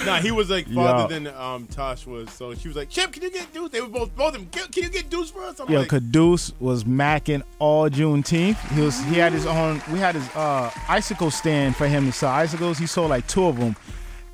nah, 0.03 0.17
he 0.19 0.31
was 0.31 0.49
like 0.49 0.67
Yo. 0.67 0.75
farther 0.75 1.13
than 1.13 1.27
um, 1.35 1.67
Tosh 1.67 2.07
was. 2.07 2.31
So 2.31 2.55
she 2.55 2.67
was 2.67 2.75
like, 2.75 2.89
Chip, 2.89 3.11
can 3.11 3.21
you 3.21 3.29
get 3.29 3.53
Deuce? 3.53 3.69
They 3.69 3.81
were 3.81 3.87
both 3.87 4.15
both 4.15 4.29
of 4.29 4.33
them. 4.33 4.47
Can, 4.47 4.67
can 4.71 4.83
you 4.83 4.89
get 4.89 5.11
Deuce 5.11 5.29
for 5.29 5.43
us? 5.43 5.59
I'm 5.59 5.69
Yo, 5.69 5.81
like, 5.81 5.89
Caduce 5.89 6.53
was 6.59 6.85
macking 6.85 7.43
all 7.59 7.87
Juneteenth. 7.87 8.57
He 8.73 8.81
was 8.81 8.99
he 9.03 9.15
had 9.15 9.31
his 9.31 9.45
own. 9.45 9.79
We 9.91 9.99
had 9.99 10.15
his 10.15 10.27
uh 10.35 10.71
icicle 10.89 11.29
stand 11.29 11.75
for 11.75 11.87
him 11.87 12.07
to 12.07 12.11
sell 12.11 12.31
icicles. 12.31 12.79
He 12.79 12.87
sold 12.87 13.11
like 13.11 13.27
two 13.27 13.45
of 13.45 13.57
them, 13.59 13.75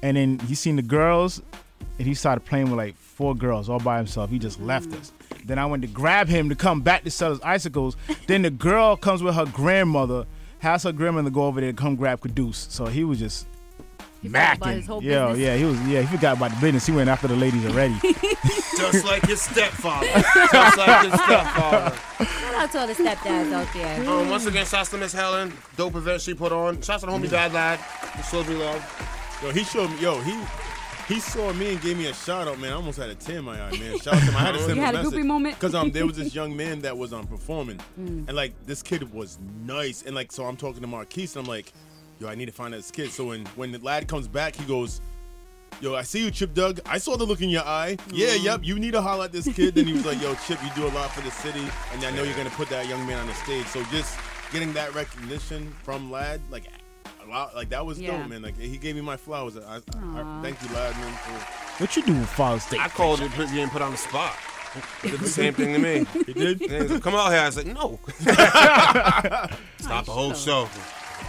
and 0.01 0.15
then 0.15 0.39
he 0.39 0.55
seen 0.55 0.77
the 0.77 0.81
girls, 0.81 1.41
and 1.99 2.07
he 2.07 2.13
started 2.13 2.45
playing 2.45 2.67
with 2.69 2.77
like 2.77 2.95
four 2.95 3.35
girls 3.35 3.67
all 3.67 3.79
by 3.79 3.97
himself. 3.97 4.29
He 4.29 4.39
just 4.39 4.61
left 4.61 4.93
us. 4.93 5.11
Then 5.47 5.57
I 5.57 5.65
went 5.65 5.81
to 5.83 5.87
grab 5.87 6.27
him 6.27 6.49
to 6.49 6.55
come 6.55 6.81
back 6.81 7.03
to 7.05 7.11
sell 7.11 7.29
his 7.31 7.41
icicles. 7.41 7.95
then 8.27 8.41
the 8.41 8.49
girl 8.49 8.97
comes 8.97 9.23
with 9.23 9.33
her 9.35 9.45
grandmother, 9.45 10.25
has 10.59 10.83
her 10.83 10.91
grandmother 10.91 11.29
go 11.29 11.45
over 11.45 11.61
there 11.61 11.71
to 11.71 11.77
come 11.77 11.95
grab 11.95 12.19
Caduce. 12.21 12.67
So 12.69 12.85
he 12.87 13.03
was 13.03 13.19
just. 13.19 13.47
forgot 14.21 14.57
about 14.57 14.73
his 14.73 14.87
Macking, 14.87 15.01
yeah, 15.03 15.27
business? 15.27 15.39
yeah, 15.39 15.55
he 15.55 15.63
was, 15.65 15.81
yeah, 15.87 16.01
he 16.01 16.15
forgot 16.17 16.37
about 16.37 16.51
the 16.51 16.61
business. 16.61 16.85
He 16.85 16.91
went 16.91 17.09
after 17.09 17.27
the 17.27 17.35
ladies 17.35 17.65
already. 17.65 17.95
Just 18.77 19.05
like 19.05 19.25
his 19.25 19.41
stepfather. 19.41 20.05
Just 20.05 20.77
like 20.77 21.05
his 21.09 21.13
stepfather. 21.19 21.95
Shout 22.25 22.53
out 22.53 22.71
to 22.71 22.79
all 22.79 22.85
the 22.87 22.93
stepdads 22.93 23.51
out 23.51 23.67
there. 23.73 24.07
Um, 24.07 24.29
once 24.29 24.45
again, 24.45 24.67
shouts 24.67 24.89
to 24.91 24.97
Miss 24.99 25.13
Helen. 25.13 25.51
Dope 25.77 25.95
event 25.95 26.21
she 26.21 26.35
put 26.35 26.51
on. 26.51 26.79
Shouts 26.83 27.01
to 27.01 27.07
the 27.07 27.11
homie 27.11 27.27
Dad 27.27 27.53
Lad. 27.53 27.79
He 28.15 28.21
showed 28.21 28.47
me 28.47 28.53
love. 28.53 29.39
Yo, 29.41 29.51
he 29.51 29.63
showed 29.63 29.89
me. 29.89 29.99
Yo, 29.99 30.19
he 30.21 30.33
he 31.07 31.19
saw 31.19 31.53
me 31.53 31.71
and 31.71 31.81
gave 31.81 31.97
me 31.97 32.07
a 32.07 32.13
shout 32.13 32.47
out, 32.47 32.59
man. 32.59 32.71
I 32.71 32.75
almost 32.75 32.97
had 32.97 33.09
a 33.09 33.15
tear 33.15 33.39
in 33.39 33.45
my 33.45 33.61
eye, 33.61 33.71
man. 33.77 33.97
Shout 33.99 34.15
out 34.15 34.19
to 34.19 34.25
him. 34.25 34.35
I 34.35 34.39
had 34.39 34.51
to 34.53 34.59
send 34.59 34.69
You 34.71 34.75
him 34.75 34.83
had 34.85 34.95
a 34.95 35.03
message 35.03 35.19
goopy 35.19 35.25
moment? 35.25 35.55
because 35.55 35.73
um 35.75 35.91
there 35.91 36.05
was 36.05 36.17
this 36.17 36.35
young 36.39 36.55
man 36.55 36.81
that 36.81 36.97
was 36.97 37.13
um 37.13 37.25
performing, 37.27 37.77
Mm. 37.99 38.27
and 38.27 38.33
like 38.35 38.53
this 38.65 38.83
kid 38.83 39.11
was 39.13 39.39
nice, 39.65 40.03
and 40.03 40.13
like 40.15 40.31
so 40.31 40.45
I'm 40.45 40.57
talking 40.57 40.81
to 40.81 40.87
Marquise, 40.87 41.35
and 41.35 41.45
I'm 41.45 41.49
like, 41.49 41.71
yo, 42.19 42.27
I 42.27 42.35
need 42.35 42.47
to 42.47 42.51
find 42.51 42.73
this 42.73 42.91
kid. 42.91 43.11
So 43.11 43.25
when 43.27 43.45
when 43.55 43.71
the 43.71 43.79
lad 43.79 44.07
comes 44.07 44.27
back, 44.27 44.55
he 44.55 44.65
goes. 44.65 45.01
Yo, 45.81 45.93
I 45.93 46.01
see 46.01 46.23
you, 46.23 46.31
Chip 46.31 46.55
Doug. 46.55 46.79
I 46.87 46.97
saw 46.97 47.17
the 47.17 47.23
look 47.25 47.41
in 47.41 47.49
your 47.49 47.61
eye. 47.63 47.97
Yeah, 48.11 48.29
Mm. 48.29 48.43
yep. 48.43 48.59
You 48.63 48.79
need 48.79 48.91
to 48.91 49.01
holler 49.01 49.25
at 49.25 49.31
this 49.31 49.47
kid. 49.53 49.75
Then 49.75 49.85
he 49.85 49.93
was 49.93 50.05
like, 50.07 50.19
"Yo, 50.19 50.33
Chip, 50.47 50.57
you 50.63 50.69
do 50.75 50.87
a 50.87 50.93
lot 50.95 51.11
for 51.11 51.21
the 51.21 51.29
city, 51.29 51.63
and 51.93 52.03
I 52.03 52.09
know 52.11 52.23
you're 52.23 52.35
gonna 52.37 52.49
put 52.51 52.67
that 52.69 52.87
young 52.87 53.05
man 53.05 53.19
on 53.19 53.27
the 53.27 53.33
stage." 53.35 53.67
So 53.67 53.83
just 53.91 54.17
getting 54.51 54.73
that 54.73 54.95
recognition 54.95 55.71
from 55.83 56.09
Lad, 56.09 56.41
like 56.49 56.63
lot, 57.29 57.55
like 57.55 57.69
that 57.69 57.85
was 57.85 57.99
Yeah. 57.99 58.17
dope, 58.17 58.29
man. 58.29 58.41
Like 58.41 58.57
he 58.57 58.77
gave 58.77 58.95
me 58.95 59.01
my 59.01 59.17
flowers. 59.17 59.57
I, 59.57 59.75
I, 59.75 59.77
I 59.77 60.39
thank 60.41 60.61
you, 60.61 60.69
Lad, 60.75 60.95
man. 60.97 61.13
For, 61.13 61.83
what 61.83 61.95
you 61.95 62.03
do 62.03 62.13
with 62.13 62.29
Father's 62.29 62.65
Day? 62.65 62.77
I 62.79 62.87
called 62.87 63.21
it 63.21 63.31
put- 63.31 63.47
getting 63.49 63.69
put 63.69 63.81
on 63.81 63.91
the 63.91 63.97
spot. 63.97 64.33
He 65.01 65.09
did 65.11 65.19
the 65.21 65.29
same 65.29 65.53
thing 65.53 65.73
to 65.73 65.79
me. 65.79 66.05
He 66.25 66.33
did? 66.33 66.61
And 66.61 66.81
he's 66.83 66.91
like, 66.91 67.01
Come 67.01 67.15
out 67.15 67.31
here. 67.31 67.41
I 67.41 67.49
said, 67.49 67.67
no. 67.67 67.99
Stop 69.79 70.05
the 70.05 70.11
whole 70.11 70.33
show. 70.33 70.67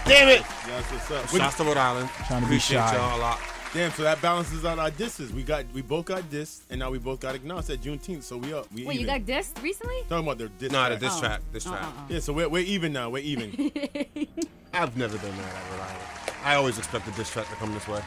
Damn 0.04 0.28
it. 0.28 0.42
That's 0.66 0.90
what's 0.92 1.11
up. 1.11 1.28
Shouts 1.28 1.56
to 1.56 1.64
Rhode 1.64 1.76
Island. 1.76 2.08
Trying 2.26 2.42
to 2.42 2.48
be 2.48 2.56
Appreciate 2.56 2.78
shy. 2.78 2.94
y'all 2.96 3.18
a 3.18 3.20
lot. 3.20 3.38
Damn, 3.74 3.90
so 3.92 4.02
that 4.02 4.20
balances 4.22 4.64
out 4.64 4.78
our 4.78 4.90
disses. 4.90 5.31
We 5.33 5.42
got, 5.42 5.64
we 5.74 5.83
both 5.83 6.07
got 6.07 6.22
dissed, 6.31 6.61
and 6.70 6.78
now 6.81 6.90
we 6.90 6.98
both 6.98 7.20
got 7.20 7.35
acknowledged 7.35 7.68
at 7.68 7.81
Juneteenth. 7.83 8.22
So 8.22 8.38
we 8.38 8.52
up. 8.54 8.66
We 8.72 8.87
Wait, 8.87 8.98
you 8.98 9.07
got 9.07 9.20
dissed 9.22 9.62
recently? 9.62 9.96
Talking 10.09 10.24
about 10.26 10.38
their 10.38 10.48
diss. 10.59 10.72
Nah, 10.72 10.88
the 10.88 10.96
track. 10.96 11.00
diss 11.00 11.16
Oh. 11.16 11.20
track. 11.20 11.40
Diss 11.52 11.66
Uh, 11.66 11.70
track. 11.70 11.83
uh, 11.83 11.87
uh. 11.87 11.92
Yeah, 12.09 12.20
so 12.20 12.33
we're, 12.33 12.48
we're 12.48 12.62
even 12.64 12.92
now. 12.94 13.11
We're 13.11 13.22
even. 13.22 13.50
I've 14.72 14.96
never 14.96 15.18
been 15.18 15.37
that 15.37 15.54
at 15.54 15.70
Rhode 15.72 15.96
I 16.44 16.54
always 16.54 16.78
expect 16.78 17.04
the 17.07 17.12
diss 17.12 17.31
track 17.31 17.46
to 17.48 17.54
come 17.57 17.74
this 17.74 17.87
way. 17.87 18.00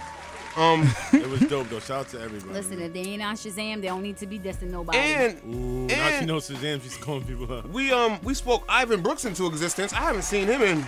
Um, 0.57 0.89
it 1.13 1.29
was 1.29 1.41
dope 1.41 1.69
though. 1.69 1.79
Shout 1.79 1.99
out 1.99 2.07
to 2.09 2.21
everybody. 2.21 2.53
Listen, 2.53 2.81
if 2.81 2.91
they 2.93 3.01
ain't 3.01 3.21
on 3.21 3.35
Shazam, 3.35 3.81
they 3.81 3.87
don't 3.87 4.01
need 4.01 4.17
to 4.17 4.25
be 4.27 4.39
dissing 4.39 4.71
nobody. 4.71 4.97
and 4.97 5.39
Ooh, 5.45 5.87
now 5.87 6.07
she 6.09 6.15
and- 6.15 6.27
knows 6.27 6.49
Shazam. 6.49 6.81
She's 6.81 6.97
calling 6.97 7.23
people 7.23 7.51
up. 7.53 7.69
we 7.69 7.91
um 7.91 8.19
we 8.23 8.33
spoke 8.33 8.63
Ivan 8.67 9.01
Brooks 9.01 9.25
into 9.25 9.45
existence. 9.47 9.93
I 9.93 9.97
haven't 9.97 10.23
seen 10.23 10.47
him 10.47 10.61
in. 10.63 10.85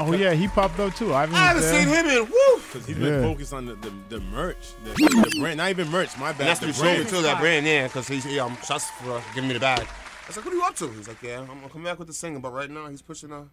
Oh 0.00 0.12
yeah, 0.12 0.32
he 0.32 0.48
popped 0.48 0.78
up 0.80 0.94
too. 0.94 1.14
I 1.14 1.20
haven't, 1.22 1.36
I 1.36 1.46
haven't 1.48 1.62
seen 1.62 1.88
him 1.88 2.06
in. 2.06 2.24
Woo. 2.24 2.60
Because 2.66 2.86
he's 2.86 2.96
been 2.96 3.22
Yeah. 3.22 3.22
focused 3.22 3.52
on 3.52 3.66
the, 3.66 3.74
the, 3.76 3.92
the 4.08 4.20
merch, 4.20 4.56
the, 4.84 4.90
the 4.90 5.36
brand. 5.40 5.58
Not 5.58 5.70
even 5.70 5.88
merch. 5.90 6.16
My 6.18 6.32
bad. 6.32 6.40
And 6.40 6.48
that's 6.48 6.60
the 6.60 6.66
what 6.66 6.74
he 6.74 6.80
showed 6.80 6.88
me 6.90 6.96
brand. 6.96 7.08
too. 7.08 7.22
That 7.22 7.40
brand, 7.40 7.66
yeah, 7.66 7.86
because 7.86 8.08
he's 8.08 8.24
he, 8.24 8.38
um 8.40 8.56
shots 8.66 8.90
for 8.90 9.12
uh, 9.12 9.22
giving 9.34 9.48
me 9.48 9.54
the 9.54 9.60
bag. 9.60 9.80
I 9.80 10.26
was 10.28 10.36
like, 10.36 10.44
what 10.46 10.54
are 10.54 10.56
you 10.56 10.62
up 10.64 10.76
to? 10.76 10.88
He's 10.90 11.08
like, 11.08 11.22
yeah, 11.22 11.40
I'm 11.40 11.46
gonna 11.46 11.68
come 11.68 11.84
back 11.84 11.98
with 11.98 12.08
the 12.08 12.14
single, 12.14 12.40
but 12.40 12.52
right 12.52 12.70
now 12.70 12.86
he's 12.88 13.02
pushing 13.02 13.30
a 13.32 13.44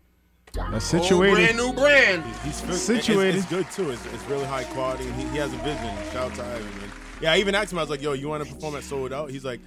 That's 0.53 0.91
whole 0.91 1.01
situated. 1.03 1.33
brand 1.35 1.57
new 1.57 1.73
brand. 1.73 2.23
He's 2.43 2.61
fit- 2.61 2.73
Situated. 2.75 3.35
It's, 3.35 3.43
it's 3.43 3.49
good 3.53 3.69
too. 3.71 3.89
It's, 3.91 4.05
it's 4.07 4.23
really 4.25 4.45
high 4.45 4.63
quality, 4.65 5.05
and 5.07 5.15
he, 5.15 5.27
he 5.29 5.37
has 5.37 5.53
a 5.53 5.57
vision. 5.57 5.95
Shout 6.13 6.31
out 6.31 6.35
to 6.35 6.43
Ivan, 6.43 6.63
man. 6.77 6.91
Yeah, 7.21 7.33
I 7.33 7.37
even 7.37 7.53
asked 7.55 7.71
him. 7.73 7.79
I 7.79 7.81
was 7.81 7.89
like, 7.89 8.01
"Yo, 8.01 8.13
you 8.13 8.29
want 8.29 8.43
to 8.47 8.53
perform 8.53 8.75
at 8.75 8.83
Sold 8.83 9.11
Out?" 9.11 9.29
He's 9.29 9.43
like, 9.43 9.59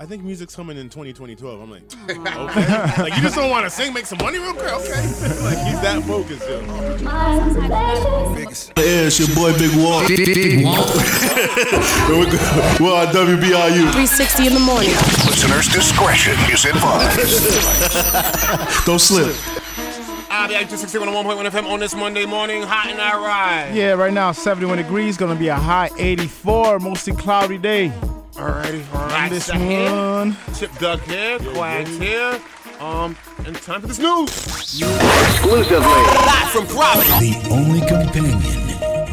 I 0.00 0.06
think 0.06 0.24
music's 0.24 0.56
coming 0.56 0.78
in 0.78 0.88
2012. 0.88 1.60
I'm 1.60 1.70
like, 1.70 1.82
okay. 2.08 3.02
like 3.02 3.14
you 3.16 3.20
just 3.20 3.36
don't 3.36 3.50
want 3.50 3.66
to 3.66 3.70
sing, 3.70 3.92
make 3.92 4.06
some 4.06 4.16
money 4.16 4.38
real 4.38 4.54
quick, 4.54 4.72
okay? 4.72 4.96
like 5.44 5.58
he's 5.60 5.78
that 5.82 6.02
focused, 6.06 6.48
yo. 6.48 6.62
The 8.76 8.82
air, 8.82 9.08
it's 9.08 9.18
your 9.18 9.28
boy 9.36 9.52
Big 9.58 9.76
Walt. 9.76 10.08
we're, 10.08 10.16
we're 12.80 12.96
on 12.96 13.12
WBRU. 13.12 13.92
360 13.92 14.46
in 14.46 14.54
the 14.54 14.60
morning. 14.60 14.88
Listeners' 15.28 15.68
discretion 15.68 16.32
is 16.50 16.64
advised. 16.64 17.44
Don't 18.86 18.98
slip. 18.98 19.36
I'll 20.30 20.48
be 20.48 20.54
at 20.54 20.70
261 20.70 21.08
FM 21.12 21.66
on 21.68 21.78
this 21.78 21.94
Monday 21.94 22.24
morning. 22.24 22.62
Hot 22.62 22.88
and 22.88 22.98
I 23.02 23.18
ride. 23.18 23.74
Yeah, 23.74 23.92
right 23.92 24.14
now 24.14 24.32
71 24.32 24.78
degrees, 24.78 25.18
gonna 25.18 25.34
be 25.34 25.48
a 25.48 25.56
high 25.56 25.90
84, 25.98 26.78
mostly 26.78 27.14
cloudy 27.14 27.58
day. 27.58 27.92
Alrighty, 28.40 28.94
alright. 28.94 29.24
On 29.24 29.28
this 29.28 29.44
Seth 29.44 29.60
here, 29.60 29.90
one. 29.92 30.36
Chip 30.58 30.72
Duck 30.78 31.00
here, 31.02 31.38
Quags 31.40 32.00
here. 32.00 32.40
Um, 32.80 33.14
and 33.44 33.54
time 33.56 33.82
for 33.82 33.86
this 33.86 33.98
news. 33.98 34.30
Exclusively. 34.80 35.76
Live 35.76 36.48
from 36.48 36.66
Providence. 36.66 37.20
The 37.20 37.50
only 37.52 37.80
companion 37.80 38.40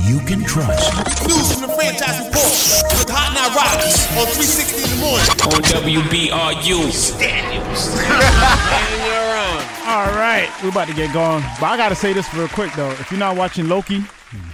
you 0.08 0.20
can 0.26 0.46
trust. 0.46 0.96
News 1.28 1.52
from 1.52 1.68
the 1.68 1.76
franchise 1.76 2.20
report 2.24 2.56
with 2.96 3.10
Hot 3.12 3.36
Night 3.36 3.52
Riders 3.52 4.00
on 4.16 4.32
360 4.32 4.84
in 4.84 4.90
the 4.96 5.00
morning. 5.04 5.28
On 5.44 5.60
WBRU. 5.76 6.88
and 7.20 9.04
you're 9.04 9.36
on. 9.36 9.60
All 9.92 10.16
right, 10.16 10.48
we're 10.64 10.70
about 10.70 10.88
to 10.88 10.94
get 10.94 11.12
going. 11.14 11.44
But 11.60 11.68
I 11.68 11.76
gotta 11.76 11.96
say 11.96 12.14
this 12.14 12.34
real 12.34 12.48
quick 12.48 12.72
though. 12.74 12.92
If 12.92 13.12
you're 13.12 13.20
not 13.20 13.36
watching 13.36 13.68
Loki, 13.68 14.06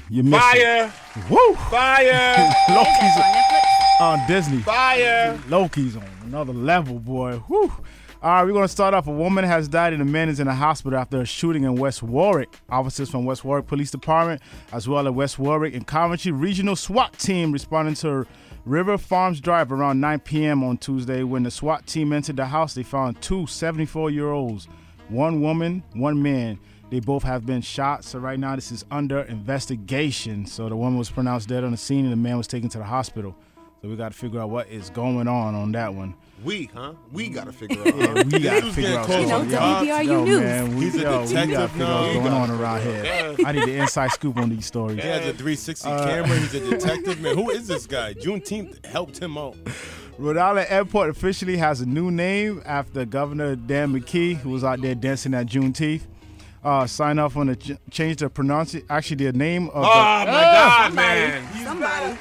you 0.09 0.23
miss 0.23 0.41
Fire. 0.41 0.91
it. 1.15 1.29
Woo! 1.29 1.53
Fire. 1.69 2.51
Loki's 2.69 3.17
on 3.99 4.25
Disney. 4.27 4.59
Fire. 4.59 5.39
Loki's 5.47 5.95
on 5.95 6.05
another 6.25 6.53
level, 6.53 6.99
boy. 6.99 7.41
Woo! 7.47 7.71
All 8.21 8.29
right, 8.31 8.43
we're 8.45 8.53
gonna 8.53 8.67
start 8.67 8.93
off. 8.93 9.07
A 9.07 9.11
woman 9.11 9.43
has 9.43 9.67
died 9.67 9.93
and 9.93 10.01
a 10.01 10.05
man 10.05 10.29
is 10.29 10.39
in 10.39 10.47
the 10.47 10.53
hospital 10.53 10.97
after 10.97 11.21
a 11.21 11.25
shooting 11.25 11.63
in 11.63 11.75
West 11.75 12.01
Warwick. 12.01 12.61
Officers 12.69 13.09
from 13.09 13.25
West 13.25 13.43
Warwick 13.43 13.67
Police 13.67 13.91
Department, 13.91 14.41
as 14.71 14.87
well 14.87 15.07
as 15.07 15.13
West 15.13 15.39
Warwick 15.39 15.73
and 15.75 15.85
Coventry 15.85 16.31
Regional 16.31 16.75
SWAT 16.75 17.17
team, 17.19 17.51
responding 17.51 17.95
to 17.95 18.25
River 18.65 18.97
Farms 18.97 19.41
Drive 19.41 19.73
around 19.73 19.99
9 19.99 20.19
p.m. 20.21 20.63
on 20.63 20.77
Tuesday. 20.77 21.23
When 21.23 21.43
the 21.43 21.51
SWAT 21.51 21.85
team 21.85 22.13
entered 22.13 22.37
the 22.37 22.45
house, 22.45 22.73
they 22.73 22.83
found 22.83 23.21
two 23.21 23.41
74-year-olds, 23.41 24.69
one 25.09 25.41
woman, 25.41 25.83
one 25.93 26.21
man. 26.21 26.59
They 26.89 27.01
both 27.01 27.23
have 27.23 27.45
been 27.45 27.61
shot. 27.61 28.05
So 28.05 28.19
right 28.19 28.39
now, 28.39 28.55
this 28.55 28.71
is 28.71 28.85
under 28.89 29.23
investigation. 29.23 30.45
So 30.45 30.69
the 30.69 30.77
woman 30.77 30.97
was 30.97 31.09
pronounced 31.09 31.49
dead 31.49 31.65
on 31.65 31.71
the 31.71 31.77
scene, 31.77 32.05
and 32.05 32.11
the 32.13 32.17
man 32.17 32.37
was 32.37 32.47
taken 32.47 32.69
to 32.69 32.77
the 32.77 32.85
hospital. 32.85 33.35
So 33.83 33.89
we 33.89 33.97
got 33.97 34.13
to 34.13 34.17
figure 34.17 34.39
out 34.39 34.49
what 34.49 34.69
is 34.69 34.89
going 34.91 35.27
on 35.27 35.55
on 35.55 35.73
that 35.73 35.93
one. 35.93 36.15
We, 36.41 36.69
huh? 36.73 36.93
We 37.11 37.27
gotta 37.27 37.51
figure 37.51 37.81
out. 37.81 37.87
Yeah, 37.97 38.23
we 38.23 38.39
got 38.39 38.63
to 38.63 38.71
figure 38.71 38.97
out. 38.97 39.05
close 39.05 39.23
You 39.23 39.27
know. 39.27 39.43
WBRU 39.43 40.05
yo, 40.05 40.23
News. 40.23 40.39
Man, 40.39 40.75
we, 40.77 40.85
He's 40.85 40.95
a 40.95 40.99
yo, 41.01 41.03
we 41.03 41.11
got 41.11 41.21
to 41.27 41.27
detective 41.27 41.71
figure 41.71 41.85
now. 41.85 41.93
out 41.97 42.01
what's 42.07 42.17
going 42.29 42.33
on 42.33 42.51
around 42.51 42.81
figure 42.81 43.03
here. 43.03 43.23
out. 43.31 43.45
I 43.45 43.51
need 43.51 43.63
the 43.65 43.75
inside 43.75 44.11
scoop 44.11 44.37
on 44.37 44.49
these 44.51 44.65
stories. 44.65 45.01
He 45.03 45.07
has 45.09 45.19
a 45.27 45.33
360 45.33 45.89
Uh, 45.89 46.05
camera. 46.05 46.37
He's 46.39 46.53
a 46.53 46.59
detective, 46.69 47.19
man. 47.19 47.35
Who 47.35 47.49
is 47.49 47.67
this 47.67 47.85
guy? 47.85 48.13
Juneteenth 48.13 48.85
helped 48.85 49.17
him 49.17 49.37
out. 49.37 49.57
Rhode 50.17 50.37
Island 50.37 50.67
Airport 50.69 51.09
officially 51.09 51.57
has 51.57 51.81
a 51.81 51.85
new 51.85 52.09
name 52.09 52.61
after 52.65 53.03
Governor 53.03 53.57
Dan 53.57 53.91
McKee, 53.93 54.37
who 54.37 54.51
was 54.51 54.63
out 54.63 54.79
there 54.81 54.95
dancing 54.95 55.33
at 55.33 55.47
Juneteenth. 55.47 56.03
Uh, 56.63 56.87
sign 56.87 57.19
off 57.19 57.35
on 57.35 57.47
the 57.47 57.57
ch- 57.57 57.71
change 57.91 58.17
the 58.21 58.29
pronunciation. 58.29 58.87
Actually, 58.89 59.25
the 59.25 59.33
name 59.33 59.67
of. 59.71 59.75
Oh 59.75 59.81
the, 59.81 59.85
my 59.87 60.25
God, 60.25 60.85
Somebody. 60.87 61.19
man. 61.19 61.65
Somebody. 61.65 62.17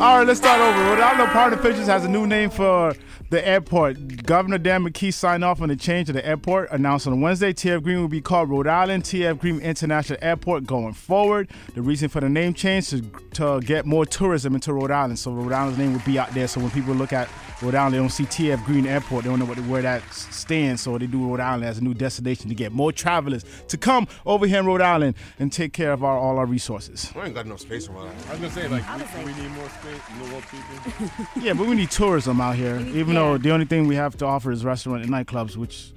All 0.00 0.18
right, 0.18 0.26
let's 0.26 0.40
start 0.40 0.60
over. 0.60 0.78
Rhode 0.84 1.00
Island 1.00 1.30
Park 1.30 1.52
officials 1.54 1.86
has 1.86 2.04
a 2.04 2.08
new 2.08 2.26
name 2.26 2.50
for 2.50 2.94
the 3.30 3.46
airport. 3.46 4.24
Governor 4.24 4.58
Dan 4.58 4.84
McKee 4.84 5.12
signed 5.12 5.44
off 5.44 5.60
on 5.60 5.68
the 5.68 5.76
change 5.76 6.08
of 6.08 6.14
the 6.14 6.26
airport, 6.26 6.70
announced 6.70 7.06
on 7.06 7.20
Wednesday. 7.20 7.52
TF 7.52 7.82
Green 7.82 8.00
will 8.00 8.08
be 8.08 8.20
called 8.20 8.50
Rhode 8.50 8.66
Island 8.66 9.04
TF 9.04 9.38
Green 9.38 9.60
International 9.60 10.18
Airport 10.22 10.64
going 10.64 10.94
forward. 10.94 11.50
The 11.74 11.82
reason 11.82 12.08
for 12.08 12.20
the 12.20 12.28
name 12.28 12.54
change 12.54 12.92
is 12.92 13.02
to 13.34 13.60
get 13.60 13.86
more 13.86 14.06
tourism 14.06 14.54
into 14.54 14.72
Rhode 14.72 14.90
Island, 14.90 15.18
so 15.18 15.32
Rhode 15.32 15.52
Island's 15.52 15.78
name 15.78 15.92
would 15.92 16.04
be 16.04 16.18
out 16.18 16.32
there. 16.32 16.48
So 16.48 16.60
when 16.60 16.70
people 16.70 16.94
look 16.94 17.12
at 17.12 17.28
Rhode 17.62 17.76
Island, 17.76 17.94
they 17.94 17.98
don't 17.98 18.08
see 18.10 18.24
TF 18.24 18.64
Green 18.64 18.86
Airport. 18.86 19.22
They 19.24 19.30
don't 19.30 19.38
know 19.38 19.44
what, 19.44 19.58
where 19.60 19.82
that 19.82 20.02
stands, 20.12 20.82
so 20.82 20.98
they 20.98 21.06
do 21.06 21.28
Rhode 21.28 21.38
Island 21.38 21.64
as 21.64 21.78
a 21.78 21.84
new 21.84 21.94
destination 21.94 22.48
to 22.48 22.54
get 22.56 22.72
more 22.72 22.90
travelers 22.90 23.44
to 23.68 23.78
come 23.78 24.08
over 24.26 24.46
here 24.46 24.58
in 24.58 24.66
Rhode 24.66 24.80
Island 24.80 25.14
and 25.38 25.52
take 25.52 25.72
care 25.72 25.92
of 25.92 26.02
our, 26.02 26.18
all 26.18 26.38
our 26.38 26.46
resources. 26.46 27.12
We 27.14 27.22
ain't 27.22 27.34
got 27.34 27.46
enough 27.46 27.60
space 27.60 27.88
around. 27.88 28.08
I 28.28 28.32
was 28.32 28.40
gonna 28.40 28.50
say 28.50 28.66
like 28.66 28.84
we, 29.16 29.24
we 29.24 29.32
need 29.40 29.50
more 29.52 29.68
space, 29.68 30.00
more 30.18 30.42
people. 30.42 31.26
Yeah, 31.42 31.52
but 31.54 31.66
we 31.66 31.76
need 31.76 31.90
tourism 31.90 32.40
out 32.40 32.56
here. 32.56 32.80
Even 32.94 33.14
though 33.14 33.38
the 33.38 33.52
only 33.52 33.66
thing 33.66 33.86
we 33.86 33.94
have 33.94 34.16
to 34.18 34.26
offer 34.26 34.50
is 34.50 34.64
restaurant 34.64 35.02
and 35.04 35.12
nightclubs, 35.12 35.56
which 35.56 35.92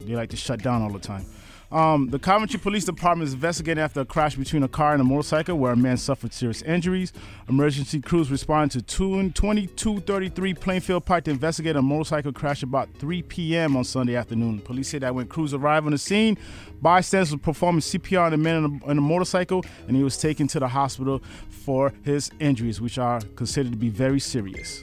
they 0.00 0.14
like 0.14 0.30
to 0.30 0.36
shut 0.36 0.62
down 0.62 0.82
all 0.82 0.90
the 0.90 0.98
time. 0.98 1.26
Um, 1.72 2.08
the 2.10 2.18
Coventry 2.18 2.58
Police 2.58 2.84
Department 2.84 3.28
is 3.28 3.34
investigating 3.34 3.82
after 3.82 4.00
a 4.00 4.04
crash 4.04 4.34
between 4.34 4.64
a 4.64 4.68
car 4.68 4.92
and 4.92 5.00
a 5.00 5.04
motorcycle 5.04 5.56
where 5.56 5.72
a 5.72 5.76
man 5.76 5.96
suffered 5.96 6.32
serious 6.32 6.62
injuries. 6.62 7.12
Emergency 7.48 8.00
crews 8.00 8.28
responded 8.28 8.72
to 8.72 8.82
two 8.82 9.30
2233 9.30 10.54
Plainfield 10.54 11.04
Pike 11.04 11.24
to 11.24 11.30
investigate 11.30 11.76
a 11.76 11.82
motorcycle 11.82 12.32
crash 12.32 12.64
about 12.64 12.92
3 12.94 13.22
p.m. 13.22 13.76
on 13.76 13.84
Sunday 13.84 14.16
afternoon. 14.16 14.60
Police 14.60 14.88
said 14.88 15.02
that 15.02 15.14
when 15.14 15.28
crews 15.28 15.54
arrived 15.54 15.86
on 15.86 15.92
the 15.92 15.98
scene, 15.98 16.36
bystanders 16.82 17.30
were 17.30 17.38
performing 17.38 17.80
CPR 17.80 18.22
on 18.22 18.32
the 18.32 18.36
man 18.36 18.80
on 18.84 18.98
a 18.98 19.00
motorcycle, 19.00 19.64
and 19.86 19.96
he 19.96 20.02
was 20.02 20.16
taken 20.16 20.48
to 20.48 20.58
the 20.58 20.68
hospital 20.68 21.22
for 21.48 21.92
his 22.02 22.32
injuries, 22.40 22.80
which 22.80 22.98
are 22.98 23.20
considered 23.36 23.70
to 23.70 23.78
be 23.78 23.90
very 23.90 24.18
serious. 24.18 24.82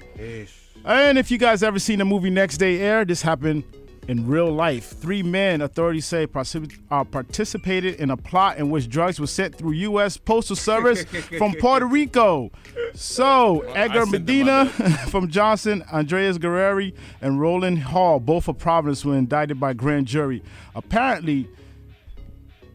And 0.85 1.17
if 1.17 1.31
you 1.31 1.38
guys 1.38 1.63
ever 1.63 1.79
seen 1.79 1.99
the 1.99 2.05
movie 2.05 2.29
Next 2.29 2.57
Day 2.57 2.79
Air, 2.79 3.03
this 3.03 3.21
happened 3.21 3.65
in 4.07 4.27
real 4.27 4.51
life. 4.51 4.85
Three 4.85 5.21
men, 5.23 5.61
authorities 5.61 6.05
say, 6.05 6.27
particip- 6.27 6.77
uh, 6.89 7.03
participated 7.03 7.95
in 7.95 8.09
a 8.09 8.17
plot 8.17 8.57
in 8.57 8.69
which 8.69 8.89
drugs 8.89 9.19
were 9.19 9.27
sent 9.27 9.55
through 9.55 9.71
U.S. 9.71 10.17
Postal 10.17 10.55
Service 10.55 11.03
from 11.37 11.53
Puerto 11.59 11.85
Rico. 11.85 12.51
So, 12.93 13.61
Edgar 13.75 14.05
Medina 14.05 14.65
from 15.09 15.29
Johnston, 15.29 15.83
Andreas 15.91 16.37
Guerreri, 16.37 16.93
and 17.21 17.39
Roland 17.39 17.79
Hall, 17.79 18.19
both 18.19 18.47
of 18.47 18.57
Providence, 18.57 19.03
were 19.03 19.15
indicted 19.17 19.59
by 19.59 19.73
grand 19.73 20.07
jury. 20.07 20.41
Apparently, 20.75 21.47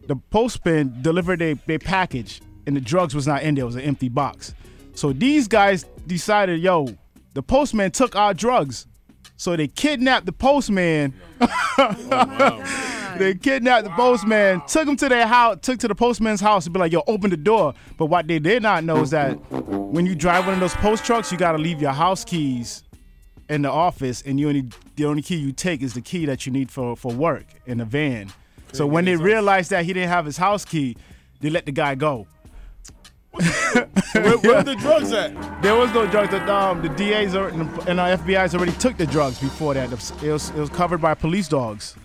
the 0.07 0.15
postman 0.15 1.01
delivered 1.01 1.41
a, 1.41 1.57
a 1.67 1.77
package 1.77 2.41
and 2.65 2.75
the 2.75 2.81
drugs 2.81 3.15
was 3.15 3.27
not 3.27 3.43
in 3.43 3.55
there. 3.55 3.63
It 3.63 3.67
was 3.67 3.75
an 3.75 3.81
empty 3.81 4.09
box. 4.09 4.53
So 4.95 5.13
these 5.13 5.47
guys 5.47 5.85
decided, 6.05 6.61
yo, 6.61 6.87
the 7.33 7.43
postman 7.43 7.91
took 7.91 8.15
our 8.15 8.33
drugs. 8.33 8.85
So 9.37 9.55
they 9.55 9.67
kidnapped 9.67 10.25
the 10.25 10.31
postman. 10.31 11.13
they 13.17 13.35
kidnapped 13.35 13.85
the 13.85 13.93
postman, 13.95 14.61
took 14.67 14.87
him 14.87 14.95
to 14.97 15.09
their 15.09 15.27
house, 15.27 15.57
took 15.61 15.79
to 15.79 15.87
the 15.87 15.95
postman's 15.95 16.41
house 16.41 16.65
and 16.65 16.73
be 16.73 16.79
like, 16.79 16.91
yo, 16.91 17.03
open 17.07 17.29
the 17.29 17.37
door. 17.37 17.73
But 17.97 18.05
what 18.05 18.27
they 18.27 18.39
did 18.39 18.63
not 18.63 18.83
know 18.83 19.01
is 19.01 19.09
that 19.09 19.33
when 19.51 20.05
you 20.05 20.15
drive 20.15 20.45
one 20.45 20.53
of 20.53 20.59
those 20.59 20.75
post 20.75 21.03
trucks, 21.05 21.31
you 21.31 21.37
gotta 21.37 21.57
leave 21.57 21.81
your 21.81 21.91
house 21.91 22.23
keys 22.23 22.83
in 23.49 23.61
the 23.61 23.71
office 23.71 24.21
and 24.21 24.39
you 24.39 24.47
only 24.47 24.69
the 24.95 25.05
only 25.05 25.21
key 25.21 25.35
you 25.35 25.51
take 25.51 25.81
is 25.81 25.93
the 25.93 26.01
key 26.01 26.25
that 26.25 26.45
you 26.45 26.51
need 26.51 26.71
for, 26.71 26.95
for 26.95 27.11
work 27.11 27.45
in 27.65 27.79
the 27.79 27.85
van. 27.85 28.31
So 28.71 28.87
when 28.87 29.05
they 29.05 29.15
realized 29.15 29.69
that 29.71 29.85
he 29.85 29.93
didn't 29.93 30.09
have 30.09 30.25
his 30.25 30.37
house 30.37 30.65
key, 30.65 30.97
they 31.41 31.49
let 31.49 31.65
the 31.65 31.71
guy 31.71 31.95
go. 31.95 32.27
Where, 34.13 34.37
where 34.37 34.55
are 34.57 34.63
the 34.63 34.75
drugs 34.75 35.11
at? 35.11 35.33
There 35.63 35.75
was 35.75 35.91
no 35.93 36.05
drugs. 36.05 36.29
The, 36.31 36.53
um, 36.53 36.81
the 36.83 36.89
DAs 36.89 37.33
are, 37.35 37.47
and 37.49 37.99
our 37.99 38.15
FBI's 38.17 38.53
already 38.53 38.73
took 38.73 38.95
the 38.97 39.07
drugs 39.07 39.39
before 39.39 39.73
that. 39.73 39.91
It 39.91 40.31
was, 40.31 40.49
it 40.51 40.59
was 40.59 40.69
covered 40.69 41.01
by 41.01 41.15
police 41.15 41.47
dogs. 41.47 41.95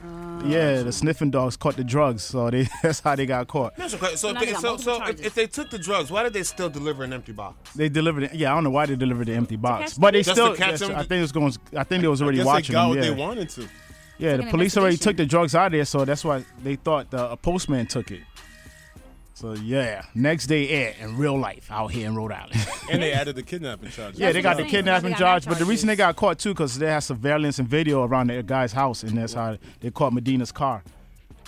yeah, 0.47 0.83
the 0.83 0.93
sniffing 0.93 1.31
dogs 1.31 1.57
caught 1.57 1.77
the 1.77 1.85
drugs, 1.85 2.23
so 2.23 2.49
they, 2.51 2.67
that's 2.83 3.01
how 3.01 3.15
they 3.15 3.27
got 3.27 3.47
caught. 3.49 3.77
That's 3.77 3.93
okay. 3.95 4.17
So, 4.17 4.31
if 4.31 4.39
they 4.41 4.47
they, 4.47 4.55
so, 4.55 4.77
so 4.79 5.05
if, 5.05 5.21
if 5.27 5.35
they 5.35 5.47
took 5.47 5.69
the 5.69 5.79
drugs, 5.79 6.11
why 6.11 6.23
did 6.23 6.33
they 6.33 6.45
still 6.45 6.71
deliver 6.71 7.05
an 7.05 7.13
empty 7.13 7.33
box? 7.33 7.73
They 7.75 7.89
delivered 7.91 8.23
it. 8.25 8.35
Yeah, 8.35 8.53
I 8.53 8.55
don't 8.55 8.65
know 8.65 8.71
why 8.71 8.87
they 8.87 8.97
delivered 8.97 9.27
the 9.27 9.35
empty 9.35 9.57
box, 9.57 9.93
catch 9.93 10.01
but 10.01 10.13
they 10.15 10.23
Just 10.23 10.31
still. 10.37 10.53
to 10.53 10.57
catch 10.57 10.71
yes, 10.71 10.81
them? 10.81 10.93
I 10.93 11.01
think 11.01 11.13
it 11.19 11.21
was 11.21 11.33
going. 11.33 11.53
I 11.77 11.85
think 11.85 12.01
they 12.03 12.09
was 12.09 12.23
already 12.23 12.39
Guess 12.39 12.47
watching 12.47 12.73
they 12.73 12.75
got 12.75 12.89
them. 12.89 12.89
what 12.91 13.05
Yeah, 13.05 13.11
they 13.11 13.21
wanted 13.21 13.49
to. 13.51 13.69
yeah. 14.19 14.37
The 14.39 14.45
police 14.45 14.77
already 14.79 14.97
took 14.97 15.17
the 15.19 15.27
drugs 15.27 15.55
out 15.55 15.67
of 15.67 15.73
there, 15.73 15.85
so 15.85 16.05
that's 16.07 16.25
why 16.25 16.45
they 16.63 16.77
thought 16.77 17.11
the 17.11 17.31
a 17.33 17.37
postman 17.37 17.87
took 17.87 18.11
it. 18.13 18.21
So 19.39 19.53
yeah, 19.53 20.03
next 20.17 20.49
day 20.49 20.69
air 20.69 20.95
in 20.99 21.17
real 21.17 21.39
life 21.39 21.71
out 21.71 21.93
here 21.93 22.09
in 22.09 22.17
Rhode 22.17 22.33
Island. 22.33 22.67
And 22.91 23.01
they 23.01 23.13
added 23.13 23.37
the 23.37 23.43
kidnapping 23.45 23.91
charges. 23.91 24.19
Yeah, 24.19 24.33
they 24.33 24.43
got 24.43 24.57
the 24.57 24.63
what 24.63 24.67
I'm 24.67 24.71
saying. 24.71 24.85
kidnapping 24.85 25.11
They 25.11 25.17
charge, 25.17 25.47
but 25.47 25.59
the 25.59 25.65
reason 25.65 25.87
they 25.87 25.95
got 25.95 26.17
caught 26.17 26.41
too, 26.41 26.55
because 26.55 26.77
they 26.77 26.91
had 26.91 27.01
surveillance 27.01 27.61
and 27.61 27.69
video 27.69 28.03
around 28.03 28.31
the 28.31 28.43
guy's 28.43 28.73
house, 28.73 29.05
and 29.05 29.17
that's 29.17 29.35
how 29.35 29.59
they 29.79 29.93
caught 29.93 30.13
Medina's 30.13 30.51
car. 30.51 30.83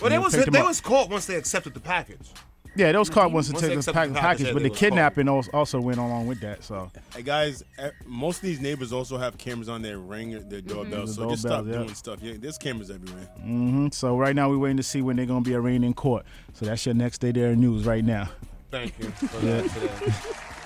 Well, 0.01 0.11
they 0.11 0.19
was 0.19 0.37
picked 0.37 0.53
they 0.53 0.61
up. 0.61 0.69
was 0.69 0.81
caught 0.81 1.11
once 1.11 1.27
they 1.27 1.35
accepted 1.35 1.75
the 1.75 1.81
package. 1.81 2.31
Yeah, 2.77 2.93
those 2.93 3.11
caught 3.11 3.33
once 3.33 3.49
to 3.49 3.53
Once 3.55 3.63
take 3.63 3.73
the 3.73 3.79
accepted 3.79 4.15
pack- 4.15 4.23
package, 4.23 4.45
package, 4.47 4.55
but 4.55 4.63
the 4.63 4.71
kidnapping 4.71 5.29
als- 5.29 5.49
also 5.49 5.81
went 5.81 5.99
along 5.99 6.27
with 6.29 6.41
that. 6.41 6.63
So 6.63 6.91
Hey 7.15 7.23
guys, 7.23 7.65
eh, 7.79 7.91
most 8.07 8.37
of 8.37 8.43
these 8.43 8.61
neighbors 8.61 8.93
also 8.93 9.19
have 9.19 9.37
cameras 9.39 9.69
on 9.69 9.83
their 9.83 9.99
ring, 9.99 10.31
their 10.49 10.61
doorbells. 10.61 11.17
The 11.17 11.23
So 11.23 11.31
just 11.31 11.43
stop 11.43 11.67
yeah. 11.67 11.73
doing 11.73 11.95
stuff. 11.95 12.21
Yeah, 12.23 12.35
there's 12.39 12.59
cameras 12.59 12.91
everywhere. 12.91 13.25
hmm 13.41 13.89
so 13.91 14.17
right 14.17 14.37
now 14.37 14.49
we're 14.49 14.59
waiting 14.59 14.77
to 14.77 14.83
see 14.85 15.03
when 15.03 15.17
they're 15.17 15.27
gonna 15.27 15.41
be 15.41 15.55
arraigned 15.55 15.85
in 15.85 15.95
court. 15.95 16.25
So 16.55 16.65
that's 16.67 16.87
your 16.87 16.95
next 16.95 17.19
day 17.19 17.33
there 17.33 17.57
news 17.57 17.85
right 17.87 18.05
now. 18.05 18.29
Thank 18.71 18.95
you 19.01 19.13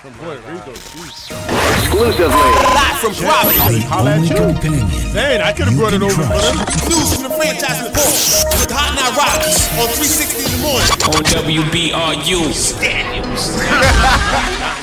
for 0.04 0.12
that. 0.12 0.12
for 0.12 0.12
that. 0.12 0.12
From 0.12 0.12
Puerto 0.20 0.44
Rico. 0.52 0.72
jeez. 0.74 1.32
Exclusively. 1.80 2.50
Live 2.76 2.98
from 3.00 3.14
Providence. 3.14 3.86
Only 3.88 4.28
companion. 4.28 4.86
Dang, 5.14 5.40
I 5.40 5.52
could 5.52 5.66
have 5.68 5.76
brought 5.76 5.94
it 5.94 6.02
over 6.02 6.12
for 6.12 6.40
them. 6.40 6.56
News 6.88 7.14
from 7.14 7.22
the 7.24 7.30
franchise 7.32 7.80
report 7.80 8.12
with 8.60 8.70
Hot 8.72 8.92
Now 8.92 9.16
Rise 9.16 9.68
on 9.80 9.88
360 9.96 10.44
in 10.44 10.50
the 10.52 10.58
morning. 10.60 10.84
On 11.08 11.24
WBRU. 11.24 12.44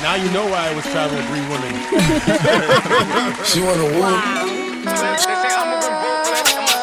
Now 0.02 0.16
you 0.16 0.32
know 0.32 0.48
why 0.50 0.68
I 0.68 0.74
was 0.74 0.84
traveling 0.90 1.20
with 1.22 1.30
three 1.30 1.46
women. 1.46 1.78
She 3.46 3.62
want 3.62 3.78
a 3.78 3.86
woman. 3.94 4.18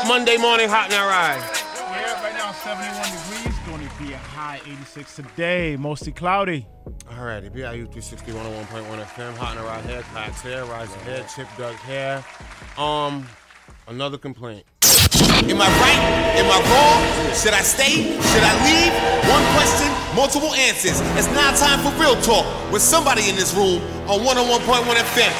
Monday 0.06 0.36
morning, 0.38 0.68
Hot 0.70 0.88
Now 0.90 1.08
Rise. 1.10 1.42
Yeah, 1.74 2.22
right 2.22 2.34
now 2.38 2.52
71 2.52 3.07
86 4.98 5.16
today. 5.28 5.76
Mostly 5.76 6.12
cloudy. 6.12 6.66
Alrighty, 7.06 7.52
BIU 7.52 7.86
360 7.86 8.32
101.1 8.32 9.04
FM, 9.04 9.36
Hot 9.36 9.54
Now 9.54 9.64
Rise 9.64 9.84
here, 9.84 10.02
Cox 10.12 10.40
hair, 10.42 10.64
Rise 10.64 10.92
hair, 10.94 11.24
Chip 11.34 11.46
Doug 11.56 11.76
here. 11.86 12.24
Um, 12.76 13.26
another 13.86 14.18
complaint. 14.18 14.64
Am 14.82 15.60
I 15.60 15.68
right? 15.68 16.00
Am 16.34 16.46
I 16.50 16.58
wrong? 16.66 17.34
Should 17.34 17.54
I 17.54 17.62
stay? 17.62 18.10
Should 18.10 18.42
I 18.42 18.54
leave? 18.66 18.92
One 19.30 19.44
question, 19.54 19.88
multiple 20.16 20.52
answers. 20.54 21.00
It's 21.16 21.28
now 21.28 21.54
time 21.54 21.78
for 21.78 21.92
real 22.00 22.20
talk 22.22 22.72
with 22.72 22.82
somebody 22.82 23.28
in 23.28 23.36
this 23.36 23.54
room 23.54 23.80
on 24.08 24.20
101.1 24.20 24.82
FM. 25.14 25.32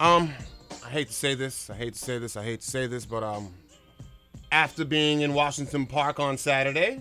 Um, 0.00 0.34
I 0.84 0.90
hate 0.90 1.06
to 1.06 1.14
say 1.14 1.36
this, 1.36 1.70
I 1.70 1.74
hate 1.74 1.94
to 1.94 2.00
say 2.00 2.18
this, 2.18 2.36
I 2.36 2.42
hate 2.42 2.60
to 2.62 2.70
say 2.70 2.88
this, 2.88 3.06
but 3.06 3.22
um, 3.22 3.54
after 4.54 4.84
being 4.84 5.22
in 5.22 5.34
Washington 5.34 5.84
Park 5.84 6.20
on 6.20 6.38
Saturday, 6.38 7.00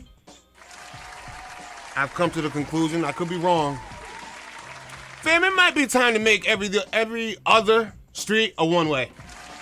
I've 1.95 2.11
come 2.15 2.31
to 2.31 2.41
the 2.41 2.49
conclusion, 2.49 3.05
I 3.05 3.11
could 3.11 3.29
be 3.29 3.37
wrong. 3.37 3.77
Fam, 5.21 5.43
it 5.43 5.51
might 5.55 5.75
be 5.75 5.85
time 5.85 6.13
to 6.15 6.19
make 6.19 6.47
every 6.49 6.69
every 6.91 7.37
other 7.45 7.93
street 8.13 8.55
a 8.57 8.65
one 8.65 8.89
way. 8.89 9.11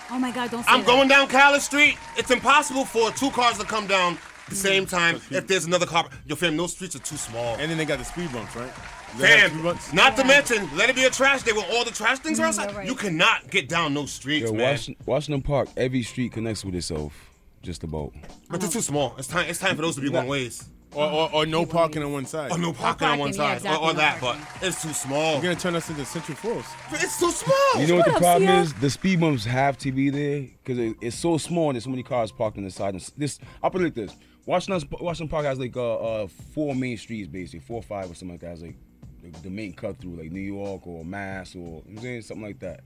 Oh 0.09 0.17
my 0.17 0.31
God, 0.31 0.49
don't 0.51 0.63
say 0.63 0.71
I'm 0.71 0.79
that. 0.79 0.87
going 0.87 1.07
down 1.09 1.27
Callis 1.27 1.65
Street. 1.65 1.97
It's 2.17 2.31
impossible 2.31 2.85
for 2.85 3.11
two 3.11 3.29
cars 3.31 3.57
to 3.59 3.65
come 3.65 3.87
down 3.87 4.13
at 4.13 4.49
the 4.49 4.55
same 4.55 4.85
time 4.85 5.17
if 5.29 5.45
there's 5.47 5.65
another 5.65 5.85
car. 5.85 6.09
Yo, 6.25 6.35
fam, 6.35 6.55
those 6.55 6.71
streets 6.73 6.95
are 6.95 6.99
too 6.99 7.17
small. 7.17 7.55
And 7.57 7.69
then 7.69 7.77
they 7.77 7.85
got 7.85 7.99
the 7.99 8.05
speed 8.05 8.31
bumps, 8.31 8.55
right? 8.55 8.71
They 9.17 9.27
Fam, 9.27 9.61
bumps? 9.61 9.91
not 9.91 10.15
to 10.15 10.23
mention, 10.23 10.69
let 10.77 10.89
it 10.89 10.95
be 10.95 11.03
a 11.03 11.09
trash 11.09 11.43
day 11.43 11.51
with 11.51 11.65
all 11.71 11.83
the 11.83 11.91
trash 11.91 12.19
things 12.19 12.39
are 12.39 12.43
Mm, 12.43 12.47
outside. 12.47 12.69
you're 12.69 12.77
right. 12.79 12.87
You 12.87 12.95
cannot 12.95 13.49
get 13.51 13.67
down 13.67 13.93
those 13.93 14.11
streets, 14.13 14.45
Yo, 14.49 14.53
man. 14.53 14.71
Washington, 14.71 15.03
Washington 15.05 15.41
Park, 15.41 15.67
every 15.75 16.01
street 16.01 16.31
connects 16.31 16.63
with 16.65 16.75
itself, 16.75 17.13
just 17.61 17.83
about. 17.83 18.13
But 18.49 18.61
they're 18.61 18.69
too 18.69 18.81
small. 18.81 19.15
It's 19.17 19.27
time. 19.27 19.49
It's 19.49 19.59
time 19.59 19.75
for 19.75 19.81
those 19.81 19.95
to 19.95 20.01
be 20.01 20.09
one 20.09 20.27
ways. 20.27 20.67
Or, 20.93 21.05
or, 21.09 21.33
or 21.33 21.45
no 21.45 21.65
parking 21.65 22.03
on 22.03 22.11
one 22.11 22.25
side. 22.25 22.51
Or 22.51 22.57
no 22.57 22.73
parking 22.73 23.07
on 23.07 23.17
one 23.19 23.33
parking, 23.33 23.41
yeah, 23.41 23.47
side, 23.47 23.57
exactly, 23.57 23.87
or, 23.87 23.91
or 23.91 23.93
no 23.93 23.99
that. 23.99 24.19
parking. 24.19 24.45
But 24.59 24.67
it's 24.67 24.81
too 24.81 24.91
small. 24.91 25.33
You're 25.33 25.41
gonna 25.43 25.55
turn 25.55 25.75
us 25.75 25.89
into 25.89 26.03
Central 26.03 26.35
Falls. 26.35 26.65
It's 26.91 27.17
too 27.17 27.31
small. 27.31 27.55
You 27.81 27.87
know 27.87 27.95
what 27.95 28.05
the 28.05 28.11
up, 28.11 28.17
problem 28.17 28.49
Sia? 28.49 28.59
is? 28.59 28.73
The 28.73 28.89
speed 28.89 29.21
bumps 29.21 29.45
have 29.45 29.77
to 29.77 29.91
be 29.93 30.09
there 30.09 30.41
because 30.41 30.77
it, 30.79 30.97
it's 30.99 31.15
so 31.15 31.37
small 31.37 31.69
and 31.69 31.75
there's 31.75 31.85
so 31.85 31.89
many 31.89 32.03
cars 32.03 32.33
parked 32.33 32.57
on 32.57 32.65
the 32.65 32.71
side. 32.71 32.93
And 32.93 33.01
s- 33.01 33.13
this, 33.15 33.39
I'll 33.63 33.69
put 33.69 33.79
it 33.79 33.85
like 33.85 33.93
this: 33.93 34.13
Washington, 34.45 34.85
Washington 34.99 35.29
Park 35.29 35.45
has 35.45 35.57
like 35.59 35.77
uh, 35.77 35.95
uh, 35.95 36.27
four 36.53 36.75
main 36.75 36.97
streets, 36.97 37.29
basically 37.29 37.59
four 37.61 37.77
or 37.77 37.83
five 37.83 38.11
or 38.11 38.15
something 38.15 38.31
like 38.33 38.41
that. 38.41 38.51
It's 38.51 38.61
like 38.61 38.75
the, 39.21 39.39
the 39.43 39.49
main 39.49 39.71
cut 39.71 39.97
through, 39.97 40.17
like 40.17 40.29
New 40.33 40.41
York 40.41 40.85
or 40.85 41.05
Mass 41.05 41.55
or 41.55 41.59
you 41.59 41.63
know 41.63 41.71
what 41.75 41.87
I'm 41.89 41.97
saying 42.01 42.21
something 42.23 42.45
like 42.45 42.59
that. 42.59 42.81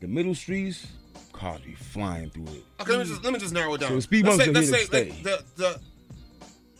The 0.00 0.08
middle 0.08 0.34
streets, 0.34 0.84
cars 1.32 1.60
be 1.60 1.74
flying 1.74 2.30
through 2.30 2.44
it. 2.44 2.64
Okay, 2.80 2.92
let 2.92 3.00
me 3.00 3.04
just 3.04 3.24
let 3.24 3.32
me 3.32 3.38
just 3.38 3.52
narrow 3.54 3.74
it 3.74 3.80
down. 3.80 3.90
So 3.90 4.00
speed 4.00 4.24
let's 4.26 4.38
bumps 4.38 4.44
say, 4.44 4.76
let's 4.76 4.90
say 4.90 5.10
like, 5.10 5.22
the 5.22 5.44
the 5.56 5.80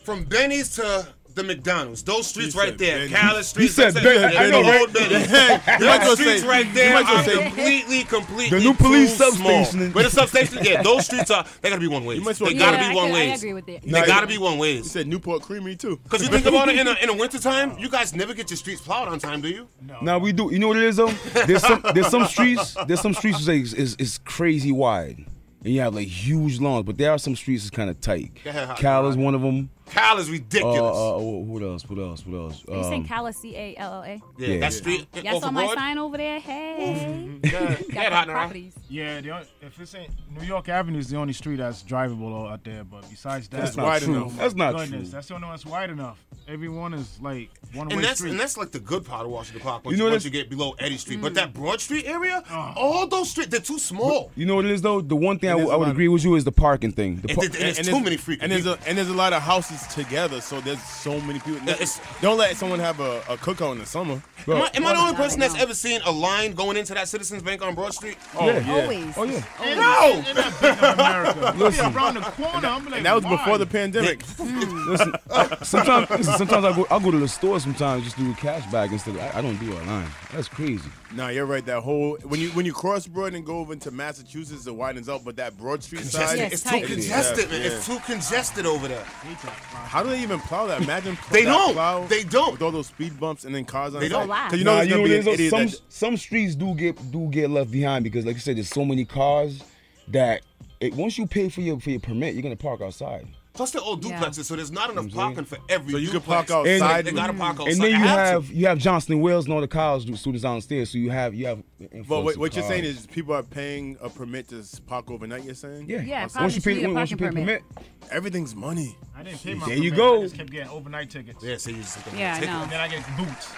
from 0.04 0.24
Benny's 0.24 0.74
to 0.76 1.08
the 1.36 1.44
McDonald's, 1.44 2.02
those 2.02 2.26
streets 2.26 2.54
You 2.54 2.60
right 2.62 2.76
there, 2.76 2.98
Benny. 2.98 3.10
Callis 3.12 3.48
Street. 3.48 3.62
You 3.64 3.68
said 3.68 3.94
let's 3.94 4.04
Benny. 4.04 4.36
I 4.36 4.50
know, 4.50 4.62
the 4.64 4.68
right? 4.70 4.92
Benny. 4.92 5.84
You 5.84 6.00
Those 6.06 6.18
streets 6.18 6.42
say- 6.42 6.48
right 6.48 6.74
there 6.74 6.96
are 6.96 7.22
say- 7.24 7.42
completely, 7.44 8.04
completely 8.04 8.58
The 8.58 8.64
new 8.64 8.74
police 8.74 9.16
too 9.18 9.30
small. 9.32 9.64
substation. 9.64 9.92
But 9.92 10.04
the 10.04 10.10
substation, 10.10 10.58
yeah, 10.64 10.82
those 10.82 11.04
streets 11.06 11.30
are 11.30 11.44
they 11.60 11.68
gotta 11.68 11.80
be 11.80 11.88
one 11.88 12.04
ways. 12.04 12.18
You 12.18 12.24
might 12.24 12.30
as 12.32 12.40
well- 12.40 12.50
They 12.50 12.56
gotta 12.58 12.78
Yeah, 12.78 12.88
be 12.88 12.94
one 12.96 13.06
could- 13.10 13.16
I 13.16 13.26
ways. 13.28 13.38
agree 13.38 13.52
with 13.52 13.68
it. 13.68 13.82
They 13.82 13.90
Nah, 13.90 14.06
gotta 14.06 14.26
be 14.26 14.38
one 14.38 14.54
You 14.54 14.60
ways. 14.60 14.90
said 14.90 15.06
Newport 15.06 15.42
Creamery 15.42 15.76
too. 15.76 16.00
Because 16.02 16.22
you 16.22 16.28
think 16.28 16.46
about 16.52 16.68
it 16.70 16.78
in 16.78 16.88
a 16.88 16.94
in 17.02 17.10
a 17.10 17.14
wintertime, 17.14 17.76
you 17.78 17.88
guys 17.88 18.14
never 18.14 18.32
get 18.34 18.50
your 18.50 18.56
streets 18.56 18.80
plowed 18.80 19.06
on 19.08 19.18
time, 19.18 19.40
do 19.42 19.48
you? 19.48 19.68
No. 19.86 19.96
Now 20.00 20.18
we 20.18 20.32
do. 20.32 20.48
You 20.50 20.58
know 20.58 20.68
what 20.68 20.78
it 20.78 20.84
is 20.84 20.96
though? 20.96 21.12
There's 21.46 21.62
some 21.62 21.84
there's 21.94 22.08
some 22.08 22.26
streets 22.26 22.74
there's 22.86 23.00
some 23.02 23.12
streets 23.14 23.40
is 23.40 23.48
like 23.48 23.62
is, 23.78 23.94
is 23.98 24.18
crazy 24.24 24.72
wide, 24.72 25.24
and 25.62 25.72
you 25.74 25.80
have 25.82 25.94
like 25.94 26.08
huge 26.08 26.60
lawns. 26.60 26.84
But 26.86 26.96
there 26.96 27.10
are 27.12 27.18
some 27.18 27.36
streets 27.36 27.64
that's 27.64 27.76
kind 27.76 27.90
of 27.90 28.00
tight. 28.00 28.30
Cal 28.78 29.06
is 29.08 29.16
one 29.16 29.34
of 29.34 29.42
them. 29.42 29.68
Cal 29.86 30.18
is 30.18 30.28
Uh, 30.28 30.32
ridiculous. 30.32 30.96
uh, 30.96 31.16
what 31.18 31.62
else? 31.62 31.84
What 31.88 31.98
else? 31.98 32.26
What 32.26 32.36
else? 32.38 32.62
Are 32.68 32.76
you 32.76 32.82
saying 32.84 33.02
Um, 33.02 33.08
Calla 33.08 33.32
C 33.32 33.54
A 33.56 33.74
L 33.78 33.94
L 33.94 34.02
A? 34.02 34.20
yeah, 34.38 34.48
yeah. 34.48 34.58
that 34.60 34.72
street 34.72 35.06
Y'all 35.22 35.36
off 35.36 35.42
saw 35.42 35.50
my 35.50 35.64
Broad. 35.66 35.74
sign 35.78 35.98
over 35.98 36.16
there? 36.16 36.40
Hey. 36.40 37.30
Yeah, 37.44 37.50
Got 37.50 37.92
yeah, 37.94 38.08
the 38.10 38.16
hot 38.16 38.28
properties. 38.28 38.72
Yeah, 38.88 39.20
the 39.20 39.30
only, 39.30 39.46
if 39.62 39.80
it's 39.80 39.94
ain't 39.94 40.10
New 40.38 40.46
York 40.46 40.68
Avenue 40.68 40.98
is 40.98 41.08
the 41.08 41.16
only 41.16 41.32
street 41.32 41.56
that's 41.56 41.82
drivable 41.82 42.50
out 42.50 42.64
there. 42.64 42.84
But 42.84 43.08
besides 43.08 43.48
that, 43.48 43.60
That's 43.60 43.76
not 43.76 43.86
wide 43.86 44.02
true. 44.02 44.14
enough. 44.16 44.36
That's 44.36 44.54
not 44.54 44.74
goodness, 44.76 45.02
true. 45.02 45.08
that's 45.10 45.28
the 45.28 45.34
only 45.34 45.46
one 45.46 45.52
that's 45.54 45.66
wide 45.66 45.90
enough. 45.90 46.18
Everyone 46.48 46.94
is 46.94 47.18
like 47.20 47.50
one 47.74 47.88
And 47.88 47.96
way 47.96 48.02
that's 48.02 48.18
street. 48.18 48.30
and 48.32 48.40
that's 48.40 48.56
like 48.56 48.70
the 48.70 48.78
good 48.80 49.04
part 49.04 49.24
of 49.26 49.32
Washington 49.32 49.62
Park. 49.62 49.84
Once 49.84 49.96
You 49.96 50.02
you, 50.02 50.04
know 50.08 50.12
once 50.14 50.22
this- 50.24 50.32
you 50.32 50.38
get 50.42 50.48
below 50.50 50.74
Eddy 50.78 50.96
Street, 50.96 51.20
but 51.20 51.32
Mm. 51.32 51.36
that 51.36 51.54
Broad 51.54 51.80
Street 51.80 52.04
area, 52.06 52.42
all 52.76 53.06
those 53.06 53.30
streets 53.30 53.50
they're 53.50 53.60
too 53.60 53.78
small. 53.78 54.30
You 54.36 54.46
know 54.46 54.56
what 54.56 54.64
it 54.64 54.70
is 54.70 54.82
though? 54.82 55.00
The 55.00 55.16
one 55.16 55.38
thing 55.38 55.50
I 55.50 55.52
And 55.52 55.60
would- 55.60 55.66
there's 55.66 55.72
I 55.72 55.74
a 55.74 55.78
would 55.78 55.84
lot- 55.86 55.92
agree 55.92 56.08
with 56.08 56.24
you 56.24 56.34
is 56.36 56.44
the 56.44 56.52
parking 56.52 56.92
thing. 56.92 57.16
The 57.16 57.28
And, 57.30 57.36
par- 57.36 57.44
and 57.46 57.54
it's 57.56 57.78
And 57.78 57.88
too 57.88 58.00
many 58.00 58.16
freaking 58.16 58.38
and 58.42 58.52
there's 58.52 58.66
a 58.66 58.78
and 58.86 58.96
there's 58.98 59.08
a 59.08 59.14
lot 59.14 59.32
of 59.32 59.42
houses 59.42 59.75
together, 59.88 60.40
so 60.40 60.60
there's 60.60 60.82
so 60.82 61.20
many 61.20 61.38
people. 61.40 61.60
Yeah, 61.64 61.72
it's- 61.74 62.00
Don't 62.20 62.38
let 62.38 62.56
someone 62.56 62.78
have 62.78 63.00
a, 63.00 63.18
a 63.28 63.36
cookout 63.36 63.72
in 63.72 63.78
the 63.78 63.86
summer. 63.86 64.22
am 64.46 64.52
I, 64.62 64.70
am 64.74 64.86
I 64.86 64.92
the 64.94 65.00
only 65.00 65.14
person 65.14 65.40
that's 65.40 65.56
ever 65.56 65.74
seen 65.74 66.00
a 66.04 66.10
line 66.12 66.52
going 66.52 66.76
into 66.76 66.94
that 66.94 67.08
Citizens 67.08 67.42
Bank 67.42 67.62
on 67.62 67.74
Broad 67.74 67.92
Street? 67.94 68.16
Oh 68.38 68.46
yeah. 68.46 68.72
Always. 68.82 69.14
oh 69.18 69.24
yeah. 69.24 69.42
No! 69.74 70.18
in 70.28 70.36
that 70.36 70.60
big 70.60 70.72
of 70.72 70.98
America. 70.98 71.54
Listen, 71.58 71.94
around 71.96 72.14
the 72.14 72.20
corner, 72.20 72.68
I'm 72.68 72.84
like, 72.84 72.96
And 72.96 73.06
that 73.06 73.14
was 73.14 73.24
why? 73.24 73.36
before 73.36 73.58
the 73.58 73.66
pandemic. 73.66 74.22
Hmm. 74.36 74.88
Listen, 74.90 75.12
I- 75.30 75.56
sometimes 75.64 76.10
listen, 76.10 76.36
sometimes 76.38 76.64
I 76.64 76.72
go 76.76 76.86
I 76.90 76.98
go 77.02 77.10
to 77.10 77.18
the 77.18 77.28
store 77.28 77.58
sometimes 77.58 78.04
just 78.04 78.16
do 78.16 78.30
a 78.30 78.34
cash 78.34 78.64
bag 78.70 78.92
instead. 78.92 79.14
Of, 79.16 79.20
I, 79.22 79.38
I 79.38 79.40
don't 79.42 79.56
do 79.58 79.72
a 79.72 79.80
line. 79.84 80.06
That's 80.36 80.48
crazy. 80.48 80.90
No, 81.14 81.28
you're 81.28 81.46
right. 81.46 81.64
That 81.64 81.80
whole 81.80 82.18
when 82.24 82.38
you 82.40 82.50
when 82.50 82.66
you 82.66 82.74
cross 82.74 83.06
Broad 83.06 83.32
and 83.32 83.42
go 83.44 83.56
over 83.58 83.72
into 83.72 83.90
Massachusetts, 83.90 84.66
it 84.66 84.74
widens 84.74 85.08
out. 85.08 85.24
But 85.24 85.36
that 85.36 85.56
Broad 85.56 85.82
Street 85.82 86.02
Congested. 86.02 86.28
side, 86.28 86.38
Yes, 86.38 86.52
it's 86.52 86.62
too 86.62 86.68
tight. 86.70 86.84
congested. 86.86 87.50
Yeah. 87.50 87.56
It's 87.56 87.86
too 87.86 87.98
congested 88.04 88.66
over 88.66 88.86
there. 88.86 89.02
how 89.04 90.02
do 90.02 90.10
they 90.10 90.20
even 90.22 90.38
plow 90.40 90.66
that? 90.66 90.82
Imagine 90.82 91.16
They 91.32 91.44
that 91.44 91.50
don't. 91.52 91.72
Plow 91.72 92.06
They 92.06 92.22
don't. 92.22 92.52
with 92.52 92.60
all 92.60 92.70
those 92.70 92.88
speed 92.88 93.18
bumps 93.18 93.44
and 93.44 93.54
then 93.54 93.64
cars 93.64 93.94
on 93.94 94.00
They 94.02 94.08
the 94.08 94.12
don't. 94.14 94.22
side. 94.24 94.28
Wow. 94.28 94.48
'Cause 94.50 94.58
you 94.58 94.64
know 94.66 94.72
Nah, 94.72 94.76
there's 94.80 94.90
gonna 94.90 95.02
be 95.04 95.08
what 95.08 95.10
an 95.10 95.16
it 95.16 95.20
is, 95.20 95.34
idiot 95.34 95.50
some 95.50 95.66
that 95.66 95.80
some 95.88 96.16
streets 96.18 96.54
do 96.54 96.74
get 96.74 97.10
do 97.10 97.28
get 97.28 97.48
left 97.48 97.70
behind 97.70 98.04
because, 98.04 98.26
like 98.26 98.34
you 98.34 98.40
said, 98.40 98.56
there's 98.56 98.68
so 98.68 98.84
many 98.84 99.06
cars 99.06 99.62
that 100.08 100.42
it, 100.80 100.92
once 100.92 101.16
you 101.16 101.26
pay 101.26 101.48
for 101.48 101.62
your 101.62 101.80
for 101.80 101.88
your 101.88 102.00
permit, 102.00 102.34
you're 102.34 102.42
gonna 102.42 102.56
park 102.56 102.82
outside. 102.82 103.26
Plus 103.56 103.70
they're 103.72 103.82
all 103.82 103.98
Yeah. 104.00 104.20
duplexes, 104.20 104.44
so 104.44 104.54
there's 104.56 104.70
not 104.70 104.90
enough 104.90 105.10
parking 105.12 105.44
for 105.44 105.58
every 105.68 105.92
So 105.92 105.98
you 105.98 106.08
can 106.08 106.20
duplex. 106.20 106.50
park 106.50 106.66
And- 106.66 106.82
outside. 106.82 107.04
They 107.06 107.12
gotta 107.12 107.32
park 107.32 107.58
outside. 107.60 107.72
And 107.72 107.80
then 107.82 107.90
you 107.90 107.96
have 107.96 108.18
have 108.18 108.48
to. 108.48 108.54
you 108.54 108.66
have 108.66 108.78
Johnson 108.78 109.14
and 109.14 109.22
Wales 109.22 109.46
and 109.46 109.54
all 109.54 109.60
the 109.60 109.68
college 109.68 110.02
students 110.18 110.42
downstairs, 110.42 110.90
so 110.90 110.98
you 110.98 111.10
have 111.10 111.34
you 111.34 111.46
have. 111.46 111.62
But 112.08 112.22
what, 112.24 112.36
what 112.36 112.54
you're 112.54 112.64
saying 112.66 112.84
is 112.84 113.06
people 113.06 113.34
are 113.34 113.42
paying 113.42 113.96
a 114.00 114.08
permit 114.08 114.48
to 114.50 114.62
park 114.86 115.10
overnight. 115.10 115.44
You're 115.44 115.54
saying? 115.54 115.86
yeah, 115.88 116.02
Yeah, 116.02 116.28
Once 116.38 116.54
you 116.56 116.62
pay, 116.62 116.84
a 116.84 116.90
once 116.90 117.10
you 117.10 117.16
pay 117.16 117.24
parking 117.26 117.44
permit, 117.46 117.62
Everything's 118.10 118.54
money. 118.54 118.96
I 119.16 119.22
didn't 119.24 119.42
pay 119.42 119.54
my 119.54 119.66
There 119.66 119.76
you 119.76 119.90
go. 119.90 120.18
I 120.20 120.22
just 120.22 120.36
kept 120.36 120.50
getting 120.50 120.68
overnight 120.70 121.10
tickets. 121.10 121.42
Yeah, 121.42 121.56
so 121.56 121.70
you 121.70 121.78
just 121.78 121.98
Yeah, 122.16 122.34
I 122.40 122.40
know. 122.46 122.62
And 122.62 122.70
then 122.70 122.80
I 122.80 122.86
get 122.88 123.04
boots. 123.16 123.48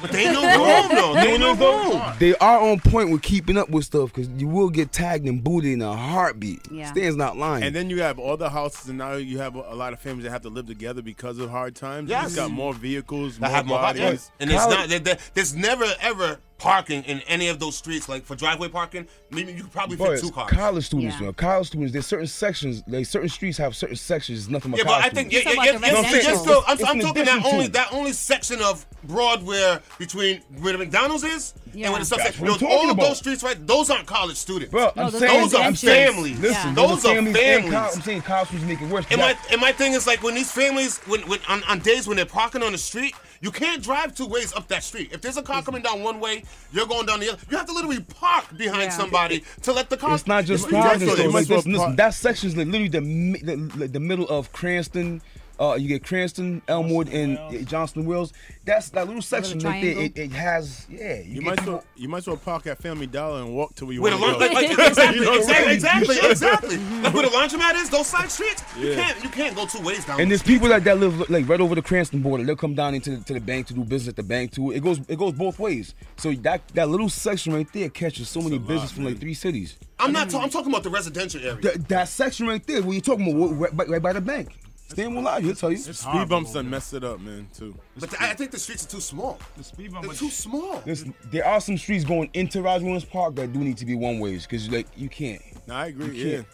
But 0.00 0.12
they 0.12 0.24
ain't 0.26 0.34
no 0.34 0.42
room 0.42 0.88
though. 0.94 1.14
They 1.14 1.32
ain't 1.32 1.40
no 1.40 1.54
room. 1.54 2.02
they 2.18 2.34
are 2.36 2.60
on 2.60 2.78
point 2.80 3.10
with 3.10 3.22
keeping 3.22 3.56
up 3.56 3.68
with 3.70 3.84
stuff 3.84 4.12
because 4.12 4.28
you 4.40 4.46
will 4.46 4.70
get 4.70 4.92
tagged 4.92 5.26
and 5.26 5.42
booted 5.42 5.72
in 5.72 5.82
a 5.82 5.96
heartbeat. 5.96 6.60
Yeah. 6.70 6.90
Stan's 6.92 7.16
not 7.16 7.36
lying. 7.36 7.64
And 7.64 7.74
then 7.74 7.90
you 7.90 8.02
have 8.02 8.18
all 8.18 8.36
the 8.36 8.48
houses, 8.50 8.88
and 8.88 8.98
now 8.98 9.14
you 9.14 9.38
have 9.38 9.56
a, 9.56 9.60
a 9.68 9.74
lot 9.74 9.92
of 9.92 10.00
families 10.00 10.24
that 10.24 10.30
have 10.30 10.42
to 10.42 10.48
live 10.50 10.66
together 10.66 11.02
because 11.02 11.38
of 11.38 11.50
hard 11.50 11.74
times. 11.74 12.08
Yes. 12.10 12.26
You've 12.30 12.36
got 12.36 12.50
more 12.50 12.74
vehicles, 12.74 13.40
more 13.40 13.50
have 13.50 13.66
more 13.66 13.78
bodies. 13.78 14.02
parking. 14.02 14.20
And 14.40 14.50
it's 14.50 14.62
College- 14.62 14.78
not 14.78 14.88
there, 14.88 14.98
there- 15.00 15.18
there's 15.34 15.54
never 15.56 15.86
ever 16.00 16.38
parking 16.58 17.02
in 17.04 17.20
any 17.28 17.48
of 17.48 17.58
those 17.60 17.76
streets. 17.76 18.08
Like 18.08 18.24
for 18.24 18.34
driveway 18.34 18.68
parking, 18.68 19.06
maybe 19.30 19.52
you 19.52 19.62
could 19.62 19.72
probably 19.72 19.96
fit 19.96 20.06
But 20.06 20.20
two 20.20 20.30
cars. 20.30 20.50
college 20.50 20.84
students, 20.86 21.14
Yeah. 21.14 21.20
you 21.20 21.26
know, 21.26 21.32
college 21.32 21.68
students, 21.68 21.92
there's 21.92 22.06
certain 22.06 22.26
sections, 22.26 22.82
like 22.88 23.06
certain 23.06 23.28
streets 23.28 23.56
have 23.58 23.76
certain 23.76 23.96
sections, 23.96 24.40
it's 24.40 24.48
nothing 24.48 24.72
but 24.72 24.78
Yeah, 24.78 24.84
but 24.84 24.90
college 25.00 25.04
I 25.06 25.08
think 25.10 25.30
students. 25.30 25.32
yeah, 25.32 25.52
You're 25.52 25.64
yeah, 25.64 25.72
talking 25.72 25.82
yeah, 25.82 26.00
about 26.00 26.04
yeah, 26.04 26.10
the 26.10 26.16
yeah, 26.24 26.28
residential. 26.30 26.64
I'm, 26.66 26.78
I'm 26.86 27.00
talking 27.00 27.24
that 27.24 27.44
only 27.44 27.66
to- 27.66 27.72
that 27.72 27.92
only 27.92 28.12
section 28.12 28.60
of 28.62 28.84
Broad 29.04 29.44
where 29.44 29.80
between 29.98 30.40
where 30.60 30.72
the 30.72 30.78
McDonald's 30.78 31.22
is 31.22 31.54
Yeah. 31.72 31.86
and 31.86 31.92
where 31.92 32.00
the 32.00 32.04
stuff. 32.06 32.18
That's 32.18 32.38
what 32.40 32.46
Those, 32.48 32.62
all 32.62 32.68
talking 32.68 32.90
of 32.90 32.96
about. 32.96 33.06
those 33.08 33.18
streets, 33.18 33.42
right? 33.44 33.66
Those 33.66 33.90
aren't 33.90 34.06
college 34.06 34.36
students. 34.36 34.72
Bro, 34.72 34.92
No, 34.96 35.04
I'm 35.04 35.10
those 35.12 35.20
saying, 35.20 35.36
are 35.36 35.40
those 35.42 35.54
are 35.54 35.62
I'm 35.62 35.74
families. 35.74 36.38
Listen, 36.40 36.68
Yeah. 36.70 36.74
Those 36.74 37.04
are 37.04 37.14
families. 37.14 37.36
families. 37.36 37.64
And 37.66 37.76
I'm 37.76 38.02
saying 38.02 38.22
college 38.22 38.48
students 38.48 38.68
make 38.68 38.80
it 38.82 38.88
worse. 38.92 39.06
And 39.10 39.20
my 39.20 39.36
and 39.52 39.60
my 39.60 39.70
thing 39.72 39.92
is 39.92 40.06
like 40.08 40.22
when 40.24 40.34
these 40.34 40.50
families 40.50 40.98
when, 41.06 41.20
when 41.28 41.38
on, 41.48 41.62
on 41.64 41.78
days 41.78 42.08
when 42.08 42.16
they're 42.16 42.26
parking 42.26 42.62
on 42.64 42.72
the 42.72 42.78
street, 42.78 43.14
you 43.40 43.50
can't 43.50 43.82
drive 43.82 44.14
two 44.14 44.26
ways 44.26 44.52
up 44.54 44.68
that 44.68 44.82
street. 44.82 45.10
If 45.12 45.20
there's 45.20 45.36
a 45.36 45.42
car 45.42 45.62
coming 45.62 45.82
down 45.82 46.02
one 46.02 46.20
way, 46.20 46.44
you're 46.72 46.86
going 46.86 47.06
down 47.06 47.20
the 47.20 47.32
other. 47.32 47.38
You 47.50 47.56
have 47.56 47.66
to 47.66 47.72
literally 47.72 48.00
park 48.00 48.44
behind 48.56 48.82
Yeah. 48.84 48.88
somebody 48.90 49.44
to 49.62 49.72
let 49.72 49.90
the 49.90 49.96
car. 49.96 50.14
It's 50.14 50.26
not 50.26 50.44
just 50.44 50.66
You 50.66 50.72
might 50.72 50.80
Providence. 50.82 51.10
as 51.12 51.16
though. 51.18 51.22
you 51.24 51.28
might 51.30 51.34
Like, 51.34 51.42
as 51.42 51.48
well 51.50 51.56
listen, 51.58 51.72
listen, 51.72 51.96
that 51.96 52.14
section's 52.14 52.56
like 52.56 52.66
literally 52.66 52.88
the, 52.88 53.56
the, 53.78 53.88
the 53.88 54.00
middle 54.00 54.28
of 54.28 54.52
Cranston 54.52 55.22
Uh, 55.60 55.74
you 55.74 55.88
get 55.88 56.04
Cranston, 56.04 56.62
Elmwood, 56.68 57.08
and 57.08 57.66
Johnston 57.66 58.06
Wells. 58.06 58.32
That's 58.64 58.90
that 58.90 59.06
little 59.06 59.22
section 59.22 59.58
right 59.60 59.82
there. 59.82 59.98
It, 60.04 60.18
it 60.18 60.30
has 60.32 60.86
yeah. 60.90 61.20
You, 61.20 61.34
You 61.36 61.40
might 61.40 61.52
as 61.52 61.58
people- 61.60 61.72
well 61.74 61.84
you 61.96 62.08
might 62.08 62.18
as 62.18 62.26
well 62.26 62.36
park 62.36 62.66
at 62.66 62.78
Family 62.78 63.06
Dollar 63.06 63.42
and 63.42 63.54
walk 63.54 63.74
to 63.76 63.86
where 63.86 63.94
you 63.94 64.02
want 64.02 64.14
to 64.14 64.20
go. 64.20 64.26
like, 64.36 64.52
like, 64.52 64.70
exactly, 64.88 65.18
You 65.18 65.24
know 65.24 65.34
exactly, 65.34 65.74
exactly, 65.74 66.16
exactly. 66.30 66.76
Like 66.76 67.14
where 67.14 67.22
the 67.24 67.30
laundromat 67.30 67.74
is, 67.74 67.90
those 67.90 68.06
side 68.06 68.30
streets, 68.30 68.62
you 68.78 68.94
can't, 68.94 69.22
you 69.24 69.30
can't 69.30 69.56
go 69.56 69.66
two 69.66 69.82
ways 69.82 70.04
down. 70.04 70.20
And 70.20 70.30
the 70.30 70.36
there's 70.36 70.42
people 70.42 70.68
that, 70.68 70.84
that 70.84 70.98
live 70.98 71.28
like 71.30 71.48
right 71.48 71.60
over 71.60 71.74
the 71.74 71.82
Cranston 71.82 72.22
border. 72.22 72.44
They'll 72.44 72.56
come 72.56 72.74
down 72.74 72.94
into 72.94 73.16
the, 73.16 73.24
to 73.24 73.34
the 73.34 73.40
bank 73.40 73.66
to 73.68 73.74
do 73.74 73.82
business 73.84 74.08
at 74.10 74.16
the 74.16 74.22
bank 74.22 74.52
too. 74.52 74.70
It 74.70 74.80
goes 74.80 75.00
it 75.08 75.18
goes 75.18 75.32
both 75.32 75.58
ways. 75.58 75.94
So 76.16 76.32
that 76.32 76.66
that 76.74 76.88
little 76.88 77.08
section 77.08 77.52
right 77.52 77.70
there 77.72 77.88
catches 77.88 78.28
so 78.28 78.40
many 78.42 78.58
business 78.58 78.92
from 78.92 79.04
like 79.04 79.18
three 79.18 79.34
cities. 79.34 79.76
I'm 79.98 80.12
not. 80.12 80.30
Ta- 80.30 80.40
I'm 80.40 80.50
talking 80.50 80.70
about 80.70 80.84
the 80.84 80.90
residential 80.90 81.40
area. 81.40 81.60
That, 81.62 81.88
that 81.88 82.08
section 82.08 82.46
right 82.46 82.64
there, 82.66 82.82
where 82.82 82.92
you're 82.92 83.00
talking 83.00 83.28
about, 83.32 83.58
right, 83.58 83.76
right, 83.76 83.88
right 83.88 84.02
by 84.02 84.12
the 84.12 84.20
bank. 84.20 84.56
Stand 84.88 85.14
will 85.14 85.22
lie, 85.22 85.40
he'll 85.40 85.54
tell 85.54 85.70
you. 85.70 85.76
Speed 85.76 86.28
bumps 86.28 86.52
done 86.54 86.68
messed 86.70 86.94
it 86.94 87.04
up, 87.04 87.20
man. 87.20 87.46
Too. 87.56 87.74
But 87.98 88.20
I 88.20 88.30
I 88.30 88.34
think 88.34 88.50
the 88.50 88.58
streets 88.58 88.86
are 88.86 88.88
too 88.88 89.00
small. 89.00 89.38
The 89.56 89.64
speed 89.64 89.92
They're 90.02 90.12
too 90.12 90.30
small. 90.30 90.82
Listen, 90.86 91.12
there 91.30 91.46
are 91.46 91.60
some 91.60 91.76
streets 91.76 92.04
going 92.04 92.30
into 92.32 92.62
Roger 92.62 92.84
Williams 92.84 93.04
Park 93.04 93.34
that 93.36 93.52
do 93.52 93.58
need 93.60 93.76
to 93.78 93.84
be 93.86 93.94
one 93.94 94.18
ways 94.18 94.44
because 94.46 94.68
like 94.70 94.86
you 94.96 95.08
can't. 95.10 95.42
No, 95.66 95.74
I 95.74 95.86
agree. 95.88 96.16
You 96.16 96.26
Yeah. 96.26 96.34
can't. 96.36 96.46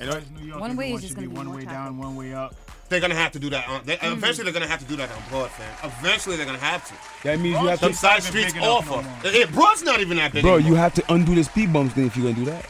And 0.00 0.10
I, 0.12 0.22
New 0.40 0.46
York, 0.46 0.60
One 0.60 0.76
way 0.76 0.92
is 0.92 1.00
just 1.02 1.16
gonna 1.16 1.26
be 1.26 1.32
be 1.32 1.36
one 1.36 1.52
way 1.52 1.64
down, 1.64 1.98
one 1.98 2.14
way 2.14 2.32
up. 2.32 2.54
They're 2.88 3.00
gonna 3.00 3.16
have 3.16 3.32
to 3.32 3.40
do 3.40 3.50
that. 3.50 3.68
On, 3.68 3.80
they, 3.84 3.98
Eventually, 4.00 4.44
they're 4.44 4.52
gonna 4.52 4.68
have 4.68 4.78
to 4.78 4.84
do 4.86 4.94
that 4.96 5.10
on 5.10 5.18
Broad, 5.28 5.50
fam. 5.50 5.90
Eventually, 5.98 6.36
they're 6.36 6.46
gonna 6.46 6.58
have 6.58 6.86
to. 6.86 6.94
That 7.24 7.40
means 7.40 7.60
you 7.60 7.66
have 7.66 7.80
Some 7.80 7.90
to. 7.90 7.98
side 7.98 8.22
streets 8.22 8.54
offer. 8.60 9.04
Eh, 9.26 9.46
Broad's 9.46 9.82
not 9.82 10.00
even 10.00 10.16
that 10.18 10.32
big. 10.32 10.42
Bro, 10.42 10.54
anymore. 10.54 10.70
you 10.70 10.76
have 10.76 10.94
to 10.94 11.12
undo 11.12 11.34
the 11.34 11.42
speed 11.42 11.72
bumps 11.72 11.94
thing 11.94 12.06
if 12.06 12.16
you're 12.16 12.30
gonna 12.32 12.44
do 12.44 12.50
that. 12.52 12.64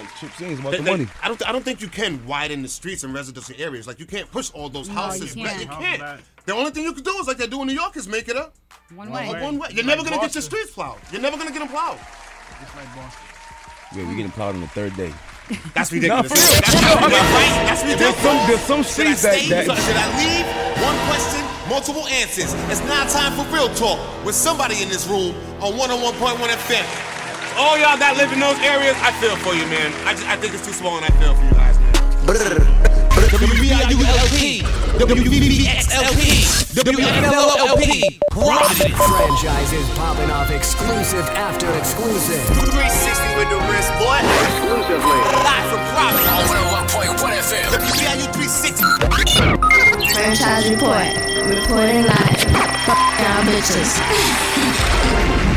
Like 0.00 0.16
Chip 0.16 0.30
saying, 0.38 0.52
it's 0.52 0.60
about 0.60 0.72
They- 0.72 0.78
the 0.78 0.90
money. 0.90 1.06
I 1.22 1.28
don't. 1.28 1.48
I 1.48 1.52
don't 1.52 1.64
think 1.64 1.80
you 1.80 1.88
can 1.88 2.24
widen 2.26 2.62
the 2.62 2.68
streets 2.68 3.04
in 3.04 3.12
residential 3.12 3.54
areas. 3.58 3.86
Like 3.86 3.98
you 4.00 4.06
can't 4.06 4.30
push 4.30 4.50
all 4.52 4.68
those 4.68 4.88
No, 4.88 4.94
houses. 4.94 5.34
you 5.36 5.44
back. 5.44 5.52
can't. 5.56 5.62
You 5.70 5.76
can't. 5.76 6.00
back. 6.00 6.20
The 6.46 6.54
only 6.54 6.70
thing 6.70 6.84
you 6.84 6.92
can 6.92 7.04
do 7.04 7.14
is 7.18 7.26
like 7.26 7.36
they 7.36 7.46
do 7.46 7.60
in 7.62 7.66
New 7.68 7.74
York 7.74 7.96
is 7.96 8.08
make 8.08 8.28
it 8.28 8.36
a, 8.36 8.50
One 8.94 9.08
a 9.08 9.12
way. 9.12 9.42
one 9.42 9.58
way. 9.58 9.68
You're 9.72 9.84
never 9.84 10.02
gonna 10.02 10.16
get 10.16 10.34
your 10.34 10.40
Boston. 10.40 10.42
streets 10.42 10.70
plowed. 10.70 10.98
You're 11.12 11.20
never 11.20 11.36
gonna 11.36 11.50
get 11.52 11.58
them 11.60 11.68
plowed. 11.68 11.98
Just 12.60 12.74
like 12.76 12.86
Boston. 12.96 13.22
Yeah, 13.94 14.04
we're 14.06 14.16
getting 14.16 14.30
plowed 14.32 14.54
on 14.54 14.60
the 14.60 14.68
third 14.68 14.96
day. 14.96 15.12
That's 15.74 15.90
ridiculous. 15.92 16.28
for 16.28 16.36
real. 16.36 16.60
That's, 16.60 16.72
that's, 16.74 16.92
right. 17.00 17.52
That's 17.64 17.82
There's 17.82 18.00
ridiculous. 18.00 18.22
some 18.22 18.46
there's 18.46 18.60
some 18.60 18.82
Should 18.82 19.06
I 19.06 19.14
streets 19.16 19.22
that, 19.22 19.34
stay? 19.40 19.48
that 19.48 19.78
Should 19.80 19.96
I 19.96 20.08
leave? 20.20 20.46
One 20.84 20.98
question, 21.08 21.42
multiple 21.70 22.06
answers. 22.08 22.52
It's 22.70 22.84
now 22.84 23.06
time 23.08 23.32
for 23.32 23.44
real 23.54 23.72
talk 23.74 23.98
with 24.26 24.34
somebody 24.34 24.82
in 24.82 24.88
this 24.90 25.06
room 25.08 25.34
on 25.60 25.72
101.1 25.72 26.36
FM. 26.68 26.84
All 27.58 27.74
y'all 27.74 27.98
that 27.98 28.14
live 28.14 28.30
in 28.30 28.38
those 28.38 28.54
areas, 28.62 28.94
I 29.02 29.10
feel 29.18 29.34
for 29.42 29.50
you, 29.50 29.66
man. 29.66 29.90
I, 30.06 30.14
just, 30.14 30.30
I 30.30 30.38
think 30.38 30.54
it's 30.54 30.62
too 30.62 30.70
small, 30.70 30.94
and 30.94 31.02
I 31.02 31.10
feel 31.18 31.34
for 31.34 31.42
you 31.42 31.50
guys, 31.58 31.74
man. 31.74 31.90
WBIULP, 33.34 34.62
WBBXLP, 35.02 36.22
WFLLP, 36.78 38.22
Providence. 38.30 38.94
Franchises 38.94 39.90
popping 39.98 40.30
off 40.30 40.54
exclusive 40.54 41.26
after 41.34 41.66
exclusive. 41.74 42.38
360 42.46 43.26
with 43.34 43.50
the 43.50 43.58
wrist, 43.66 43.90
boy. 43.98 44.22
Exclusively. 44.22 45.18
Live 45.42 45.66
from 45.66 45.82
Providence. 45.98 46.54
101.1 47.18 47.42
FM. 47.42 47.74
WBIU 47.74 48.30
360. 48.38 48.86
Franchise 50.14 50.70
report. 50.70 51.10
Reporting 51.42 52.06
live. 52.06 52.38
Y'all 53.18 53.42
bitches. 53.50 53.98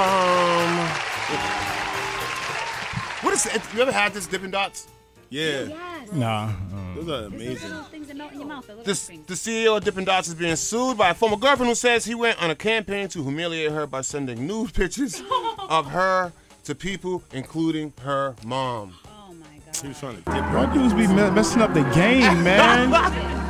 Um, 0.00 0.88
what 3.22 3.34
is 3.34 3.44
it? 3.46 3.60
You 3.74 3.82
ever 3.82 3.92
had 3.92 4.14
this 4.14 4.26
Dippin' 4.26 4.50
Dots? 4.50 4.88
yeah. 5.28 5.62
Yes. 5.64 6.12
Nah. 6.12 6.46
uh, 6.46 6.94
Those 6.96 7.08
are 7.08 7.26
amazing. 7.26 7.68
little 7.68 7.84
things 7.84 8.08
that 8.08 8.16
melt 8.16 8.32
in 8.32 8.38
your 8.40 8.48
mouth. 8.48 8.66
They 8.66 8.72
look 8.74 8.84
This, 8.84 9.08
like 9.10 9.26
the. 9.26 9.34
CEO 9.34 9.76
of 9.76 9.84
Dippin' 9.84 10.04
Dots 10.04 10.28
is 10.28 10.34
being 10.34 10.56
sued 10.56 10.96
by 10.98 11.10
a 11.10 11.14
former 11.14 11.36
girlfriend 11.36 11.68
who 11.68 11.74
says 11.74 12.04
he 12.04 12.14
went 12.14 12.42
on 12.42 12.50
a 12.50 12.54
campaign 12.54 13.08
to 13.08 13.22
humiliate 13.22 13.70
her 13.72 13.86
by 13.86 14.00
sending 14.00 14.46
nude 14.46 14.72
pictures 14.80 15.22
of 15.68 15.86
her 15.90 16.32
to 16.64 16.74
people, 16.74 17.22
including 17.32 17.92
her 18.02 18.34
mom. 18.44 18.94
Oh 19.06 19.34
my 19.34 19.46
God. 19.46 19.76
He 19.76 19.82
god. 19.82 19.88
was 19.88 20.00
trying 20.00 20.16
to 20.16 20.22
dip 20.22 20.34
her. 20.34 20.52
Y'all 20.64 20.74
dudes 20.74 20.94
be 20.94 21.06
messing 21.06 21.60
up 21.62 21.74
the 21.74 21.82
game, 21.94 22.42
man. 22.42 23.46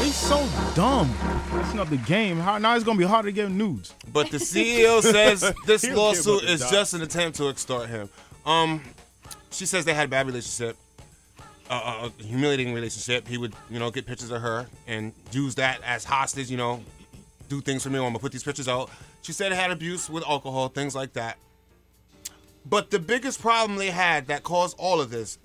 they 0.00 0.08
so 0.08 0.48
dumb. 0.74 1.10
Messing 1.52 1.78
up 1.78 1.90
the 1.90 1.98
game. 1.98 2.38
How 2.38 2.56
now 2.58 2.74
it's 2.74 2.84
gonna 2.84 2.98
be 2.98 3.04
hard 3.04 3.26
to 3.26 3.32
get 3.32 3.50
nudes. 3.50 3.94
But 4.12 4.30
the 4.30 4.38
CEO 4.38 5.02
says 5.02 5.40
this 5.66 5.82
He 5.82 5.88
don't 5.88 5.96
care 5.96 6.04
lawsuit 6.04 6.44
is 6.44 6.60
just 6.70 6.94
an 6.94 7.02
attempt 7.02 7.36
to 7.36 7.48
extort 7.48 7.88
him. 7.88 8.08
Um, 8.46 8.82
she 9.50 9.66
says 9.66 9.84
they 9.84 9.92
had 9.92 10.06
a 10.06 10.08
bad 10.08 10.26
relationship, 10.26 10.76
uh, 11.68 12.08
a 12.08 12.22
humiliating 12.22 12.72
relationship. 12.72 13.28
He 13.28 13.36
would, 13.36 13.54
you 13.68 13.78
know, 13.78 13.90
get 13.90 14.06
pictures 14.06 14.30
of 14.30 14.40
her 14.40 14.66
and 14.86 15.12
use 15.32 15.56
that 15.56 15.82
as 15.84 16.04
hostage. 16.04 16.50
You 16.50 16.56
know, 16.56 16.82
do 17.48 17.60
things 17.60 17.82
for 17.82 17.90
me. 17.90 17.98
I'm 17.98 18.04
gonna 18.04 18.18
put 18.18 18.32
these 18.32 18.44
pictures 18.44 18.68
out. 18.68 18.90
She 19.20 19.32
said 19.32 19.52
it 19.52 19.56
had 19.56 19.70
abuse 19.70 20.08
with 20.08 20.26
alcohol, 20.26 20.68
things 20.68 20.94
like 20.94 21.12
that. 21.12 21.36
But 22.64 22.90
the 22.90 22.98
biggest 22.98 23.40
problem 23.40 23.78
they 23.78 23.90
had 23.90 24.28
that 24.28 24.44
caused 24.44 24.76
all 24.78 25.00
of 25.00 25.10
this 25.10 25.38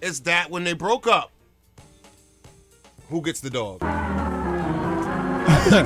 is 0.00 0.20
that 0.20 0.50
when 0.50 0.64
they 0.64 0.72
broke 0.72 1.06
up, 1.06 1.30
who 3.08 3.22
gets 3.22 3.40
the 3.40 3.50
dog? 3.50 3.80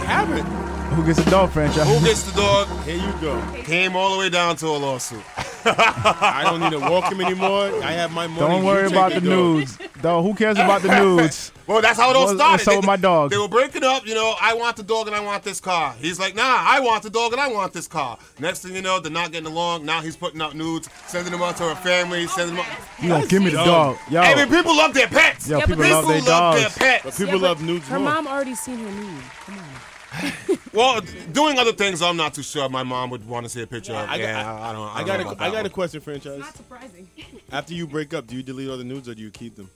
Habit. 0.03 0.72
Who 0.95 1.07
gets 1.07 1.23
the 1.25 1.31
dog 1.31 1.51
franchise? 1.51 1.87
Who 1.89 2.05
gets 2.07 2.23
the 2.31 2.37
dog? 2.41 2.69
Here 2.85 2.97
you 2.97 3.13
go. 3.21 3.41
Came 3.65 3.97
all 3.97 4.13
the 4.13 4.19
way 4.19 4.29
down 4.31 4.57
to 4.57 4.67
a 4.67 4.77
lawsuit. 4.77 5.23
I 5.65 6.43
don't 6.45 6.61
need 6.61 6.73
to 6.73 6.81
walk 6.81 7.11
him 7.11 7.21
anymore. 7.21 7.71
I 7.83 7.93
have 7.93 8.13
my 8.13 8.27
money. 8.27 8.41
Don't 8.41 8.65
worry 8.65 8.87
about 8.89 9.13
the 9.13 9.21
the 9.21 9.29
dog. 9.31 9.39
nudes. 9.39 9.79
Dog, 10.03 10.25
who 10.25 10.35
cares 10.35 10.59
about 10.59 10.83
the 10.83 10.89
nudes? 10.89 11.53
Well, 11.65 11.81
that's 11.81 11.97
how 11.99 12.11
it 12.11 12.17
all 12.17 12.25
What's- 12.25 12.35
started. 12.37 12.53
what's 12.55 12.67
up 12.67 12.73
They- 12.73 12.77
with 12.79 12.87
my 12.87 12.97
dog? 12.97 13.31
They 13.31 13.39
were 13.39 13.47
breaking 13.49 13.85
up. 13.85 14.05
You 14.05 14.15
know, 14.17 14.35
I 14.39 14.53
want 14.53 14.77
the 14.77 14.83
dog 14.83 15.07
and 15.07 15.15
I 15.15 15.21
want 15.21 15.45
this 15.45 15.61
car. 15.61 15.95
He's 15.97 16.19
like, 16.19 16.35
nah, 16.35 16.43
I 16.45 16.81
want 16.81 17.05
the 17.05 17.09
dog 17.09 17.33
and 17.33 17.41
I 17.41 17.47
want 17.47 17.73
this 17.73 17.87
car. 17.87 18.19
Next 18.41 18.63
thing 18.63 18.75
you 18.75 18.83
know, 18.83 18.99
they're 18.99 19.13
not 19.13 19.31
getting 19.31 19.47
along. 19.47 19.87
Now 19.87 20.01
he's 20.03 20.17
putting 20.17 20.43
out 20.43 20.57
nudes, 20.57 20.91
sending 21.07 21.31
them 21.33 21.41
out 21.41 21.57
to 21.59 21.63
her 21.63 21.77
family, 21.77 22.27
sending 22.27 22.57
them 22.57 22.67
out. 22.67 22.73
You 23.01 23.09
gonna 23.11 23.27
give 23.29 23.43
me 23.43 23.51
the 23.51 23.59
dog? 23.65 23.97
Yo, 24.11 24.21
Hey, 24.23 24.35
mean, 24.35 24.49
people 24.49 24.77
love 24.77 24.93
their 24.93 25.07
pets. 25.07 25.49
Yo, 25.49 25.61
people 25.61 25.77
people 25.77 25.91
love 25.93 26.09
their 26.09 26.21
love 26.23 26.55
their 26.57 26.65
dogs. 26.65 26.79
pets. 26.79 27.05
But 27.05 27.15
people 27.15 27.39
love 27.39 27.63
nudes 27.63 27.87
Her 27.87 28.01
more. 28.01 28.11
mom 28.13 28.27
already 28.27 28.57
seen 28.57 28.79
her 28.79 28.91
nude. 28.91 29.23
Come 29.47 29.59
on. 29.59 29.65
Well, 30.73 31.03
doing 31.33 31.59
other 31.59 31.73
things, 31.73 32.01
I'm 32.01 32.17
not 32.17 32.33
too 32.33 32.43
sure. 32.43 32.67
My 32.69 32.83
mom 32.83 33.11
would 33.11 33.29
want 33.29 33.45
to 33.45 33.51
see 33.51 33.61
a 33.61 33.67
picture 33.67 33.93
of. 33.93 34.09
I 34.09 34.17
got, 34.17 34.25
yeah, 34.25 34.55
I, 34.55 34.71
I 34.71 34.73
don't. 34.73 34.89
I, 34.89 34.93
I 34.93 34.99
don't 34.99 35.07
got, 35.07 35.21
know 35.21 35.29
a, 35.29 35.33
about 35.33 35.47
I 35.47 35.51
that 35.51 35.57
got 35.57 35.67
a 35.67 35.69
question, 35.69 36.01
franchise. 36.01 36.39
Not 36.39 36.57
surprising. 36.57 37.09
After 37.53 37.75
you 37.75 37.87
break 37.87 38.15
up, 38.15 38.27
do 38.27 38.35
you 38.37 38.43
delete 38.43 38.71
all 38.71 38.79
the 38.79 38.85
nudes 38.85 39.07
or 39.07 39.15
do 39.15 39.21
you 39.21 39.31
keep 39.31 39.55
them 39.55 39.69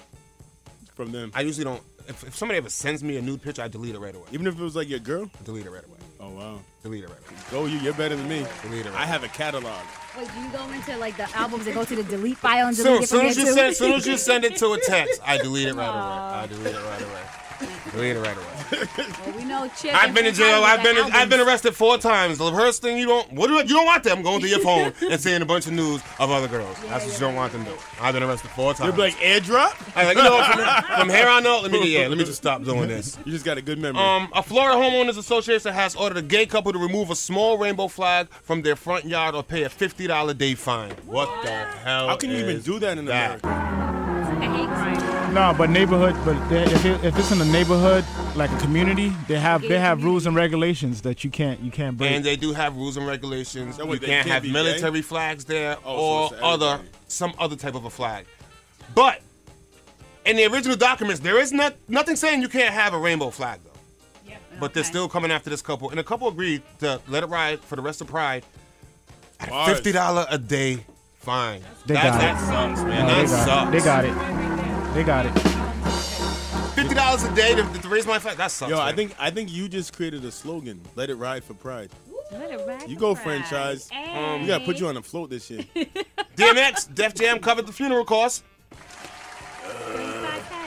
from 0.94 1.12
them? 1.12 1.32
I 1.34 1.42
usually 1.42 1.64
don't. 1.64 1.82
If, 2.08 2.24
if 2.24 2.34
somebody 2.34 2.56
ever 2.56 2.70
sends 2.70 3.04
me 3.04 3.18
a 3.18 3.22
nude 3.22 3.42
picture, 3.42 3.60
I 3.60 3.68
delete 3.68 3.94
it 3.94 3.98
right 3.98 4.14
away. 4.14 4.24
Even 4.32 4.46
if 4.46 4.58
it 4.58 4.62
was 4.62 4.74
like 4.74 4.88
your 4.88 5.00
girl? 5.00 5.30
Delete 5.44 5.66
it 5.66 5.70
right 5.70 5.84
away. 5.84 5.98
Oh 6.18 6.30
wow. 6.30 6.60
Delete 6.82 7.04
it 7.04 7.10
right 7.10 7.18
away. 7.18 7.40
Go 7.50 7.66
you. 7.66 7.76
You're 7.78 7.92
better 7.92 8.16
than 8.16 8.26
me. 8.26 8.46
Delete 8.62 8.86
it 8.86 8.90
right 8.90 9.00
I 9.02 9.04
have 9.04 9.22
a 9.22 9.28
catalog. 9.28 9.82
Wait, 10.16 10.28
do 10.32 10.40
you 10.40 10.48
go 10.48 10.66
into 10.70 10.96
like 10.96 11.18
the 11.18 11.28
albums 11.36 11.66
and 11.66 11.74
go 11.74 11.84
to 11.84 11.96
the 11.96 12.04
delete 12.04 12.38
file 12.38 12.68
and 12.68 12.76
Soon, 12.76 12.86
delete 12.86 13.02
it 13.02 13.08
soon 13.08 13.26
as 13.26 13.36
you 13.36 13.44
too? 13.44 13.52
send, 13.52 13.76
soon 13.76 13.92
as 13.92 14.06
you 14.06 14.16
send 14.16 14.44
it 14.44 14.56
to 14.56 14.72
a 14.72 14.80
text, 14.80 15.20
I 15.26 15.36
delete 15.36 15.68
it 15.68 15.74
right 15.74 15.88
away. 15.88 15.98
I 15.98 16.46
delete 16.46 16.74
it 16.74 16.82
right 16.82 17.02
away. 17.02 17.22
Delete 17.92 18.16
it 18.16 18.20
right 18.20 18.36
away. 18.36 18.86
well, 19.26 19.36
we 19.36 19.44
know 19.44 19.70
Chip. 19.76 19.94
I've 19.94 20.14
been 20.14 20.26
in 20.26 20.34
jail. 20.34 20.62
I've 20.64 20.82
been 20.82 20.96
got 20.96 21.14
I've 21.14 21.28
been 21.28 21.40
arrested 21.40 21.74
four 21.74 21.98
times. 21.98 22.38
The 22.38 22.50
first 22.50 22.82
thing 22.82 22.98
you 22.98 23.06
don't 23.06 23.32
what 23.32 23.46
do 23.46 23.54
you, 23.54 23.60
you 23.60 23.74
don't 23.74 23.86
want 23.86 24.02
them 24.04 24.22
going 24.22 24.40
through 24.40 24.50
your 24.50 24.58
phone 24.70 24.92
and 25.02 25.20
seeing 25.20 25.42
a 25.42 25.46
bunch 25.46 25.66
of 25.66 25.72
news 25.72 26.02
of 26.18 26.30
other 26.30 26.48
girls. 26.48 26.76
That's 26.88 27.04
what 27.04 27.14
you 27.14 27.20
don't 27.20 27.34
want 27.34 27.52
them 27.52 27.64
doing. 27.64 27.78
I've 28.00 28.14
been 28.14 28.22
arrested 28.22 28.50
four 28.50 28.74
times. 28.74 28.86
You're 28.88 28.92
be 28.92 29.02
like 29.02 29.14
airdrop. 29.14 29.74
I'm 29.96 30.06
like 30.06 30.16
you 30.16 30.22
know 30.24 30.32
what, 30.32 30.84
from, 30.84 30.96
from 30.98 31.08
here 31.08 31.28
on 31.28 31.46
out. 31.46 31.62
Let 31.62 31.72
me 31.72 31.94
yeah. 31.94 32.08
Let 32.08 32.18
me 32.18 32.24
just 32.24 32.38
stop 32.38 32.62
doing 32.64 32.88
this. 32.88 33.18
You 33.24 33.32
just 33.32 33.44
got 33.44 33.58
a 33.58 33.62
good 33.62 33.78
memory. 33.78 34.02
Um, 34.02 34.28
a 34.34 34.42
Florida 34.42 34.76
homeowners 34.76 35.18
association 35.18 35.72
has 35.72 35.94
ordered 35.94 36.18
a 36.18 36.22
gay 36.22 36.46
couple 36.46 36.72
to 36.72 36.78
remove 36.78 37.10
a 37.10 37.16
small 37.16 37.58
rainbow 37.58 37.88
flag 37.88 38.28
from 38.42 38.62
their 38.62 38.76
front 38.76 39.04
yard 39.04 39.34
or 39.34 39.42
pay 39.42 39.62
a 39.62 39.68
fifty 39.68 40.06
dollar 40.06 40.34
day 40.34 40.54
fine. 40.54 40.92
What 41.06 41.42
the 41.42 41.50
hell? 41.50 42.08
How 42.08 42.16
can 42.16 42.30
you 42.30 42.38
even 42.38 42.60
do 42.60 42.78
that 42.80 42.98
in 42.98 43.06
that? 43.06 43.44
America? 43.44 43.95
A 44.46 44.56
hate 44.56 44.68
crime. 44.68 45.34
No, 45.34 45.54
but 45.56 45.70
neighborhood, 45.70 46.14
but 46.24 46.36
if, 46.52 46.84
it, 46.84 47.04
if 47.04 47.18
it's 47.18 47.30
in 47.32 47.40
a 47.40 47.44
neighborhood 47.44 48.04
like 48.36 48.50
a 48.50 48.58
community, 48.58 49.12
they 49.28 49.38
have 49.38 49.60
they 49.62 49.78
have 49.78 50.02
rules 50.04 50.26
and 50.26 50.34
regulations 50.36 51.02
that 51.02 51.24
you 51.24 51.30
can't 51.30 51.60
you 51.60 51.70
can't 51.70 51.96
break. 51.98 52.12
And 52.12 52.24
they 52.24 52.36
do 52.36 52.52
have 52.52 52.76
rules 52.76 52.96
and 52.96 53.06
regulations. 53.06 53.76
That 53.76 53.86
You 53.86 53.98
they 53.98 54.06
can't 54.06 54.24
can't 54.24 54.28
have 54.28 54.42
be 54.44 54.52
military 54.52 55.02
flags 55.02 55.44
there 55.44 55.76
Oh, 55.84 56.28
so 56.28 56.34
or 56.34 56.34
it's 56.34 56.42
other 56.42 56.66
everybody. 56.74 56.98
some 57.08 57.34
other 57.38 57.56
type 57.56 57.74
of 57.74 57.84
a 57.84 57.90
flag. 57.90 58.24
But 58.94 59.20
in 60.24 60.36
the 60.36 60.46
original 60.46 60.76
documents, 60.76 61.20
there 61.20 61.38
is 61.38 61.52
not 61.52 61.74
nothing 61.88 62.16
saying 62.16 62.40
you 62.40 62.48
can't 62.48 62.72
have 62.72 62.94
a 62.94 62.98
rainbow 62.98 63.30
flag 63.30 63.60
though. 63.64 64.32
But 64.58 64.72
they're 64.72 64.84
still 64.84 65.06
coming 65.06 65.30
after 65.30 65.50
this 65.50 65.60
couple, 65.60 65.90
and 65.90 65.98
the 65.98 66.04
couple 66.04 66.28
agreed 66.28 66.62
to 66.78 66.98
let 67.08 67.22
it 67.22 67.26
ride 67.26 67.60
for 67.60 67.76
the 67.76 67.82
rest 67.82 68.00
of 68.00 68.06
Pride 68.06 68.42
at 69.38 69.50
Bars. 69.50 69.68
fifty 69.74 69.92
dollar 69.92 70.24
a 70.30 70.38
day 70.38 70.78
fine. 71.26 71.60
They 71.86 71.94
that, 71.94 72.04
got 72.04 72.20
that 72.20 72.36
it. 72.36 72.46
sucks, 72.46 72.82
man. 72.84 73.06
No, 73.06 73.14
that 73.14 73.16
they 73.16 73.26
got 73.28 73.46
sucks. 73.46 73.68
it. 73.68 73.72
They 73.72 73.84
got 73.84 74.04
it. 74.04 74.94
They 74.94 75.02
got 75.04 75.26
it. 75.26 75.32
Fifty 76.76 76.94
dollars 76.94 77.24
a 77.24 77.34
day 77.34 77.54
to, 77.56 77.62
to 77.82 77.88
raise 77.88 78.06
my 78.06 78.20
flag. 78.20 78.36
That 78.36 78.52
sucks. 78.52 78.70
Yo, 78.70 78.78
I 78.78 78.92
think 78.92 79.14
I 79.18 79.30
think 79.30 79.52
you 79.52 79.68
just 79.68 79.92
created 79.92 80.24
a 80.24 80.30
slogan. 80.30 80.80
Let 80.94 81.10
it 81.10 81.16
ride 81.16 81.42
for 81.42 81.54
pride. 81.54 81.90
Let 82.30 82.50
it 82.52 82.60
ride 82.66 82.88
You 82.88 82.96
go 82.96 83.14
pride. 83.14 83.24
franchise. 83.44 83.88
Hey. 83.88 84.40
We 84.40 84.46
gotta 84.46 84.64
put 84.64 84.78
you 84.78 84.86
on 84.86 84.96
a 84.96 85.02
float 85.02 85.30
this 85.30 85.50
year. 85.50 85.64
DMX, 86.36 86.94
Def 86.94 87.14
Jam 87.14 87.40
covered 87.40 87.66
the 87.66 87.72
funeral 87.72 88.04
costs. 88.04 88.44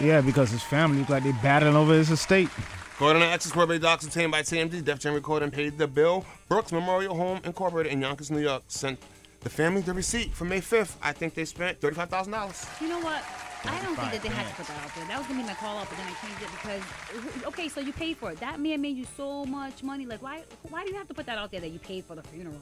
Yeah, 0.01 0.22
because 0.22 0.49
his 0.51 0.64
family 0.64 0.99
looked 0.99 1.10
like 1.10 1.24
they 1.24 1.32
battling 1.43 1.76
over 1.76 1.93
his 1.93 2.10
estate. 2.12 2.49
According 2.95 3.22
to 3.22 3.28
Access 3.28 3.51
Probate 3.53 3.82
Docs 3.82 4.05
obtained 4.05 4.32
by 4.32 4.41
TMZ, 4.41 4.84
Def 4.84 4.99
Jam 4.99 5.14
recorded 5.14 5.45
and 5.45 5.53
paid 5.53 5.78
the 5.78 5.88
bill. 5.88 6.26
Brooks 6.49 6.72
Memorial 6.72 7.16
Home 7.16 7.39
Incorporated 7.45 7.93
in 7.93 8.01
Yonkers, 8.01 8.30
New 8.32 8.39
York, 8.39 8.64
sent 8.68 8.99
the 9.42 9.50
family 9.50 9.82
the 9.82 9.94
receipt 9.94 10.32
for 10.34 10.46
May 10.46 10.60
5th. 10.62 10.96
I 11.02 11.14
think 11.14 11.34
they 11.34 11.46
spent 11.46 11.80
$35,000. 11.80 12.82
You 12.82 12.90
know 12.90 13.00
what? 13.00 13.24
I 13.66 13.82
don't 13.84 13.96
think 13.96 14.12
that 14.14 14.22
they 14.22 14.30
had 14.30 14.48
to 14.48 14.56
put 14.56 14.68
that 14.68 14.84
out 14.84 14.96
there. 14.96 15.06
That 15.06 15.18
was 15.18 15.28
gonna 15.28 15.42
be 15.42 15.48
my 15.48 15.54
call 15.54 15.78
out, 15.78 15.90
but 15.90 15.98
then 15.98 16.08
I 16.08 16.26
changed 16.26 16.42
it 16.42 16.50
because 16.52 17.44
okay, 17.46 17.68
so 17.68 17.82
you 17.82 17.92
paid 17.92 18.16
for 18.16 18.32
it. 18.32 18.40
That 18.40 18.58
man 18.60 18.80
made 18.82 18.96
you 18.96 19.06
so 19.18 19.44
much 19.46 19.84
money. 19.84 20.06
Like 20.06 20.22
why? 20.22 20.44
Why 20.70 20.86
do 20.86 20.92
you 20.92 20.96
have 20.98 21.10
to 21.10 21.14
put 21.14 21.26
that 21.26 21.38
out 21.38 21.52
there 21.52 21.60
that 21.60 21.70
you 21.70 21.80
paid 21.80 22.06
for 22.06 22.16
the 22.16 22.24
funeral? 22.24 22.56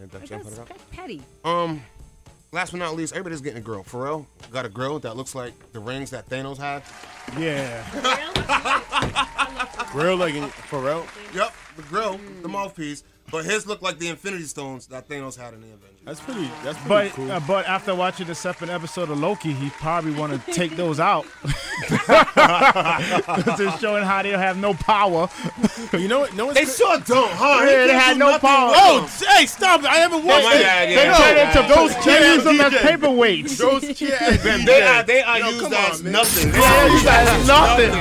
Yeah, 0.00 0.06
Def 0.06 0.14
Like, 0.20 0.30
that's, 0.30 0.44
put 0.44 0.52
it 0.54 0.58
out. 0.60 0.68
that's 0.68 0.82
petty. 0.92 1.20
Um, 1.44 1.82
last 2.52 2.70
but 2.70 2.78
not 2.78 2.96
least, 2.96 3.12
everybody's 3.12 3.42
getting 3.42 3.58
a 3.58 3.60
grill. 3.60 3.84
Pharrell 3.84 4.24
got 4.50 4.64
a 4.64 4.70
grill 4.70 4.98
that 5.00 5.14
looks 5.14 5.34
like 5.34 5.52
the 5.72 5.80
rings 5.80 6.08
that 6.10 6.26
Thanos 6.30 6.56
had. 6.56 6.84
Yeah. 7.38 7.84
Grill 9.92 10.16
like 10.16 10.34
in 10.34 10.44
Pharrell. 10.44 11.04
Yep, 11.34 11.52
the 11.76 11.82
grill, 11.82 12.20
the 12.42 12.48
mouthpiece. 12.48 13.02
But 13.30 13.44
his 13.44 13.66
looked 13.66 13.82
like 13.82 13.98
the 13.98 14.08
Infinity 14.08 14.44
Stones 14.44 14.86
that 14.88 15.08
Thanos 15.08 15.36
had 15.36 15.54
in 15.54 15.60
the 15.60 15.68
Avengers. 15.68 16.00
That's 16.04 16.20
pretty. 16.20 16.50
That's 16.64 16.78
But 16.88 17.18
uh, 17.18 17.40
but 17.46 17.66
after 17.66 17.94
watching 17.94 18.26
the 18.26 18.34
second 18.34 18.70
episode 18.70 19.10
of 19.10 19.18
Loki, 19.18 19.52
he 19.52 19.70
probably 19.70 20.12
want 20.12 20.32
to 20.32 20.52
take 20.54 20.76
those 20.76 20.98
out 20.98 21.26
because 21.80 23.60
it's 23.60 23.78
showing 23.80 24.04
how 24.04 24.22
they 24.22 24.30
have 24.30 24.56
no 24.56 24.74
power. 24.74 25.28
You 25.92 26.08
know 26.08 26.20
what? 26.20 26.34
No 26.34 26.46
one's 26.46 26.58
They 26.58 26.64
sure 26.64 26.98
don't, 27.00 27.30
huh? 27.32 27.64
Yeah, 27.64 27.86
they 27.86 27.86
can't 27.88 28.02
had 28.02 28.18
no 28.18 28.38
power. 28.38 28.72
Oh, 28.74 29.10
hey, 29.36 29.46
stop 29.46 29.80
it! 29.80 29.86
I 29.86 29.96
haven't 29.96 30.24
watched 30.24 30.44
my 30.44 30.54
it. 30.56 30.62
bad, 30.62 30.88
they 30.88 30.94
yeah. 30.94 31.52
turn 31.52 31.62
into 31.62 31.74
Those 31.74 31.94
they 31.96 32.02
chair 32.02 32.34
use 32.34 32.44
them 32.44 32.60
as 32.60 32.72
paperweights. 32.72 33.58
Those 33.58 33.96
chairs. 33.96 34.44
Man, 34.44 34.64
they 34.64 34.82
are 34.82 35.02
they 35.02 35.22
are 35.22 35.38
Yo, 35.38 35.48
used 35.50 35.60
come 35.60 35.74
as 35.74 35.98
on, 35.98 36.04
man. 36.04 36.12
nothing. 36.12 36.52
Yeah, 36.52 36.86
you 36.86 37.04
got 37.04 37.46
nothing. 37.46 37.92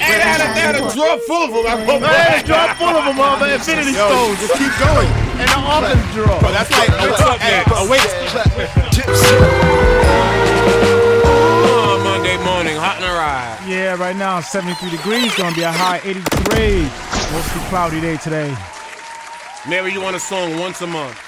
they 0.00 0.20
had 0.24 0.40
a, 0.40 0.46
had 0.46 0.74
a 0.76 0.78
drawer 0.94 1.18
full 1.26 1.42
of 1.44 1.50
them. 1.52 1.66
I 1.66 1.68
hope 1.84 2.02
Hey, 2.02 2.42
drop 2.46 2.76
full 2.76 2.88
of 2.88 3.04
them 3.04 3.20
all 3.20 3.36
the 3.38 3.52
Infinity 3.54 3.92
Stones 3.92 4.38
just 4.40 4.54
keep 4.54 4.72
going. 4.78 5.08
and 5.42 5.48
the 5.50 5.58
office 5.58 6.14
drawer. 6.14 6.38
Bro, 6.40 6.52
that's 6.52 6.70
like, 6.70 6.88
What's 6.88 7.20
up, 7.20 7.38
hey, 7.38 7.62
man? 7.68 7.88
wait. 7.90 8.08
Oh, 11.70 12.00
Monday 12.04 12.36
morning, 12.44 12.76
hot 12.76 12.96
in 12.96 13.02
the 13.02 13.08
ride. 13.12 13.58
Yeah, 13.68 13.94
right 13.96 14.16
now 14.16 14.40
73 14.40 14.90
degrees. 14.90 15.34
Gonna 15.36 15.54
be 15.54 15.62
a 15.62 15.70
high 15.72 16.00
83. 16.04 16.88
Mostly 17.32 17.60
cloudy 17.68 18.00
day 18.00 18.16
today. 18.16 18.56
Mary, 19.68 19.92
you 19.92 20.00
want 20.00 20.16
a 20.16 20.20
song 20.20 20.58
once 20.58 20.80
a 20.80 20.86
month? 20.86 21.18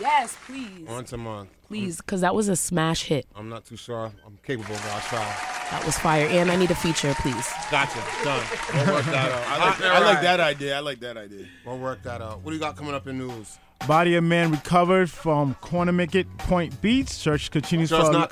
Yes, 0.00 0.36
please. 0.46 0.86
Once 0.88 1.12
a 1.12 1.16
month. 1.16 1.48
Please, 1.72 2.02
because 2.02 2.20
that 2.20 2.34
was 2.34 2.48
a 2.48 2.56
smash 2.56 3.04
hit. 3.04 3.26
I'm 3.34 3.48
not 3.48 3.64
too 3.64 3.78
sure. 3.78 4.12
I'm 4.26 4.38
capable, 4.42 4.74
but 4.74 4.90
I'll 4.92 5.00
try. 5.00 5.24
That 5.70 5.82
was 5.86 5.96
fire. 5.96 6.26
And 6.26 6.50
I 6.50 6.56
need 6.56 6.70
a 6.70 6.74
feature, 6.74 7.14
please. 7.14 7.50
Gotcha. 7.70 7.98
Done. 8.22 8.44
We'll 8.74 8.94
work 8.96 9.06
that 9.06 9.32
out. 9.32 9.48
I 9.48 9.58
like, 9.58 9.76
in 9.76 9.80
the 9.80 9.88
I 9.88 9.98
like 10.00 10.20
that 10.20 10.40
idea. 10.40 10.76
I 10.76 10.80
like 10.80 11.00
that 11.00 11.16
idea. 11.16 11.46
We'll 11.64 11.78
work 11.78 12.02
that 12.02 12.20
out. 12.20 12.42
What 12.42 12.50
do 12.50 12.56
you 12.56 12.60
got 12.60 12.76
coming 12.76 12.92
up 12.92 13.06
in 13.06 13.16
news? 13.16 13.56
Body 13.88 14.16
of 14.16 14.24
man 14.24 14.50
recovered 14.50 15.08
from 15.08 15.54
Quanamicket 15.62 16.26
Point 16.36 16.78
Beach. 16.82 17.08
Search 17.08 17.50
continues 17.50 17.88
Just 17.88 18.08
for 18.08 18.12
not 18.12 18.28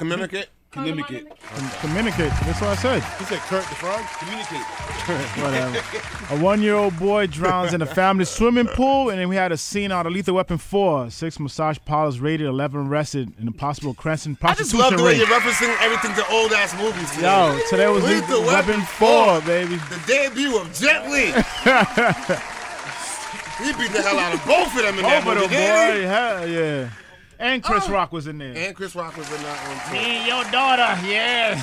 communicate? 0.70 1.26
Communicate. 1.40 1.80
Communicate. 1.80 2.30
That's 2.46 2.60
what 2.60 2.70
I 2.70 2.74
said. 2.76 3.02
He 3.18 3.24
said 3.24 3.38
Kurt 3.40 3.64
the 3.64 3.74
Frog. 3.74 4.04
Communicate. 4.18 4.60
Whatever. 5.42 6.34
a 6.34 6.38
one-year-old 6.44 6.98
boy 6.98 7.26
drowns 7.26 7.74
in 7.74 7.82
a 7.82 7.86
family 7.86 8.24
swimming 8.24 8.66
pool, 8.68 9.10
and 9.10 9.18
then 9.18 9.28
we 9.28 9.36
had 9.36 9.50
a 9.52 9.56
scene 9.56 9.90
out 9.90 10.06
of 10.06 10.12
Lethal 10.12 10.34
Weapon 10.36 10.58
4. 10.58 11.10
Six 11.10 11.40
massage 11.40 11.78
parlors 11.84 12.20
raided, 12.20 12.46
11 12.46 12.86
arrested 12.86 13.32
in 13.40 13.48
a 13.48 13.52
possible 13.52 13.94
Cranston 13.94 14.38
I 14.42 14.54
just 14.54 14.74
love 14.74 14.96
the 14.96 15.02
way 15.02 15.16
you're 15.16 15.26
referencing 15.26 15.74
everything 15.80 16.14
to 16.14 16.30
old 16.32 16.52
ass 16.52 16.74
movies. 16.76 17.10
Today. 17.12 17.26
Yo, 17.26 17.58
today 17.68 17.88
was 17.88 18.04
Lethal 18.04 18.42
Weapon 18.42 18.80
4, 18.82 19.40
baby. 19.42 19.76
The 19.76 20.00
debut 20.06 20.58
of 20.58 20.72
Jet 20.72 21.10
Li. 21.10 21.26
he 23.60 23.72
beat 23.74 23.92
the 23.92 24.02
hell 24.02 24.18
out 24.18 24.34
of 24.34 24.44
both 24.46 24.74
of 24.76 24.82
them 24.82 24.96
in 24.98 25.02
that 25.02 25.24
Both 25.24 25.36
of 25.36 25.42
movie. 25.42 25.54
them, 25.54 25.66
didn't 25.66 25.94
boy. 25.94 26.00
he? 26.00 26.06
Hell 26.06 26.48
yeah. 26.48 26.90
And 27.40 27.62
Chris 27.62 27.88
oh. 27.88 27.92
Rock 27.92 28.12
was 28.12 28.26
in 28.26 28.36
there. 28.36 28.54
And 28.54 28.76
Chris 28.76 28.94
Rock 28.94 29.16
was 29.16 29.26
in 29.32 29.42
that 29.42 29.66
one 29.66 29.78
um, 29.78 29.82
too. 29.86 29.92
Me 29.94 30.18
and 30.18 30.26
your 30.28 30.44
daughter, 30.52 31.08
yeah. 31.08 31.58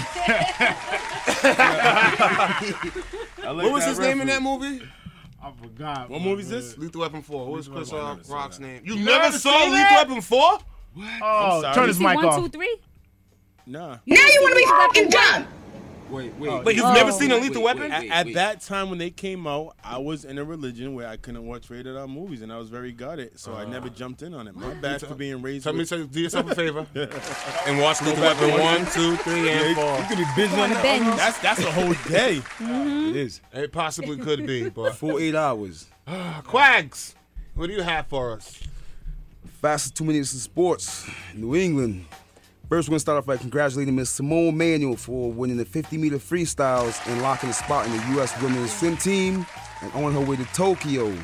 what 3.53 3.71
was 3.71 3.85
his 3.85 3.99
name 3.99 4.19
in 4.21 4.27
that 4.27 4.41
movie? 4.41 4.81
I 5.41 5.51
forgot. 5.51 6.09
What 6.09 6.23
movie 6.23 6.41
is 6.41 6.49
this? 6.49 6.75
Lethal 6.79 7.01
Weapon 7.01 7.21
4. 7.21 7.45
What 7.45 7.51
was 7.57 7.67
Chris 7.67 7.91
Weapon, 7.91 8.07
I 8.07 8.11
never 8.13 8.23
saw 8.23 8.35
Rock's 8.35 8.59
name? 8.59 8.81
You, 8.83 8.95
You 8.95 9.05
never 9.05 9.25
never 9.25 9.37
saw 9.37 9.65
Lethal? 9.65 9.95
Weapon 9.97 10.21
4? 10.21 10.39
What? 10.49 10.61
Oh, 11.21 11.61
sorry. 11.61 11.75
turn 11.75 11.83
You 11.83 11.87
his 11.89 11.97
see 11.97 12.03
mic 12.03 12.15
one, 12.15 12.25
off. 12.25 12.35
two, 12.39 12.49
three? 12.49 12.77
Nah. 13.67 13.97
You 14.05 14.15
now 14.15 14.25
you 14.25 14.41
want 14.41 14.53
to 14.53 14.57
be 14.57 14.65
fucking 14.65 15.09
done. 15.09 15.47
Wait, 16.09 16.33
wait. 16.35 16.63
But 16.63 16.75
you've 16.75 16.85
Oh. 16.85 16.93
never 16.93 17.11
seen 17.11 17.31
oh, 17.31 17.37
a 17.37 17.39
Lethal 17.39 17.61
wait, 17.61 17.75
Weapon? 17.75 17.81
wait, 17.83 17.91
At, 17.91 18.01
wait, 18.01 18.11
at 18.11 18.25
wait. 18.27 18.35
that 18.35 18.61
time 18.61 18.89
when 18.89 18.97
they 18.97 19.09
came 19.09 19.45
out, 19.45 19.75
I 19.83 19.97
was 19.97 20.25
in 20.25 20.37
a 20.37 20.43
religion 20.43 20.93
where 20.93 21.07
I 21.07 21.17
couldn't 21.17 21.45
watch 21.45 21.69
rated 21.69 21.97
R 21.97 22.07
movies, 22.07 22.41
and 22.41 22.51
I 22.51 22.57
was 22.57 22.69
very 22.69 22.91
guarded, 22.91 23.39
so 23.39 23.53
I 23.53 23.65
never 23.65 23.87
ah. 23.87 23.93
jumped 23.95 24.21
in 24.21 24.33
on 24.33 24.47
it. 24.47 24.55
My 24.55 24.73
bad 24.75 25.01
for 25.01 25.15
being 25.15 25.41
raised. 25.41 25.65
Tell 25.65 25.73
me, 25.73 25.79
with- 25.79 25.89
tell, 25.89 26.03
do 26.03 26.19
yourself 26.21 26.49
a 26.49 26.55
favor 26.55 26.85
and 27.65 27.79
watch 27.79 28.01
Lethal 28.01 28.23
Weapon 28.23 28.51
1, 28.51 28.85
2, 28.91 29.15
3, 29.17 29.49
and 29.49 29.75
4. 29.75 29.99
You 29.99 30.05
could 30.07 30.17
be 30.17 30.25
busy 30.35 30.55
on 30.55 30.71
On 30.71 30.77
a 30.77 31.15
That's 31.17 31.39
that's 31.39 31.59
a 31.61 31.71
whole 31.71 31.93
day. 32.09 32.41
Mm-hmm. 32.57 33.09
It 33.09 33.15
is. 33.15 33.41
It 33.53 33.71
possibly 33.71 34.17
could 34.17 34.45
be, 34.45 34.69
but. 34.69 34.95
Full 34.95 35.19
eight 35.19 35.35
hours. 35.35 35.87
Quags, 36.07 37.13
what 37.55 37.67
do 37.67 37.73
you 37.73 37.81
have 37.81 38.07
for 38.07 38.33
us? 38.33 38.61
Fastest 39.61 39.95
two 39.95 40.03
minutes 40.03 40.33
in 40.33 40.39
sports. 40.39 41.09
New 41.33 41.55
England. 41.55 42.05
First, 42.69 42.89
we're 42.89 42.91
going 42.93 42.97
to 42.97 42.99
start 42.99 43.17
off 43.17 43.25
by 43.25 43.37
congratulating 43.37 43.95
Miss 43.95 44.09
Simone 44.09 44.57
Manuel 44.57 44.97
for 44.97 45.31
winning 45.31 45.55
the 45.55 45.63
50 45.63 45.97
meter 45.97 46.17
freestyles 46.17 46.99
and 47.09 47.21
locking 47.21 47.49
a 47.49 47.53
spot 47.53 47.85
in 47.85 47.95
the 47.95 48.03
U.S. 48.15 48.39
women's 48.41 48.73
swim 48.77 48.97
team 48.97 49.45
and 49.81 49.91
on 49.93 50.11
her 50.11 50.19
way 50.19 50.35
to 50.35 50.43
Tokyo. 50.53 51.15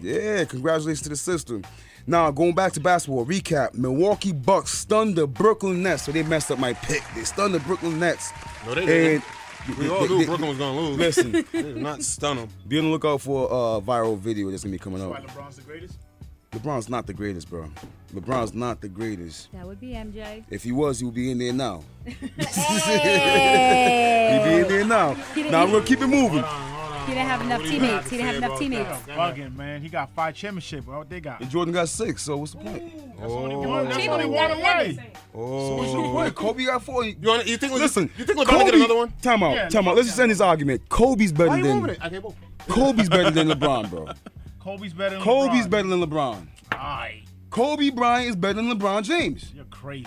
Yeah, 0.00 0.44
congratulations 0.44 1.02
to 1.02 1.08
the 1.10 1.16
sister. 1.16 1.60
Now, 2.08 2.30
going 2.32 2.54
back 2.56 2.72
to 2.72 2.80
basketball, 2.80 3.24
recap 3.24 3.74
Milwaukee 3.74 4.32
Bucks 4.32 4.72
stunned 4.72 5.14
the 5.14 5.28
Brooklyn 5.28 5.82
Nets, 5.82 6.04
so 6.04 6.12
they 6.12 6.22
messed 6.24 6.50
up 6.50 6.58
my 6.58 6.72
pick. 6.72 7.02
They 7.14 7.22
stunned 7.24 7.54
the 7.54 7.60
Brooklyn 7.60 8.00
Nets. 8.00 8.32
No, 8.66 8.74
they 8.74 8.84
didn't. 8.86 9.24
And 9.68 9.76
We 9.78 9.88
all 9.90 10.00
they- 10.00 10.08
knew 10.08 10.18
they- 10.18 10.24
Brooklyn 10.26 10.48
was 10.48 10.58
going 10.58 10.74
to 10.74 10.80
lose. 10.82 10.98
Listen, 10.98 11.44
not 11.82 12.02
stun 12.02 12.36
them. 12.38 12.48
be 12.66 12.78
on 12.78 12.86
the 12.86 12.90
lookout 12.90 13.20
for 13.20 13.44
a 13.48 13.76
uh, 13.76 13.80
viral 13.80 14.18
video 14.18 14.50
that's 14.50 14.64
going 14.64 14.72
to 14.72 14.78
be 14.78 14.82
coming 14.82 15.02
up. 15.02 15.10
Why 15.10 15.18
out. 15.18 15.26
LeBron's 15.28 15.56
the 15.56 15.62
greatest? 15.62 15.98
LeBron's 16.58 16.88
not 16.88 17.06
the 17.06 17.14
greatest, 17.14 17.48
bro. 17.48 17.70
LeBron's 18.12 18.52
not 18.52 18.80
the 18.80 18.88
greatest. 18.88 19.52
That 19.52 19.66
would 19.66 19.80
be 19.80 19.90
MJ. 19.90 20.42
If 20.50 20.64
he 20.64 20.72
was, 20.72 20.98
he 20.98 21.04
would 21.04 21.14
be 21.14 21.30
in 21.30 21.38
there 21.38 21.52
now. 21.52 21.84
Hey. 22.04 22.16
He'd 24.32 24.44
be 24.44 24.62
in 24.62 24.68
there 24.68 24.84
now. 24.84 25.16
Now 25.36 25.66
we're 25.66 25.72
gonna 25.72 25.84
keep 25.84 26.00
it 26.00 26.08
moving. 26.08 26.42
He 27.06 27.14
didn't 27.14 27.28
have 27.28 27.40
enough 27.40 27.62
teammates. 27.62 28.10
He 28.10 28.16
didn't 28.16 28.26
have 28.26 28.36
enough 28.36 28.58
teammates. 28.58 28.88
Bugging, 29.06 29.56
man. 29.56 29.80
He 29.80 29.88
got 29.88 30.10
five 30.10 30.34
championships. 30.34 30.86
What 30.86 31.08
they 31.08 31.20
got? 31.20 31.40
And 31.40 31.48
Jordan 31.48 31.72
got 31.72 31.88
six, 31.88 32.22
so 32.22 32.38
what's 32.38 32.52
the 32.52 32.58
point? 32.58 33.16
That's 33.18 33.32
oh. 33.32 33.38
only 33.38 33.56
one. 33.56 33.84
That's 33.84 33.96
Cheaper 33.96 34.12
only 34.12 34.24
than 34.24 34.32
one 34.32 34.50
that 34.50 34.58
away. 34.58 35.12
Oh. 35.34 35.68
So 35.68 35.76
what's 35.76 35.92
the 35.92 35.98
point? 35.98 36.34
Kobe 36.34 36.64
got 36.64 36.82
four. 36.82 37.04
You, 37.04 37.16
want, 37.22 37.46
you 37.46 37.56
think? 37.56 37.72
Listen, 37.72 38.10
you 38.18 38.24
think 38.24 38.38
LeBron 38.38 38.58
will 38.58 38.64
get 38.64 38.74
another 38.74 38.96
one? 38.96 39.12
Time 39.22 39.42
out, 39.42 39.54
Yeah, 39.54 39.68
time 39.68 39.86
out. 39.86 39.94
Let's 39.94 40.08
just 40.08 40.18
end 40.18 40.32
this 40.32 40.40
argument. 40.40 40.88
Kobe's 40.88 41.32
better 41.32 41.50
Why 41.50 41.58
you 41.58 41.62
than 41.62 41.90
it? 41.90 41.98
I 42.00 42.08
can't. 42.08 42.24
Kobe's 42.68 43.08
better 43.08 43.30
than 43.30 43.48
LeBron, 43.48 43.88
bro. 43.88 44.08
Kobe's 44.68 44.92
better 44.92 45.14
than 45.16 45.24
Kobe's 45.24 45.66
LeBron. 45.66 45.70
better 45.70 45.88
than 45.88 46.00
LeBron. 46.02 46.46
Aye, 46.72 47.22
Kobe 47.50 47.88
Bryant 47.90 48.28
is 48.30 48.36
better 48.36 48.54
than 48.54 48.70
LeBron 48.70 49.02
James. 49.02 49.50
you're 49.54 49.64
crazy. 49.66 50.06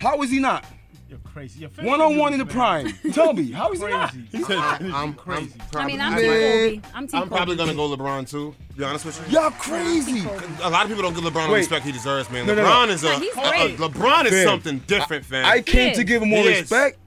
How 0.00 0.20
is 0.22 0.30
he 0.30 0.40
not? 0.40 0.64
You're 1.08 1.18
crazy. 1.20 1.60
You're 1.60 1.70
One 1.86 2.00
on 2.00 2.16
one 2.16 2.32
in 2.32 2.38
the 2.40 2.46
prime. 2.46 2.90
Tell 3.12 3.32
me, 3.34 3.52
how 3.52 3.70
is 3.72 3.80
he 3.80 3.86
not? 3.86 4.10
Crazy. 4.10 4.26
He 4.32 4.42
said, 4.42 4.58
I'm 4.58 5.12
crazy. 5.26 5.52
I 5.60 5.64
Probably, 5.70 5.92
mean, 5.92 6.00
I'm 6.00 6.16
Team 6.16 6.26
Kobe. 6.26 6.80
I'm 6.94 7.06
Team 7.06 7.20
I'm 7.22 7.28
probably 7.28 7.54
gonna 7.56 7.74
go 7.74 7.94
LeBron 7.96 8.28
too. 8.28 8.54
To 8.70 8.74
be 8.76 8.82
honest 8.84 9.04
with 9.04 9.30
you. 9.30 9.38
Y'all 9.38 9.50
crazy. 9.52 10.26
A 10.62 10.70
lot 10.70 10.82
of 10.84 10.88
people 10.88 11.02
don't 11.02 11.14
give 11.14 11.22
LeBron 11.22 11.46
the 11.46 11.52
Wait. 11.52 11.58
respect 11.58 11.84
he 11.84 11.92
deserves, 11.92 12.28
man. 12.30 12.46
No, 12.46 12.54
no, 12.54 12.62
no. 12.64 12.68
LeBron 12.68 12.88
is 12.88 13.04
a, 13.04 13.08
Nah, 13.10 13.18
he's 13.20 13.36
a- 13.36 13.40
a- 13.40 13.48
great. 13.50 13.76
LeBron 13.78 14.24
is 14.24 14.30
Fam, 14.32 14.46
something 14.48 14.78
different, 14.88 15.24
fam. 15.26 15.44
I 15.44 15.60
came 15.60 15.94
to 15.94 16.02
give 16.02 16.22
him 16.22 16.30
more 16.30 16.42
He 16.44 16.48
is. 16.48 16.60
respect, 16.62 16.98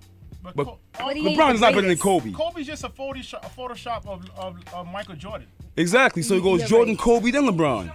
But, 0.45 0.55
but 0.55 0.65
Ko- 0.65 0.79
But 0.97 1.15
he 1.17 1.23
LeBron 1.35 1.49
the 1.49 1.53
is 1.55 1.61
not 1.61 1.69
better 1.73 1.75
than 1.87 1.97
greatest. 1.97 2.01
Kobe. 2.03 2.31
Kobe's 2.31 2.67
just 2.67 2.83
a 2.83 2.89
Photoshop, 2.89 3.45
a 3.45 3.49
Photoshop 3.49 4.05
of, 4.07 4.29
of, 4.37 4.57
of 4.73 4.87
Michael 4.87 5.15
Jordan. 5.15 5.47
Exactly. 5.75 6.21
So 6.21 6.35
it 6.35 6.43
goes 6.43 6.59
You're 6.61 6.69
Jordan, 6.69 6.93
right. 6.93 6.99
Kobe, 7.03 7.31
then 7.31 7.43
LeBron. 7.47 7.91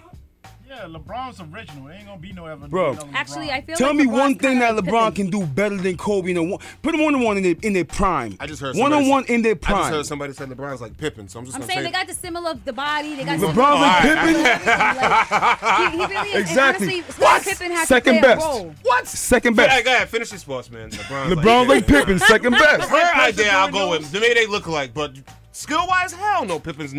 Yeah, 0.70 0.84
LeBron's 0.86 1.40
original. 1.40 1.88
It 1.88 1.94
ain't 1.96 2.06
gonna 2.06 2.20
be 2.20 2.32
no 2.32 2.46
ever. 2.46 2.68
Bro. 2.68 2.92
no 2.92 3.02
LeBron. 3.02 3.12
Actually, 3.12 3.50
I 3.50 3.60
feel 3.60 3.76
Tell 3.76 3.88
like 3.88 3.96
me 3.96 4.04
LeBron's 4.04 4.12
one 4.20 4.34
thing 4.36 4.58
that 4.60 4.76
LeBron 4.76 5.08
Pippen. 5.16 5.30
can 5.30 5.40
do 5.40 5.44
better 5.44 5.76
than 5.76 5.96
Kobe 5.96 6.30
in 6.30 6.36
a 6.36 6.42
one. 6.44 6.60
Put 6.80 6.94
him 6.94 7.02
one 7.02 7.12
on 7.16 7.22
one 7.22 7.36
in 7.38 7.42
their 7.42 7.56
in 7.62 7.72
their 7.72 7.84
prime. 7.84 8.36
I 8.38 8.46
just 8.46 8.60
heard 8.62 8.76
one 8.76 8.92
on 8.92 9.08
one 9.08 9.24
in 9.24 9.42
their 9.42 9.50
I 9.50 9.54
just 9.56 9.64
prime. 9.66 9.92
heard 9.92 10.06
somebody 10.06 10.32
say 10.32 10.44
LeBron's 10.44 10.80
like 10.80 10.96
Pippen, 10.96 11.26
so 11.28 11.40
I'm 11.40 11.44
just 11.44 11.56
I'm 11.56 11.62
gonna 11.62 11.72
saying 11.72 11.84
say 11.86 11.90
they 11.90 11.98
got 11.98 12.06
the 12.06 12.14
similar 12.14 12.54
the 12.64 12.72
body. 12.72 13.16
They 13.16 13.24
got 13.24 13.40
LeBron's 13.40 13.50
similar- 13.52 13.80
like 13.80 14.02
Pippen. 14.02 14.42
Like, 14.44 15.90
he, 15.90 15.98
he 15.98 16.06
really 16.06 16.30
is. 16.30 16.40
Exactly. 16.40 16.86
And 16.86 17.04
honestly, 17.04 17.12
Scottie 17.14 17.50
Pippen 17.50 17.70
has 17.72 17.88
Second 17.88 18.14
to 18.14 18.20
play 18.20 18.28
best. 18.36 18.46
a 18.46 18.48
role. 18.48 18.74
what? 18.84 19.06
Second 19.08 19.54
Hey, 19.58 19.66
best. 19.66 19.84
go 19.84 19.90
ahead, 19.92 20.08
finish 20.08 20.30
this, 20.30 20.44
boss 20.44 20.70
man. 20.70 20.90
LeBron's, 20.90 21.32
LeBron 21.34 21.66
like 21.68 21.86
Pippen, 21.88 22.20
second 22.20 22.52
best. 22.52 22.88
Her 22.88 23.14
idea, 23.20 23.50
I'll 23.50 23.72
go 23.72 23.90
with. 23.90 24.12
Maybe 24.12 24.34
they 24.34 24.46
look 24.46 24.66
alike, 24.66 24.92
but 24.94 25.16
skill 25.50 25.84
wise, 25.88 26.12
hell 26.12 26.44
no. 26.44 26.60
Pippen's. 26.60 26.94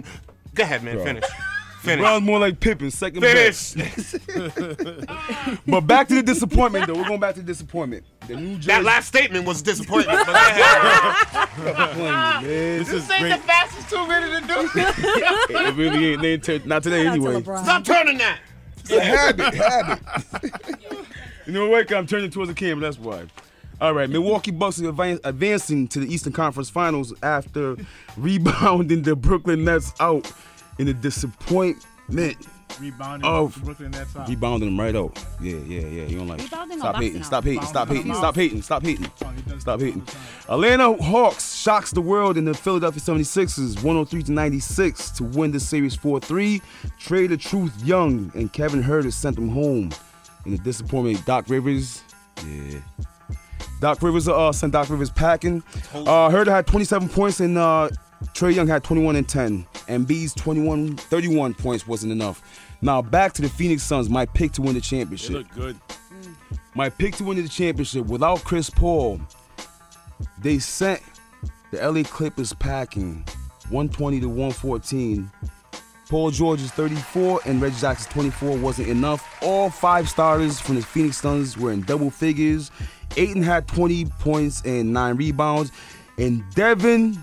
Go 0.53 0.63
ahead, 0.63 0.83
man. 0.83 0.97
Finish. 1.01 1.23
Finish. 1.81 2.05
LeBron's 2.05 2.21
more 2.21 2.37
like 2.39 2.59
Pippen, 2.59 2.91
second 2.91 3.21
Finish. 3.21 3.73
best. 3.73 4.15
but 5.67 5.81
back 5.81 6.07
to 6.09 6.15
the 6.15 6.21
disappointment, 6.23 6.85
though. 6.87 6.93
We're 6.93 7.07
going 7.07 7.19
back 7.19 7.33
to 7.35 7.41
the 7.41 7.47
disappointment. 7.47 8.05
The 8.27 8.35
New 8.35 8.55
Jersey. 8.55 8.67
That 8.67 8.83
last 8.83 9.07
statement 9.07 9.45
was 9.47 9.63
disappointment. 9.63 10.19
but 10.19 10.25
go 10.27 10.31
ahead. 11.71 12.43
This, 12.43 12.87
This 12.89 13.03
is 13.03 13.09
ain't 13.11 13.19
great. 13.21 13.31
the 13.31 13.37
fastest 13.47 13.89
two 13.89 14.07
minutes 14.07 14.47
to 14.47 14.53
do. 14.53 15.57
It 15.57 15.75
really 15.75 16.05
ain't. 16.13 16.21
They 16.21 16.33
ain't 16.33 16.43
t- 16.43 16.61
not 16.65 16.83
today 16.83 17.07
anyway. 17.07 17.41
Stop 17.41 17.83
turning 17.83 18.19
that. 18.19 18.39
It's 18.81 18.91
a 18.91 19.03
habit. 19.03 19.53
habit. 19.55 19.99
you 21.47 21.53
know 21.53 21.67
what? 21.67 21.91
I'm 21.91 22.05
turning 22.05 22.29
towards 22.29 22.49
the 22.49 22.55
camera. 22.55 22.81
That's 22.83 22.99
why. 22.99 23.23
All 23.79 23.93
right, 23.95 24.07
Milwaukee 24.07 24.51
Bucks 24.51 24.79
are 24.79 24.91
advan- 24.91 25.19
advancing 25.23 25.87
to 25.87 25.99
the 25.99 26.13
Eastern 26.13 26.33
Conference 26.33 26.69
Finals 26.69 27.11
after 27.23 27.75
rebounding 28.15 29.01
the 29.01 29.15
Brooklyn 29.15 29.63
Nets 29.65 29.91
out 29.99 30.31
in 30.79 30.85
the 30.87 30.93
disappointment 30.93 32.37
Rebounding 32.79 33.27
of 33.29 33.61
Brooklyn 33.63 33.91
Nets 33.91 34.15
out. 34.15 34.29
rebounding 34.29 34.69
them 34.69 34.79
right 34.79 34.95
out. 34.95 35.23
Yeah, 35.41 35.57
yeah, 35.57 35.81
yeah. 35.81 36.03
You 36.05 36.17
don't 36.19 36.27
like. 36.27 36.41
Rebounding 36.41 36.77
or 36.77 36.79
Stop 36.79 36.93
busting 36.93 37.07
hating. 37.11 37.23
Stop 37.23 37.43
hating. 37.43 37.63
Stop 37.63 37.87
hating. 37.89 38.13
Stop 38.13 38.35
hating. 38.35 38.61
Stop 38.61 38.83
hating. 38.83 39.59
Stop 39.59 39.79
hating. 39.79 40.07
Atlanta 40.49 40.93
Hawks 41.03 41.55
shocks 41.55 41.91
the 41.91 42.01
world 42.01 42.37
in 42.37 42.45
the 42.45 42.53
Philadelphia 42.53 43.01
76ers 43.01 43.75
103 43.83 44.23
to 44.23 44.31
96 44.31 45.11
to 45.11 45.23
win 45.25 45.51
the 45.51 45.59
series 45.59 45.95
4-3. 45.97 46.61
Trae 46.99 47.27
the 47.27 47.37
Truth 47.37 47.83
Young 47.83 48.31
and 48.35 48.51
Kevin 48.53 48.81
Huerter 48.81 49.11
sent 49.11 49.35
them 49.35 49.49
home. 49.49 49.91
In 50.45 50.51
the 50.53 50.57
disappointment, 50.57 51.23
Doc 51.25 51.49
Rivers. 51.49 52.03
Yeah. 52.47 52.79
Doc 53.79 54.01
Rivers 54.01 54.27
uh, 54.27 54.51
sent 54.51 54.73
Doc 54.73 54.89
Rivers 54.89 55.09
packing. 55.09 55.61
Uh, 55.93 56.29
Huerter 56.29 56.47
had 56.51 56.67
27 56.67 57.09
points 57.09 57.39
and 57.39 57.57
uh, 57.57 57.89
Trae 58.33 58.53
Young 58.53 58.67
had 58.67 58.83
21 58.83 59.15
and 59.15 59.27
10. 59.27 59.65
And 59.87 60.07
B's 60.07 60.33
21, 60.33 60.95
31 60.97 61.53
points 61.53 61.87
wasn't 61.87 62.11
enough. 62.11 62.41
Now 62.81 63.01
back 63.01 63.33
to 63.33 63.41
the 63.41 63.49
Phoenix 63.49 63.83
Suns, 63.83 64.09
my 64.09 64.25
pick 64.25 64.51
to 64.53 64.61
win 64.61 64.73
the 64.73 64.79
They 64.79 64.85
championship. 64.85 65.31
look 65.31 65.49
good. 65.53 65.77
My 66.75 66.89
pick 66.89 67.15
to 67.17 67.23
win 67.25 67.41
the 67.41 67.47
championship 67.49 68.05
without 68.05 68.43
Chris 68.43 68.69
Paul, 68.69 69.19
they 70.41 70.59
sent 70.59 71.01
the 71.71 71.77
LA 71.89 72.03
Clippers 72.03 72.53
packing 72.53 73.23
120 73.69 74.19
to 74.21 74.27
114. 74.29 75.31
Paul 76.09 76.29
George's 76.31 76.71
34 76.71 77.41
and 77.45 77.61
Reggie 77.61 77.79
Jackson's 77.79 78.13
24 78.13 78.57
wasn't 78.57 78.89
enough. 78.89 79.25
All 79.41 79.69
five 79.69 80.09
starters 80.09 80.59
from 80.59 80.75
the 80.75 80.81
Phoenix 80.81 81.17
Suns 81.17 81.57
were 81.57 81.71
in 81.71 81.81
double 81.81 82.09
figures. 82.09 82.69
Ayton 83.15 83.41
had 83.41 83.67
20 83.67 84.05
points 84.19 84.61
and 84.65 84.91
nine 84.91 85.15
rebounds. 85.15 85.71
And 86.17 86.43
Devin, 86.53 87.17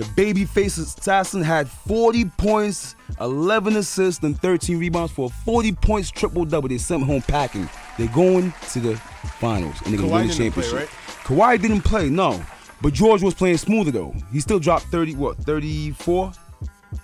the 0.00 0.22
babyface 0.22 0.78
assassin, 0.78 1.42
had 1.42 1.68
40 1.68 2.24
points, 2.36 2.96
11 3.20 3.76
assists, 3.76 4.24
and 4.24 4.40
13 4.40 4.78
rebounds 4.78 5.12
for 5.12 5.26
a 5.26 5.28
40 5.28 5.72
points 5.72 6.10
triple 6.10 6.44
double. 6.44 6.68
They 6.68 6.78
sent 6.78 7.02
home 7.04 7.22
packing. 7.22 7.68
They're 7.98 8.08
going 8.08 8.52
to 8.70 8.80
the 8.80 8.96
finals 9.38 9.76
and 9.84 9.92
they're 9.92 10.00
gonna 10.00 10.12
win 10.12 10.28
the 10.28 10.34
didn't 10.34 10.52
play, 10.54 10.64
championship. 10.64 10.88
Kawhi 11.24 11.60
didn't 11.60 11.82
play, 11.82 12.08
no. 12.08 12.42
But 12.80 12.94
George 12.94 13.22
was 13.22 13.34
playing 13.34 13.58
smoother 13.58 13.90
though. 13.90 14.14
He 14.32 14.40
still 14.40 14.58
dropped 14.58 14.86
30, 14.86 15.16
what, 15.16 15.36
34? 15.38 16.32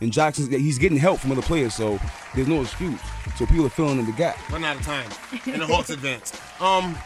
And 0.01 0.13
Jackson's 0.13 0.49
he's 0.49 0.79
getting 0.79 0.99
help 0.99 1.21
from 1.21 1.33
other 1.33 1.43
players, 1.43 1.75
so 1.75 1.99
there's 2.35 2.49
no 2.49 2.63
excuse. 2.63 3.01
So 3.37 3.47
people 3.47 3.67
are 3.67 3.71
filling 3.71 3.99
in 3.99 4.07
the 4.07 4.13
gap. 4.13 4.37
Run 4.51 4.65
out 4.65 4.77
of 4.77 4.83
time. 4.83 5.09
And 5.47 5.61
the 5.61 5.67
Hawks 5.67 5.91
advance. 5.91 6.33
Um, 6.61 6.97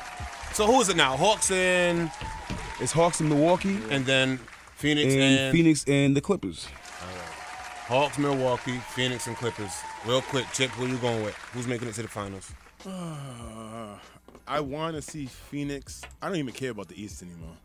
so 0.52 0.66
who 0.66 0.80
is 0.80 0.88
it 0.88 0.96
now? 0.96 1.16
Hawks 1.16 1.50
in. 1.50 2.10
It's 2.80 2.92
Hawks 2.92 3.20
in 3.20 3.28
Milwaukee 3.28 3.78
and 3.90 4.06
then 4.06 4.40
Phoenix 4.80 5.12
and, 5.12 5.22
and, 5.22 5.52
Phoenix 5.52 5.84
and 5.86 6.16
the 6.16 6.22
Clippers. 6.22 6.66
Hawks, 7.86 8.18
Milwaukee, 8.18 8.78
Phoenix, 8.94 9.26
and 9.26 9.36
Clippers. 9.36 9.72
Real 10.06 10.22
quick, 10.22 10.46
Chip, 10.54 10.70
who 10.70 10.86
you 10.86 10.96
going 10.98 11.22
with? 11.22 11.34
Who's 11.52 11.66
making 11.66 11.88
it 11.88 11.94
to 11.96 12.02
the 12.02 12.08
finals? 12.08 12.52
Uh, 12.86 13.98
I 14.48 14.60
want 14.60 14.96
to 14.96 15.02
see 15.02 15.26
Phoenix. 15.26 16.00
I 16.22 16.28
don't 16.28 16.38
even 16.38 16.54
care 16.54 16.70
about 16.70 16.88
the 16.88 16.98
East 17.02 17.20
anymore. 17.22 17.56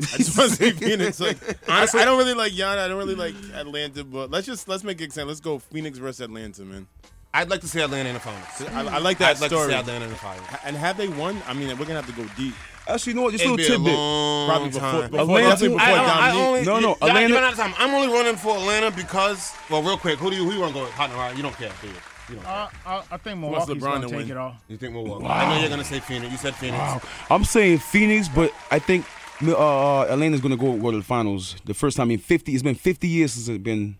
I 0.00 0.16
just 0.16 0.36
want 0.36 0.50
to 0.50 0.56
see 0.56 0.70
Phoenix. 0.88 1.20
Like 1.20 1.36
honestly, 1.68 2.00
I 2.00 2.06
don't 2.06 2.18
really 2.18 2.34
like 2.34 2.52
Yana. 2.54 2.78
I 2.78 2.88
don't 2.88 2.98
really 2.98 3.14
like 3.14 3.34
Atlanta. 3.54 4.02
But 4.02 4.32
let's 4.32 4.46
just 4.46 4.66
let's 4.66 4.82
make 4.82 5.00
it 5.00 5.12
sense. 5.12 5.28
Let's 5.28 5.40
go 5.40 5.60
Phoenix 5.60 5.98
versus 5.98 6.22
Atlanta, 6.22 6.62
man. 6.62 6.88
I'd 7.32 7.50
like 7.50 7.60
to 7.60 7.68
see 7.68 7.80
Atlanta 7.80 8.08
in 8.08 8.14
the 8.14 8.20
finals. 8.20 8.72
I, 8.72 8.96
I 8.96 8.98
like 8.98 9.18
that 9.18 9.36
I'd 9.36 9.40
like 9.40 9.50
story. 9.50 9.66
to 9.66 9.72
see 9.74 9.78
Atlanta 9.78 10.06
in 10.06 10.10
the 10.10 10.16
finals. 10.16 10.48
And 10.64 10.76
have 10.76 10.96
they 10.96 11.08
won? 11.08 11.40
I 11.46 11.52
mean, 11.52 11.68
we're 11.78 11.84
gonna 11.84 12.00
have 12.02 12.06
to 12.06 12.20
go 12.20 12.28
deep. 12.36 12.54
Actually, 12.86 13.12
you 13.12 13.16
know 13.16 13.22
what? 13.22 13.32
Just 13.32 13.44
a 13.44 13.50
little 13.50 13.66
tidbit. 13.66 13.94
Probably 13.94 14.68
before- 14.70 15.08
before- 15.08 15.20
Atlanta- 15.38 15.64
before 15.64 15.80
I, 15.80 15.92
I, 15.94 16.30
I 16.30 16.36
only, 16.36 16.62
No, 16.64 16.80
no, 16.80 16.88
you, 16.90 16.94
Atlanta- 17.08 17.36
out 17.38 17.52
of 17.52 17.58
time. 17.58 17.74
I'm 17.78 17.94
only 17.94 18.12
running 18.12 18.36
for 18.36 18.56
Atlanta 18.56 18.90
because, 18.90 19.52
well, 19.70 19.82
real 19.82 19.96
quick, 19.96 20.18
who 20.18 20.30
do 20.30 20.36
you 20.36 20.44
who 20.44 20.52
you 20.52 20.60
want 20.60 20.72
to 20.74 20.78
go 20.80 20.84
with? 20.84 20.92
Partner, 20.92 21.16
right? 21.16 21.34
You 21.36 21.42
don't 21.42 21.56
care, 21.56 21.72
do 21.80 21.88
you? 21.88 21.94
You 22.30 22.34
don't. 22.36 22.46
Uh, 22.46 22.68
I, 22.86 23.02
I 23.10 23.16
think 23.18 23.42
wants 23.42 23.66
Milwaukee's 23.68 23.82
gonna 23.82 24.06
take 24.06 24.16
win? 24.16 24.30
it 24.30 24.36
all. 24.36 24.56
You 24.68 24.76
think 24.76 24.92
Milwaukee? 24.92 25.26
I 25.26 25.48
know 25.54 25.60
you're 25.60 25.68
gonna 25.70 25.84
say 25.84 26.00
Phoenix. 26.00 26.30
You 26.32 26.38
said 26.38 26.54
Phoenix. 26.56 26.78
Wow. 26.78 27.00
I'm 27.30 27.44
saying 27.44 27.78
Phoenix, 27.78 28.28
but 28.28 28.52
I 28.70 28.78
think 28.78 29.06
uh, 29.46 30.02
Atlanta's 30.02 30.40
gonna 30.40 30.56
go, 30.56 30.76
go 30.76 30.90
to 30.90 30.98
the 30.98 31.02
finals. 31.02 31.56
The 31.64 31.74
first 31.74 31.96
time 31.96 32.10
in 32.10 32.18
50, 32.18 32.52
it's 32.52 32.62
been 32.62 32.74
50 32.74 33.08
years 33.08 33.32
since 33.32 33.48
it's 33.48 33.62
been 33.62 33.96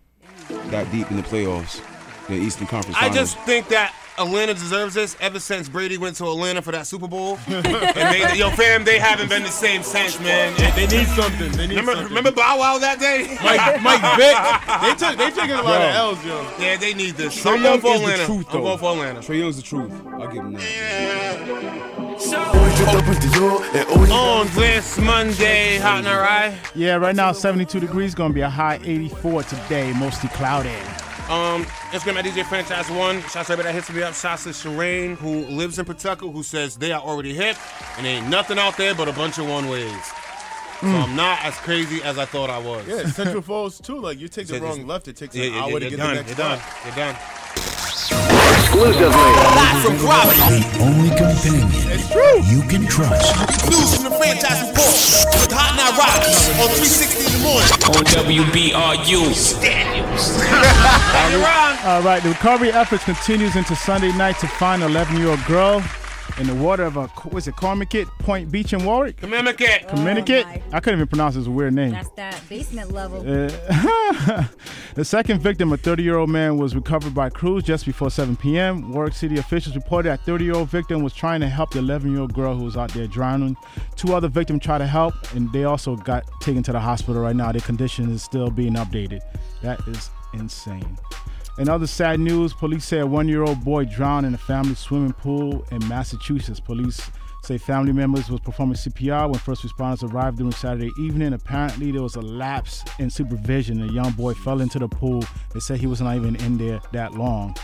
that 0.71 0.91
deep 0.93 1.11
in 1.11 1.17
the 1.19 1.23
playoffs, 1.23 1.83
the 2.29 2.35
Eastern 2.35 2.67
Conference. 2.67 2.97
Finals. 2.99 3.17
I 3.17 3.19
just 3.19 3.39
think 3.41 3.69
that 3.69 3.95
Atlanta 4.17 4.55
deserves 4.55 4.95
this 4.95 5.17
ever 5.21 5.41
since 5.41 5.69
Brady 5.69 5.99
went 5.99 6.17
to 6.17 6.25
Atlanta 6.27 6.63
for 6.63 6.71
that 6.73 6.87
Super 6.87 7.09
Bowl. 7.09 7.37
and 7.49 7.65
they, 7.65 8.37
yo, 8.37 8.49
fam, 8.51 8.85
they 8.85 8.99
haven't 8.99 9.29
been 9.29 9.43
the 9.43 9.49
same 9.49 9.83
since, 9.83 10.21
man. 10.21 10.55
They 10.77 10.87
need 10.87 11.07
something. 11.09 11.51
They 11.53 11.67
need 11.67 11.77
Remember, 11.77 11.93
something. 11.95 12.09
remember 12.15 12.31
Bow 12.31 12.59
Wow 12.59 12.79
that 12.79 13.01
day? 13.01 13.37
Mike, 13.43 13.83
Mike 13.83 14.01
Vick. 14.17 14.37
They 14.83 14.95
took. 15.07 15.19
They 15.19 15.31
taking 15.31 15.57
a 15.57 15.63
lot 15.63 15.81
Yo. 15.81 15.89
of 15.89 15.95
L's, 15.95 16.25
yo. 16.27 16.65
Yeah, 16.65 16.77
they 16.77 16.95
need 16.95 17.17
this. 17.17 17.35
Trae 17.43 17.57
I'm 17.57 17.63
Young 17.63 17.81
going 17.81 17.81
for 17.81 17.89
is 17.89 18.01
Atlanta. 18.01 18.19
the 18.19 18.27
truth, 18.27 18.47
though. 18.53 18.59
I'm 18.59 18.65
going 18.65 18.79
for 18.79 18.93
Atlanta. 18.93 19.21
Trae 19.21 19.39
Young's 19.41 19.57
the 19.57 19.63
truth. 19.63 19.93
I'll 20.07 20.29
give 20.29 20.45
him 20.45 20.53
that. 20.53 21.75
On 24.13 24.47
this 24.55 24.99
Monday, 24.99 25.79
hot 25.79 25.99
in 25.99 26.05
the. 26.05 26.55
Yeah, 26.75 26.95
right 26.97 27.17
now 27.17 27.33
72 27.33 27.81
degrees, 27.81 28.15
gonna 28.15 28.33
be 28.33 28.43
a 28.43 28.49
high 28.49 28.79
84 28.85 29.43
today, 29.45 29.93
mostly 29.95 30.29
cloudy. 30.31 30.71
Um, 31.29 31.65
Instagram 31.91 32.17
at 32.17 32.25
DJ 32.27 32.45
Franchise 32.45 32.91
One. 32.91 33.23
Shouts 33.23 33.33
to 33.33 33.55
everybody 33.55 33.69
that 33.69 33.73
hits 33.75 33.91
me 33.91 34.03
up. 34.03 34.15
Shouts 34.15 34.45
to 34.45 34.51
Shireen, 34.51 35.17
who 35.17 35.47
lives 35.47 35.79
in 35.79 35.87
Pawtucket, 35.87 36.31
who 36.31 36.43
says 36.43 36.77
they 36.77 36.93
are 36.93 37.01
already 37.01 37.35
hip 37.35 37.57
and 37.97 38.07
ain't 38.07 38.29
nothing 38.29 38.59
out 38.59 38.77
there 38.77 38.95
but 38.95 39.09
a 39.09 39.13
bunch 39.13 39.39
of 39.39 39.49
one 39.49 39.69
ways. 39.69 40.13
So 40.81 40.89
I'm 40.89 41.17
not 41.17 41.43
as 41.43 41.55
crazy 41.57 42.03
as 42.03 42.19
I 42.19 42.27
thought 42.27 42.51
I 42.51 42.59
was. 42.59 42.87
Yeah, 42.87 43.07
Central 43.07 43.41
Falls 43.41 43.81
too. 43.81 43.99
Like 43.99 44.19
you 44.19 44.29
take 44.29 44.49
the 44.49 44.61
wrong 44.61 44.87
left, 44.87 45.09
it 45.09 45.17
takes 45.17 45.35
an 45.35 45.43
yeah, 45.43 45.63
hour 45.63 45.71
yeah, 45.71 45.79
to 45.79 45.91
get 45.91 45.97
done. 45.97 46.09
the 46.09 46.15
next 46.17 46.29
You're 46.29 46.37
done. 46.37 46.61
You're 46.85 46.95
done. 46.95 47.17
Live 48.11 49.81
from 49.83 49.97
Providence. 49.97 50.67
The 50.67 50.83
only 50.83 51.09
companion 51.11 51.71
you 52.45 52.61
can 52.69 52.87
trust. 52.87 53.35
News 53.71 53.95
from 53.95 54.05
the 54.05 54.17
franchise 54.19 54.61
report 54.61 54.93
with 55.41 55.53
Hot 55.53 55.73
Now 55.77 55.97
Rock 55.97 56.21
on 56.61 56.69
360 56.77 57.25
in 57.25 57.33
the 57.33 57.39
morning. 57.41 57.71
On 57.89 58.05
WBRU. 58.05 59.25
All 61.87 62.03
right, 62.03 62.23
the 62.23 62.29
recovery 62.31 62.73
efforts 62.73 63.05
continues 63.05 63.57
into 63.57 63.75
Sunday 63.75 64.13
night 64.13 64.39
to 64.41 64.49
find 64.49 64.83
11-year-old 64.83 65.45
girl 65.47 65.83
in 66.39 66.47
the 66.47 66.55
water 66.55 66.83
of 66.83 66.97
a 66.97 67.07
what's 67.07 67.47
it, 67.47 67.55
Cormacet 67.55 68.07
Point 68.19 68.51
Beach 68.51 68.73
in 68.73 68.85
Warwick. 68.85 69.19
Communicate. 69.19 69.89
Communicate. 69.89 70.47
Oh. 70.47 70.63
I 70.73 70.81
couldn't 70.81 70.99
even 70.99 71.09
pronounce 71.09 71.35
his 71.37 71.49
weird 71.49 71.75
name. 71.75 71.93
That's 71.93 72.09
that 72.11 72.41
basement 72.49 72.91
level. 72.91 73.21
Uh, 73.21 74.45
the 74.95 75.05
second 75.05 75.41
victim, 75.41 75.73
a 75.73 75.77
30-year-old 75.77 76.31
man, 76.31 76.59
was 76.59 76.75
recovered 76.75 77.15
by 77.15 77.31
crews 77.31 77.63
just 77.63 77.87
before 77.87 78.11
7 78.11 78.37
p.m. 78.37 78.93
Warwick 78.93 79.15
City 79.15 79.39
officials 79.39 79.77
reported 79.77 80.09
that 80.09 80.25
30-year-old 80.25 80.69
victim 80.69 81.03
was 81.03 81.15
trying 81.15 81.41
to 81.41 81.49
help 81.49 81.73
the 81.73 81.81
11-year-old 81.81 82.35
girl 82.35 82.57
who 82.57 82.65
was 82.65 82.77
out 82.77 82.93
there 82.93 83.07
drowning. 83.07 83.57
Two 83.97 84.15
other 84.15 84.29
victims 84.29 84.63
tried 84.63 84.79
to 84.79 84.87
help, 84.87 85.15
and 85.35 85.53
they 85.53 85.65
also 85.65 85.97
got 85.97 86.25
taken 86.41 86.63
to 86.65 86.73
the 86.73 86.81
hospital 86.81 87.23
right 87.23 87.37
now. 87.37 87.53
Their 87.53 87.61
condition 87.61 88.11
is 88.11 88.23
still 88.23 88.51
being 88.51 88.75
updated. 88.75 89.21
That 89.63 89.81
is 89.87 90.11
insane. 90.33 90.99
In 91.57 91.69
other 91.69 91.87
sad 91.87 92.19
news, 92.19 92.53
police 92.53 92.85
say 92.85 92.99
a 92.99 93.07
one-year-old 93.07 93.65
boy 93.65 93.85
drowned 93.85 94.27
in 94.27 94.35
a 94.35 94.39
family 94.39 94.75
swimming 94.75 95.13
pool 95.13 95.65
in 95.71 95.87
Massachusetts. 95.89 96.59
Police 96.59 97.11
say 97.45 97.59
family 97.59 97.93
members 97.93 98.29
was 98.29 98.41
performing 98.41 98.75
CPR 98.75 99.31
when 99.31 99.39
first 99.39 99.63
responders 99.63 100.11
arrived 100.11 100.39
during 100.39 100.53
Saturday 100.53 100.91
evening. 100.99 101.33
Apparently, 101.33 101.93
there 101.93 102.03
was 102.03 102.17
a 102.17 102.21
lapse 102.21 102.83
in 102.99 103.09
supervision. 103.09 103.89
A 103.89 103.93
young 103.93 104.11
boy 104.13 104.35
fell 104.35 104.61
into 104.61 104.81
the 104.81 104.89
pool. 104.89 105.23
They 105.53 105.61
said 105.61 105.79
he 105.79 105.87
was 105.87 106.01
not 106.01 106.17
even 106.17 106.35
in 106.37 106.59
there 106.59 106.81
that 106.93 107.15
long. 107.15 107.55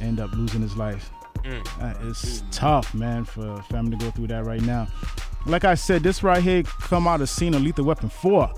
End 0.00 0.20
up 0.20 0.32
losing 0.32 0.62
his 0.62 0.76
life. 0.76 1.10
Mm. 1.42 1.78
That 1.80 2.00
is 2.02 2.42
tough, 2.50 2.94
man, 2.94 3.24
for 3.24 3.46
a 3.46 3.62
family 3.64 3.98
to 3.98 4.04
go 4.06 4.10
through 4.10 4.28
that 4.28 4.46
right 4.46 4.62
now. 4.62 4.88
Like 5.44 5.64
I 5.64 5.74
said, 5.74 6.02
this 6.02 6.22
right 6.22 6.42
here 6.42 6.62
come 6.62 7.06
out 7.06 7.20
of 7.20 7.28
scene 7.28 7.54
of 7.54 7.62
Lethal 7.62 7.84
Weapon 7.84 8.08
4. 8.08 8.50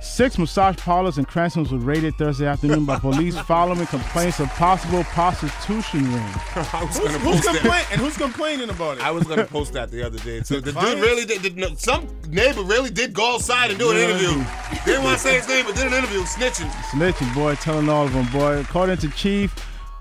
Six 0.00 0.38
massage 0.38 0.76
parlors 0.76 1.18
in 1.18 1.24
Cranston 1.24 1.64
were 1.64 1.78
raided 1.78 2.14
Thursday 2.14 2.46
afternoon 2.46 2.84
by 2.84 3.00
police 3.00 3.36
following 3.46 3.84
complaints 3.86 4.38
of 4.38 4.48
possible 4.50 5.02
prostitution 5.04 6.04
ring. 6.12 6.22
Who's, 6.54 6.98
gonna 6.98 7.18
who's 7.18 7.22
post 7.22 7.44
that. 7.44 7.56
complaining? 7.60 7.86
And 7.90 8.00
who's 8.00 8.16
complaining 8.16 8.70
about 8.70 8.98
it? 8.98 9.04
I 9.04 9.10
was 9.10 9.24
gonna 9.24 9.44
post 9.44 9.72
that 9.72 9.90
the 9.90 10.04
other 10.04 10.18
day. 10.18 10.42
So 10.42 10.60
the 10.60 10.72
dude 10.72 11.00
really 11.00 11.24
did, 11.24 11.42
did 11.42 11.56
no, 11.56 11.74
some 11.74 12.06
neighbor 12.28 12.62
really 12.62 12.90
did 12.90 13.12
go 13.12 13.34
outside 13.34 13.70
and 13.70 13.78
do 13.78 13.90
an 13.90 13.96
interview. 13.96 14.44
Didn't 14.84 15.02
want 15.02 15.18
to 15.18 15.22
say 15.22 15.36
his 15.36 15.48
name, 15.48 15.66
but 15.66 15.74
did 15.74 15.88
an 15.88 15.94
interview, 15.94 16.20
snitching. 16.22 16.70
Snitching, 16.90 17.34
boy, 17.34 17.56
telling 17.56 17.88
all 17.88 18.04
of 18.04 18.12
them, 18.12 18.26
boy. 18.30 18.60
According 18.60 18.98
to 18.98 19.10
Chief 19.10 19.52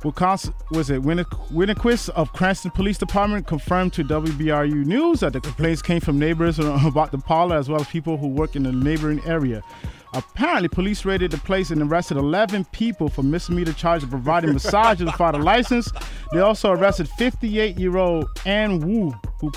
Was 0.03 0.89
it 0.89 1.01
Winne- 1.01 1.25
Winnequist 1.51 2.09
of 2.09 2.31
Cranston 2.33 2.71
Police 2.71 2.97
Department 2.97 3.47
confirmed 3.47 3.93
to 3.93 4.03
WBRU 4.03 4.85
News 4.85 5.21
that 5.21 5.33
the 5.33 5.41
complaints 5.41 5.81
came 5.81 5.99
from 5.99 6.19
neighbors 6.19 6.59
about 6.59 7.11
the 7.11 7.17
parlor 7.17 7.55
as 7.57 7.67
well 7.69 7.81
as 7.81 7.87
people 7.87 8.17
who 8.17 8.27
work 8.27 8.55
in 8.55 8.63
the 8.63 8.71
neighboring 8.71 9.21
area. 9.25 9.61
Apparently, 10.13 10.69
police 10.69 11.03
raided 11.03 11.31
the 11.31 11.37
place 11.37 11.69
and 11.69 11.81
arrested 11.81 12.17
11 12.17 12.65
people 12.71 13.09
for 13.09 13.23
misdemeanor 13.23 13.73
charge 13.73 14.03
of 14.03 14.09
providing 14.09 14.53
massages 14.53 15.05
without 15.11 15.35
a 15.35 15.37
license. 15.37 15.91
They 16.31 16.39
also 16.39 16.71
arrested 16.71 17.07
58-year-old 17.19 18.29
Ann 18.45 18.79
Wu, 18.79 19.13
who 19.41 19.51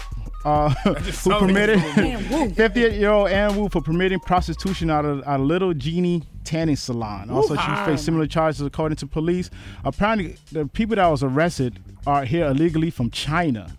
uh, 0.45 0.71
who 0.85 0.95
permitted 1.39 1.79
it's 1.79 1.93
from 1.93 2.05
a 2.05 2.13
movie. 2.19 2.55
58-year-old 2.55 3.29
Ann 3.31 3.57
Wu 3.57 3.69
for 3.69 3.81
permitting 3.81 4.21
prostitution 4.21 4.91
out 4.91 5.05
of 5.05 5.23
a 5.27 5.39
Little 5.39 5.75
Genie 5.75 6.23
tanning 6.51 6.75
salon. 6.75 7.31
Also, 7.31 7.55
she 7.55 7.71
Woo-ha. 7.71 7.87
faced 7.87 8.05
similar 8.05 8.27
charges 8.27 8.61
according 8.61 8.97
to 8.97 9.07
police. 9.07 9.51
Apparently, 9.85 10.37
the 10.51 10.67
people 10.67 10.97
that 10.97 11.07
was 11.07 11.23
arrested 11.23 11.79
are 12.09 12.25
here 12.25 12.47
illegally 12.47 12.91
from 12.91 13.09
China. 13.11 13.71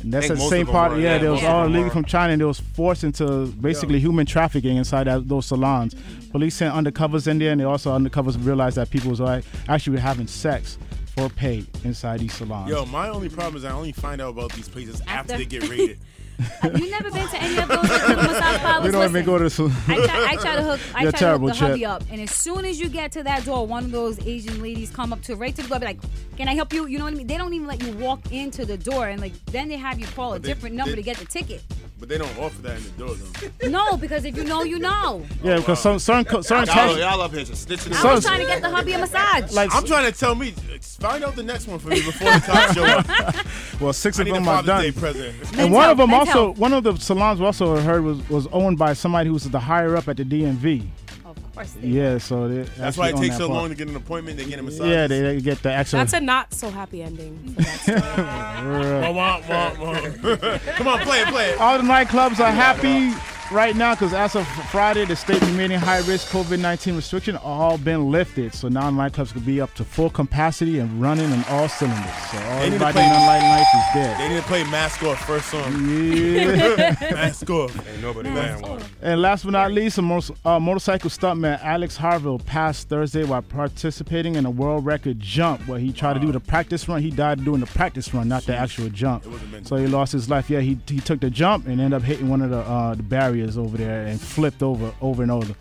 And 0.00 0.12
that's 0.12 0.28
the 0.28 0.36
same 0.36 0.66
part. 0.66 0.92
were, 0.92 0.98
yeah, 0.98 1.12
yeah, 1.12 1.18
they 1.18 1.28
was 1.28 1.42
most 1.42 1.50
all 1.50 1.62
them 1.64 1.72
illegal 1.74 1.90
from 1.90 2.04
China, 2.06 2.32
and 2.32 2.40
they 2.40 2.46
was 2.46 2.58
forced 2.58 3.04
into 3.04 3.46
basically 3.60 4.00
human 4.00 4.26
trafficking 4.26 4.78
inside 4.78 5.04
that, 5.06 5.28
those 5.28 5.46
salons. 5.46 5.94
Police 6.32 6.56
sent 6.56 6.74
undercovers 6.74 7.28
in 7.28 7.38
there, 7.38 7.52
and 7.52 7.60
they 7.60 7.64
also 7.64 7.96
undercovers 7.96 8.42
realized 8.44 8.76
that 8.76 8.90
people 8.90 9.10
was 9.10 9.20
like, 9.20 9.44
actually 9.68 10.00
having 10.00 10.26
sex 10.26 10.78
for 11.14 11.28
pay 11.28 11.64
inside 11.84 12.20
these 12.20 12.32
salons. 12.32 12.70
Yo, 12.70 12.86
my 12.86 13.08
only 13.10 13.28
problem 13.28 13.56
is 13.56 13.64
I 13.64 13.72
only 13.72 13.92
find 13.92 14.20
out 14.20 14.30
about 14.30 14.52
these 14.54 14.68
places 14.68 15.00
after, 15.02 15.34
After? 15.34 15.36
they 15.36 15.44
get 15.44 15.68
raided. 15.68 15.98
Have 16.40 16.78
you 16.78 16.90
never 16.90 17.10
been 17.10 17.28
to 17.28 17.36
any 17.42 17.58
of 17.58 17.68
those 17.68 17.82
like, 17.90 18.08
little 18.08 18.24
massage 18.24 18.58
parlors? 18.60 18.86
we 18.86 18.92
don't 18.92 19.02
even 19.04 19.12
Listen, 19.12 19.26
go 19.26 19.38
to 19.38 19.44
the 19.44 19.50
salon. 19.50 19.72
I 19.88 20.06
try, 20.06 20.26
I 20.30 20.36
try 20.36 20.56
to 20.56 20.62
hook, 20.62 20.80
I 20.94 21.02
You're 21.02 21.12
try 21.12 21.20
terrible, 21.20 21.48
to 21.48 21.54
hook 21.54 21.60
the 21.60 21.66
hubby 21.68 21.84
up, 21.86 22.02
and 22.10 22.20
as 22.20 22.30
soon 22.30 22.64
as 22.64 22.80
you 22.80 22.88
get 22.88 23.12
to 23.12 23.22
that 23.24 23.44
door, 23.44 23.66
one 23.66 23.84
of 23.84 23.90
those 23.92 24.18
Asian 24.26 24.62
ladies 24.62 24.90
come 24.90 25.12
up 25.12 25.22
to 25.22 25.36
right 25.36 25.54
to 25.56 25.62
the 25.62 25.68
door, 25.68 25.78
be 25.78 25.86
like, 25.86 25.98
"Can 26.36 26.48
I 26.48 26.54
help 26.54 26.72
you?" 26.72 26.86
You 26.86 26.98
know 26.98 27.04
what 27.04 27.14
I 27.14 27.16
mean? 27.16 27.26
They 27.26 27.36
don't 27.36 27.52
even 27.54 27.66
let 27.66 27.82
you 27.82 27.92
walk 27.92 28.32
into 28.32 28.64
the 28.64 28.76
door, 28.76 29.08
and 29.08 29.20
like 29.20 29.32
then 29.46 29.68
they 29.68 29.76
have 29.76 29.98
you 29.98 30.06
call 30.08 30.32
a 30.32 30.36
But 30.36 30.42
they- 30.42 30.48
different 30.48 30.74
number 30.76 30.92
they- 30.92 30.96
to 30.96 31.02
get 31.02 31.16
the 31.18 31.26
ticket. 31.26 31.62
But 31.98 32.08
they 32.08 32.16
don't 32.16 32.38
offer 32.38 32.62
that 32.62 32.78
in 32.78 32.84
the 32.84 32.90
door 32.92 33.14
though. 33.14 33.68
No, 33.68 33.94
because 33.98 34.24
if 34.24 34.34
you 34.34 34.42
know, 34.44 34.62
you 34.62 34.78
know. 34.78 35.22
Oh, 35.22 35.26
yeah, 35.44 35.56
because 35.56 35.80
some 35.80 35.98
certain 35.98 36.24
co- 36.24 36.40
certain 36.40 36.64
Y'all, 36.64 36.74
tax- 36.94 36.98
y'all 36.98 37.20
up 37.20 37.30
here 37.30 37.44
just 37.44 37.60
stitching. 37.60 37.92
I 37.92 38.14
was 38.14 38.24
trying 38.24 38.40
to 38.40 38.46
get 38.46 38.62
the 38.62 38.70
hubby 38.70 38.94
a 38.94 38.98
massage. 38.98 39.52
Like- 39.52 39.68
I'm 39.74 39.84
trying 39.84 40.10
to 40.10 40.18
tell 40.18 40.34
me, 40.34 40.52
find 40.80 41.22
out 41.22 41.36
the 41.36 41.42
next 41.42 41.68
one 41.68 41.78
for 41.78 41.88
me 41.88 41.96
before 41.96 42.32
the 42.32 42.38
time 42.40 42.72
show 42.74 42.84
up. 42.84 43.36
well, 43.82 43.92
six 43.92 44.18
I 44.18 44.22
of 44.22 44.26
need 44.28 44.30
a 44.30 44.34
them 44.36 44.48
are 44.48 44.62
Father's 44.62 44.66
done. 44.66 44.82
Day 44.82 44.92
present. 44.92 45.58
And 45.58 45.72
one 45.74 45.90
of 45.90 45.98
them 45.98 46.08
Men's 46.08 46.29
also, 46.30 46.44
health. 46.46 46.58
one 46.58 46.72
of 46.72 46.84
the 46.84 46.96
salons 46.96 47.40
we 47.40 47.46
also 47.46 47.76
heard 47.76 48.02
was 48.02 48.28
was 48.28 48.46
owned 48.48 48.78
by 48.78 48.92
somebody 48.92 49.28
who 49.28 49.34
was 49.34 49.44
the 49.48 49.60
higher 49.60 49.96
up 49.96 50.08
at 50.08 50.16
the 50.16 50.24
DMV. 50.24 50.86
Of 51.24 51.54
course. 51.54 51.76
Yeah, 51.80 52.18
so 52.18 52.48
they 52.48 52.62
That's 52.62 52.96
why 52.96 53.10
it 53.10 53.16
takes 53.16 53.36
so 53.36 53.46
that 53.48 53.52
long 53.52 53.68
to 53.68 53.74
get 53.74 53.88
an 53.88 53.96
appointment. 53.96 54.38
They 54.38 54.44
get 54.46 54.58
a 54.58 54.62
massage. 54.62 54.88
Yeah, 54.88 55.06
they, 55.06 55.20
they 55.20 55.40
get 55.40 55.62
the 55.62 55.72
extra. 55.72 55.98
That's 55.98 56.12
a 56.12 56.20
not 56.20 56.52
so 56.54 56.70
happy 56.70 57.02
ending. 57.02 57.54
Wah, 57.88 59.12
wah, 59.12 59.74
wah. 59.78 59.94
Come 60.76 60.88
on, 60.88 61.00
play 61.00 61.20
it, 61.20 61.28
play 61.28 61.50
it. 61.50 61.60
All 61.60 61.78
the 61.78 61.84
nightclubs 61.84 62.40
are 62.40 62.50
happy 62.50 63.14
right 63.50 63.74
now 63.76 63.94
because 63.94 64.12
as 64.12 64.36
of 64.36 64.46
Friday, 64.70 65.04
the 65.04 65.16
state 65.16 65.40
remaining 65.42 65.78
high 65.78 65.98
risk 66.00 66.28
COVID 66.30 66.58
19 66.60 66.96
restriction 66.96 67.36
all 67.36 67.78
been 67.78 68.10
lifted. 68.10 68.54
So 68.54 68.68
now 68.68 68.90
nightclubs 68.90 69.32
could 69.32 69.46
be 69.46 69.60
up 69.60 69.74
to 69.74 69.84
full 69.84 70.10
capacity 70.10 70.78
and 70.78 71.00
running 71.00 71.30
on 71.32 71.44
all 71.48 71.68
cylinders. 71.68 72.04
So 72.30 72.36
They 72.38 72.42
need 72.44 72.48
to 72.48 72.64
everybody 72.66 72.92
play- 72.94 73.04
in 73.06 73.10
light 73.12 73.58
life 73.58 73.66
is 73.74 73.94
dead. 73.94 74.20
They 74.20 74.28
need 74.28 74.40
to 74.40 74.46
play 74.46 74.64
Mask 74.64 75.02
Off 75.02 75.24
first 75.26 75.48
song. 75.50 75.88
Yeah. 75.88 76.96
Mask 77.12 77.48
Off. 77.50 77.88
Ain't 77.88 78.02
nobody 78.02 78.30
wearing 78.30 78.62
one. 78.62 78.82
And 79.02 79.20
last 79.22 79.44
but 79.44 79.50
not 79.52 79.72
least, 79.72 79.98
a 79.98 80.02
motor- 80.02 80.34
uh, 80.44 80.58
motorcycle 80.60 81.10
stuntman 81.10 81.62
Alex 81.62 81.96
Harville 81.96 82.38
passed 82.38 82.88
Thursday 82.88 83.24
while 83.24 83.42
participating 83.42 84.34
in 84.36 84.46
a 84.46 84.50
world 84.50 84.84
record 84.84 85.18
jump 85.20 85.66
where 85.66 85.78
he 85.78 85.92
tried 85.92 86.14
to 86.14 86.20
do 86.20 86.32
the 86.32 86.40
practice 86.40 86.88
run. 86.88 87.02
He 87.02 87.10
died 87.10 87.44
doing 87.44 87.60
the 87.60 87.66
practice 87.66 88.12
run, 88.14 88.28
not 88.28 88.44
the 88.44 88.54
actual 88.56 88.88
jump. 88.90 89.24
So 89.64 89.76
he 89.76 89.86
lost 89.86 90.12
his 90.12 90.28
life. 90.28 90.50
Yeah, 90.50 90.60
he, 90.60 90.78
he 90.86 91.00
took 91.00 91.20
the 91.20 91.30
jump 91.30 91.66
and 91.66 91.80
ended 91.80 91.94
up 91.94 92.02
hitting 92.02 92.28
one 92.28 92.42
of 92.42 92.50
the 92.50 92.58
uh, 92.60 92.94
the 92.94 93.02
barriers 93.02 93.39
over 93.56 93.76
there 93.76 94.06
and 94.06 94.20
flipped 94.20 94.62
over 94.62 94.92
over 95.00 95.22
and 95.22 95.32
over, 95.32 95.54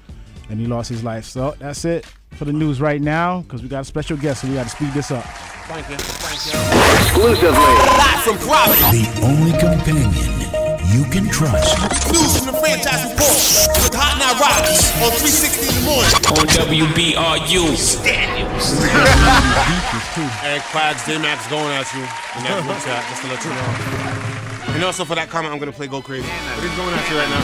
and 0.50 0.60
he 0.60 0.66
lost 0.66 0.90
his 0.90 1.04
life. 1.04 1.26
So 1.26 1.56
that's 1.60 1.86
it 1.86 2.06
for 2.32 2.46
the 2.46 2.54
news 2.54 2.80
right 2.80 3.02
now 3.02 3.42
because 3.42 3.62
we 3.62 3.70
got 3.70 3.82
a 3.82 3.86
special 3.86 4.18
guest, 4.18 4.42
so 4.42 4.48
we 4.48 4.54
got 4.56 4.64
to 4.64 4.70
speed 4.70 4.94
this 4.94 5.12
up. 5.12 5.24
Thank 5.24 5.90
you. 5.90 5.98
Thank 5.98 6.46
you. 6.46 6.60
Exclusively. 7.02 7.50
Live 7.54 8.22
from 8.24 8.38
Providence. 8.40 8.92
The 8.92 9.06
only 9.26 9.52
companion 9.52 10.12
you 10.90 11.04
can 11.12 11.30
trust. 11.30 11.78
News 12.12 12.38
from 12.38 12.48
the 12.54 12.60
franchise 12.60 13.04
report 13.06 13.38
with 13.78 13.94
Hot 13.94 14.18
Night 14.18 14.42
Rise 14.42 14.90
on 15.06 15.14
360 15.22 15.70
in 15.70 15.76
the 15.78 15.86
morning. 15.86 16.10
On 16.34 16.46
WBRU. 16.58 17.70
And 20.42 20.62
Quags, 20.74 21.06
J-Max 21.06 21.48
going 21.50 21.70
at 21.70 21.86
you 21.94 22.02
in 22.02 22.44
that 22.44 22.64
group 22.66 22.82
chat, 22.82 23.06
just 23.10 23.22
to 23.22 23.28
let 23.30 23.44
you 23.46 23.52
know. 23.54 24.49
And 24.80 24.86
also 24.86 25.04
for 25.04 25.16
that 25.16 25.28
comment, 25.28 25.52
I'm 25.52 25.60
gonna 25.60 25.74
play 25.74 25.88
Go 25.88 26.02
Crazy. 26.02 26.26
But 26.56 26.64
he's 26.64 26.74
going 26.78 26.96
you 26.96 27.18
right 27.20 27.28
now. 27.28 27.44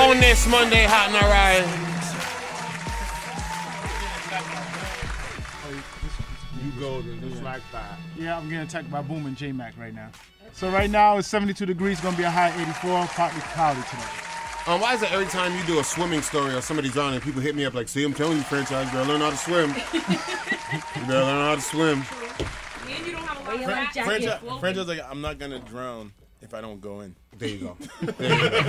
On 0.00 0.18
this 0.18 0.46
Monday, 0.46 0.86
Hot 0.88 1.12
Night 1.12 1.28
Ride. 1.28 1.68
You 6.64 6.70
go 6.80 7.04
like 7.44 7.60
that. 7.72 7.98
Yeah, 8.18 8.38
I'm 8.38 8.44
getting 8.44 8.60
attacked 8.60 8.90
by 8.90 9.02
Boom 9.02 9.26
and 9.26 9.36
J 9.36 9.52
Mac 9.52 9.76
right 9.76 9.94
now. 9.94 10.08
So 10.54 10.70
right 10.70 10.88
now 10.88 11.18
it's 11.18 11.28
72 11.28 11.66
degrees, 11.66 12.00
gonna 12.00 12.16
be 12.16 12.22
a 12.22 12.30
high 12.30 12.58
84, 12.58 13.04
partly 13.08 13.42
cloudy 13.52 13.82
today. 13.90 14.29
Um, 14.66 14.80
why 14.80 14.94
is 14.94 15.02
it 15.02 15.10
every 15.10 15.26
time 15.26 15.56
you 15.56 15.64
do 15.64 15.80
a 15.80 15.84
swimming 15.84 16.22
story 16.22 16.54
or 16.54 16.60
somebody's 16.60 16.92
drowning, 16.92 17.20
people 17.20 17.40
hit 17.40 17.56
me 17.56 17.64
up 17.64 17.74
like, 17.74 17.88
see, 17.88 18.04
I'm 18.04 18.12
telling 18.12 18.36
you, 18.36 18.42
franchise, 18.42 18.86
you 18.86 18.92
better 18.92 19.08
learn 19.08 19.20
how 19.20 19.30
to 19.30 19.36
swim. 19.36 19.70
you 19.92 21.06
better 21.06 21.24
learn 21.24 21.46
how 21.48 21.54
to 21.54 21.60
swim. 21.60 22.04
And 22.88 23.06
you 23.06 23.12
don't 23.12 23.22
have 23.22 23.40
a 23.40 23.50
lot 23.50 23.54
of 23.54 23.92
Franchise, 24.04 24.60
franchise 24.60 24.86
like, 24.86 25.00
I'm 25.08 25.20
not 25.20 25.38
gonna 25.38 25.58
drown 25.60 26.12
if 26.42 26.54
I 26.54 26.60
don't 26.60 26.80
go 26.80 27.00
in. 27.00 27.16
There 27.38 27.48
you 27.48 27.58
go. 27.58 27.76
There 28.00 28.32
you 28.34 28.50
go. 28.50 28.62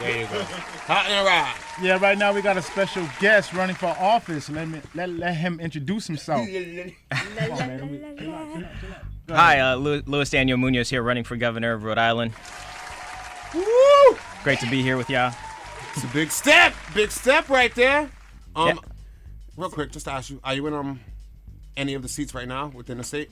There 0.00 0.20
you 0.20 0.26
go. 0.26 0.42
Hot 0.88 1.06
and 1.06 1.24
ride. 1.26 1.54
Yeah, 1.80 1.98
right 2.00 2.18
now 2.18 2.32
we 2.32 2.42
got 2.42 2.56
a 2.56 2.62
special 2.62 3.08
guest 3.20 3.52
running 3.52 3.76
for 3.76 3.86
office. 3.86 4.50
Let 4.50 4.68
me 4.68 4.80
let, 4.94 5.08
let 5.08 5.36
him 5.36 5.60
introduce 5.60 6.08
himself. 6.08 6.46
Come 7.10 7.52
on, 7.52 7.58
man. 7.58 7.78
Chill 7.78 8.04
out, 8.04 8.18
chill 8.18 8.34
out, 8.34 8.54
chill 8.80 8.90
out. 8.90 9.36
Hi, 9.36 9.60
uh, 9.60 9.76
Lu- 9.76 10.02
Luis 10.06 10.30
Daniel 10.30 10.58
Munoz 10.58 10.90
here, 10.90 11.02
running 11.02 11.22
for 11.22 11.36
governor 11.36 11.72
of 11.74 11.84
Rhode 11.84 11.98
Island. 11.98 12.32
Woo! 13.54 14.18
Great 14.44 14.58
to 14.60 14.68
be 14.70 14.82
here 14.82 14.96
with 14.96 15.08
y'all. 15.08 15.32
It's 15.94 16.04
a 16.04 16.08
big 16.08 16.30
step. 16.30 16.74
Big 16.94 17.10
step 17.10 17.48
right 17.48 17.74
there. 17.74 18.10
Um, 18.56 18.68
Yeah. 18.68 18.74
real 19.56 19.70
quick, 19.70 19.92
just 19.92 20.06
to 20.06 20.12
ask 20.12 20.30
you, 20.30 20.40
are 20.42 20.54
you 20.54 20.66
in 20.66 20.74
um 20.74 21.00
any 21.76 21.94
of 21.94 22.02
the 22.02 22.08
seats 22.08 22.34
right 22.34 22.48
now 22.48 22.66
within 22.68 22.98
the 22.98 23.04
state? 23.04 23.30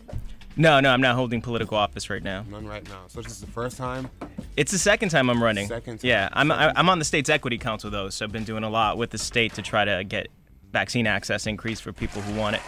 No, 0.56 0.80
no, 0.80 0.90
I'm 0.90 1.00
not 1.00 1.14
holding 1.16 1.40
political 1.40 1.76
office 1.76 2.10
right 2.10 2.22
now. 2.22 2.44
None 2.48 2.66
right 2.66 2.86
now. 2.88 3.02
So 3.08 3.22
this 3.22 3.32
is 3.32 3.40
the 3.40 3.46
first 3.46 3.76
time. 3.76 4.08
It's 4.56 4.72
the 4.72 4.78
second 4.78 5.08
time 5.10 5.30
I'm 5.30 5.42
running. 5.42 5.68
Second 5.68 6.00
time. 6.00 6.08
Yeah, 6.08 6.28
I'm 6.32 6.50
I- 6.52 6.72
I'm 6.76 6.88
on 6.88 6.98
the 6.98 7.04
state's 7.04 7.28
equity 7.30 7.58
council 7.58 7.90
though, 7.90 8.08
so 8.10 8.24
I've 8.24 8.32
been 8.32 8.44
doing 8.44 8.64
a 8.64 8.70
lot 8.70 8.96
with 8.98 9.10
the 9.10 9.18
state 9.18 9.54
to 9.54 9.62
try 9.62 9.84
to 9.84 10.04
get 10.04 10.28
vaccine 10.72 11.06
access 11.06 11.46
increased 11.46 11.82
for 11.82 11.92
people 11.92 12.22
who 12.22 12.38
want 12.38 12.56
it. 12.56 12.62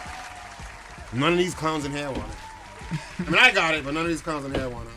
None 1.13 1.31
of 1.33 1.37
these 1.37 1.53
clowns 1.53 1.85
in 1.85 1.91
here 1.93 2.07
want 2.07 2.17
it. 2.17 2.99
I 3.19 3.23
mean, 3.29 3.35
I 3.39 3.51
got 3.51 3.73
it, 3.73 3.83
but 3.85 3.93
none 3.93 4.03
of 4.03 4.09
these 4.09 4.21
clowns 4.21 4.45
in 4.45 4.53
here 4.53 4.67
want 4.69 4.87
it. 4.87 4.91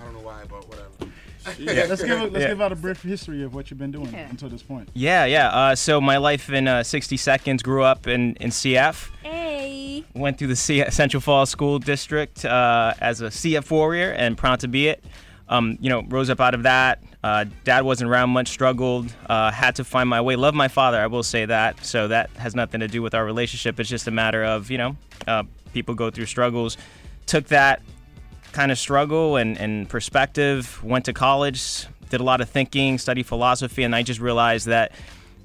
Yeah, 1.59 1.87
let's 1.89 2.03
give 2.03 2.21
let's 2.33 2.35
Yeah. 2.43 2.49
give 2.49 2.61
out 2.61 2.73
a 2.73 2.77
brief 2.77 3.03
history 3.03 3.43
of 3.43 3.55
what 3.55 3.71
you've 3.71 3.79
been 3.79 3.93
doing 3.93 4.13
Yeah. 4.13 4.29
until 4.29 4.49
this 4.49 4.63
point. 4.63 4.89
Yeah, 4.95 5.25
yeah. 5.25 5.49
Uh, 5.49 5.75
so 5.75 6.01
my 6.01 6.17
life 6.17 6.51
in 6.51 6.67
uh, 6.69 6.83
60 6.83 7.17
seconds 7.17 7.63
grew 7.63 7.83
up 7.83 8.07
in 8.07 8.35
in 8.37 8.51
CF. 8.51 9.11
Hey. 9.23 10.05
Went 10.15 10.39
through 10.39 10.49
the 10.49 10.57
C- 10.57 10.85
Central 10.91 11.21
Falls 11.21 11.51
School 11.51 11.79
District 11.79 12.45
uh, 12.45 12.95
as 13.01 13.21
a 13.21 13.27
CF 13.31 13.71
warrior 13.71 14.11
and 14.11 14.37
proud 14.37 14.61
to 14.61 14.69
be 14.69 14.89
it. 14.89 15.05
Um, 15.49 15.79
you 15.81 15.89
know, 15.91 16.03
rose 16.09 16.29
up 16.29 16.41
out 16.41 16.55
of 16.55 16.65
that. 16.65 17.03
Uh, 17.23 17.45
dad 17.65 17.83
wasn't 17.85 18.11
around 18.11 18.31
much, 18.31 18.49
struggled, 18.49 19.13
uh, 19.29 19.51
had 19.51 19.77
to 19.77 19.85
find 19.85 20.09
my 20.09 20.21
way. 20.21 20.37
Love 20.37 20.55
my 20.55 20.69
father, 20.69 21.01
I 21.01 21.07
will 21.07 21.23
say 21.23 21.45
that. 21.47 21.85
So 21.85 22.09
that 22.09 22.31
has 22.37 22.55
nothing 22.55 22.81
to 22.81 22.89
do 22.89 23.01
with 23.03 23.15
our 23.15 23.25
relationship. 23.25 23.79
It's 23.81 23.89
just 23.89 24.07
a 24.07 24.11
matter 24.11 24.45
of, 24.45 24.71
you 24.71 24.79
know, 24.79 24.97
uh, 25.27 25.45
people 25.73 25.95
go 25.95 26.11
through 26.11 26.27
struggles. 26.27 26.77
Took 27.27 27.47
that 27.49 27.81
kind 28.57 28.73
of 28.73 28.79
struggle 28.79 29.37
and, 29.37 29.59
and 29.59 29.87
perspective, 29.87 30.83
went 30.83 31.05
to 31.05 31.13
college, 31.13 31.87
did 32.09 32.21
a 32.21 32.25
lot 32.25 32.41
of 32.41 32.49
thinking, 32.49 32.97
studied 32.97 33.27
philosophy, 33.27 33.83
and 33.83 33.95
I 33.95 34.03
just 34.03 34.19
realized 34.19 34.67
that 34.67 34.93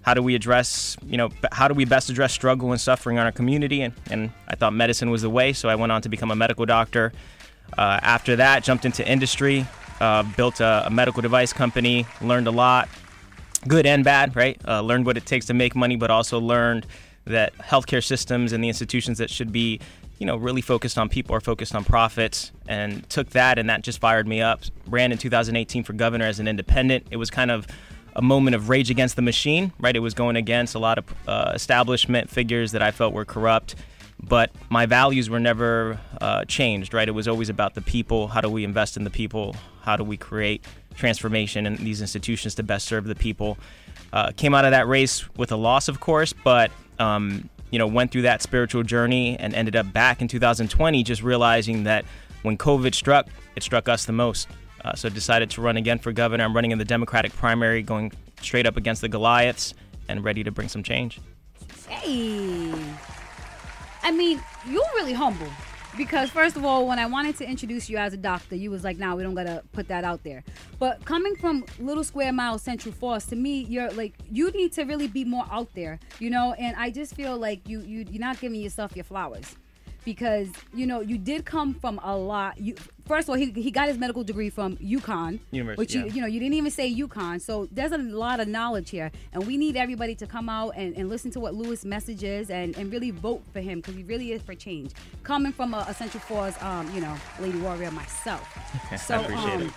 how 0.04 0.14
do 0.14 0.24
we 0.24 0.34
address, 0.34 0.96
you 1.06 1.18
know, 1.18 1.30
how 1.52 1.68
do 1.68 1.74
we 1.74 1.84
best 1.84 2.10
address 2.10 2.32
struggle 2.32 2.72
and 2.72 2.80
suffering 2.80 3.18
in 3.18 3.24
our 3.24 3.32
community? 3.34 3.82
And, 3.82 3.94
and 4.10 4.32
I 4.48 4.56
thought 4.56 4.74
medicine 4.74 5.10
was 5.12 5.24
the 5.24 5.30
way, 5.30 5.52
so 5.52 5.68
I 5.68 5.76
went 5.76 5.92
on 5.92 6.02
to 6.04 6.10
become 6.10 6.32
a 6.32 6.38
medical 6.38 6.66
doctor. 6.66 7.12
Uh, 7.78 8.00
after 8.02 8.38
that, 8.38 8.64
jumped 8.64 8.86
into 8.86 9.06
industry, 9.06 9.68
uh, 10.00 10.24
built 10.38 10.62
a, 10.62 10.84
a 10.86 10.90
medical 10.90 11.22
device 11.22 11.52
company, 11.52 12.06
learned 12.22 12.48
a 12.48 12.52
lot, 12.52 12.88
good 13.68 13.86
and 13.86 14.06
bad, 14.06 14.38
right? 14.38 14.60
Uh, 14.66 14.80
learned 14.80 15.06
what 15.06 15.18
it 15.18 15.26
takes 15.26 15.48
to 15.48 15.54
make 15.54 15.76
money, 15.76 15.98
but 15.98 16.10
also 16.10 16.40
learned 16.40 16.88
that 17.26 17.56
healthcare 17.58 18.04
systems 18.04 18.54
and 18.54 18.64
the 18.64 18.70
institutions 18.70 19.18
that 19.18 19.30
should 19.30 19.52
be, 19.52 19.82
you 20.22 20.28
know, 20.28 20.38
really 20.38 20.62
focused 20.62 21.00
on 21.00 21.10
people 21.10 21.36
or 21.36 21.42
focused 21.42 21.74
on 21.74 21.84
profits. 21.84 22.52
And 22.68 23.10
took 23.10 23.32
that, 23.32 23.58
and 23.58 23.68
that 23.72 23.82
just 23.82 24.00
fired 24.00 24.28
me 24.28 24.40
up. 24.40 24.62
Ran 24.86 25.12
in 25.12 25.18
2018 25.18 25.84
for 25.84 25.94
governor 25.94 26.26
as 26.26 26.40
an 26.40 26.48
independent. 26.48 27.08
It 27.10 27.18
was 27.18 27.32
kind 27.32 27.50
of 27.50 27.66
a 28.16 28.22
moment 28.22 28.56
of 28.56 28.70
rage 28.70 28.92
against 28.92 29.16
the 29.16 29.24
machine, 29.24 29.74
right? 29.80 29.96
It 29.96 30.00
was 30.00 30.14
going 30.14 30.36
against 30.36 30.76
a 30.76 30.80
lot 30.80 31.00
of 31.00 31.06
uh, 31.28 31.54
establishment 31.56 32.30
figures 32.30 32.72
that 32.74 32.84
I 32.84 32.92
felt 32.92 33.16
were 33.16 33.26
corrupt. 33.26 33.74
But 34.22 34.52
my 34.70 34.86
values 34.86 35.28
were 35.28 35.40
never 35.40 36.00
uh, 36.22 36.46
changed, 36.46 36.94
right? 36.94 37.08
It 37.08 37.14
was 37.14 37.28
always 37.28 37.50
about 37.50 37.74
the 37.74 37.82
people. 37.82 38.28
How 38.28 38.42
do 38.42 38.50
we 38.50 38.64
invest 38.64 38.98
in 38.98 39.04
the 39.04 39.10
people? 39.10 39.56
How 39.82 39.96
do 39.96 40.04
we 40.04 40.18
create 40.18 40.64
transformation 40.94 41.66
in 41.66 41.78
these 41.78 42.00
institutions 42.00 42.54
to 42.56 42.64
best 42.64 42.86
serve 42.86 43.06
the 43.06 43.16
people? 43.16 43.58
Uh, 44.14 44.32
came 44.38 44.54
out 44.54 44.66
of 44.66 44.72
that 44.72 44.88
race 44.88 45.28
with 45.36 45.52
a 45.52 45.56
loss, 45.56 45.88
of 45.88 46.00
course, 46.00 46.32
but 46.32 46.70
um, 47.00 47.50
you 47.72 47.80
know 47.80 47.88
went 47.88 48.12
through 48.12 48.24
that 48.24 48.42
spiritual 48.42 48.84
journey 48.84 49.38
and 49.40 49.54
ended 49.54 49.76
up 49.76 49.92
back 49.92 50.22
in 50.22 50.28
2020, 50.28 51.04
just 51.04 51.24
realizing 51.24 51.84
that 51.86 52.06
when 52.44 52.58
COVID 52.58 52.94
struck, 52.94 53.28
it 53.56 53.64
struck 53.64 53.90
us 53.90 54.06
the 54.06 54.14
most. 54.14 54.48
Uh, 54.84 54.94
so 54.96 55.10
decided 55.10 55.50
to 55.52 55.62
run 55.62 55.78
again 55.78 56.00
for 56.00 56.12
governor. 56.12 56.44
I'm 56.44 56.56
running 56.56 56.72
in 56.72 56.78
the 56.78 56.86
Democratic 56.86 57.34
primary, 57.34 57.84
going 57.84 58.12
straight 58.42 58.66
up 58.66 58.78
against 58.78 59.02
the 59.02 59.10
Goliaths, 59.10 59.74
and 60.08 60.24
ready 60.24 60.44
to 60.44 60.52
bring 60.52 60.68
some 60.68 60.84
change. 60.84 61.20
Hey. 61.88 62.74
I 64.04 64.12
mean, 64.12 64.42
you're 64.68 64.84
really 64.96 65.14
humble. 65.14 65.48
Because 65.98 66.30
first 66.30 66.56
of 66.56 66.64
all, 66.64 66.88
when 66.88 67.00
I 67.00 67.06
wanted 67.06 67.38
to 67.38 67.50
introduce 67.50 67.90
you 67.90 67.98
as 67.98 68.14
a 68.14 68.18
doctor, 68.18 68.56
you 68.56 68.72
was 68.72 68.84
like, 68.84 68.98
"Nah, 68.98 69.16
we 69.16 69.24
don't 69.24 69.36
gotta 69.36 69.64
put 69.74 69.88
that 69.90 70.04
out 70.04 70.24
there." 70.24 70.44
But 70.80 71.04
coming 71.04 71.36
from 71.36 71.66
Little 71.80 72.04
Square 72.04 72.34
Mile 72.34 72.58
Central 72.60 72.94
Falls, 72.94 73.26
to 73.28 73.36
me, 73.36 73.64
you're 73.64 73.92
like, 73.92 74.14
you 74.32 74.52
need 74.52 74.72
to 74.74 74.84
really 74.84 75.08
be 75.08 75.26
more 75.26 75.46
out 75.52 75.74
there, 75.76 76.00
you 76.20 76.30
know. 76.30 76.54
And 76.54 76.76
I 76.78 76.92
just 76.92 77.16
feel 77.16 77.38
like 77.38 77.68
you 77.68 77.82
you 77.82 78.06
you're 78.10 78.22
not 78.22 78.40
giving 78.40 78.62
yourself 78.62 78.96
your 78.96 79.04
flowers 79.04 79.56
because 80.06 80.50
you 80.74 80.86
know 80.86 81.02
you 81.02 81.18
did 81.18 81.46
come 81.46 81.74
from 81.74 82.00
a 82.04 82.16
lot. 82.16 82.60
You 82.60 82.76
first 83.06 83.26
of 83.26 83.32
all, 83.32 83.36
he, 83.36 83.52
he 83.52 83.72
got 83.72 83.88
his 83.88 83.98
medical 83.98 84.24
degree 84.24 84.50
from 84.50 84.78
UConn, 84.78 85.40
University, 85.52 85.78
which 85.78 85.94
you 85.96 86.06
yeah. 86.06 86.14
you 86.14 86.22
know 86.22 86.28
you 86.28 86.40
didn't 86.40 86.56
even 86.56 86.72
say 86.72 86.94
UConn. 86.94 87.42
So 87.42 87.68
there's 87.72 87.92
a 87.92 87.98
lot 87.98 88.40
of 88.40 88.48
knowledge 88.48 88.90
here, 88.90 89.12
and 89.34 89.46
we 89.46 89.58
need 89.58 89.78
everybody 89.78 90.16
to 90.16 90.28
come 90.28 90.50
out 90.50 90.74
and, 90.76 90.96
and 90.96 91.10
listen 91.10 91.32
to 91.32 91.40
what 91.40 91.54
Luis' 91.54 91.86
message 91.86 92.24
is, 92.24 92.50
and, 92.50 92.78
and 92.78 92.92
really 92.92 93.12
vote 93.12 93.44
for 93.54 93.60
him 93.60 93.80
because 93.80 93.96
he 93.96 94.04
really 94.04 94.32
is 94.32 94.42
for 94.42 94.56
change. 94.56 94.92
Coming 95.24 95.52
from 95.52 95.74
a, 95.74 95.86
a 95.88 95.94
Central 95.94 96.22
Falls, 96.22 96.56
um, 96.62 96.94
you 96.94 97.02
know, 97.02 97.16
Lady 97.40 97.60
Warrior 97.60 97.92
myself, 97.92 98.48
so 98.98 99.16
I 99.16 99.22
appreciate 99.22 99.62
um, 99.62 99.74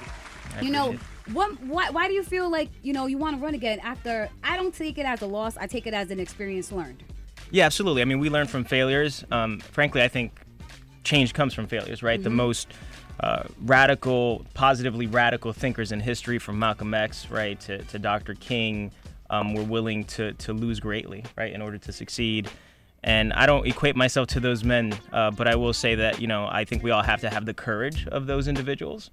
you 0.63 0.71
know. 0.71 0.97
What, 1.33 1.59
why, 1.63 1.89
why 1.89 2.07
do 2.07 2.13
you 2.13 2.23
feel 2.23 2.51
like 2.51 2.69
you 2.83 2.93
know 2.93 3.07
you 3.07 3.17
want 3.17 3.37
to 3.37 3.43
run 3.43 3.55
again 3.55 3.81
after 3.81 4.29
I 4.43 4.59
don't 4.59 4.75
take 4.75 4.99
it 4.99 5.07
as 5.07 5.23
a 5.23 5.27
loss 5.27 5.57
I 5.57 5.67
take 5.67 5.87
it 5.87 5.95
as 5.95 6.11
an 6.11 6.21
experience 6.21 6.71
learned 6.71 7.03
Yeah, 7.51 7.65
absolutely. 7.65 8.03
I 8.03 8.05
mean, 8.05 8.19
we 8.19 8.29
learn 8.29 8.47
from 8.47 8.63
failures. 8.63 9.25
Um, 9.31 9.61
frankly, 9.61 10.03
I 10.03 10.09
think 10.09 10.39
change 11.03 11.33
comes 11.33 11.55
from 11.55 11.67
failures, 11.67 12.03
right? 12.03 12.23
The 12.23 12.31
Mhm. 12.31 12.35
most 12.35 12.69
uh, 13.21 13.45
radical, 13.63 14.45
positively 14.55 15.07
radical 15.07 15.53
thinkers 15.53 15.93
in 15.93 16.01
history, 16.01 16.39
from 16.39 16.59
Malcolm 16.59 16.95
X, 16.95 17.31
right, 17.31 17.59
to, 17.61 17.83
to 17.85 17.99
Dr. 17.99 18.35
King, 18.35 18.91
um, 19.31 19.55
were 19.55 19.63
willing 19.63 20.05
to, 20.05 20.33
to 20.35 20.53
lose 20.53 20.81
greatly, 20.81 21.25
right, 21.37 21.53
in 21.53 21.63
order 21.63 21.79
to 21.79 21.93
succeed. 21.93 22.51
And 23.03 23.33
I 23.33 23.47
don't 23.47 23.67
equate 23.67 23.97
myself 23.97 24.29
to 24.29 24.41
those 24.41 24.65
men, 24.65 24.99
uh, 25.13 25.31
but 25.31 25.47
I 25.47 25.57
will 25.57 25.73
say 25.73 25.95
that, 25.97 26.21
you 26.21 26.27
know, 26.27 26.49
I 26.51 26.65
think 26.65 26.83
we 26.83 26.91
all 26.91 27.03
have 27.03 27.21
to 27.21 27.31
have 27.31 27.45
the 27.45 27.55
courage 27.55 28.07
of 28.09 28.27
those 28.27 28.49
individuals. 28.49 29.11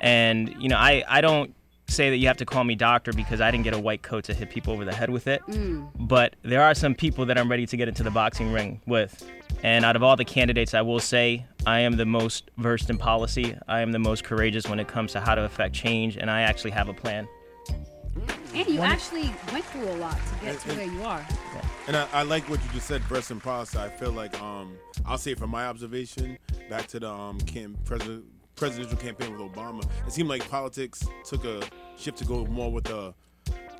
And, 0.00 0.54
you 0.60 0.68
know, 0.68 0.76
I, 0.76 1.04
I 1.08 1.20
don't 1.20 1.54
say 1.88 2.10
that 2.10 2.16
you 2.16 2.26
have 2.26 2.36
to 2.38 2.44
call 2.44 2.64
me 2.64 2.74
doctor 2.74 3.12
because 3.12 3.40
I 3.40 3.50
didn't 3.50 3.64
get 3.64 3.74
a 3.74 3.78
white 3.78 4.02
coat 4.02 4.24
to 4.24 4.34
hit 4.34 4.50
people 4.50 4.72
over 4.72 4.84
the 4.84 4.94
head 4.94 5.10
with 5.10 5.26
it. 5.26 5.42
Mm. 5.48 5.88
But 5.98 6.36
there 6.42 6.62
are 6.62 6.74
some 6.74 6.94
people 6.94 7.26
that 7.26 7.38
I'm 7.38 7.50
ready 7.50 7.66
to 7.66 7.76
get 7.76 7.88
into 7.88 8.02
the 8.02 8.10
boxing 8.10 8.52
ring 8.52 8.80
with. 8.86 9.24
And 9.62 9.84
out 9.84 9.96
of 9.96 10.02
all 10.02 10.16
the 10.16 10.24
candidates, 10.24 10.74
I 10.74 10.82
will 10.82 11.00
say 11.00 11.46
I 11.66 11.80
am 11.80 11.96
the 11.96 12.06
most 12.06 12.50
versed 12.58 12.90
in 12.90 12.98
policy. 12.98 13.56
I 13.68 13.80
am 13.80 13.92
the 13.92 13.98
most 13.98 14.24
courageous 14.24 14.68
when 14.68 14.78
it 14.80 14.88
comes 14.88 15.12
to 15.12 15.20
how 15.20 15.34
to 15.34 15.44
affect 15.44 15.74
change, 15.74 16.16
and 16.16 16.30
I 16.30 16.42
actually 16.42 16.72
have 16.72 16.88
a 16.88 16.94
plan. 16.94 17.26
and 18.54 18.68
you 18.68 18.80
actually 18.80 19.30
went 19.52 19.64
through 19.66 19.88
a 19.88 19.96
lot 19.96 20.16
to 20.16 20.44
get 20.44 20.58
to 20.60 20.68
where 20.74 20.86
you 20.86 21.02
are 21.02 21.26
And 21.86 21.96
I, 21.96 22.06
I 22.12 22.22
like 22.22 22.48
what 22.48 22.62
you 22.64 22.70
just 22.72 22.86
said, 22.86 23.02
versus 23.02 23.30
in 23.30 23.40
policy. 23.40 23.78
I 23.78 23.88
feel 23.88 24.12
like 24.12 24.40
um, 24.40 24.76
I'll 25.04 25.18
say 25.18 25.34
from 25.34 25.50
my 25.50 25.66
observation, 25.66 26.38
back 26.68 26.86
to 26.88 27.00
the 27.00 27.10
um, 27.10 27.40
cam- 27.40 27.76
president, 27.84 28.24
presidential 28.56 28.96
campaign 28.96 29.32
with 29.32 29.52
Obama, 29.52 29.84
it 30.06 30.12
seemed 30.12 30.28
like 30.28 30.48
politics 30.48 31.06
took 31.24 31.44
a 31.44 31.62
shift 31.96 32.18
to 32.18 32.24
go 32.24 32.44
more 32.46 32.72
with 32.72 32.84
the 32.84 33.14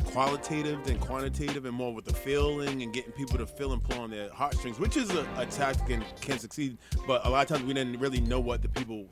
qualitative 0.05 0.85
than 0.85 0.99
quantitative, 0.99 1.65
and 1.65 1.75
more 1.75 1.93
with 1.93 2.05
the 2.05 2.15
feeling 2.15 2.83
and 2.83 2.93
getting 2.93 3.13
people 3.13 3.37
to 3.39 3.47
feel 3.47 3.73
and 3.73 3.83
pull 3.83 4.01
on 4.01 4.11
their 4.11 4.31
heartstrings, 4.31 4.79
which 4.79 4.97
is 4.97 5.11
a, 5.11 5.27
a 5.37 5.47
tactic 5.47 5.91
and 5.91 6.05
can 6.21 6.39
succeed. 6.39 6.79
But 7.07 7.27
a 7.27 7.31
lot 7.31 7.51
of 7.51 7.57
times 7.57 7.67
we 7.67 7.75
didn't 7.75 7.99
really 7.99 8.21
know 8.21 8.41
what 8.41 8.63
the 8.63 8.69
people 8.69 9.07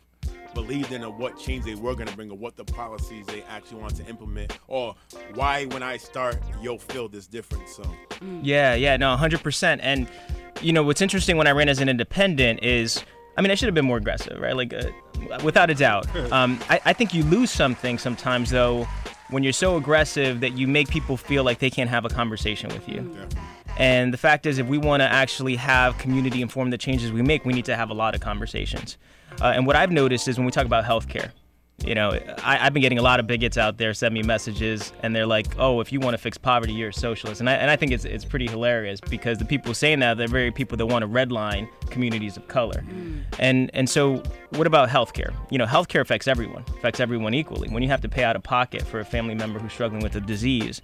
believed 0.54 0.92
in 0.92 1.02
or 1.02 1.10
what 1.10 1.36
change 1.36 1.64
they 1.64 1.74
were 1.74 1.94
going 1.94 2.06
to 2.06 2.14
bring 2.14 2.30
or 2.30 2.38
what 2.38 2.56
the 2.56 2.64
policies 2.64 3.26
they 3.26 3.42
actually 3.42 3.80
want 3.80 3.96
to 3.96 4.06
implement 4.06 4.56
or 4.68 4.94
why 5.34 5.64
when 5.66 5.82
I 5.82 5.96
start 5.96 6.40
you'll 6.62 6.78
feel 6.78 7.08
this 7.08 7.26
different. 7.26 7.68
So 7.68 7.82
Yeah, 8.42 8.74
yeah, 8.74 8.96
no, 8.96 9.16
100%. 9.16 9.80
And, 9.82 10.08
you 10.62 10.72
know, 10.72 10.84
what's 10.84 11.02
interesting 11.02 11.36
when 11.36 11.48
I 11.48 11.50
ran 11.50 11.68
as 11.68 11.80
an 11.80 11.88
independent 11.88 12.62
is, 12.62 13.04
I 13.36 13.42
mean, 13.42 13.50
I 13.50 13.54
should 13.54 13.66
have 13.66 13.74
been 13.74 13.84
more 13.84 13.96
aggressive, 13.96 14.40
right? 14.40 14.56
Like, 14.56 14.72
uh, 14.72 14.90
without 15.42 15.70
a 15.70 15.74
doubt. 15.74 16.06
Um, 16.32 16.58
I, 16.68 16.80
I 16.86 16.92
think 16.92 17.14
you 17.14 17.22
lose 17.22 17.50
something 17.50 17.96
sometimes, 17.96 18.50
though, 18.50 18.88
when 19.30 19.44
you're 19.44 19.52
so 19.52 19.76
aggressive 19.76 20.40
that 20.40 20.56
you 20.58 20.66
make 20.66 20.88
people 20.88 21.16
feel 21.16 21.44
like 21.44 21.58
they 21.58 21.70
can't 21.70 21.90
have 21.90 22.04
a 22.04 22.08
conversation 22.08 22.70
with 22.70 22.88
you. 22.88 23.16
And 23.76 24.12
the 24.12 24.18
fact 24.18 24.46
is, 24.46 24.58
if 24.58 24.66
we 24.66 24.78
want 24.78 25.00
to 25.00 25.12
actually 25.12 25.56
have 25.56 25.96
community 25.98 26.42
inform 26.42 26.70
the 26.70 26.78
changes 26.78 27.12
we 27.12 27.22
make, 27.22 27.44
we 27.44 27.52
need 27.52 27.66
to 27.66 27.76
have 27.76 27.90
a 27.90 27.94
lot 27.94 28.14
of 28.14 28.20
conversations. 28.20 28.96
Uh, 29.40 29.52
and 29.54 29.66
what 29.66 29.76
I've 29.76 29.92
noticed 29.92 30.26
is 30.28 30.38
when 30.38 30.46
we 30.46 30.50
talk 30.52 30.66
about 30.66 30.84
healthcare, 30.84 31.30
you 31.82 31.94
know, 31.94 32.10
I, 32.42 32.66
I've 32.66 32.72
been 32.72 32.82
getting 32.82 32.98
a 32.98 33.02
lot 33.02 33.20
of 33.20 33.26
bigots 33.26 33.58
out 33.58 33.76
there 33.76 33.92
send 33.94 34.14
me 34.14 34.22
messages, 34.22 34.92
and 35.02 35.14
they're 35.14 35.26
like, 35.26 35.46
"Oh, 35.58 35.80
if 35.80 35.92
you 35.92 36.00
want 36.00 36.14
to 36.14 36.18
fix 36.18 36.38
poverty, 36.38 36.72
you're 36.72 36.90
a 36.90 36.94
socialist." 36.94 37.40
And 37.40 37.50
I, 37.50 37.54
and 37.54 37.70
I 37.70 37.76
think 37.76 37.92
it's 37.92 38.04
it's 38.04 38.24
pretty 38.24 38.46
hilarious 38.46 39.00
because 39.00 39.38
the 39.38 39.44
people 39.44 39.74
saying 39.74 39.98
that 39.98 40.16
they're 40.16 40.28
very 40.28 40.50
people 40.50 40.78
that 40.78 40.86
want 40.86 41.02
to 41.02 41.08
redline 41.08 41.68
communities 41.90 42.36
of 42.36 42.48
color. 42.48 42.84
Mm. 42.88 43.22
And 43.38 43.70
and 43.74 43.90
so, 43.90 44.22
what 44.50 44.66
about 44.66 44.88
healthcare? 44.88 45.34
You 45.50 45.58
know, 45.58 45.66
healthcare 45.66 46.00
affects 46.00 46.28
everyone, 46.28 46.64
affects 46.68 47.00
everyone 47.00 47.34
equally. 47.34 47.68
When 47.68 47.82
you 47.82 47.88
have 47.90 48.00
to 48.02 48.08
pay 48.08 48.24
out 48.24 48.36
of 48.36 48.42
pocket 48.42 48.82
for 48.82 49.00
a 49.00 49.04
family 49.04 49.34
member 49.34 49.58
who's 49.58 49.72
struggling 49.72 50.02
with 50.02 50.16
a 50.16 50.20
disease, 50.20 50.80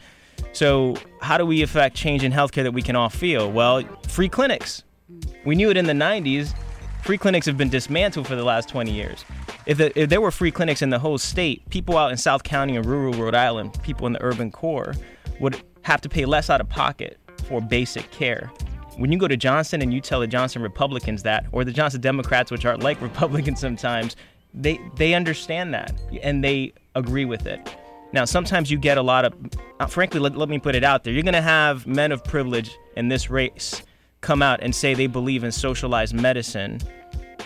so 0.53 0.97
how 1.23 1.39
do 1.39 1.47
we 1.47 1.63
affect 1.63 1.97
change 1.97 2.25
in 2.25 2.33
healthcare 2.33 2.65
that 2.65 2.73
we 2.73 2.83
can 2.83 2.97
all 2.97 3.11
feel? 3.11 3.51
Well, 3.51 3.85
free 4.09 4.29
clinics. 4.29 4.83
Mm. 5.11 5.47
We 5.47 5.55
knew 5.55 5.71
it 5.71 5.77
in 5.77 5.87
the 5.87 5.93
90s. 5.93 6.55
Free 7.03 7.19
clinics 7.19 7.47
have 7.47 7.57
been 7.57 7.71
dismantled 7.71 8.27
for 8.27 8.37
the 8.37 8.45
last 8.45 8.69
20 8.69 8.91
years. 8.91 9.25
If, 9.67 9.79
the, 9.79 9.99
if 9.99 10.09
there 10.09 10.21
were 10.21 10.31
free 10.31 10.51
clinics 10.51 10.83
in 10.83 10.91
the 10.91 10.99
whole 10.99 11.19
state, 11.19 11.69
people 11.71 11.97
out 11.97 12.11
in 12.11 12.17
South 12.17 12.43
County 12.43 12.77
and 12.77 12.85
rural 12.85 13.15
Rhode 13.15 13.35
Island, 13.35 13.77
people 13.83 14.07
in 14.07 14.13
the 14.13 14.23
urban 14.23 14.51
core, 14.51 14.95
would 15.41 15.63
have 15.83 16.01
to 16.03 16.09
pay 16.09 16.27
less 16.27 16.51
out 16.51 16.61
of 16.61 16.69
pocket 16.69 17.19
for 17.49 17.61
basic 17.61 18.11
care. 18.11 18.53
When 18.97 19.11
you 19.11 19.19
go 19.19 19.29
to 19.29 19.37
Johnston 19.37 19.81
and 19.81 19.95
you 19.95 20.01
tell 20.01 20.21
the 20.21 20.27
Johnston 20.27 20.63
Republicans 20.63 21.23
that, 21.23 21.47
or 21.53 21.65
the 21.65 21.73
Johnston 21.73 22.03
Democrats, 22.03 22.51
which 22.51 22.65
are 22.67 22.77
like 22.77 23.01
Republicans 23.03 23.61
sometimes, 23.61 24.15
they 24.53 24.81
they 24.97 25.15
understand 25.15 25.73
that 25.73 25.93
and 26.23 26.45
they 26.45 26.73
agree 26.97 27.25
with 27.25 27.47
it. 27.47 27.77
Now, 28.13 28.25
sometimes 28.25 28.71
you 28.71 28.77
get 28.77 28.99
a 28.99 29.03
lot 29.03 29.25
of, 29.25 29.35
uh, 29.79 29.87
frankly, 29.87 30.19
let, 30.19 30.37
let 30.37 30.49
me 30.49 30.59
put 30.59 30.75
it 30.75 30.83
out 30.83 31.05
there. 31.05 31.13
You're 31.13 31.23
going 31.23 31.35
to 31.35 31.41
have 31.41 31.87
men 31.87 32.11
of 32.11 32.25
privilege 32.25 32.77
in 32.97 33.07
this 33.07 33.31
race 33.31 33.83
come 34.21 34.43
out 34.43 34.61
and 34.63 34.75
say 34.75 34.95
they 34.95 35.07
believe 35.07 35.45
in 35.45 35.53
socialized 35.53 36.15
medicine, 36.15 36.81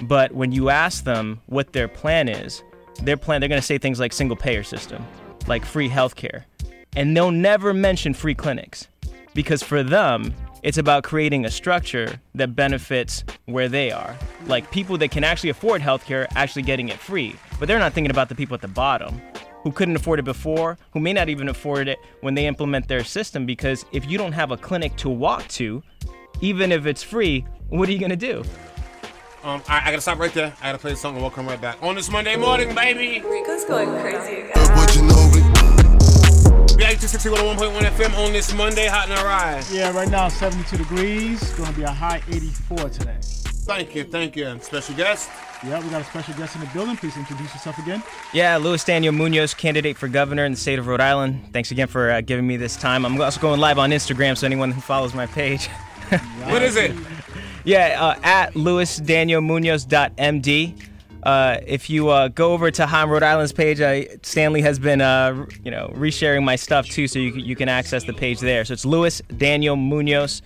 but 0.02 0.32
when 0.32 0.52
you 0.52 0.70
ask 0.70 1.04
them 1.04 1.40
what 1.46 1.72
their 1.72 1.88
plan 1.88 2.28
is, 2.28 2.62
their 3.02 3.16
plan, 3.16 3.40
they're 3.40 3.48
going 3.48 3.60
to 3.60 3.66
say 3.66 3.78
things 3.78 4.00
like 4.00 4.12
single 4.12 4.36
payer 4.36 4.62
system, 4.62 5.04
like 5.46 5.64
free 5.64 5.88
healthcare, 5.88 6.44
and 6.96 7.16
they'll 7.16 7.30
never 7.30 7.74
mention 7.74 8.14
free 8.14 8.34
clinics 8.34 8.88
because 9.34 9.62
for 9.62 9.82
them, 9.82 10.32
it's 10.62 10.78
about 10.78 11.04
creating 11.04 11.44
a 11.44 11.50
structure 11.50 12.20
that 12.34 12.56
benefits 12.56 13.22
where 13.44 13.68
they 13.68 13.90
are. 13.90 14.16
Like 14.46 14.70
people 14.70 14.96
that 14.98 15.10
can 15.10 15.22
actually 15.22 15.50
afford 15.50 15.82
healthcare 15.82 16.26
actually 16.34 16.62
getting 16.62 16.88
it 16.88 16.98
free, 16.98 17.36
but 17.58 17.68
they're 17.68 17.78
not 17.78 17.92
thinking 17.92 18.10
about 18.10 18.28
the 18.28 18.34
people 18.34 18.54
at 18.54 18.62
the 18.62 18.68
bottom 18.68 19.20
who 19.62 19.72
couldn't 19.72 19.96
afford 19.96 20.18
it 20.18 20.24
before, 20.24 20.78
who 20.92 21.00
may 21.00 21.12
not 21.12 21.28
even 21.28 21.48
afford 21.48 21.88
it 21.88 21.98
when 22.20 22.34
they 22.34 22.46
implement 22.46 22.88
their 22.88 23.04
system 23.04 23.44
because 23.44 23.84
if 23.92 24.08
you 24.08 24.16
don't 24.16 24.32
have 24.32 24.52
a 24.52 24.56
clinic 24.56 24.94
to 24.96 25.08
walk 25.08 25.46
to, 25.48 25.82
even 26.40 26.72
if 26.72 26.86
it's 26.86 27.02
free, 27.02 27.46
what 27.68 27.88
are 27.88 27.92
you 27.92 27.98
gonna 27.98 28.16
do? 28.16 28.44
Um, 29.42 29.62
I, 29.68 29.82
I 29.82 29.90
gotta 29.90 30.00
stop 30.00 30.18
right 30.18 30.32
there. 30.32 30.54
I 30.62 30.66
gotta 30.68 30.78
play 30.78 30.92
the 30.92 30.96
song 30.96 31.14
and 31.14 31.22
we'll 31.22 31.30
come 31.30 31.46
right 31.46 31.60
back. 31.60 31.82
On 31.82 31.94
this 31.94 32.10
Monday 32.10 32.36
morning, 32.36 32.74
baby. 32.74 33.22
Rico's 33.26 33.64
going 33.64 33.88
crazy 34.00 34.40
again. 34.40 35.54
BIT 36.76 36.98
61.1 36.98 37.80
FM 37.80 38.18
on 38.18 38.32
this 38.32 38.52
Monday, 38.52 38.86
hot 38.88 39.08
and 39.08 39.18
rise. 39.22 39.72
Yeah, 39.72 39.92
right 39.92 40.08
now 40.08 40.28
72 40.28 40.76
degrees. 40.76 41.52
Going 41.52 41.70
to 41.70 41.76
be 41.76 41.84
a 41.84 41.90
high 41.90 42.20
84 42.28 42.90
today. 42.90 43.16
Thank 43.22 43.94
you, 43.94 44.04
thank 44.04 44.34
you. 44.34 44.46
And 44.46 44.62
special 44.62 44.94
guest. 44.94 45.30
Yeah, 45.64 45.82
we 45.82 45.88
got 45.88 46.02
a 46.02 46.04
special 46.04 46.34
guest 46.34 46.56
in 46.56 46.60
the 46.60 46.66
building. 46.74 46.96
Please 46.96 47.16
introduce 47.16 47.54
yourself 47.54 47.78
again. 47.78 48.02
Yeah, 48.32 48.56
Luis 48.56 48.82
Daniel 48.82 49.12
Munoz, 49.12 49.54
candidate 49.54 49.96
for 49.96 50.08
governor 50.08 50.44
in 50.44 50.52
the 50.52 50.58
state 50.58 50.78
of 50.78 50.86
Rhode 50.86 51.00
Island. 51.00 51.44
Thanks 51.52 51.70
again 51.70 51.86
for 51.86 52.10
uh, 52.10 52.20
giving 52.20 52.46
me 52.46 52.56
this 52.56 52.76
time. 52.76 53.06
I'm 53.06 53.18
also 53.20 53.40
going 53.40 53.60
live 53.60 53.78
on 53.78 53.90
Instagram, 53.90 54.36
so 54.36 54.44
anyone 54.44 54.70
who 54.70 54.80
follows 54.80 55.14
my 55.14 55.26
page. 55.26 55.68
What 56.44 56.62
is 56.62 56.76
it? 56.76 56.94
Yeah, 57.64 57.96
uh, 57.98 58.14
at 58.22 58.52
LuisDanielMunoz.md. 58.54 60.88
Uh, 61.22 61.56
if 61.66 61.88
you 61.88 62.10
uh, 62.10 62.28
go 62.28 62.52
over 62.52 62.70
to 62.70 62.84
Heim 62.84 63.08
Rhode 63.08 63.22
Island's 63.22 63.52
page, 63.52 63.80
I, 63.80 64.08
Stanley 64.22 64.60
has 64.60 64.78
been, 64.78 65.00
uh, 65.00 65.46
you 65.64 65.70
know, 65.70 65.90
resharing 65.94 66.44
my 66.44 66.56
stuff 66.56 66.86
too, 66.86 67.08
so 67.08 67.18
you 67.18 67.32
can, 67.32 67.40
you 67.40 67.56
can 67.56 67.70
access 67.70 68.04
the 68.04 68.12
page 68.12 68.40
there. 68.40 68.66
So 68.66 68.74
it's 68.74 68.84
Luis 68.84 69.22
Daniel 69.38 69.76
Munoz 69.76 70.42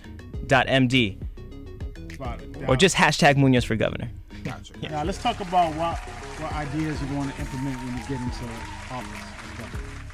or 2.67 2.75
just 2.75 2.95
hashtag 2.95 3.37
Munoz 3.37 3.63
for 3.63 3.75
governor. 3.75 4.09
Gotcha. 4.43 4.73
Now 4.89 5.03
let's 5.03 5.21
talk 5.21 5.39
about 5.39 5.73
what 5.75 5.97
what 5.97 6.53
ideas 6.53 6.99
you 7.01 7.17
want 7.17 7.35
to 7.35 7.41
implement 7.41 7.77
when 7.83 7.97
you 7.97 8.03
get 8.07 8.21
into 8.21 8.45
office. 8.91 9.25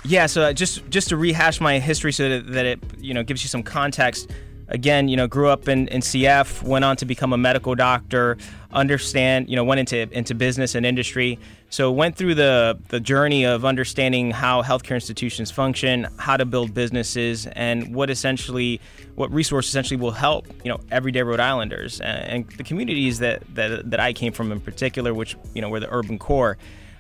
Yeah, 0.04 0.28
so 0.28 0.44
uh, 0.44 0.54
just 0.54 0.88
just 0.90 1.10
to 1.10 1.18
rehash 1.18 1.62
my 1.62 1.80
history 1.80 2.12
so 2.12 2.30
that, 2.30 2.52
that 2.52 2.66
it 2.66 2.80
you 2.98 3.14
know 3.14 3.24
gives 3.24 3.44
you 3.44 3.50
some 3.50 3.64
context. 3.64 4.32
Again, 4.68 5.08
you 5.08 5.18
know, 5.18 5.28
grew 5.28 5.50
up 5.50 5.68
in, 5.68 5.88
in 5.90 6.02
CF, 6.02 6.64
went 6.64 6.84
on 6.84 6.96
to 6.98 7.06
become 7.06 7.34
a 7.34 7.38
medical 7.38 7.76
doctor, 7.76 8.38
understand, 8.72 9.50
you 9.50 9.56
know, 9.56 9.64
went 9.64 9.80
into 9.80 10.12
into 10.12 10.34
business 10.34 10.76
and 10.76 10.86
industry. 10.86 11.38
So 11.70 11.92
went 11.92 12.16
through 12.16 12.36
the 12.36 12.80
the 12.90 13.00
journey 13.00 13.46
of 13.46 13.66
understanding 13.66 14.32
how 14.32 14.64
healthcare 14.64 14.96
institutions 14.96 15.52
function, 15.52 16.08
how 16.18 16.38
to 16.38 16.46
build 16.46 16.74
businesses, 16.74 17.46
and 17.48 17.94
what 17.94 18.10
essentially 18.10 18.82
what 19.16 19.32
resource 19.32 19.68
essentially 19.68 20.00
will 20.00 20.12
help, 20.12 20.48
you 20.64 20.72
know, 20.72 20.80
everyday 20.92 21.22
Rhode 21.22 21.40
Islanders 21.40 22.02
and, 22.02 22.48
and 22.48 22.50
the 22.58 22.64
communities 22.64 23.20
that, 23.20 23.44
that 23.56 23.90
that 23.92 24.00
I 24.00 24.14
came 24.14 24.34
from 24.34 24.52
in 24.52 24.60
particular, 24.60 25.14
which, 25.14 25.36
you 25.54 25.62
know, 25.62 25.70
were 25.70 25.80
the 25.80 25.94
urban 25.94 26.18
core 26.18 26.58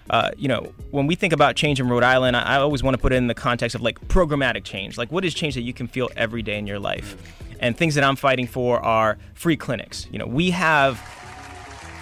uh, 0.10 0.32
you 0.38 0.48
know, 0.48 0.72
when 0.92 1.08
we 1.08 1.16
think 1.16 1.34
about 1.34 1.56
change 1.56 1.80
in 1.80 1.90
Rhode 1.90 2.04
Island, 2.04 2.38
I, 2.38 2.42
I 2.42 2.56
always 2.58 2.84
want 2.84 2.96
to 2.96 3.02
put 3.02 3.12
it 3.12 3.16
in 3.16 3.28
the 3.28 3.34
context 3.34 3.76
of 3.76 3.82
like 3.82 4.00
programmatic 4.08 4.64
change. 4.64 4.98
Like, 4.98 5.12
what 5.12 5.26
is 5.26 5.34
change 5.34 5.56
that 5.56 5.64
you 5.64 5.74
can 5.74 5.88
feel 5.88 6.10
every 6.16 6.44
day 6.44 6.60
in 6.60 6.68
your 6.68 6.80
life? 6.80 7.42
And 7.60 7.78
things 7.78 7.96
that 7.96 8.04
I'm 8.04 8.16
fighting 8.16 8.48
for 8.48 8.80
are 8.80 9.18
free 9.34 9.58
clinics. 9.58 10.08
You 10.12 10.20
know, 10.20 10.28
we 10.28 10.52
have 10.52 11.02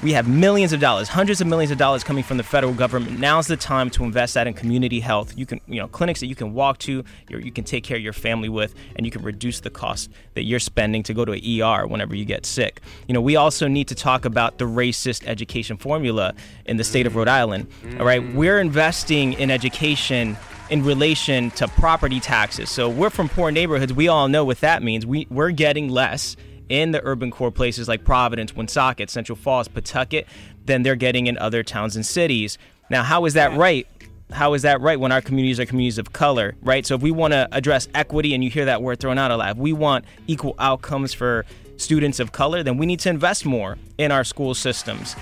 we 0.03 0.11
have 0.11 0.27
millions 0.27 0.73
of 0.73 0.81
dollars, 0.81 1.07
hundreds 1.07 1.39
of 1.39 1.47
millions 1.47 1.71
of 1.71 1.77
dollars 1.77 2.03
coming 2.03 2.25
from 2.25 2.35
the 2.35 2.43
federal 2.43 2.73
government. 2.73 3.19
Now's 3.19 3.47
the 3.47 3.55
time 3.55 3.89
to 3.91 4.03
invest 4.03 4.33
that 4.33 4.47
in 4.47 4.53
community 4.53 4.99
health. 4.99 5.37
You 5.37 5.45
can, 5.45 5.61
you 5.65 5.79
know, 5.79 5.87
clinics 5.87 6.19
that 6.19 6.27
you 6.27 6.35
can 6.35 6.53
walk 6.53 6.77
to, 6.79 7.05
you 7.29 7.51
can 7.53 7.63
take 7.63 7.85
care 7.85 7.95
of 7.95 8.03
your 8.03 8.11
family 8.11 8.49
with, 8.49 8.75
and 8.97 9.05
you 9.05 9.11
can 9.11 9.21
reduce 9.21 9.61
the 9.61 9.69
cost 9.69 10.09
that 10.33 10.43
you're 10.43 10.59
spending 10.59 11.03
to 11.03 11.13
go 11.13 11.23
to 11.23 11.31
an 11.31 11.61
ER 11.61 11.87
whenever 11.87 12.13
you 12.15 12.25
get 12.25 12.45
sick. 12.45 12.81
You 13.07 13.13
know, 13.13 13.21
we 13.21 13.37
also 13.37 13.69
need 13.69 13.87
to 13.87 13.95
talk 13.95 14.25
about 14.25 14.57
the 14.57 14.65
racist 14.65 15.25
education 15.25 15.77
formula 15.77 16.33
in 16.65 16.75
the 16.75 16.83
state 16.83 17.07
of 17.07 17.15
Rhode 17.15 17.29
Island. 17.29 17.67
All 17.97 18.05
right, 18.05 18.33
we're 18.33 18.59
investing 18.59 19.33
in 19.33 19.49
education 19.49 20.35
in 20.69 20.83
relation 20.83 21.51
to 21.51 21.67
property 21.67 22.19
taxes. 22.19 22.69
So 22.69 22.89
we're 22.89 23.09
from 23.09 23.29
poor 23.29 23.51
neighborhoods. 23.51 23.93
We 23.93 24.07
all 24.07 24.27
know 24.27 24.45
what 24.45 24.59
that 24.61 24.81
means. 24.83 25.05
We 25.05 25.27
we're 25.29 25.51
getting 25.51 25.89
less 25.89 26.35
in 26.69 26.91
the 26.91 27.01
urban 27.03 27.31
core 27.31 27.51
places 27.51 27.87
like 27.87 28.03
Providence, 28.03 28.55
Woonsocket, 28.55 29.09
Central 29.09 29.35
Falls, 29.35 29.67
Pawtucket 29.67 30.27
than 30.65 30.83
they're 30.83 30.95
getting 30.95 31.27
in 31.27 31.37
other 31.37 31.63
towns 31.63 31.95
and 31.95 32.05
cities. 32.05 32.57
Now, 32.89 33.03
how 33.03 33.25
is 33.25 33.33
that 33.33 33.55
right? 33.57 33.87
How 34.31 34.53
is 34.53 34.63
that 34.63 34.81
right 34.81 34.99
when 34.99 35.11
our 35.11 35.21
communities 35.21 35.59
are 35.59 35.65
communities 35.65 35.97
of 35.97 36.13
color, 36.13 36.55
right? 36.61 36.85
So 36.85 36.95
if 36.95 37.01
we 37.01 37.11
want 37.11 37.33
to 37.33 37.47
address 37.51 37.87
equity 37.93 38.33
and 38.33 38.43
you 38.43 38.49
hear 38.49 38.65
that 38.65 38.81
word 38.81 38.99
thrown 38.99 39.17
out 39.17 39.29
a 39.29 39.37
lot, 39.37 39.51
if 39.51 39.57
we 39.57 39.73
want 39.73 40.05
equal 40.25 40.55
outcomes 40.57 41.13
for 41.13 41.45
students 41.77 42.19
of 42.19 42.31
color, 42.31 42.63
then 42.63 42.77
we 42.77 42.85
need 42.85 42.99
to 43.01 43.09
invest 43.09 43.45
more 43.45 43.77
in 43.97 44.11
our 44.11 44.23
school 44.23 44.55
systems. 44.55 45.15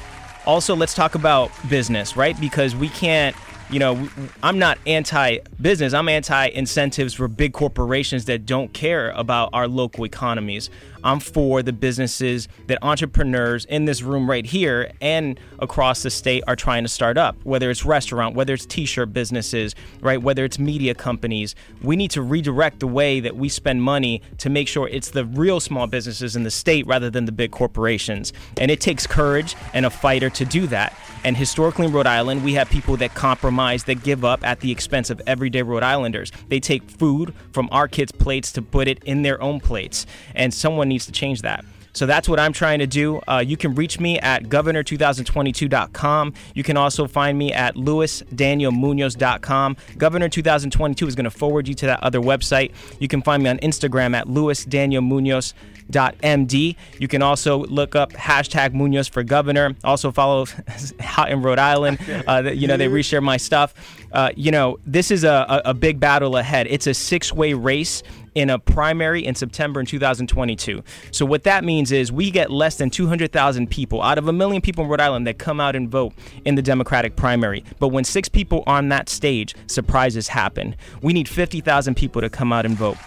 Also, 0.46 0.76
let's 0.76 0.94
talk 0.94 1.16
about 1.16 1.52
business, 1.70 2.16
right? 2.16 2.40
Because 2.40 2.76
we 2.76 2.90
can't 2.90 3.36
you 3.72 3.80
know, 3.80 4.10
I'm 4.44 4.60
not 4.60 4.78
anti 4.86 5.40
business. 5.60 5.94
I'm 5.94 6.10
anti 6.10 6.48
incentives 6.48 7.14
for 7.14 7.28
big 7.28 7.54
corporations 7.54 8.26
that 8.26 8.46
don't 8.46 8.74
care 8.74 9.12
about 9.12 9.50
our 9.54 9.68
local 9.68 10.06
economies. 10.06 10.70
I'm 11.04 11.20
for 11.20 11.64
the 11.64 11.74
businesses 11.74 12.48
that 12.68 12.80
entrepreneurs 12.82 13.66
in 13.66 13.86
this 13.86 14.02
room 14.02 14.30
right 14.30 14.46
here 14.46 14.92
and 15.02 15.40
across 15.60 16.04
the 16.04 16.10
state 16.10 16.44
are 16.48 16.56
trying 16.56 16.84
to 16.84 16.90
start 16.90 17.18
up, 17.18 17.36
whether 17.44 17.70
it's 17.70 17.86
restaurant, 17.86 18.36
whether 18.36 18.54
it's 18.54 18.66
t-shirt 18.66 19.14
businesses, 19.14 19.76
right, 20.02 20.22
whether 20.22 20.46
it's 20.46 20.60
media 20.60 20.94
companies. 20.94 21.56
We 21.82 21.96
need 21.96 22.12
to 22.12 22.22
redirect 22.22 22.80
the 22.80 22.88
way 22.88 23.20
that 23.20 23.36
we 23.36 23.50
spend 23.50 23.82
money 23.82 24.22
to 24.40 24.50
make 24.50 24.68
sure 24.68 24.88
it's 24.88 25.12
the 25.12 25.26
real 25.26 25.60
small 25.60 25.88
businesses 25.88 26.36
in 26.36 26.44
the 26.44 26.52
state 26.52 26.86
rather 26.86 27.10
than 27.10 27.26
the 27.26 27.32
big 27.32 27.52
corporations. 27.52 28.34
And 28.60 28.70
it 28.70 28.82
takes 28.82 29.08
courage 29.08 29.56
and 29.74 29.86
a 29.86 29.90
fighter 29.90 30.30
to 30.30 30.46
do 30.46 30.68
that. 30.68 30.96
And 31.24 31.38
historically 31.38 31.86
in 31.86 31.92
Rhode 31.92 32.08
Island, 32.08 32.44
we 32.44 32.54
have 32.54 32.70
people 32.70 32.98
that 32.98 33.14
compromise, 33.14 33.84
that 33.86 34.04
give 34.04 34.26
up 34.26 34.44
at 34.44 34.60
the 34.60 34.72
expense 34.72 35.10
of 35.10 35.22
everyday 35.28 35.62
Rhode 35.62 35.84
Islanders. 35.84 36.32
They 36.50 36.60
take 36.60 36.90
food 36.90 37.34
from 37.52 37.70
our 37.72 37.88
kids' 37.88 38.12
plates 38.12 38.52
to 38.54 38.62
put 38.62 38.88
it 38.88 39.04
in 39.04 39.22
their 39.22 39.42
own 39.42 39.60
plates. 39.60 40.06
And 40.36 40.54
someone 40.54 40.91
needs 40.92 41.06
to 41.06 41.12
change 41.12 41.42
that. 41.42 41.64
So 41.94 42.06
that's 42.06 42.30
what 42.30 42.40
I'm 42.40 42.54
trying 42.54 42.80
to 42.80 42.88
do. 42.88 43.20
Uh, 43.28 43.44
you 43.46 43.58
can 43.58 43.76
reach 43.76 44.00
me 44.00 44.18
at 44.20 44.44
governor2022.com. 44.44 46.34
You 46.56 46.64
can 46.64 46.78
also 46.78 47.06
find 47.08 47.38
me 47.38 47.52
at 47.52 47.76
luisdanielmunoz.com. 47.76 49.78
Governor 49.98 50.30
2022 50.30 51.08
is 51.08 51.16
going 51.16 51.26
to 51.26 51.32
forward 51.32 51.68
you 51.68 51.74
to 51.76 51.86
that 51.88 52.02
other 52.04 52.22
website. 52.22 52.72
You 53.00 53.10
can 53.10 53.22
find 53.22 53.44
me 53.44 53.50
on 53.50 53.58
Instagram 53.60 54.16
at 54.16 54.28
luisdanielmunoz.md. 54.28 56.76
You 57.00 57.08
can 57.08 57.22
also 57.22 57.66
look 57.66 57.96
up 57.96 58.14
hashtag 58.14 58.74
Munoz 58.74 59.10
for 59.10 59.24
governor. 59.24 59.76
Also 59.84 60.12
follow 60.12 60.46
Hot 61.02 61.30
in 61.30 61.42
Rhode 61.42 61.60
Island. 61.60 62.00
Uh, 62.26 62.52
you 62.54 62.68
know, 62.68 62.78
they 62.78 62.88
reshare 62.88 63.22
my 63.22 63.36
stuff. 63.38 63.74
Uh, 64.14 64.32
you 64.36 64.52
know, 64.52 64.78
this 64.86 65.10
is 65.12 65.24
a, 65.24 65.62
a, 65.66 65.72
a 65.72 65.74
big 65.74 66.00
battle 66.00 66.38
ahead. 66.38 66.68
It's 66.68 66.88
a 66.88 66.94
six 66.94 67.34
way 67.34 67.54
race 67.54 68.04
in 68.36 68.50
a 68.50 68.60
primary 68.60 69.26
in 69.26 69.36
September 69.36 69.80
in 69.80 69.86
2022. 69.86 70.84
So 71.12 71.26
what 71.26 71.44
that 71.44 71.64
means 71.64 71.92
is 71.92 72.12
we 72.12 72.32
get 72.32 72.52
less 72.52 72.76
than 72.76 72.90
200,000 72.90 73.70
people 73.70 74.02
out 74.02 74.18
of 74.18 74.28
a 74.28 74.34
million 74.34 74.62
people 74.62 74.84
in 74.84 74.90
Rhode 74.90 75.02
Island 75.02 75.28
that 75.28 75.38
come 75.38 75.60
out 75.60 75.76
and 75.76 75.90
vote 75.90 76.14
in 76.46 76.56
the 76.56 76.62
Democratic 76.62 77.16
primary. 77.16 77.64
But 77.80 77.90
when 77.90 78.04
six 78.04 78.30
people 78.30 78.64
on 78.68 78.90
that 78.90 79.10
stage, 79.10 79.56
surprises 79.68 80.28
happen. 80.28 80.76
We 81.02 81.14
need 81.14 81.28
50,000 81.28 81.96
people 81.96 82.22
to 82.22 82.30
come 82.30 82.54
out 82.54 82.66
and 82.66 82.76
vote. 82.76 82.98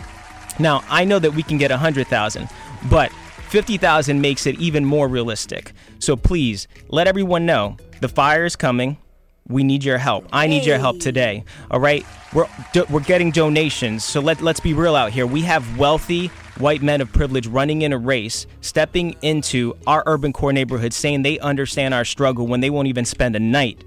Now, 0.59 0.85
I 0.89 1.05
know 1.05 1.19
that 1.19 1.33
we 1.33 1.43
can 1.43 1.59
get 1.59 1.71
100,000, 1.71 2.49
but 2.89 3.11
50,000 3.49 4.21
makes 4.21 4.47
it 4.47 4.59
even 4.59 4.85
more 4.85 5.09
realistic. 5.09 5.73
So 5.99 6.17
please 6.17 6.69
let 6.89 7.07
everyone 7.07 7.47
know 7.47 7.77
the 8.01 8.09
fire 8.09 8.45
is 8.45 8.57
coming. 8.57 8.99
We 9.47 9.62
need 9.62 9.85
your 9.85 9.99
help. 9.99 10.27
I 10.33 10.47
need 10.47 10.65
your 10.65 10.79
help 10.79 11.01
today. 11.01 11.45
All 11.71 11.81
right? 11.81 12.07
We're 12.33 12.47
do, 12.73 12.85
we're 12.89 13.01
getting 13.01 13.31
donations. 13.31 14.05
So 14.05 14.21
let 14.21 14.41
let's 14.41 14.61
be 14.61 14.73
real 14.73 14.97
out 14.97 15.12
here. 15.12 15.27
We 15.27 15.43
have 15.43 15.79
wealthy 15.79 16.29
white 16.59 16.83
men 16.83 17.01
of 17.01 17.12
privilege 17.12 17.47
running 17.47 17.83
in 17.83 17.93
a 17.93 17.99
race, 17.99 18.47
stepping 18.61 19.16
into 19.23 19.77
our 19.87 20.03
urban 20.07 20.33
core 20.33 20.53
neighborhoods 20.53 20.97
saying 20.97 21.23
they 21.23 21.39
understand 21.41 21.93
our 21.93 22.05
struggle 22.05 22.47
when 22.47 22.61
they 22.61 22.71
won't 22.71 22.89
even 22.89 23.05
spend 23.05 23.37
a 23.37 23.41
night 23.41 23.85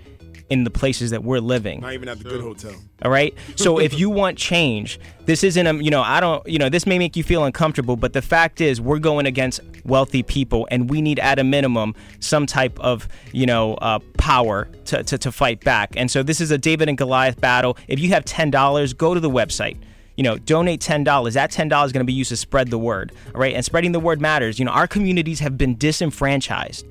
in 0.49 0.63
the 0.63 0.69
places 0.69 1.11
that 1.11 1.23
we're 1.23 1.39
living. 1.39 1.81
Not 1.81 1.93
even 1.93 2.07
at 2.07 2.19
the 2.19 2.23
good 2.23 2.41
hotel. 2.41 2.73
All 3.03 3.11
right. 3.11 3.35
So 3.55 3.79
if 3.79 3.97
you 3.99 4.09
want 4.09 4.37
change, 4.37 4.99
this 5.25 5.43
isn't 5.43 5.67
a, 5.67 5.73
you 5.75 5.91
know, 5.91 6.01
I 6.01 6.19
don't, 6.19 6.47
you 6.47 6.57
know, 6.57 6.69
this 6.69 6.85
may 6.85 6.97
make 6.97 7.15
you 7.15 7.23
feel 7.23 7.43
uncomfortable, 7.43 7.95
but 7.95 8.13
the 8.13 8.21
fact 8.21 8.61
is 8.61 8.79
we're 8.79 8.99
going 8.99 9.25
against 9.25 9.59
wealthy 9.83 10.23
people 10.23 10.67
and 10.71 10.89
we 10.89 11.01
need 11.01 11.19
at 11.19 11.37
a 11.37 11.43
minimum 11.43 11.95
some 12.19 12.45
type 12.45 12.79
of, 12.79 13.07
you 13.33 13.45
know, 13.45 13.75
uh, 13.75 13.99
power 14.17 14.69
to, 14.85 15.03
to, 15.03 15.17
to 15.17 15.31
fight 15.31 15.63
back. 15.63 15.93
And 15.97 16.09
so 16.09 16.23
this 16.23 16.39
is 16.39 16.51
a 16.51 16.57
David 16.57 16.87
and 16.87 16.97
Goliath 16.97 17.39
battle. 17.41 17.77
If 17.87 17.99
you 17.99 18.09
have 18.09 18.23
$10, 18.23 18.97
go 18.97 19.13
to 19.13 19.19
the 19.19 19.29
website 19.29 19.77
you 20.15 20.23
know, 20.23 20.35
donate 20.35 20.81
$10. 20.81 21.33
That 21.33 21.51
$10 21.51 21.85
is 21.85 21.91
going 21.91 21.99
to 21.99 22.03
be 22.03 22.11
used 22.11 22.29
to 22.29 22.35
spread 22.35 22.71
the 22.71 22.77
word, 22.79 23.11
all 23.35 23.39
right? 23.39 23.53
And 23.53 23.63
spreading 23.63 23.91
the 23.91 23.99
word 23.99 24.19
matters. 24.19 24.57
You 24.57 24.65
know, 24.65 24.71
our 24.71 24.87
communities 24.87 25.39
have 25.41 25.59
been 25.59 25.77
disenfranchised 25.77 26.87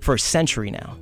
for 0.00 0.14
a 0.14 0.18
century 0.18 0.70
now. 0.70 0.98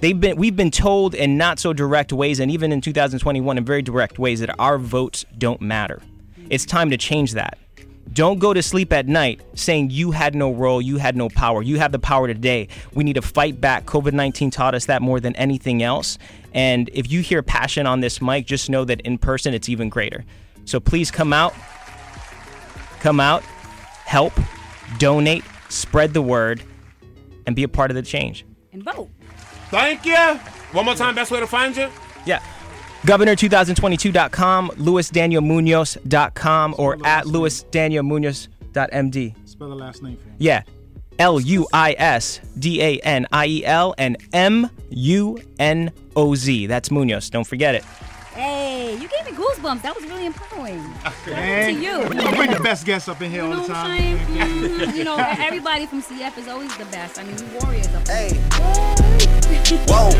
They've 0.00 0.18
been 0.18 0.36
we've 0.36 0.54
been 0.54 0.70
told 0.70 1.14
in 1.14 1.36
not 1.36 1.58
so 1.58 1.72
direct 1.72 2.12
ways 2.12 2.38
and 2.38 2.50
even 2.50 2.70
in 2.70 2.80
2021 2.80 3.58
in 3.58 3.64
very 3.64 3.82
direct 3.82 4.18
ways 4.18 4.40
that 4.40 4.54
our 4.58 4.78
votes 4.78 5.24
don't 5.36 5.60
matter. 5.60 6.00
It's 6.50 6.64
time 6.64 6.90
to 6.90 6.96
change 6.96 7.32
that. 7.32 7.58
Don't 8.12 8.38
go 8.38 8.54
to 8.54 8.62
sleep 8.62 8.92
at 8.92 9.06
night 9.06 9.42
saying 9.54 9.90
you 9.90 10.12
had 10.12 10.34
no 10.34 10.52
role, 10.52 10.80
you 10.80 10.96
had 10.96 11.16
no 11.16 11.28
power. 11.28 11.62
You 11.62 11.78
have 11.78 11.92
the 11.92 11.98
power 11.98 12.26
today. 12.26 12.68
We 12.94 13.04
need 13.04 13.14
to 13.14 13.22
fight 13.22 13.60
back. 13.60 13.86
COVID 13.86 14.12
19 14.12 14.50
taught 14.50 14.74
us 14.74 14.86
that 14.86 15.02
more 15.02 15.20
than 15.20 15.34
anything 15.36 15.82
else. 15.82 16.16
And 16.54 16.88
if 16.92 17.10
you 17.10 17.20
hear 17.20 17.42
passion 17.42 17.86
on 17.86 18.00
this 18.00 18.22
mic, 18.22 18.46
just 18.46 18.70
know 18.70 18.84
that 18.84 19.00
in 19.02 19.18
person 19.18 19.52
it's 19.52 19.68
even 19.68 19.88
greater. 19.88 20.24
So 20.64 20.80
please 20.80 21.10
come 21.10 21.32
out, 21.32 21.54
come 23.00 23.20
out, 23.20 23.42
help, 24.04 24.32
donate, 24.98 25.44
spread 25.68 26.14
the 26.14 26.22
word, 26.22 26.62
and 27.46 27.56
be 27.56 27.62
a 27.62 27.68
part 27.68 27.90
of 27.90 27.94
the 27.94 28.02
change. 28.02 28.46
And 28.72 28.82
vote. 28.82 29.10
Thank 29.70 30.06
you. 30.06 30.38
One 30.72 30.84
more 30.84 30.94
time, 30.94 31.14
best 31.14 31.30
way 31.30 31.40
to 31.40 31.46
find 31.46 31.76
you? 31.76 31.88
Yeah. 32.26 32.42
Governor2022.com, 33.02 34.70
LuisDanielMunoz.com, 34.70 36.74
or 36.78 36.94
at 37.06 37.24
LuisDanielMunoz.md. 37.24 39.48
Spell 39.48 39.68
the 39.68 39.74
last 39.74 40.02
name 40.02 40.16
for 40.16 40.28
me. 40.28 40.34
Yeah. 40.38 40.62
L 41.18 41.40
U 41.40 41.66
I 41.72 41.96
S 41.98 42.40
D 42.58 42.80
A 42.80 42.98
N 43.00 43.26
I 43.32 43.46
E 43.46 43.64
L 43.64 43.94
and 43.98 44.16
M 44.32 44.70
U 44.90 45.38
N 45.58 45.90
O 46.14 46.34
Z. 46.34 46.66
That's 46.66 46.90
Munoz. 46.90 47.30
Don't 47.30 47.46
forget 47.46 47.74
it. 47.74 47.84
Hey, 48.38 48.92
you 48.94 49.08
gave 49.08 49.24
me 49.26 49.32
goosebumps. 49.32 49.82
That 49.82 49.96
was 49.96 50.04
really 50.06 50.24
empowering. 50.24 50.80
Man, 51.26 51.74
to 51.74 51.80
you. 51.80 51.98
we 52.02 52.36
bring 52.36 52.52
the 52.52 52.60
best 52.62 52.86
guests 52.86 53.08
up 53.08 53.20
in 53.20 53.32
here 53.32 53.42
You 53.42 53.50
all 53.50 53.56
know 53.56 53.66
the 53.66 53.72
time. 53.72 53.98
saying? 53.98 54.18
Mhm. 54.28 54.94
You 54.94 55.02
know, 55.02 55.16
everybody 55.16 55.86
from 55.86 56.00
CF 56.00 56.38
is 56.38 56.46
always 56.46 56.72
the 56.76 56.84
best. 56.84 57.18
I 57.18 57.24
mean, 57.24 57.34
we 57.34 57.58
warriors 57.58 57.88
up 57.88 58.06
Hey. 58.06 58.34
Whoa. 59.88 60.10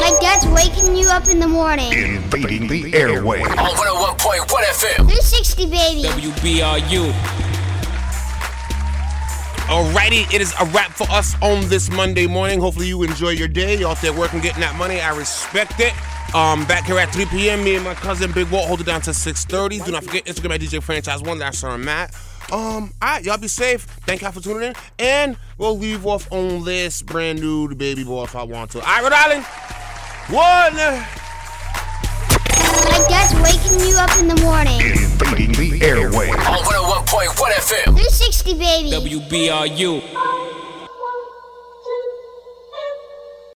Like 0.00 0.20
dad's 0.20 0.46
waking 0.48 0.96
you 0.96 1.06
up 1.10 1.28
in 1.28 1.38
the 1.38 1.46
morning. 1.46 1.92
Invading 1.92 2.66
the 2.66 2.92
airway. 2.92 3.40
On 3.40 3.76
101.1 3.76 4.64
FM. 4.64 4.96
360, 5.06 5.66
baby. 5.66 6.02
WBRU. 6.08 7.12
Alrighty, 9.68 10.26
it 10.34 10.40
is 10.40 10.52
a 10.58 10.64
wrap 10.74 10.90
for 10.90 11.06
us 11.08 11.36
on 11.40 11.68
this 11.68 11.88
Monday 11.88 12.26
morning. 12.26 12.58
Hopefully 12.58 12.88
you 12.88 13.00
enjoy 13.04 13.28
your 13.30 13.46
day. 13.46 13.76
You 13.78 13.86
out 13.86 14.00
there 14.00 14.12
working, 14.12 14.40
getting 14.40 14.62
that 14.62 14.74
money. 14.74 15.00
I 15.00 15.14
respect 15.16 15.78
it. 15.78 15.92
Um, 16.34 16.66
back 16.66 16.84
here 16.84 16.98
at 16.98 17.12
3 17.12 17.24
p.m. 17.26 17.64
Me 17.64 17.76
and 17.76 17.84
my 17.84 17.94
cousin 17.94 18.30
Big 18.32 18.50
Walt 18.50 18.66
hold 18.66 18.80
it 18.80 18.86
down 18.86 19.00
to 19.02 19.10
6:30. 19.10 19.84
Do 19.84 19.92
not 19.92 20.04
forget 20.04 20.26
Instagram 20.26 20.54
at 20.54 20.60
DJ 20.60 20.82
Franchise 20.82 21.22
One. 21.22 21.38
That's 21.38 21.62
where 21.62 21.72
I'm. 21.72 21.88
Um, 21.88 22.08
all 22.50 22.90
right, 23.02 23.24
y'all 23.24 23.38
be 23.38 23.48
safe. 23.48 23.82
Thank 24.06 24.22
y'all 24.22 24.32
for 24.32 24.40
tuning 24.40 24.68
in, 24.70 24.74
and 24.98 25.36
we'll 25.58 25.76
leave 25.78 26.06
off 26.06 26.30
on 26.32 26.64
this 26.64 27.02
brand 27.02 27.40
new 27.40 27.74
Baby 27.74 28.04
Boy 28.04 28.24
if 28.24 28.34
I 28.36 28.42
want 28.42 28.70
to. 28.72 28.80
All 28.80 28.86
right, 28.86 29.02
Rhode 29.02 29.12
Island. 29.12 29.44
One. 30.28 30.76
Like 32.88 33.08
dad's 33.08 33.34
waking 33.42 33.86
you 33.86 33.96
up 33.98 34.18
in 34.18 34.28
the 34.28 34.36
morning. 34.42 34.80
Invading 34.80 35.52
the 35.52 35.84
airway. 35.84 36.28
On 36.30 36.36
101.1 36.36 37.34
FM. 37.36 37.84
360, 37.84 38.54
baby. 38.54 38.90
WBRU. 38.90 40.57